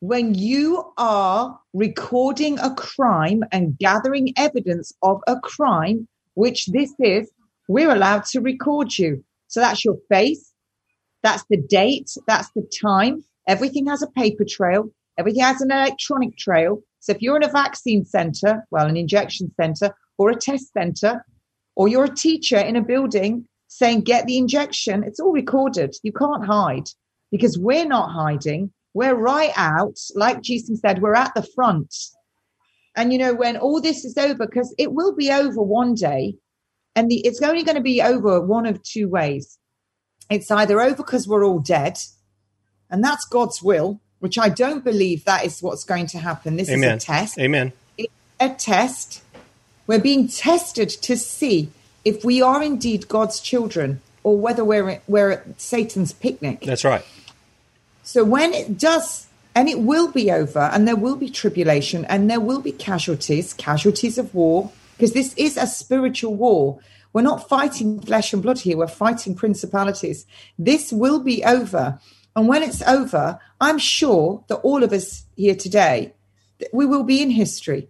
when 0.00 0.34
you 0.34 0.92
are 0.98 1.58
recording 1.72 2.58
a 2.58 2.74
crime 2.74 3.42
and 3.52 3.78
gathering 3.78 4.32
evidence 4.36 4.92
of 5.02 5.20
a 5.26 5.38
crime, 5.40 6.06
which 6.34 6.66
this 6.66 6.92
is, 7.00 7.30
we're 7.68 7.90
allowed 7.90 8.24
to 8.24 8.40
record 8.40 8.96
you. 8.98 9.24
So 9.48 9.60
that's 9.60 9.84
your 9.84 9.96
face, 10.10 10.52
that's 11.22 11.44
the 11.48 11.56
date, 11.56 12.10
that's 12.26 12.50
the 12.54 12.68
time. 12.80 13.24
Everything 13.48 13.86
has 13.86 14.02
a 14.02 14.10
paper 14.10 14.44
trail, 14.48 14.90
everything 15.18 15.42
has 15.42 15.60
an 15.60 15.70
electronic 15.70 16.36
trail. 16.36 16.82
So 17.00 17.12
if 17.12 17.22
you're 17.22 17.36
in 17.36 17.44
a 17.44 17.48
vaccine 17.48 18.04
center, 18.04 18.66
well, 18.70 18.86
an 18.86 18.96
injection 18.96 19.52
center 19.58 19.94
or 20.18 20.30
a 20.30 20.36
test 20.36 20.72
center, 20.72 21.24
or 21.74 21.88
you're 21.88 22.04
a 22.04 22.14
teacher 22.14 22.58
in 22.58 22.76
a 22.76 22.82
building 22.82 23.46
saying, 23.68 24.02
get 24.02 24.26
the 24.26 24.38
injection, 24.38 25.04
it's 25.04 25.20
all 25.20 25.32
recorded. 25.32 25.94
You 26.02 26.12
can't 26.12 26.44
hide 26.44 26.88
because 27.30 27.58
we're 27.58 27.86
not 27.86 28.10
hiding. 28.10 28.72
We're 28.96 29.14
right 29.14 29.52
out. 29.56 29.98
Like 30.14 30.40
Jason 30.40 30.74
said, 30.78 31.02
we're 31.02 31.14
at 31.14 31.34
the 31.34 31.42
front. 31.42 31.94
And, 32.96 33.12
you 33.12 33.18
know, 33.18 33.34
when 33.34 33.58
all 33.58 33.78
this 33.78 34.06
is 34.06 34.16
over, 34.16 34.46
because 34.46 34.74
it 34.78 34.90
will 34.90 35.14
be 35.14 35.30
over 35.30 35.60
one 35.60 35.94
day, 35.94 36.36
and 36.94 37.10
the, 37.10 37.18
it's 37.18 37.42
only 37.42 37.62
going 37.62 37.76
to 37.76 37.82
be 37.82 38.00
over 38.00 38.40
one 38.40 38.64
of 38.64 38.82
two 38.82 39.06
ways. 39.06 39.58
It's 40.30 40.50
either 40.50 40.80
over 40.80 40.96
because 40.96 41.28
we're 41.28 41.44
all 41.44 41.58
dead, 41.58 41.98
and 42.88 43.04
that's 43.04 43.26
God's 43.26 43.62
will, 43.62 44.00
which 44.20 44.38
I 44.38 44.48
don't 44.48 44.82
believe 44.82 45.26
that 45.26 45.44
is 45.44 45.62
what's 45.62 45.84
going 45.84 46.06
to 46.06 46.18
happen. 46.18 46.56
This 46.56 46.70
Amen. 46.70 46.96
is 46.96 47.02
a 47.02 47.06
test. 47.06 47.38
Amen. 47.38 47.72
It's 47.98 48.12
a 48.40 48.48
test. 48.48 49.22
We're 49.86 50.00
being 50.00 50.26
tested 50.26 50.88
to 50.88 51.18
see 51.18 51.70
if 52.02 52.24
we 52.24 52.40
are 52.40 52.62
indeed 52.62 53.08
God's 53.08 53.40
children 53.40 54.00
or 54.22 54.38
whether 54.38 54.64
we're, 54.64 55.02
we're 55.06 55.32
at 55.32 55.60
Satan's 55.60 56.14
picnic. 56.14 56.62
That's 56.62 56.82
right. 56.82 57.04
So 58.06 58.22
when 58.22 58.54
it 58.54 58.78
does, 58.78 59.26
and 59.56 59.68
it 59.68 59.80
will 59.80 60.12
be 60.12 60.30
over, 60.30 60.70
and 60.72 60.86
there 60.86 60.94
will 60.94 61.16
be 61.16 61.28
tribulation, 61.28 62.04
and 62.04 62.30
there 62.30 62.38
will 62.38 62.60
be 62.60 62.70
casualties, 62.70 63.52
casualties 63.52 64.16
of 64.16 64.32
war, 64.32 64.70
because 64.96 65.12
this 65.12 65.34
is 65.34 65.56
a 65.56 65.66
spiritual 65.66 66.36
war. 66.36 66.78
We're 67.12 67.22
not 67.22 67.48
fighting 67.48 68.00
flesh 68.00 68.32
and 68.32 68.40
blood 68.40 68.60
here, 68.60 68.76
we're 68.76 68.86
fighting 68.86 69.34
principalities. 69.34 70.24
This 70.56 70.92
will 70.92 71.18
be 71.18 71.42
over. 71.44 71.98
And 72.36 72.46
when 72.46 72.62
it's 72.62 72.80
over, 72.82 73.40
I'm 73.60 73.78
sure 73.78 74.44
that 74.46 74.58
all 74.58 74.84
of 74.84 74.92
us 74.92 75.24
here 75.34 75.56
today, 75.56 76.14
we 76.72 76.86
will 76.86 77.02
be 77.02 77.20
in 77.20 77.30
history. 77.30 77.88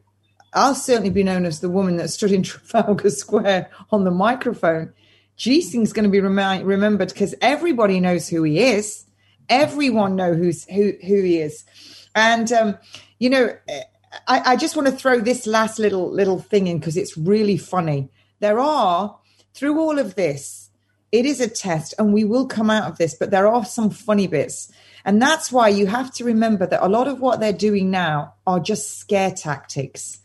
I'll 0.54 0.74
certainly 0.74 1.10
be 1.10 1.24
known 1.24 1.44
as 1.44 1.60
the 1.60 1.68
woman 1.68 1.98
that 1.98 2.08
stood 2.08 2.32
in 2.32 2.42
Trafalgar 2.42 3.10
Square 3.10 3.70
on 3.90 4.04
the 4.04 4.10
microphone. 4.10 4.94
G 5.36 5.60
Singh's 5.60 5.92
going 5.92 6.04
to 6.04 6.10
be 6.10 6.20
remi- 6.20 6.64
remembered 6.64 7.08
because 7.08 7.34
everybody 7.42 8.00
knows 8.00 8.30
who 8.30 8.44
he 8.44 8.60
is 8.60 9.05
everyone 9.48 10.16
know 10.16 10.34
who's 10.34 10.64
who 10.64 10.92
who 11.06 11.22
he 11.22 11.38
is. 11.38 11.64
And 12.14 12.50
um 12.52 12.78
you 13.18 13.30
know 13.30 13.56
I, 14.28 14.52
I 14.52 14.56
just 14.56 14.76
want 14.76 14.88
to 14.88 14.94
throw 14.94 15.20
this 15.20 15.46
last 15.46 15.78
little 15.78 16.10
little 16.10 16.38
thing 16.38 16.66
in 16.66 16.78
because 16.78 16.96
it's 16.96 17.16
really 17.16 17.56
funny. 17.56 18.08
There 18.40 18.58
are 18.58 19.18
through 19.54 19.80
all 19.80 19.98
of 19.98 20.14
this 20.14 20.70
it 21.12 21.24
is 21.24 21.40
a 21.40 21.48
test 21.48 21.94
and 21.98 22.12
we 22.12 22.24
will 22.24 22.46
come 22.46 22.68
out 22.68 22.90
of 22.90 22.98
this 22.98 23.14
but 23.14 23.30
there 23.30 23.46
are 23.46 23.64
some 23.64 23.90
funny 23.90 24.26
bits. 24.26 24.70
And 25.04 25.22
that's 25.22 25.52
why 25.52 25.68
you 25.68 25.86
have 25.86 26.12
to 26.14 26.24
remember 26.24 26.66
that 26.66 26.84
a 26.84 26.88
lot 26.88 27.06
of 27.06 27.20
what 27.20 27.38
they're 27.38 27.52
doing 27.52 27.90
now 27.92 28.34
are 28.44 28.58
just 28.58 28.98
scare 28.98 29.30
tactics. 29.30 30.18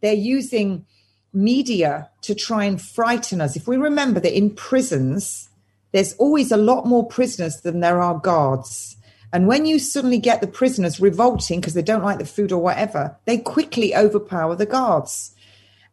They're 0.00 0.14
using 0.14 0.84
media 1.32 2.10
to 2.22 2.34
try 2.34 2.64
and 2.64 2.80
frighten 2.80 3.40
us. 3.40 3.54
If 3.54 3.68
we 3.68 3.76
remember 3.76 4.18
that 4.20 4.36
in 4.36 4.50
prisons 4.50 5.48
there's 5.96 6.12
always 6.16 6.52
a 6.52 6.58
lot 6.58 6.84
more 6.84 7.06
prisoners 7.06 7.62
than 7.62 7.80
there 7.80 8.02
are 8.02 8.18
guards. 8.18 8.98
And 9.32 9.46
when 9.46 9.64
you 9.64 9.78
suddenly 9.78 10.18
get 10.18 10.42
the 10.42 10.46
prisoners 10.46 11.00
revolting 11.00 11.58
because 11.58 11.72
they 11.72 11.80
don't 11.80 12.04
like 12.04 12.18
the 12.18 12.26
food 12.26 12.52
or 12.52 12.62
whatever, 12.62 13.16
they 13.24 13.38
quickly 13.38 13.96
overpower 13.96 14.54
the 14.56 14.66
guards. 14.66 15.34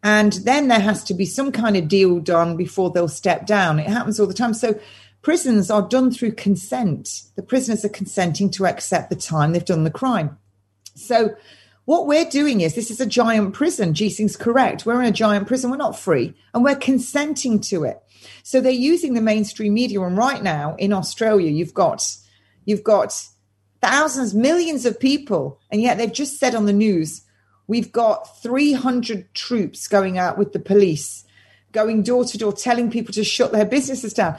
And 0.03 0.33
then 0.43 0.67
there 0.67 0.81
has 0.81 1.05
to 1.05 1.13
be 1.13 1.25
some 1.25 1.53
kind 1.53 1.77
of 1.77 1.87
deal 1.87 2.19
done 2.19 2.57
before 2.57 2.91
they'll 2.91 3.07
step 3.07 3.45
down. 3.45 3.79
It 3.79 3.87
happens 3.87 4.19
all 4.19 4.27
the 4.27 4.33
time. 4.33 4.53
So 4.53 4.77
prisons 5.21 5.71
are 5.71 5.87
done 5.87 6.11
through 6.11 6.33
consent. 6.33 7.21
The 7.37 7.41
prisoners 7.41 7.85
are 7.85 7.89
consenting 7.89 8.49
to 8.51 8.65
accept 8.65 9.09
the 9.09 9.15
time 9.15 9.53
they've 9.53 9.63
done 9.63 9.85
the 9.85 9.89
crime. 9.89 10.37
So 10.95 11.33
what 11.85 12.07
we're 12.07 12.29
doing 12.29 12.61
is 12.61 12.75
this 12.75 12.91
is 12.91 13.01
a 13.01 13.05
giant 13.05 13.53
prison. 13.53 13.93
G 13.93 14.09
Singh's 14.09 14.37
correct. 14.37 14.85
We're 14.85 15.01
in 15.01 15.09
a 15.09 15.11
giant 15.11 15.47
prison. 15.47 15.69
We're 15.69 15.77
not 15.77 15.99
free 15.99 16.33
and 16.53 16.63
we're 16.63 16.75
consenting 16.75 17.59
to 17.61 17.83
it. 17.83 18.01
So 18.43 18.61
they're 18.61 18.71
using 18.71 19.13
the 19.13 19.21
mainstream 19.21 19.73
media. 19.73 20.01
And 20.01 20.17
right 20.17 20.41
now 20.41 20.75
in 20.75 20.93
Australia, 20.93 21.51
you've 21.51 21.73
got 21.73 22.15
you've 22.65 22.83
got 22.83 23.21
thousands, 23.81 24.33
millions 24.33 24.85
of 24.85 24.99
people, 24.99 25.59
and 25.69 25.81
yet 25.81 25.97
they've 25.97 26.11
just 26.11 26.39
said 26.39 26.55
on 26.55 26.65
the 26.65 26.73
news, 26.73 27.21
we've 27.67 27.91
got 27.91 28.41
300 28.41 29.33
troops 29.33 29.89
going 29.89 30.17
out 30.17 30.37
with 30.37 30.53
the 30.53 30.59
police, 30.59 31.25
going 31.73 32.01
door 32.01 32.23
to 32.23 32.37
door, 32.37 32.53
telling 32.53 32.89
people 32.89 33.13
to 33.13 33.25
shut 33.25 33.51
their 33.51 33.65
businesses 33.65 34.13
down. 34.13 34.37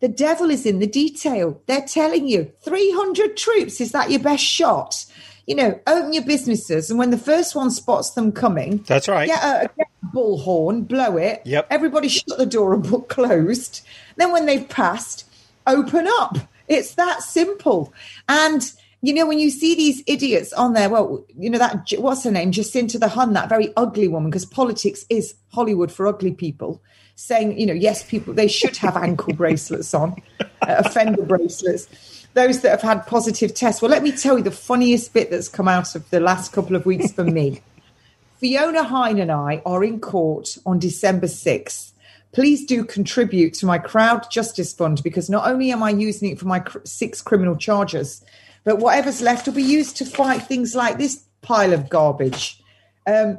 The 0.00 0.08
devil 0.08 0.50
is 0.50 0.64
in 0.64 0.78
the 0.78 0.86
detail. 0.86 1.60
They're 1.66 1.86
telling 1.86 2.28
you 2.28 2.52
300 2.62 3.36
troops. 3.36 3.80
Is 3.80 3.90
that 3.92 4.10
your 4.10 4.20
best 4.20 4.44
shot? 4.44 5.06
You 5.46 5.54
know, 5.54 5.78
open 5.86 6.12
your 6.12 6.24
businesses, 6.24 6.90
and 6.90 6.98
when 6.98 7.10
the 7.10 7.18
first 7.18 7.54
one 7.54 7.70
spots 7.70 8.10
them 8.10 8.32
coming, 8.32 8.78
that's 8.86 9.08
right. 9.08 9.26
Get 9.26 9.42
a, 9.42 9.70
get 9.76 9.88
a 10.02 10.06
bullhorn, 10.16 10.88
blow 10.88 11.16
it. 11.16 11.42
Yep. 11.44 11.66
Everybody 11.70 12.08
shut 12.08 12.38
the 12.38 12.46
door 12.46 12.74
and 12.74 12.84
put 12.84 13.08
closed. 13.08 13.86
Then 14.16 14.32
when 14.32 14.46
they've 14.46 14.68
passed, 14.68 15.24
open 15.66 16.06
up. 16.20 16.38
It's 16.66 16.94
that 16.94 17.22
simple. 17.22 17.92
And 18.28 18.72
you 19.02 19.12
know, 19.12 19.26
when 19.26 19.38
you 19.38 19.50
see 19.50 19.74
these 19.74 20.02
idiots 20.06 20.54
on 20.54 20.72
there, 20.72 20.88
well, 20.88 21.26
you 21.36 21.50
know 21.50 21.58
that 21.58 21.92
what's 21.98 22.24
her 22.24 22.30
name, 22.30 22.52
Jacinda 22.52 22.98
the 22.98 23.08
Hun, 23.08 23.34
that 23.34 23.50
very 23.50 23.70
ugly 23.76 24.08
woman, 24.08 24.30
because 24.30 24.46
politics 24.46 25.04
is 25.10 25.34
Hollywood 25.52 25.92
for 25.92 26.06
ugly 26.06 26.32
people. 26.32 26.82
Saying, 27.16 27.60
you 27.60 27.66
know, 27.66 27.74
yes, 27.74 28.02
people 28.02 28.32
they 28.32 28.48
should 28.48 28.76
have 28.78 28.96
ankle 28.96 29.34
bracelets 29.34 29.92
on, 29.92 30.16
uh, 30.40 30.46
offender 30.62 31.22
bracelets 31.22 31.86
those 32.34 32.60
that 32.60 32.70
have 32.70 32.82
had 32.82 33.06
positive 33.06 33.54
tests. 33.54 33.80
Well, 33.80 33.90
let 33.90 34.02
me 34.02 34.12
tell 34.12 34.36
you 34.36 34.44
the 34.44 34.50
funniest 34.50 35.12
bit 35.14 35.30
that's 35.30 35.48
come 35.48 35.68
out 35.68 35.94
of 35.94 36.08
the 36.10 36.20
last 36.20 36.52
couple 36.52 36.76
of 36.76 36.84
weeks 36.84 37.12
for 37.12 37.24
me. 37.24 37.62
Fiona 38.38 38.82
Hine 38.82 39.18
and 39.18 39.32
I 39.32 39.62
are 39.64 39.82
in 39.82 40.00
court 40.00 40.58
on 40.66 40.78
December 40.78 41.28
6th. 41.28 41.92
Please 42.32 42.66
do 42.66 42.84
contribute 42.84 43.54
to 43.54 43.66
my 43.66 43.78
Crowd 43.78 44.28
Justice 44.30 44.74
Fund 44.74 45.02
because 45.04 45.30
not 45.30 45.48
only 45.48 45.70
am 45.70 45.84
I 45.84 45.90
using 45.90 46.30
it 46.30 46.38
for 46.38 46.46
my 46.46 46.58
cr- 46.58 46.78
six 46.84 47.22
criminal 47.22 47.56
charges, 47.56 48.24
but 48.64 48.80
whatever's 48.80 49.22
left 49.22 49.46
will 49.46 49.54
be 49.54 49.62
used 49.62 49.96
to 49.98 50.04
fight 50.04 50.42
things 50.42 50.74
like 50.74 50.98
this 50.98 51.22
pile 51.42 51.72
of 51.72 51.88
garbage. 51.88 52.60
Um, 53.06 53.38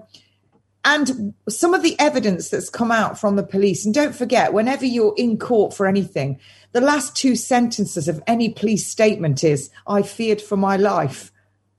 and 0.86 1.34
some 1.50 1.74
of 1.74 1.82
the 1.82 2.00
evidence 2.00 2.50
that's 2.50 2.70
come 2.70 2.92
out 2.92 3.20
from 3.20 3.36
the 3.36 3.44
police, 3.44 3.84
and 3.84 3.94
don't 3.94 4.16
forget, 4.16 4.54
whenever 4.54 4.86
you're 4.86 5.16
in 5.18 5.40
court 5.40 5.74
for 5.74 5.88
anything, 5.88 6.40
the 6.74 6.82
last 6.82 7.16
two 7.16 7.36
sentences 7.36 8.08
of 8.08 8.22
any 8.28 8.50
police 8.50 8.86
statement 8.86 9.44
is, 9.44 9.72
I 9.88 10.04
feared 10.04 10.42
for 10.42 10.56
my 10.56 10.78
life. 10.78 11.32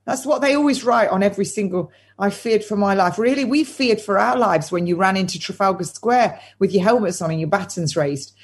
That's 0.07 0.27
what 0.27 0.43
they 0.43 0.55
always 0.55 0.83
write 0.83 1.09
on 1.11 1.23
every 1.23 1.45
single, 1.45 1.93
I 2.19 2.31
feared 2.31 2.65
for 2.65 2.77
my 2.77 2.95
life. 2.95 3.16
Really, 3.16 3.45
we 3.45 3.62
feared 3.62 4.01
for 4.01 4.19
our 4.19 4.37
lives 4.37 4.73
when 4.73 4.89
you 4.89 4.97
ran 4.97 5.16
into 5.16 5.39
Trafalgar 5.39 5.85
Square 5.85 6.41
with 6.59 6.73
your 6.73 6.83
helmets 6.83 7.23
on 7.23 7.31
and 7.31 7.39
your 7.39 7.49
batons 7.49 7.97
raised. 7.97 8.35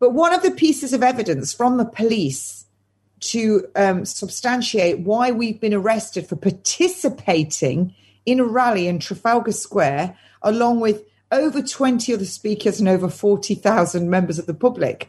But 0.00 0.14
one 0.14 0.34
of 0.34 0.42
the 0.42 0.50
pieces 0.50 0.92
of 0.92 1.04
evidence 1.04 1.54
from 1.54 1.76
the 1.76 1.84
police 1.84 2.66
to 3.20 3.66
um, 3.76 4.04
substantiate 4.04 4.98
why 5.00 5.30
we've 5.30 5.60
been 5.60 5.74
arrested 5.74 6.28
for 6.28 6.36
participating 6.36 7.94
in 8.26 8.40
a 8.40 8.44
rally 8.44 8.88
in 8.88 8.98
Trafalgar 8.98 9.52
Square, 9.52 10.16
along 10.42 10.80
with 10.80 11.04
over 11.32 11.62
20 11.62 12.12
other 12.12 12.24
speakers 12.24 12.78
and 12.78 12.88
over 12.88 13.08
40,000 13.08 14.10
members 14.10 14.38
of 14.38 14.46
the 14.46 14.54
public, 14.54 15.08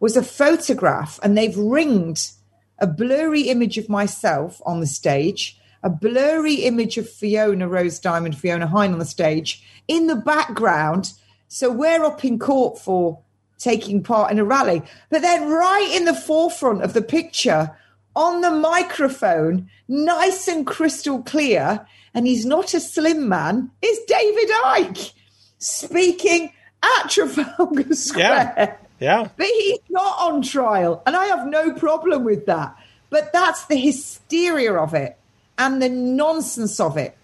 was 0.00 0.16
a 0.16 0.22
photograph, 0.22 1.20
and 1.22 1.36
they've 1.36 1.56
ringed 1.56 2.30
a 2.78 2.86
blurry 2.86 3.42
image 3.42 3.78
of 3.78 3.88
myself 3.88 4.60
on 4.66 4.80
the 4.80 4.86
stage, 4.86 5.58
a 5.82 5.90
blurry 5.90 6.54
image 6.54 6.98
of 6.98 7.08
Fiona 7.08 7.68
Rose 7.68 7.98
Diamond, 7.98 8.36
Fiona 8.36 8.66
Hine 8.66 8.92
on 8.92 8.98
the 8.98 9.04
stage 9.04 9.62
in 9.86 10.06
the 10.06 10.16
background. 10.16 11.12
So 11.48 11.70
we're 11.70 12.04
up 12.04 12.24
in 12.24 12.38
court 12.38 12.78
for 12.78 13.20
taking 13.58 14.02
part 14.02 14.32
in 14.32 14.38
a 14.38 14.44
rally. 14.44 14.82
But 15.10 15.22
then, 15.22 15.48
right 15.48 15.90
in 15.94 16.04
the 16.04 16.14
forefront 16.14 16.82
of 16.82 16.94
the 16.94 17.02
picture, 17.02 17.70
on 18.16 18.40
the 18.40 18.50
microphone, 18.50 19.68
nice 19.88 20.48
and 20.48 20.66
crystal 20.66 21.22
clear, 21.22 21.86
and 22.14 22.26
he's 22.26 22.46
not 22.46 22.74
a 22.74 22.80
slim 22.80 23.28
man, 23.28 23.70
is 23.82 23.98
David 24.06 24.48
Icke 24.64 25.12
speaking 25.58 26.52
at 26.82 27.10
Trafalgar 27.10 27.94
Square. 27.94 28.54
Yeah. 28.56 28.76
Yeah. 29.00 29.28
But 29.36 29.46
he's 29.46 29.80
not 29.90 30.18
on 30.20 30.42
trial. 30.42 31.02
And 31.06 31.16
I 31.16 31.26
have 31.26 31.46
no 31.48 31.72
problem 31.74 32.24
with 32.24 32.46
that. 32.46 32.76
But 33.10 33.32
that's 33.32 33.66
the 33.66 33.76
hysteria 33.76 34.74
of 34.74 34.94
it 34.94 35.18
and 35.58 35.82
the 35.82 35.88
nonsense 35.88 36.80
of 36.80 36.96
it. 36.96 37.16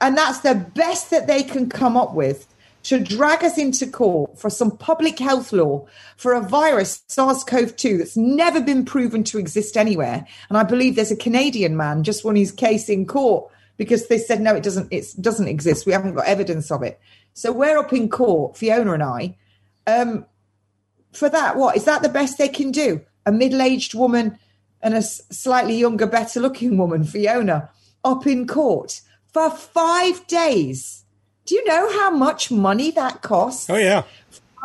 And 0.00 0.16
that's 0.16 0.40
the 0.40 0.54
best 0.54 1.10
that 1.10 1.26
they 1.26 1.42
can 1.42 1.68
come 1.68 1.96
up 1.96 2.14
with 2.14 2.46
to 2.84 2.98
drag 2.98 3.44
us 3.44 3.58
into 3.58 3.86
court 3.86 4.38
for 4.38 4.48
some 4.48 4.70
public 4.70 5.18
health 5.18 5.52
law 5.52 5.86
for 6.16 6.32
a 6.32 6.40
virus, 6.40 7.02
SARS 7.08 7.44
CoV 7.44 7.76
2, 7.76 7.98
that's 7.98 8.16
never 8.16 8.60
been 8.60 8.86
proven 8.86 9.22
to 9.24 9.38
exist 9.38 9.76
anywhere. 9.76 10.26
And 10.48 10.56
I 10.56 10.62
believe 10.62 10.96
there's 10.96 11.10
a 11.10 11.16
Canadian 11.16 11.76
man 11.76 12.04
just 12.04 12.24
won 12.24 12.36
his 12.36 12.52
case 12.52 12.88
in 12.88 13.06
court 13.06 13.50
because 13.80 14.08
they 14.08 14.18
said, 14.18 14.42
no, 14.42 14.54
it 14.54 14.62
doesn't, 14.62 14.92
it 14.92 15.06
doesn't 15.22 15.48
exist. 15.48 15.86
We 15.86 15.92
haven't 15.92 16.14
got 16.14 16.26
evidence 16.26 16.70
of 16.70 16.82
it. 16.82 17.00
So 17.32 17.50
we're 17.50 17.78
up 17.78 17.94
in 17.94 18.10
court, 18.10 18.54
Fiona 18.54 18.92
and 18.92 19.02
I. 19.02 19.38
Um, 19.86 20.26
for 21.12 21.30
that, 21.30 21.56
what 21.56 21.78
is 21.78 21.86
that 21.86 22.02
the 22.02 22.10
best 22.10 22.36
they 22.36 22.50
can 22.50 22.72
do? 22.72 23.00
A 23.24 23.32
middle 23.32 23.62
aged 23.62 23.94
woman 23.94 24.38
and 24.82 24.92
a 24.92 25.00
slightly 25.00 25.78
younger, 25.78 26.06
better 26.06 26.40
looking 26.40 26.76
woman, 26.76 27.04
Fiona, 27.04 27.70
up 28.04 28.26
in 28.26 28.46
court 28.46 29.00
for 29.32 29.50
five 29.50 30.26
days. 30.26 31.06
Do 31.46 31.54
you 31.54 31.64
know 31.64 31.90
how 31.90 32.10
much 32.10 32.50
money 32.50 32.90
that 32.90 33.22
costs? 33.22 33.70
Oh, 33.70 33.76
yeah. 33.76 34.02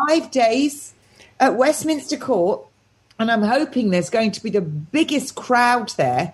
Five 0.10 0.30
days 0.30 0.94
at 1.40 1.56
Westminster 1.56 2.18
Court. 2.18 2.68
And 3.18 3.32
I'm 3.32 3.44
hoping 3.44 3.92
there's 3.92 4.10
going 4.10 4.32
to 4.32 4.44
be 4.44 4.50
the 4.50 4.60
biggest 4.60 5.36
crowd 5.36 5.94
there. 5.96 6.34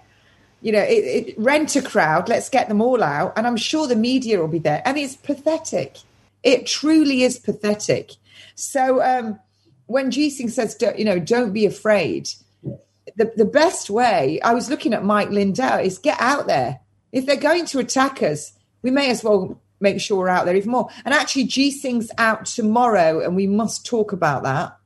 You 0.62 0.72
know, 0.72 0.82
it, 0.82 1.28
it, 1.28 1.40
rent 1.40 1.76
a 1.76 1.82
crowd, 1.82 2.30
let's 2.30 2.50
get 2.50 2.68
them 2.68 2.82
all 2.82 3.02
out. 3.02 3.34
And 3.36 3.48
I'm 3.48 3.58
sure 3.58 3.88
the 3.88 3.96
media 3.96 4.40
will 4.40 4.48
be 4.48 4.60
there. 4.60 4.82
And 4.86 4.98
it's 4.98 5.16
pathetic. 5.16 5.98
It 6.44 6.68
truly 6.68 7.24
is 7.24 7.40
pathetic. 7.40 8.12
So, 8.56 9.02
um, 9.02 9.40
when 9.88 10.12
G 10.12 10.30
Singh 10.30 10.50
says, 10.50 10.78
you 10.98 11.04
know, 11.04 11.20
don't 11.20 11.52
be 11.52 11.66
afraid, 11.66 12.30
the, 13.16 13.32
the 13.36 13.46
best 13.46 13.90
way, 13.90 14.40
I 14.42 14.54
was 14.54 14.70
looking 14.70 14.94
at 14.94 15.04
Mike 15.04 15.30
Lindell, 15.30 15.80
is 15.80 15.98
get 15.98 16.20
out 16.22 16.48
there. 16.48 16.80
If 17.12 17.26
they're 17.26 17.36
going 17.36 17.66
to 17.68 17.80
attack 17.80 18.24
us, 18.24 18.54
we 18.82 18.92
may 18.92 19.10
as 19.10 19.24
well 19.24 19.60
make 19.80 20.00
sure 20.00 20.18
we're 20.18 20.30
out 20.30 20.46
there 20.46 20.56
even 20.56 20.72
more. 20.72 20.90
And 21.04 21.14
actually, 21.14 21.46
G 21.46 21.72
Singh's 21.72 22.12
out 22.18 22.46
tomorrow, 22.46 23.20
and 23.20 23.36
we 23.36 23.48
must 23.48 23.86
talk 23.86 24.14
about 24.14 24.44
that. 24.44 24.78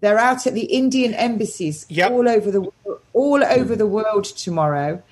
They're 0.00 0.18
out 0.18 0.46
at 0.46 0.54
the 0.54 0.64
Indian 0.64 1.14
embassies 1.14 1.86
yep. 1.88 2.10
all 2.10 2.28
over 2.28 2.50
the 2.50 2.70
all 3.16 3.38
hmm. 3.38 3.60
over 3.60 3.74
the 3.74 3.86
world 3.86 4.24
tomorrow. 4.24 5.02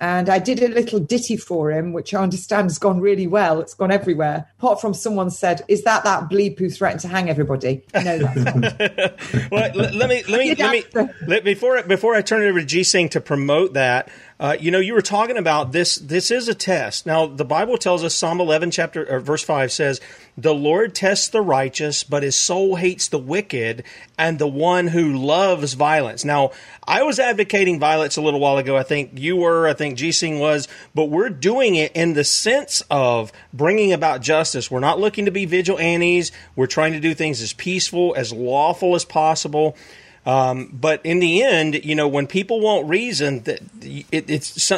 And 0.00 0.28
I 0.28 0.38
did 0.38 0.60
a 0.60 0.68
little 0.68 0.98
ditty 0.98 1.36
for 1.36 1.70
him, 1.70 1.92
which 1.92 2.12
I 2.12 2.22
understand 2.22 2.64
has 2.64 2.78
gone 2.78 3.00
really 3.00 3.26
well. 3.26 3.60
It's 3.60 3.74
gone 3.74 3.92
everywhere. 3.92 4.50
Apart 4.58 4.80
from 4.80 4.92
someone 4.92 5.30
said, 5.30 5.62
"Is 5.68 5.84
that 5.84 6.04
that 6.04 6.28
bleep 6.28 6.58
who 6.58 6.68
threatened 6.68 7.00
to 7.02 7.08
hang 7.08 7.30
everybody?" 7.30 7.82
No, 7.94 8.18
that's 8.18 8.36
not. 8.36 9.50
well, 9.50 9.70
let, 9.74 9.94
let 9.94 10.08
me 10.10 10.22
let 10.28 10.40
me 10.40 10.54
let 10.58 10.72
me 10.72 11.08
let, 11.26 11.44
before 11.44 11.80
before 11.84 12.14
I 12.16 12.22
turn 12.22 12.42
it 12.42 12.48
over 12.48 12.60
to 12.60 12.66
G 12.66 12.82
Singh 12.82 13.08
to 13.10 13.20
promote 13.20 13.74
that. 13.74 14.10
Uh, 14.40 14.56
you 14.58 14.70
know, 14.72 14.80
you 14.80 14.94
were 14.94 15.02
talking 15.02 15.36
about 15.36 15.70
this. 15.70 15.94
This 15.94 16.30
is 16.32 16.48
a 16.48 16.54
test. 16.54 17.06
Now, 17.06 17.26
the 17.26 17.44
Bible 17.44 17.78
tells 17.78 18.02
us 18.02 18.14
Psalm 18.14 18.40
11, 18.40 18.72
chapter 18.72 19.06
or 19.08 19.20
verse 19.20 19.44
5 19.44 19.70
says, 19.70 20.00
"The 20.36 20.54
Lord 20.54 20.92
tests 20.92 21.28
the 21.28 21.40
righteous, 21.40 22.02
but 22.02 22.24
His 22.24 22.34
soul 22.34 22.74
hates 22.74 23.06
the 23.06 23.18
wicked 23.18 23.84
and 24.18 24.40
the 24.40 24.48
one 24.48 24.88
who 24.88 25.14
loves 25.16 25.74
violence." 25.74 26.24
Now, 26.24 26.50
I 26.84 27.04
was 27.04 27.20
advocating 27.20 27.78
violence 27.78 28.16
a 28.16 28.20
little 28.20 28.40
while 28.40 28.58
ago. 28.58 28.76
I 28.76 28.82
think 28.82 29.12
you 29.14 29.36
were. 29.36 29.68
I 29.68 29.72
think 29.72 29.96
G 29.96 30.10
Singh 30.10 30.40
was. 30.40 30.66
But 30.96 31.04
we're 31.04 31.30
doing 31.30 31.76
it 31.76 31.92
in 31.94 32.14
the 32.14 32.24
sense 32.24 32.82
of 32.90 33.30
bringing 33.52 33.92
about 33.92 34.20
justice. 34.20 34.68
We're 34.68 34.80
not 34.80 34.98
looking 34.98 35.26
to 35.26 35.30
be 35.30 35.44
vigilantes. 35.44 36.32
We're 36.56 36.66
trying 36.66 36.92
to 36.94 37.00
do 37.00 37.14
things 37.14 37.40
as 37.40 37.52
peaceful, 37.52 38.14
as 38.16 38.32
lawful 38.32 38.96
as 38.96 39.04
possible. 39.04 39.76
Um, 40.26 40.70
but 40.72 41.04
in 41.04 41.18
the 41.18 41.42
end, 41.42 41.84
you 41.84 41.94
know, 41.94 42.08
when 42.08 42.26
people 42.26 42.60
won't 42.60 42.88
reason, 42.88 43.42
that 43.42 43.60
it, 43.82 44.30
it's 44.30 44.72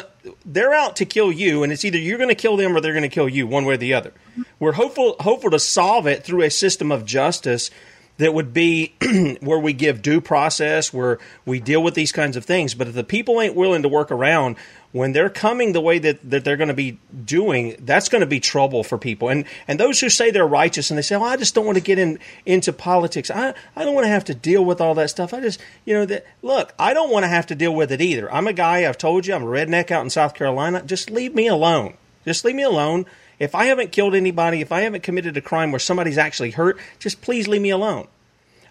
they're 0.44 0.74
out 0.74 0.96
to 0.96 1.04
kill 1.04 1.30
you, 1.30 1.62
and 1.62 1.72
it's 1.72 1.84
either 1.84 1.98
you're 1.98 2.18
going 2.18 2.30
to 2.30 2.34
kill 2.34 2.56
them 2.56 2.76
or 2.76 2.80
they're 2.80 2.92
going 2.92 3.02
to 3.02 3.08
kill 3.08 3.28
you, 3.28 3.46
one 3.46 3.64
way 3.64 3.74
or 3.74 3.76
the 3.76 3.94
other. 3.94 4.12
We're 4.58 4.72
hopeful 4.72 5.16
hopeful 5.20 5.50
to 5.50 5.60
solve 5.60 6.06
it 6.06 6.24
through 6.24 6.42
a 6.42 6.50
system 6.50 6.90
of 6.90 7.04
justice 7.04 7.70
that 8.18 8.32
would 8.32 8.52
be 8.52 8.94
where 9.40 9.58
we 9.58 9.72
give 9.72 10.02
due 10.02 10.20
process, 10.20 10.92
where 10.92 11.18
we 11.44 11.60
deal 11.60 11.82
with 11.82 11.94
these 11.94 12.12
kinds 12.12 12.36
of 12.36 12.44
things. 12.44 12.74
But 12.74 12.88
if 12.88 12.94
the 12.94 13.04
people 13.04 13.40
ain't 13.40 13.54
willing 13.54 13.82
to 13.82 13.88
work 13.88 14.10
around, 14.10 14.56
when 14.92 15.12
they're 15.12 15.28
coming 15.28 15.72
the 15.72 15.80
way 15.80 15.98
that, 15.98 16.30
that 16.30 16.44
they're 16.44 16.56
going 16.56 16.68
to 16.68 16.74
be 16.74 16.98
doing, 17.24 17.76
that's 17.80 18.08
going 18.08 18.20
to 18.20 18.26
be 18.26 18.40
trouble 18.40 18.82
for 18.82 18.96
people. 18.96 19.28
And 19.28 19.44
and 19.68 19.78
those 19.78 20.00
who 20.00 20.08
say 20.08 20.30
they're 20.30 20.46
righteous 20.46 20.90
and 20.90 20.96
they 20.96 21.02
say, 21.02 21.16
"Oh, 21.16 21.22
I 21.22 21.36
just 21.36 21.54
don't 21.54 21.66
want 21.66 21.76
to 21.76 21.84
get 21.84 21.98
in 21.98 22.18
into 22.46 22.72
politics. 22.72 23.30
I 23.30 23.52
I 23.74 23.84
don't 23.84 23.94
want 23.94 24.06
to 24.06 24.10
have 24.10 24.24
to 24.26 24.34
deal 24.34 24.64
with 24.64 24.80
all 24.80 24.94
that 24.94 25.10
stuff. 25.10 25.34
I 25.34 25.40
just 25.40 25.60
you 25.84 25.92
know 25.92 26.06
that 26.06 26.24
look, 26.40 26.72
I 26.78 26.94
don't 26.94 27.10
want 27.10 27.24
to 27.24 27.28
have 27.28 27.46
to 27.48 27.54
deal 27.54 27.74
with 27.74 27.92
it 27.92 28.00
either. 28.00 28.32
I'm 28.32 28.46
a 28.46 28.54
guy. 28.54 28.88
I've 28.88 28.98
told 28.98 29.26
you, 29.26 29.34
I'm 29.34 29.42
a 29.42 29.46
redneck 29.46 29.90
out 29.90 30.02
in 30.02 30.10
South 30.10 30.34
Carolina. 30.34 30.82
Just 30.82 31.10
leave 31.10 31.34
me 31.34 31.46
alone. 31.46 31.94
Just 32.24 32.44
leave 32.44 32.56
me 32.56 32.62
alone." 32.62 33.04
If 33.38 33.54
I 33.54 33.66
haven't 33.66 33.92
killed 33.92 34.14
anybody, 34.14 34.60
if 34.60 34.72
I 34.72 34.82
haven't 34.82 35.02
committed 35.02 35.36
a 35.36 35.42
crime 35.42 35.72
where 35.72 35.78
somebody's 35.78 36.18
actually 36.18 36.52
hurt, 36.52 36.78
just 36.98 37.20
please 37.20 37.46
leave 37.46 37.62
me 37.62 37.70
alone. 37.70 38.08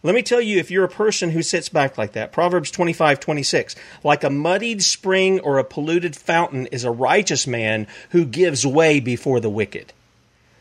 Let 0.02 0.14
me 0.14 0.22
tell 0.22 0.42
you, 0.42 0.60
if 0.60 0.70
you're 0.70 0.84
a 0.84 0.90
person 0.90 1.32
who 1.32 1.42
sits 1.42 1.68
back 1.68 1.98
like 1.98 2.12
that, 2.12 2.32
Proverbs 2.32 2.70
25, 2.70 3.20
26, 3.20 3.76
like 4.04 4.24
a 4.24 4.30
muddied 4.30 4.84
spring 4.84 5.40
or 5.40 5.58
a 5.58 5.64
polluted 5.64 6.16
fountain 6.16 6.68
is 6.68 6.84
a 6.84 6.92
righteous 6.92 7.48
man 7.48 7.88
who 8.12 8.24
gives 8.24 8.66
way 8.68 9.00
before 9.00 9.40
the 9.40 9.50
wicked. 9.50 9.94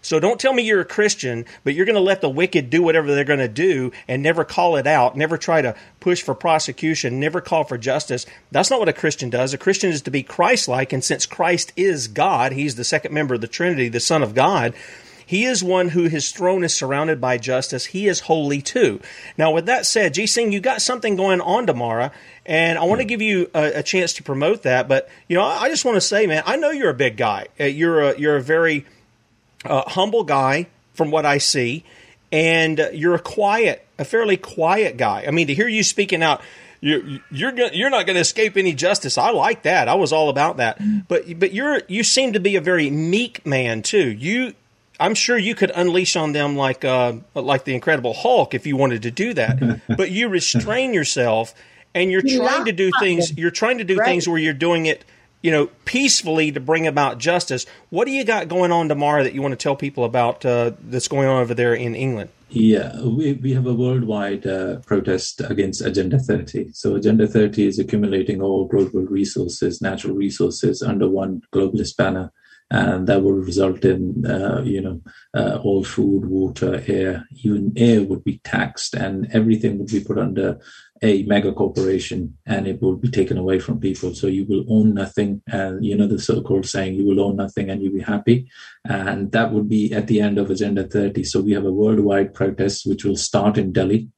So 0.05 0.21
don't 0.21 0.39
tell 0.39 0.53
me 0.53 0.63
you're 0.63 0.81
a 0.81 0.85
Christian, 0.85 1.47
but 1.65 1.75
you're 1.75 1.87
going 1.87 1.95
to 1.95 2.01
let 2.01 2.21
the 2.21 2.29
wicked 2.29 2.71
do 2.71 2.83
whatever 2.83 3.15
they're 3.15 3.25
going 3.25 3.39
to 3.39 3.49
do 3.49 3.93
and 4.07 4.23
never 4.23 4.45
call 4.45 4.77
it 4.77 4.87
out, 4.87 5.17
never 5.17 5.39
try 5.39 5.63
to 5.63 5.75
push 6.01 6.23
for 6.23 6.35
prosecution, 6.35 7.21
never 7.21 7.41
call 7.41 7.65
for 7.65 7.79
justice. 7.79 8.27
That's 8.51 8.71
not 8.71 8.81
what 8.81 8.89
a 8.89 8.93
Christian 8.93 9.31
does. 9.31 9.55
A 9.55 9.59
Christian 9.59 9.91
is 9.91 10.03
to 10.03 10.11
be 10.11 10.23
Christ 10.23 10.69
like, 10.69 10.93
and 10.93 11.03
since 11.03 11.27
Christ 11.27 11.73
is 11.77 12.09
God, 12.09 12.53
He's 12.53 12.77
the 12.77 12.85
second 12.85 13.13
member 13.13 13.35
of 13.35 13.41
the 13.41 13.49
Trinity, 13.49 13.89
the 13.89 14.01
Son 14.01 14.23
of 14.23 14.35
God, 14.35 14.75
he 15.27 15.45
is 15.45 15.65
one 15.65 15.89
who 15.89 16.05
his 16.05 16.31
throne 16.33 16.65
is 16.65 16.75
surrounded 16.75 17.21
by 17.21 17.39
justice. 17.39 17.87
He 17.87 18.09
is 18.09 18.21
holy 18.21 18.61
too. 18.61 19.01
Now, 19.39 19.53
with 19.53 19.67
that 19.67 19.87
said, 19.87 20.15
G 20.15 20.27
Singh, 20.27 20.53
you 20.53 20.61
got 20.61 20.83
something 20.83 21.17
going 21.17 21.41
on 21.41 21.67
tomorrow, 21.67 22.11
and 22.45 22.79
I 22.79 22.85
want 22.85 23.01
to 23.01 23.07
give 23.07 23.23
you 23.23 23.51
a, 23.55 23.79
a, 23.79 23.83
chance 23.83 24.13
to 24.15 24.23
promote 24.23 24.63
that. 24.63 24.87
But 24.87 25.09
you 25.29 25.37
know, 25.37 25.43
I 25.43 25.69
just 25.69 25.85
want 25.85 25.97
to 25.97 26.01
say, 26.01 26.27
man, 26.27 26.43
I 26.47 26.57
know 26.57 26.71
you're 26.71 26.91
a 26.91 26.95
big 26.95 27.17
guy. 27.17 27.49
Uh, 27.59 27.65
you're 27.65 28.01
a 28.01 28.19
you're 28.19 28.37
a 28.37 28.43
very 28.43 28.85
uh, 29.65 29.83
humble 29.89 30.25
guy 30.25 30.67
from 30.95 31.11
what 31.11 31.27
I 31.27 31.39
see, 31.39 31.85
and 32.31 32.91
you're 32.93 33.15
a 33.15 33.21
quiet, 33.21 33.87
a 33.99 34.05
fairly 34.05 34.37
quiet 34.37 34.97
guy. 34.97 35.25
I 35.27 35.31
mean, 35.31 35.47
to 35.49 35.55
hear 35.55 35.69
you 35.69 35.83
speaking 35.83 36.23
out 36.23 36.41
you 36.81 37.21
you're 37.31 37.53
gonna, 37.53 37.71
you're 37.73 37.89
not 37.91 38.05
going 38.07 38.15
to 38.17 38.21
escape 38.21 38.57
any 38.59 38.75
justice. 38.75 39.17
I 39.17 39.31
like 39.31 39.63
that. 39.63 39.89
I 39.89 39.95
was 39.95 40.13
all 40.13 40.29
about 40.29 40.59
that. 40.59 40.79
But 41.09 41.39
but 41.39 41.55
you're 41.55 41.81
you 41.89 42.05
seem 42.05 42.35
to 42.35 42.41
be 42.41 42.57
a 42.57 42.61
very 42.61 42.91
meek 42.91 43.45
man 43.47 43.81
too. 43.83 44.11
You 44.11 44.53
I'm 45.01 45.15
sure 45.15 45.39
you 45.39 45.55
could 45.55 45.73
unleash 45.75 46.15
on 46.15 46.33
them 46.33 46.57
like 46.57 46.85
uh, 46.85 47.15
like 47.35 47.65
the 47.65 47.75
Incredible 47.75 48.13
Hulk 48.13 48.53
if 48.55 48.67
you 48.67 48.77
wanted 48.77 49.03
to 49.03 49.11
do 49.11 49.33
that. 49.35 49.81
but 49.97 50.11
you 50.11 50.29
restrain 50.29 50.93
yourself, 50.93 51.55
and 51.95 52.13
you're 52.13 52.23
You 52.25 52.39
trying 52.39 52.67
to 52.67 52.73
do 52.73 52.91
things. 53.01 53.37
You're 53.37 53.51
trying 53.51 53.79
to 53.79 53.85
do 53.85 53.97
Right. 53.97 54.07
things 54.07 54.29
where 54.29 54.39
you're 54.39 54.53
doing 54.53 54.85
it, 54.85 55.05
you 55.45 55.51
know, 55.51 55.67
peacefully 55.85 56.51
to 56.51 56.59
bring 56.59 56.87
about 56.87 57.19
justice. 57.19 57.67
What 57.91 58.07
do 58.07 58.13
you 58.13 58.25
got 58.25 58.49
going 58.49 58.73
on 58.73 58.89
tomorrow 58.89 59.23
that 59.23 59.35
you 59.35 59.43
want 59.43 59.53
to 59.53 59.63
tell 59.63 59.77
people 59.77 60.07
about 60.07 60.43
uh, 60.43 60.73
that's 60.81 61.07
going 61.07 61.29
on 61.29 61.43
over 61.43 61.53
there 61.53 61.75
in 61.75 61.95
England? 61.95 62.31
Yeah, 62.49 62.99
we, 63.03 63.35
we 63.35 63.53
have 63.53 63.67
a 63.67 63.75
worldwide 63.75 64.47
uh, 64.47 64.77
protest 64.87 65.43
against 65.43 65.83
Agenda 65.83 66.19
30. 66.19 66.73
So, 66.73 66.95
Agenda 66.95 67.27
30 67.27 67.67
is 67.67 67.79
accumulating 67.79 68.41
all 68.41 68.67
global 68.67 69.03
resources, 69.03 69.83
natural 69.83 70.17
resources 70.17 70.81
under 70.81 71.11
one 71.11 71.43
globalist 71.53 71.99
banner. 71.99 72.33
And 72.71 73.07
that 73.07 73.23
will 73.23 73.35
result 73.35 73.85
in, 73.85 74.25
uh, 74.27 74.63
you 74.65 74.81
know, 74.81 75.01
uh, 75.35 75.61
all 75.63 75.85
food, 75.85 76.27
water, 76.27 76.83
air, 76.89 77.27
even 77.45 77.73
air 77.77 78.03
would 78.03 78.25
be 78.25 78.41
taxed 78.43 78.95
and 78.95 79.29
everything 79.33 79.79
would 79.79 79.89
be 79.89 80.03
put 80.03 80.19
under 80.19 80.59
a 81.03 81.23
mega 81.25 81.53
corporation 81.53 82.37
and 82.47 82.67
it 82.67 82.81
will 82.81 82.97
be 82.97 83.11
taken 83.11 83.37
away 83.37 83.59
from 83.59 83.79
people. 83.79 84.15
So 84.15 84.27
you 84.27 84.47
will 84.47 84.65
own 84.69 84.95
nothing. 84.95 85.43
And, 85.47 85.85
you 85.85 85.97
know, 85.97 86.07
the 86.07 86.19
so 86.19 86.41
called 86.41 86.67
saying, 86.67 86.95
you 86.95 87.07
will 87.07 87.21
own 87.21 87.37
nothing 87.37 87.69
and 87.69 87.83
you'll 87.83 87.93
be 87.93 88.01
happy. 88.01 88.49
And 88.85 89.31
that 89.33 89.53
would 89.53 89.69
be 89.69 89.93
at 89.93 90.07
the 90.07 90.21
end 90.21 90.39
of 90.39 90.51
Agenda 90.51 90.85
30. 90.89 91.23
So 91.25 91.43
we 91.43 91.53
have 91.53 91.67
a 91.67 91.73
worldwide 91.73 92.33
protest 92.33 92.87
which 92.87 93.05
will 93.05 93.17
start 93.17 93.59
in 93.59 93.73
Delhi. 93.73 94.09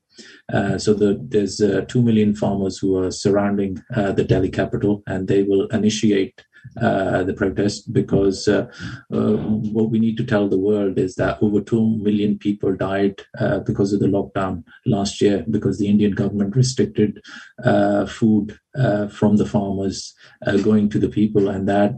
Uh, 0.52 0.78
so 0.78 0.94
the, 0.94 1.18
there's 1.20 1.60
uh, 1.60 1.84
2 1.88 2.02
million 2.02 2.34
farmers 2.34 2.78
who 2.78 2.96
are 2.96 3.10
surrounding 3.10 3.82
uh, 3.94 4.12
the 4.12 4.24
Delhi 4.24 4.48
capital 4.48 5.02
and 5.06 5.28
they 5.28 5.42
will 5.42 5.66
initiate 5.68 6.45
uh, 6.80 7.22
the 7.22 7.32
protest 7.32 7.92
because 7.92 8.48
uh, 8.48 8.66
uh, 9.12 9.36
what 9.76 9.90
we 9.90 9.98
need 9.98 10.16
to 10.16 10.24
tell 10.24 10.48
the 10.48 10.58
world 10.58 10.98
is 10.98 11.14
that 11.14 11.38
over 11.42 11.60
2 11.60 11.98
million 11.98 12.38
people 12.38 12.74
died 12.74 13.20
uh, 13.38 13.60
because 13.60 13.92
of 13.92 14.00
the 14.00 14.06
lockdown 14.06 14.62
last 14.84 15.20
year 15.20 15.44
because 15.50 15.78
the 15.78 15.88
Indian 15.88 16.12
government 16.12 16.54
restricted 16.54 17.22
uh, 17.64 18.06
food 18.06 18.58
uh, 18.78 19.08
from 19.08 19.36
the 19.36 19.46
farmers 19.46 20.14
going 20.62 20.88
to 20.88 20.98
the 20.98 21.08
people, 21.08 21.48
and 21.48 21.66
that 21.68 21.94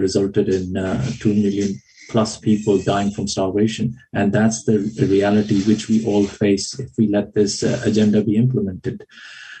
resulted 0.00 0.48
in 0.48 0.76
uh, 0.76 1.04
2 1.18 1.34
million 1.34 1.74
plus 2.10 2.38
people 2.38 2.78
dying 2.78 3.10
from 3.10 3.26
starvation. 3.26 3.96
And 4.12 4.32
that's 4.32 4.64
the, 4.64 4.78
reality 5.00 5.62
which 5.64 5.88
we 5.88 6.06
all 6.06 6.26
face 6.26 6.78
if 6.78 6.90
we 6.96 7.08
let 7.08 7.34
this 7.34 7.62
agenda 7.62 8.22
be 8.22 8.36
implemented. 8.36 9.04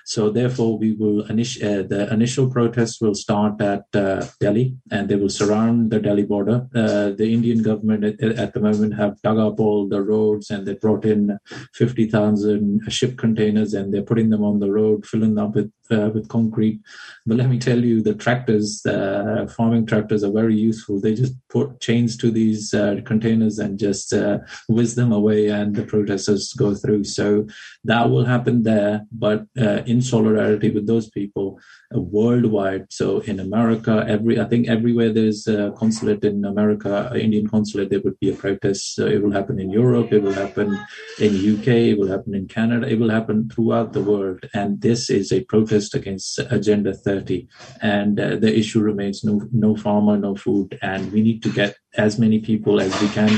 So 0.04 0.30
therefore, 0.30 0.78
we 0.78 0.92
will 0.92 1.24
init- 1.24 1.62
uh, 1.62 1.86
the 1.86 2.12
initial 2.12 2.50
protests 2.50 3.00
will 3.00 3.14
start 3.14 3.60
at 3.60 3.84
uh, 3.94 4.26
Delhi, 4.40 4.76
and 4.90 5.08
they 5.08 5.16
will 5.16 5.28
surround 5.28 5.90
the 5.90 6.00
Delhi 6.00 6.24
border. 6.24 6.66
Uh, 6.74 7.10
the 7.10 7.32
Indian 7.32 7.62
government 7.62 8.04
at, 8.04 8.32
at 8.38 8.54
the 8.54 8.60
moment 8.60 8.94
have 8.94 9.20
dug 9.22 9.38
up 9.38 9.60
all 9.60 9.88
the 9.88 10.02
roads, 10.02 10.50
and 10.50 10.66
they 10.66 10.74
brought 10.74 11.04
in 11.04 11.38
fifty 11.72 12.08
thousand 12.08 12.80
ship 12.88 13.16
containers, 13.16 13.74
and 13.74 13.92
they're 13.92 14.02
putting 14.02 14.30
them 14.30 14.44
on 14.44 14.60
the 14.60 14.70
road, 14.70 15.06
filling 15.06 15.34
them 15.34 15.46
up 15.46 15.54
with 15.54 15.72
uh, 15.92 16.10
with 16.10 16.28
concrete. 16.28 16.80
But 17.26 17.36
let 17.36 17.48
me 17.48 17.58
tell 17.58 17.78
you, 17.78 18.02
the 18.02 18.14
tractors, 18.14 18.84
uh, 18.86 19.46
farming 19.56 19.86
tractors, 19.86 20.24
are 20.24 20.32
very 20.32 20.56
useful. 20.56 21.00
They 21.00 21.14
just 21.14 21.34
put 21.48 21.80
chains 21.80 22.16
to 22.18 22.30
these 22.30 22.74
uh, 22.74 23.00
containers 23.04 23.58
and 23.58 23.78
just 23.78 24.12
uh, 24.12 24.38
whiz 24.68 24.94
them 24.94 25.12
away, 25.12 25.48
and 25.48 25.74
the 25.74 25.84
protesters 25.84 26.52
go 26.54 26.74
through. 26.74 27.04
So 27.04 27.46
that 27.84 28.10
will 28.10 28.24
happen 28.24 28.62
there, 28.62 29.02
but 29.12 29.46
uh, 29.60 29.82
in 29.86 30.00
solidarity 30.02 30.70
with 30.70 30.86
those 30.86 31.10
people 31.10 31.60
uh, 31.94 32.00
worldwide. 32.00 32.86
So 32.90 33.20
in 33.20 33.40
America, 33.40 34.04
every 34.08 34.40
I 34.40 34.44
think 34.44 34.68
everywhere 34.68 35.12
there's 35.12 35.46
a 35.46 35.72
consulate 35.76 36.24
in 36.24 36.44
America, 36.44 37.12
Indian 37.14 37.46
consulate, 37.48 37.90
there 37.90 38.00
would 38.04 38.18
be 38.20 38.30
a 38.30 38.34
protest. 38.34 38.94
So 38.94 39.06
it 39.06 39.22
will 39.22 39.32
happen 39.32 39.58
in 39.58 39.70
Europe, 39.70 40.12
it 40.12 40.22
will 40.22 40.32
happen 40.32 40.78
in 41.18 41.32
UK, 41.54 41.68
it 41.92 41.98
will 41.98 42.08
happen 42.08 42.34
in 42.34 42.46
Canada, 42.48 42.88
it 42.88 42.98
will 42.98 43.10
happen 43.10 43.48
throughout 43.48 43.92
the 43.92 44.02
world. 44.02 44.40
And 44.54 44.80
this 44.80 45.10
is 45.10 45.32
a 45.32 45.44
protest 45.44 45.81
against 45.94 46.38
Agenda 46.50 46.94
30. 46.94 47.48
And 47.80 48.18
uh, 48.18 48.36
the 48.36 48.56
issue 48.56 48.80
remains 48.80 49.24
no 49.24 49.42
no 49.52 49.76
farmer, 49.76 50.16
no 50.16 50.34
food, 50.34 50.78
and 50.82 51.12
we 51.12 51.22
need 51.22 51.42
to 51.42 51.50
get 51.52 51.76
as 51.96 52.18
many 52.18 52.38
people 52.38 52.80
as 52.80 52.92
we 53.00 53.08
can 53.08 53.32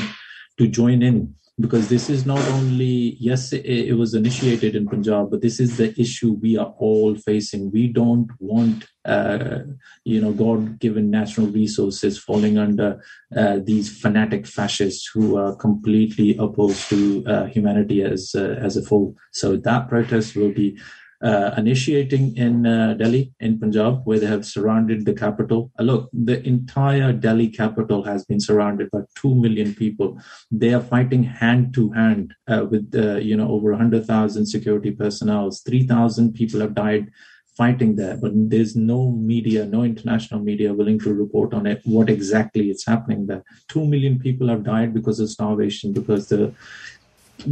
to 0.58 0.68
join 0.68 1.02
in 1.02 1.34
because 1.60 1.88
this 1.88 2.10
is 2.10 2.26
not 2.26 2.40
only 2.48 3.16
yes 3.20 3.52
it, 3.52 3.96
was 3.96 4.14
initiated 4.14 4.74
in 4.74 4.88
punjab 4.88 5.30
but 5.30 5.40
this 5.40 5.60
is 5.60 5.76
the 5.76 5.94
issue 6.00 6.32
we 6.42 6.56
are 6.58 6.74
all 6.78 7.14
facing 7.14 7.70
we 7.70 7.86
don't 7.86 8.28
want 8.40 8.86
uh, 9.04 9.58
you 10.04 10.20
know 10.20 10.32
god 10.32 10.78
given 10.80 11.10
natural 11.10 11.46
resources 11.46 12.18
falling 12.18 12.58
under 12.58 13.00
uh, 13.36 13.58
these 13.62 14.00
fanatic 14.00 14.46
fascists 14.46 15.08
who 15.14 15.36
are 15.36 15.54
completely 15.54 16.36
opposed 16.38 16.88
to 16.88 17.24
uh, 17.26 17.44
humanity 17.46 18.02
as 18.02 18.34
uh, 18.34 18.56
as 18.60 18.76
a 18.76 18.84
whole 18.88 19.14
so 19.32 19.56
that 19.56 19.88
protest 19.88 20.34
will 20.34 20.52
be 20.52 20.76
initiating 21.57 22.36
in 22.36 22.66
uh, 22.66 22.95
Delhi, 22.95 23.32
in 23.41 23.59
Punjab, 23.59 24.03
where 24.05 24.19
they 24.19 24.27
have 24.27 24.45
surrounded 24.45 25.05
the 25.05 25.15
capital. 25.15 25.70
Uh, 25.78 25.85
look, 25.85 26.11
the 26.12 26.47
entire 26.47 27.12
Delhi 27.12 27.49
capital 27.49 28.03
has 28.05 28.24
been 28.24 28.41
surrounded 28.41 28.91
by 28.91 29.01
two 29.15 29.35
million 29.35 29.74
people. 29.74 30.19
They 30.51 30.74
are 30.74 30.82
fighting 30.82 31.24
hand 31.24 31.74
to 31.74 31.91
hand 31.93 32.35
uh, 32.49 32.66
with, 32.70 32.93
uh, 32.95 33.16
you 33.16 33.36
know, 33.36 33.51
over 33.51 33.74
hundred 33.74 34.07
thousand 34.07 34.47
security 34.47 34.91
personnel. 34.91 35.51
Three 35.51 35.86
thousand 35.86 36.35
people 36.35 36.61
have 36.61 36.74
died 36.74 37.11
fighting 37.57 37.95
there, 37.95 38.16
but 38.16 38.32
there's 38.35 38.74
no 38.74 39.12
media, 39.12 39.65
no 39.65 39.85
international 39.85 40.41
media 40.41 40.74
willing 40.74 40.99
to 40.99 41.15
report 41.15 41.55
on 41.55 41.66
it. 41.66 41.81
What 41.85 42.11
exactly 42.11 42.69
is 42.69 42.85
happening 42.85 43.27
there? 43.27 43.45
Two 43.69 43.86
million 43.86 44.19
people 44.19 44.49
have 44.49 44.65
died 44.65 44.93
because 44.93 45.20
of 45.20 45.31
starvation, 45.31 45.93
because 45.93 46.28
the 46.28 46.53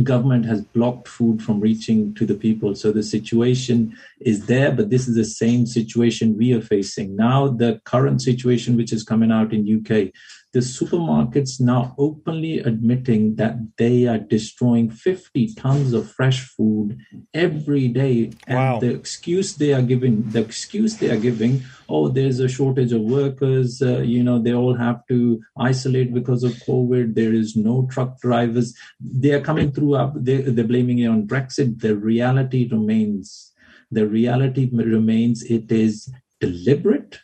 government 0.03 0.47
has 0.47 0.63
blocked 0.63 1.09
food 1.09 1.43
from 1.43 1.61
reaching 1.61 2.15
to 2.15 2.27
the 2.27 2.35
people. 2.35 2.75
So 2.75 2.93
the 2.93 3.03
situation 3.03 3.97
is 4.21 4.47
there, 4.47 4.73
but 4.73 4.91
this 4.91 5.09
is 5.09 5.15
the 5.15 5.25
same 5.25 5.67
situation 5.67 6.37
we 6.37 6.53
are 6.53 6.63
facing. 6.63 7.17
Now, 7.17 7.49
the 7.49 7.81
current 7.85 8.23
situation 8.23 8.77
which 8.77 8.93
is 8.93 9.03
coming 9.03 9.31
out 9.31 9.53
in 9.53 9.67
UK, 9.79 10.13
the 10.53 10.61
supermarkets 10.61 11.61
now 11.61 11.95
openly 11.97 12.59
admitting 12.59 13.37
that 13.37 13.57
they 13.79 14.07
are 14.07 14.19
destroying 14.19 14.91
50 14.91 15.55
tons 15.55 15.95
of 15.95 16.11
fresh 16.13 16.41
food 16.41 16.99
every 17.33 17.89
day. 17.89 18.33
And 18.47 18.59
Wow. 18.59 18.79
the 18.81 18.91
excuse 18.91 19.55
they 19.55 19.73
are 19.73 19.83
giving, 19.83 20.29
the 20.31 20.41
excuse 20.41 20.97
they 20.97 21.11
are 21.11 21.19
giving, 21.19 21.63
oh, 21.89 22.09
there's 22.09 22.39
a 22.41 22.49
shortage 22.49 22.93
of 22.93 23.01
workers, 23.01 23.81
uh, 23.81 24.01
you 24.01 24.23
know, 24.23 24.39
they 24.39 24.53
all 24.53 24.75
have 24.75 25.07
to 25.09 25.41
isolate 25.57 26.13
because 26.13 26.45
of 26.45 26.53
COVID, 26.69 27.15
there 27.15 27.33
is 27.33 27.57
no 27.57 27.89
truck 27.91 28.21
drivers. 28.21 28.75
They 29.01 29.33
are 29.33 29.41
coming 29.41 29.73
through 29.73 29.95
up, 29.95 30.13
they, 30.17 30.43
they're 30.43 30.65
blaming 30.65 30.99
it 30.99 31.07
on 31.07 31.27
Brexit. 31.27 31.81
The 31.81 31.97
reality 31.97 32.69
remains, 32.71 33.53
the 33.91 34.07
reality 34.07 34.69
remains 34.71 35.43
it 35.45 35.73
is 35.73 36.13
deliberate 36.41 37.21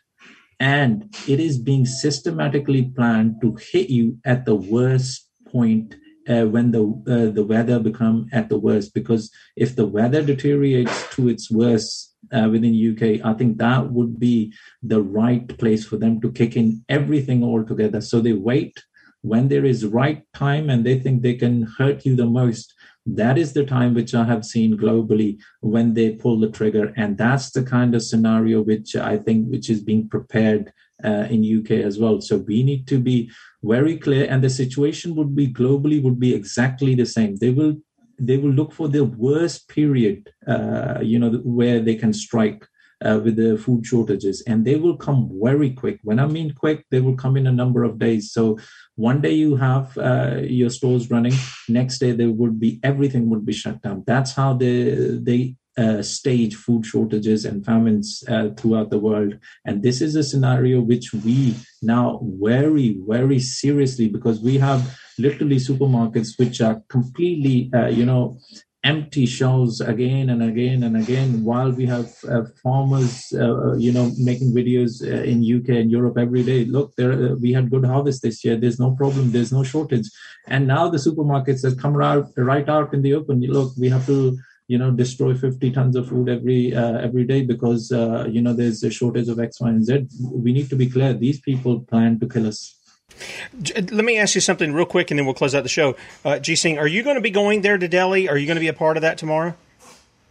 and 0.60 1.14
it 1.28 1.40
is 1.40 1.58
being 1.58 1.86
systematically 1.86 2.90
planned 2.96 3.40
to 3.40 3.56
hit 3.72 3.90
you 3.90 4.18
at 4.24 4.44
the 4.44 4.54
worst 4.54 5.28
point 5.50 5.94
uh, 6.28 6.44
when 6.44 6.72
the 6.72 6.82
uh, 7.06 7.32
the 7.32 7.44
weather 7.44 7.78
become 7.78 8.28
at 8.32 8.48
the 8.48 8.58
worst. 8.58 8.92
Because 8.92 9.30
if 9.56 9.76
the 9.76 9.86
weather 9.86 10.22
deteriorates 10.22 11.14
to 11.14 11.28
its 11.28 11.50
worst 11.50 12.14
uh, 12.32 12.48
within 12.50 12.74
UK 12.74 13.24
I 13.24 13.34
think 13.34 13.58
that 13.58 13.90
would 13.90 14.18
be 14.18 14.52
the 14.82 15.00
right 15.00 15.46
place 15.58 15.86
for 15.86 15.96
them 15.96 16.20
to 16.20 16.32
kick 16.32 16.56
in 16.56 16.84
everything 16.88 17.42
altogether. 17.42 18.00
So 18.00 18.20
they 18.20 18.32
wait 18.32 18.82
when 19.22 19.48
there 19.48 19.64
is 19.64 19.86
right 19.86 20.22
time 20.34 20.70
and 20.70 20.84
they 20.84 20.98
think 20.98 21.22
they 21.22 21.34
can 21.34 21.62
hurt 21.62 22.04
you 22.04 22.16
the 22.16 22.26
most 22.26 22.74
that 23.14 23.38
is 23.38 23.52
the 23.52 23.64
time 23.64 23.94
which 23.94 24.14
I 24.14 24.24
have 24.24 24.44
seen 24.44 24.76
globally 24.76 25.38
when 25.60 25.94
they 25.94 26.12
pull 26.12 26.38
the 26.38 26.50
trigger, 26.50 26.92
and 26.96 27.16
that's 27.16 27.50
the 27.50 27.62
kind 27.62 27.94
of 27.94 28.02
scenario 28.02 28.60
which 28.60 28.96
I 28.96 29.16
think 29.16 29.48
which 29.48 29.70
is 29.70 29.80
being 29.82 30.08
prepared 30.08 30.72
uh, 31.04 31.26
in 31.30 31.58
UK 31.58 31.70
as 31.84 31.98
well. 31.98 32.20
So 32.20 32.38
we 32.38 32.62
need 32.62 32.86
to 32.88 32.98
be 32.98 33.30
very 33.62 33.96
clear, 33.96 34.26
and 34.28 34.42
the 34.42 34.50
situation 34.50 35.14
would 35.16 35.34
be 35.34 35.48
globally 35.52 36.02
would 36.02 36.20
be 36.20 36.34
exactly 36.34 36.94
the 36.94 37.06
same. 37.06 37.36
They 37.36 37.50
will 37.50 37.76
they 38.18 38.36
will 38.36 38.50
look 38.50 38.72
for 38.72 38.88
the 38.88 39.04
worst 39.04 39.68
period, 39.68 40.30
uh, 40.46 40.98
you 41.00 41.18
know, 41.18 41.30
where 41.44 41.80
they 41.80 41.94
can 41.94 42.12
strike. 42.12 42.66
Uh, 43.00 43.20
with 43.22 43.36
the 43.36 43.56
food 43.56 43.86
shortages, 43.86 44.42
and 44.48 44.64
they 44.64 44.74
will 44.74 44.96
come 44.96 45.30
very 45.40 45.70
quick. 45.70 46.00
When 46.02 46.18
I 46.18 46.26
mean 46.26 46.52
quick, 46.52 46.84
they 46.90 46.98
will 46.98 47.14
come 47.14 47.36
in 47.36 47.46
a 47.46 47.52
number 47.52 47.84
of 47.84 47.96
days. 47.96 48.32
So 48.32 48.58
one 48.98 49.20
day 49.20 49.32
you 49.32 49.54
have 49.54 49.96
uh, 49.96 50.40
your 50.42 50.70
stores 50.70 51.08
running, 51.08 51.34
next 51.68 52.00
day 52.00 52.10
there 52.10 52.30
would 52.30 52.58
be 52.58 52.80
everything 52.82 53.30
would 53.30 53.46
be 53.46 53.52
shut 53.52 53.80
down. 53.80 54.02
That's 54.06 54.32
how 54.34 54.54
they 54.54 54.76
they 55.28 55.54
uh, 55.78 56.02
stage 56.02 56.56
food 56.56 56.84
shortages 56.84 57.44
and 57.44 57.64
famines 57.64 58.24
uh, 58.28 58.48
throughout 58.56 58.90
the 58.90 58.98
world. 58.98 59.38
And 59.64 59.84
this 59.84 60.00
is 60.00 60.16
a 60.16 60.24
scenario 60.24 60.80
which 60.80 61.12
we 61.12 61.54
now 61.80 62.20
very 62.42 62.98
very 63.06 63.38
seriously 63.38 64.08
because 64.08 64.40
we 64.40 64.58
have 64.58 64.98
literally 65.16 65.56
supermarkets 65.56 66.36
which 66.36 66.60
are 66.60 66.82
completely 66.88 67.70
uh, 67.72 67.86
you 67.86 68.04
know 68.04 68.38
empty 68.84 69.26
shelves 69.26 69.80
again 69.80 70.30
and 70.30 70.42
again 70.42 70.84
and 70.84 70.96
again 70.96 71.42
while 71.42 71.72
we 71.72 71.84
have 71.84 72.12
uh, 72.28 72.42
farmers 72.62 73.32
uh, 73.34 73.74
you 73.74 73.92
know 73.92 74.12
making 74.18 74.52
videos 74.54 75.02
uh, 75.02 75.22
in 75.24 75.42
uk 75.56 75.68
and 75.68 75.90
europe 75.90 76.16
every 76.16 76.44
day. 76.44 76.64
Look 76.64 76.94
there 76.96 77.12
uh, 77.12 77.34
we 77.34 77.52
had 77.52 77.70
good 77.70 77.84
harvest 77.84 78.22
this 78.22 78.44
year. 78.44 78.56
There's 78.56 78.78
no 78.78 78.92
problem. 78.92 79.32
There's 79.32 79.52
no 79.52 79.64
shortage. 79.64 80.08
And 80.46 80.68
now 80.68 80.88
the 80.88 80.98
supermarkets 80.98 81.64
have 81.64 81.76
come 81.76 82.00
out 82.00 82.30
right 82.36 82.68
out 82.68 82.94
in 82.94 83.02
the 83.02 83.14
open. 83.14 83.40
Look 83.40 83.72
we 83.76 83.88
have 83.88 84.06
to 84.06 84.38
you 84.68 84.78
know 84.78 84.90
destroy 84.92 85.34
50 85.34 85.72
tons 85.72 85.96
of 85.96 86.08
food 86.08 86.28
every 86.28 86.74
uh, 86.74 86.98
every 86.98 87.24
day 87.24 87.42
because 87.42 87.90
uh, 87.90 88.26
you 88.30 88.40
know 88.40 88.52
there's 88.52 88.84
a 88.84 88.90
shortage 88.90 89.28
of 89.28 89.40
x 89.40 89.60
y 89.60 89.70
and 89.70 89.84
z. 89.84 90.06
We 90.20 90.52
need 90.52 90.70
to 90.70 90.76
be 90.76 90.88
clear. 90.88 91.14
These 91.14 91.40
people 91.40 91.80
plan 91.80 92.20
to 92.20 92.28
kill 92.28 92.46
us 92.46 92.77
let 93.74 94.04
me 94.04 94.18
ask 94.18 94.34
you 94.34 94.40
something 94.40 94.72
real 94.72 94.86
quick, 94.86 95.10
and 95.10 95.18
then 95.18 95.26
we'll 95.26 95.34
close 95.34 95.54
out 95.54 95.62
the 95.62 95.68
show. 95.68 95.96
Uh, 96.24 96.38
G 96.38 96.56
Singh, 96.56 96.78
are 96.78 96.86
you 96.86 97.02
going 97.02 97.16
to 97.16 97.20
be 97.20 97.30
going 97.30 97.62
there 97.62 97.78
to 97.78 97.88
Delhi? 97.88 98.28
Are 98.28 98.36
you 98.36 98.46
going 98.46 98.56
to 98.56 98.60
be 98.60 98.68
a 98.68 98.72
part 98.72 98.96
of 98.96 99.02
that 99.02 99.18
tomorrow? 99.18 99.54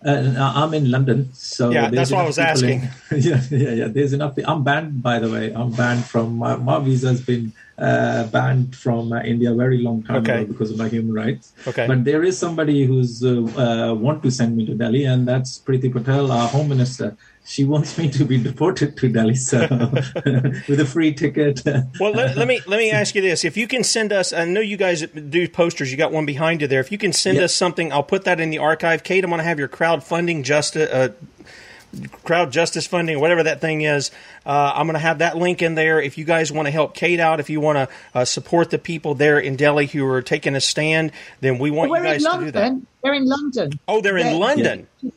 Uh, 0.06 0.32
I'm 0.38 0.76
in 0.76 0.92
London, 0.92 1.34
so 1.34 1.72
yeah, 1.72 1.90
that's 1.90 2.12
what 2.12 2.22
I 2.22 2.28
was 2.28 2.38
asking. 2.38 2.82
In, 2.82 2.90
yeah, 3.20 3.42
yeah, 3.50 3.70
yeah. 3.72 3.88
There's 3.88 4.14
enough. 4.14 4.38
I'm 4.46 4.64
banned, 4.64 5.02
by 5.02 5.18
the 5.18 5.30
way. 5.30 5.52
I'm 5.52 5.72
banned 5.72 6.06
from 6.06 6.38
my, 6.38 6.56
my 6.56 6.78
visa 6.80 7.08
has 7.08 7.22
been 7.22 7.52
uh, 7.80 8.28
banned 8.28 8.76
from 8.76 9.12
uh, 9.12 9.22
India 9.22 9.52
a 9.52 9.56
very 9.56 9.80
long 9.80 10.04
time 10.04 10.18
okay. 10.18 10.44
ago 10.44 10.54
because 10.54 10.70
of 10.70 10.78
my 10.78 10.88
human 10.88 11.16
rights. 11.16 11.52
Okay. 11.66 11.88
But 11.88 12.06
there 12.06 12.24
is 12.24 12.38
somebody 12.38 12.86
who's 12.86 13.24
uh, 13.24 13.42
uh, 13.58 13.94
want 13.96 14.22
to 14.22 14.30
send 14.30 14.56
me 14.56 14.68
to 14.68 14.76
Delhi, 14.76 15.06
and 15.06 15.28
that's 15.28 15.58
Priti 15.58 15.92
Patel, 15.92 16.32
our 16.32 16.48
home 16.48 16.70
minister 16.70 17.18
she 17.48 17.64
wants 17.64 17.98
me 17.98 18.12
to 18.12 18.26
be 18.26 18.38
deported 18.44 18.98
to 18.98 19.08
Delhi, 19.08 19.36
so 19.36 19.60
with 20.68 20.80
a 20.82 20.86
free 20.86 21.14
ticket. 21.14 21.62
well, 21.98 22.12
let, 22.12 22.36
let, 22.36 22.46
me 22.46 22.60
let 22.68 22.78
me 22.78 22.92
ask 22.92 23.16
you 23.16 23.22
this: 23.22 23.46
If 23.46 23.56
you 23.56 23.68
can 23.68 23.86
send 23.86 24.12
us, 24.12 24.34
I 24.34 24.44
know 24.44 24.60
you 24.60 24.76
guys 24.76 25.02
do 25.02 25.48
posters. 25.48 25.90
You 25.90 25.98
got 25.98 26.12
one 26.12 26.26
behind 26.26 26.60
you 26.60 26.68
there. 26.68 26.82
If 26.82 26.92
you 26.92 26.98
can 26.98 27.14
send 27.14 27.36
yep. 27.36 27.46
us 27.46 27.56
something, 27.56 27.94
I'll 27.94 28.04
put 28.04 28.26
that 28.26 28.42
in 28.42 28.50
the 28.50 28.58
archive. 28.58 29.04
Kate, 29.04 29.24
I'm 29.24 29.30
going 29.30 29.40
to 29.40 29.46
have 29.46 29.60
your 29.60 29.70
crowdfunding 29.70 30.44
justice. 30.44 30.90
Uh, 30.92 31.14
crowd 32.24 32.52
justice 32.52 32.86
funding, 32.86 33.22
whatever 33.22 33.44
that 33.44 33.62
thing 33.62 33.82
is. 33.82 34.12
Uh, 34.46 34.74
I'm 34.76 34.86
going 34.86 34.96
to 34.96 35.00
have 35.00 35.20
that 35.20 35.38
link 35.38 35.62
in 35.62 35.76
there. 35.76 36.02
If 36.02 36.18
you 36.18 36.26
guys 36.26 36.52
want 36.52 36.66
to 36.66 36.72
help 36.72 36.96
Kate 36.96 37.22
out, 37.22 37.40
if 37.40 37.50
you 37.50 37.62
want 37.62 37.78
to 37.78 37.96
uh, 38.14 38.26
support 38.26 38.72
the 38.72 38.78
people 38.78 39.16
there 39.16 39.40
in 39.40 39.56
Delhi 39.56 39.88
who 39.88 40.06
are 40.06 40.22
taking 40.22 40.54
a 40.54 40.62
stand, 40.62 41.14
then 41.40 41.60
we 41.60 41.72
want 41.72 41.92
well, 41.92 42.02
you 42.02 42.08
guys 42.08 42.24
to 42.26 42.40
do 42.40 42.52
that. 42.52 42.74
They're 43.02 43.14
in 43.14 43.26
London. 43.26 43.80
Oh, 43.88 44.02
they're, 44.02 44.22
they're 44.22 44.34
in 44.34 44.38
London. 44.38 44.88
Yeah. 45.02 45.12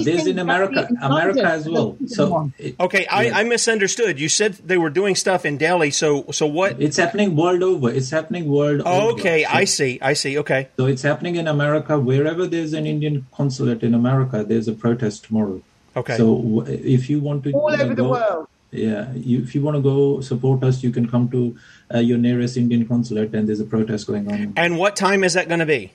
There's 0.00 0.26
in 0.26 0.38
America, 0.38 0.88
America 1.00 1.44
as 1.44 1.68
well. 1.68 1.96
So 2.06 2.50
okay, 2.80 3.06
I, 3.06 3.40
I, 3.40 3.44
misunderstood. 3.44 4.18
You 4.18 4.28
said 4.28 4.54
they 4.54 4.78
were 4.78 4.90
doing 4.90 5.14
stuff 5.14 5.44
in 5.44 5.58
Delhi. 5.58 5.90
So 5.90 6.26
so 6.30 6.46
what? 6.46 6.80
It's 6.80 6.96
happening 6.96 7.36
world 7.36 7.62
over. 7.62 7.90
It's 7.90 8.10
happening 8.10 8.48
world 8.48 8.82
oh, 8.84 9.10
over. 9.10 9.20
Okay, 9.20 9.44
so, 9.44 9.50
I 9.50 9.64
see. 9.64 9.98
I 10.00 10.12
see. 10.14 10.38
Okay. 10.38 10.68
So 10.76 10.86
it's 10.86 11.02
happening 11.02 11.36
in 11.36 11.48
America. 11.48 11.98
Wherever 11.98 12.46
there's 12.46 12.72
an 12.72 12.86
Indian 12.86 13.26
consulate 13.32 13.82
in 13.82 13.94
America, 13.94 14.44
there's 14.44 14.68
a 14.68 14.72
protest 14.72 15.24
tomorrow. 15.24 15.62
Okay. 15.96 16.16
So 16.16 16.64
if 16.66 17.10
you 17.10 17.20
want 17.20 17.44
to 17.44 17.52
all 17.52 17.70
over 17.70 17.88
go, 17.88 17.94
the 17.94 18.08
world. 18.08 18.48
Yeah, 18.70 19.12
you, 19.12 19.42
if 19.42 19.54
you 19.54 19.60
want 19.60 19.76
to 19.76 19.82
go 19.82 20.22
support 20.22 20.64
us, 20.64 20.82
you 20.82 20.90
can 20.90 21.06
come 21.06 21.28
to 21.28 21.56
uh, 21.94 21.98
your 21.98 22.16
nearest 22.16 22.56
Indian 22.56 22.88
consulate, 22.88 23.34
and 23.34 23.46
there's 23.46 23.60
a 23.60 23.66
protest 23.66 24.06
going 24.06 24.32
on. 24.32 24.54
And 24.56 24.78
what 24.78 24.96
time 24.96 25.24
is 25.24 25.34
that 25.34 25.46
going 25.48 25.60
to 25.60 25.66
be? 25.66 25.92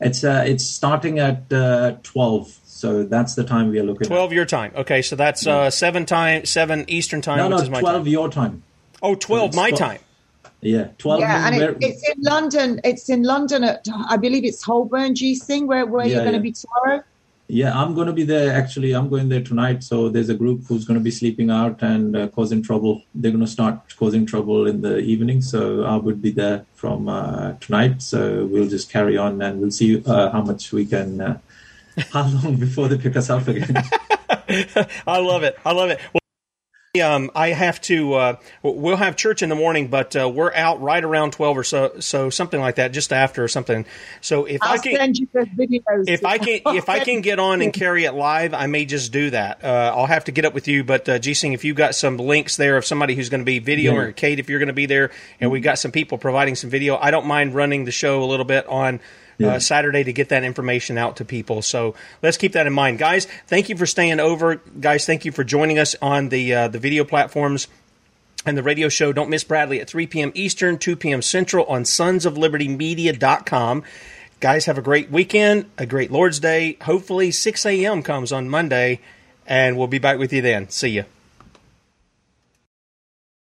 It's 0.00 0.24
uh, 0.24 0.44
it's 0.46 0.64
starting 0.64 1.18
at 1.18 1.52
uh, 1.52 1.96
twelve. 2.02 2.58
So 2.64 3.04
that's 3.04 3.34
the 3.34 3.44
time 3.44 3.70
we 3.70 3.78
are 3.78 3.84
looking. 3.84 4.06
Twelve 4.08 4.30
at. 4.30 4.34
your 4.34 4.44
time. 4.44 4.72
Okay, 4.74 5.00
so 5.00 5.16
that's 5.16 5.46
yeah. 5.46 5.56
uh, 5.56 5.70
seven 5.70 6.04
time, 6.06 6.44
seven 6.44 6.84
Eastern 6.88 7.22
time. 7.22 7.38
No, 7.38 7.48
no, 7.48 7.56
which 7.56 7.64
is 7.64 7.70
my 7.70 7.80
twelve 7.80 8.04
time. 8.04 8.12
your 8.12 8.28
time. 8.28 8.62
Oh, 9.02 9.14
12 9.14 9.52
so 9.52 9.60
my 9.60 9.68
12. 9.68 9.78
time. 9.78 10.00
Yeah, 10.62 10.88
twelve. 10.96 11.20
Yeah, 11.20 11.46
and 11.46 11.56
it, 11.56 11.76
it's 11.80 12.08
in 12.08 12.22
London. 12.22 12.80
It's 12.84 13.10
in 13.10 13.22
London 13.22 13.64
at 13.64 13.86
I 14.08 14.16
believe 14.16 14.44
it's 14.44 14.62
Holborn 14.62 15.14
G 15.14 15.34
Singh 15.34 15.66
where 15.66 15.84
where 15.84 16.06
Yeah, 16.06 16.14
you're 16.14 16.22
going 16.22 16.32
to 16.32 16.38
yeah. 16.38 16.42
be 16.42 16.52
tomorrow. 16.52 17.04
Yeah, 17.46 17.78
I'm 17.78 17.94
going 17.94 18.06
to 18.06 18.12
be 18.12 18.24
there. 18.24 18.54
Actually, 18.54 18.92
I'm 18.92 19.10
going 19.10 19.28
there 19.28 19.42
tonight. 19.42 19.84
So 19.84 20.08
there's 20.08 20.30
a 20.30 20.34
group 20.34 20.66
who's 20.66 20.86
going 20.86 20.98
to 20.98 21.04
be 21.04 21.10
sleeping 21.10 21.50
out 21.50 21.82
and 21.82 22.16
uh, 22.16 22.28
causing 22.28 22.62
trouble. 22.62 23.02
They're 23.14 23.32
going 23.32 23.44
to 23.44 23.50
start 23.50 23.94
causing 23.96 24.24
trouble 24.24 24.66
in 24.66 24.80
the 24.80 24.98
evening. 24.98 25.42
So 25.42 25.84
I 25.84 25.96
would 25.96 26.22
be 26.22 26.30
there 26.30 26.64
from 26.74 27.08
uh, 27.08 27.52
tonight. 27.60 28.00
So 28.00 28.46
we'll 28.46 28.68
just 28.68 28.90
carry 28.90 29.18
on 29.18 29.42
and 29.42 29.60
we'll 29.60 29.70
see 29.70 30.02
uh, 30.04 30.30
how 30.30 30.42
much 30.42 30.72
we 30.72 30.86
can. 30.86 31.20
Uh, 31.20 31.38
how 32.12 32.26
long 32.26 32.56
before 32.56 32.88
they 32.88 32.96
pick 32.96 33.14
us 33.14 33.28
up 33.28 33.46
again? 33.46 33.76
I 35.06 35.18
love 35.18 35.42
it. 35.42 35.58
I 35.64 35.72
love 35.72 35.90
it. 35.90 36.00
Well, 36.12 36.23
um, 37.00 37.30
I 37.34 37.48
have 37.48 37.80
to. 37.82 38.14
Uh, 38.14 38.36
we'll 38.62 38.96
have 38.96 39.16
church 39.16 39.42
in 39.42 39.48
the 39.48 39.54
morning, 39.56 39.88
but 39.88 40.14
uh, 40.14 40.28
we're 40.28 40.54
out 40.54 40.80
right 40.80 41.02
around 41.02 41.32
twelve 41.32 41.56
or 41.58 41.64
so, 41.64 41.98
so 41.98 42.30
something 42.30 42.60
like 42.60 42.76
that, 42.76 42.92
just 42.92 43.12
after 43.12 43.42
or 43.42 43.48
something. 43.48 43.84
So 44.20 44.44
if 44.44 44.62
I'll 44.62 44.74
I 44.74 44.78
can, 44.78 44.96
send 44.96 45.18
you 45.18 45.28
the 45.32 45.40
videos. 45.40 46.04
if 46.08 46.24
I 46.24 46.38
can, 46.38 46.60
if 46.76 46.88
I 46.88 47.00
can 47.00 47.20
get 47.20 47.38
on 47.40 47.62
and 47.62 47.72
carry 47.72 48.04
it 48.04 48.12
live, 48.12 48.54
I 48.54 48.66
may 48.66 48.84
just 48.84 49.10
do 49.10 49.30
that. 49.30 49.64
Uh, 49.64 49.92
I'll 49.96 50.06
have 50.06 50.24
to 50.24 50.32
get 50.32 50.44
up 50.44 50.54
with 50.54 50.68
you, 50.68 50.84
but 50.84 51.08
uh, 51.08 51.18
G 51.18 51.34
Singh, 51.34 51.52
if 51.52 51.64
you've 51.64 51.76
got 51.76 51.94
some 51.96 52.16
links 52.16 52.56
there 52.56 52.76
of 52.76 52.84
somebody 52.84 53.16
who's 53.16 53.28
going 53.28 53.40
to 53.40 53.44
be 53.44 53.58
video, 53.58 53.94
Yeah. 53.94 53.98
or 54.00 54.12
Kate, 54.12 54.38
if 54.38 54.48
you're 54.48 54.60
going 54.60 54.68
to 54.68 54.72
be 54.72 54.86
there, 54.86 55.10
and 55.40 55.50
we've 55.50 55.62
got 55.64 55.78
some 55.80 55.90
people 55.90 56.18
providing 56.18 56.54
some 56.54 56.70
video, 56.70 56.96
I 56.96 57.10
don't 57.10 57.26
mind 57.26 57.54
running 57.54 57.84
the 57.86 57.92
show 57.92 58.22
a 58.22 58.26
little 58.26 58.44
bit 58.46 58.66
on. 58.68 59.00
Yeah. 59.38 59.54
Uh, 59.54 59.58
Saturday 59.58 60.04
to 60.04 60.12
get 60.12 60.28
that 60.28 60.44
information 60.44 60.96
out 60.96 61.16
to 61.16 61.24
people. 61.24 61.60
So 61.60 61.96
let's 62.22 62.36
keep 62.36 62.52
that 62.52 62.68
in 62.68 62.72
mind, 62.72 62.98
guys. 62.98 63.26
Thank 63.46 63.68
you 63.68 63.76
for 63.76 63.86
staying 63.86 64.20
over, 64.20 64.56
guys. 64.80 65.06
Thank 65.06 65.24
you 65.24 65.32
for 65.32 65.42
joining 65.42 65.78
us 65.78 65.96
on 66.00 66.28
the 66.28 66.54
uh, 66.54 66.68
the 66.68 66.78
video 66.78 67.04
platforms 67.04 67.66
and 68.46 68.56
the 68.56 68.62
radio 68.62 68.88
show. 68.88 69.12
Don't 69.12 69.30
miss 69.30 69.44
Bradley 69.44 69.80
at 69.80 69.88
3 69.88 70.06
p.m. 70.06 70.32
Eastern, 70.34 70.78
2 70.78 70.96
p.m. 70.96 71.22
Central 71.22 71.64
on 71.66 71.82
sonsoflibertymedia.com. 71.82 73.82
Guys, 74.40 74.66
have 74.66 74.78
a 74.78 74.82
great 74.82 75.10
weekend, 75.10 75.70
a 75.78 75.86
great 75.86 76.10
Lord's 76.10 76.38
Day. 76.38 76.76
Hopefully, 76.82 77.30
6 77.30 77.66
a.m. 77.66 78.02
comes 78.02 78.32
on 78.32 78.48
Monday, 78.48 79.00
and 79.46 79.78
we'll 79.78 79.86
be 79.86 79.98
back 79.98 80.18
with 80.18 80.32
you 80.32 80.42
then. 80.42 80.68
See 80.68 80.90
you. 80.90 81.04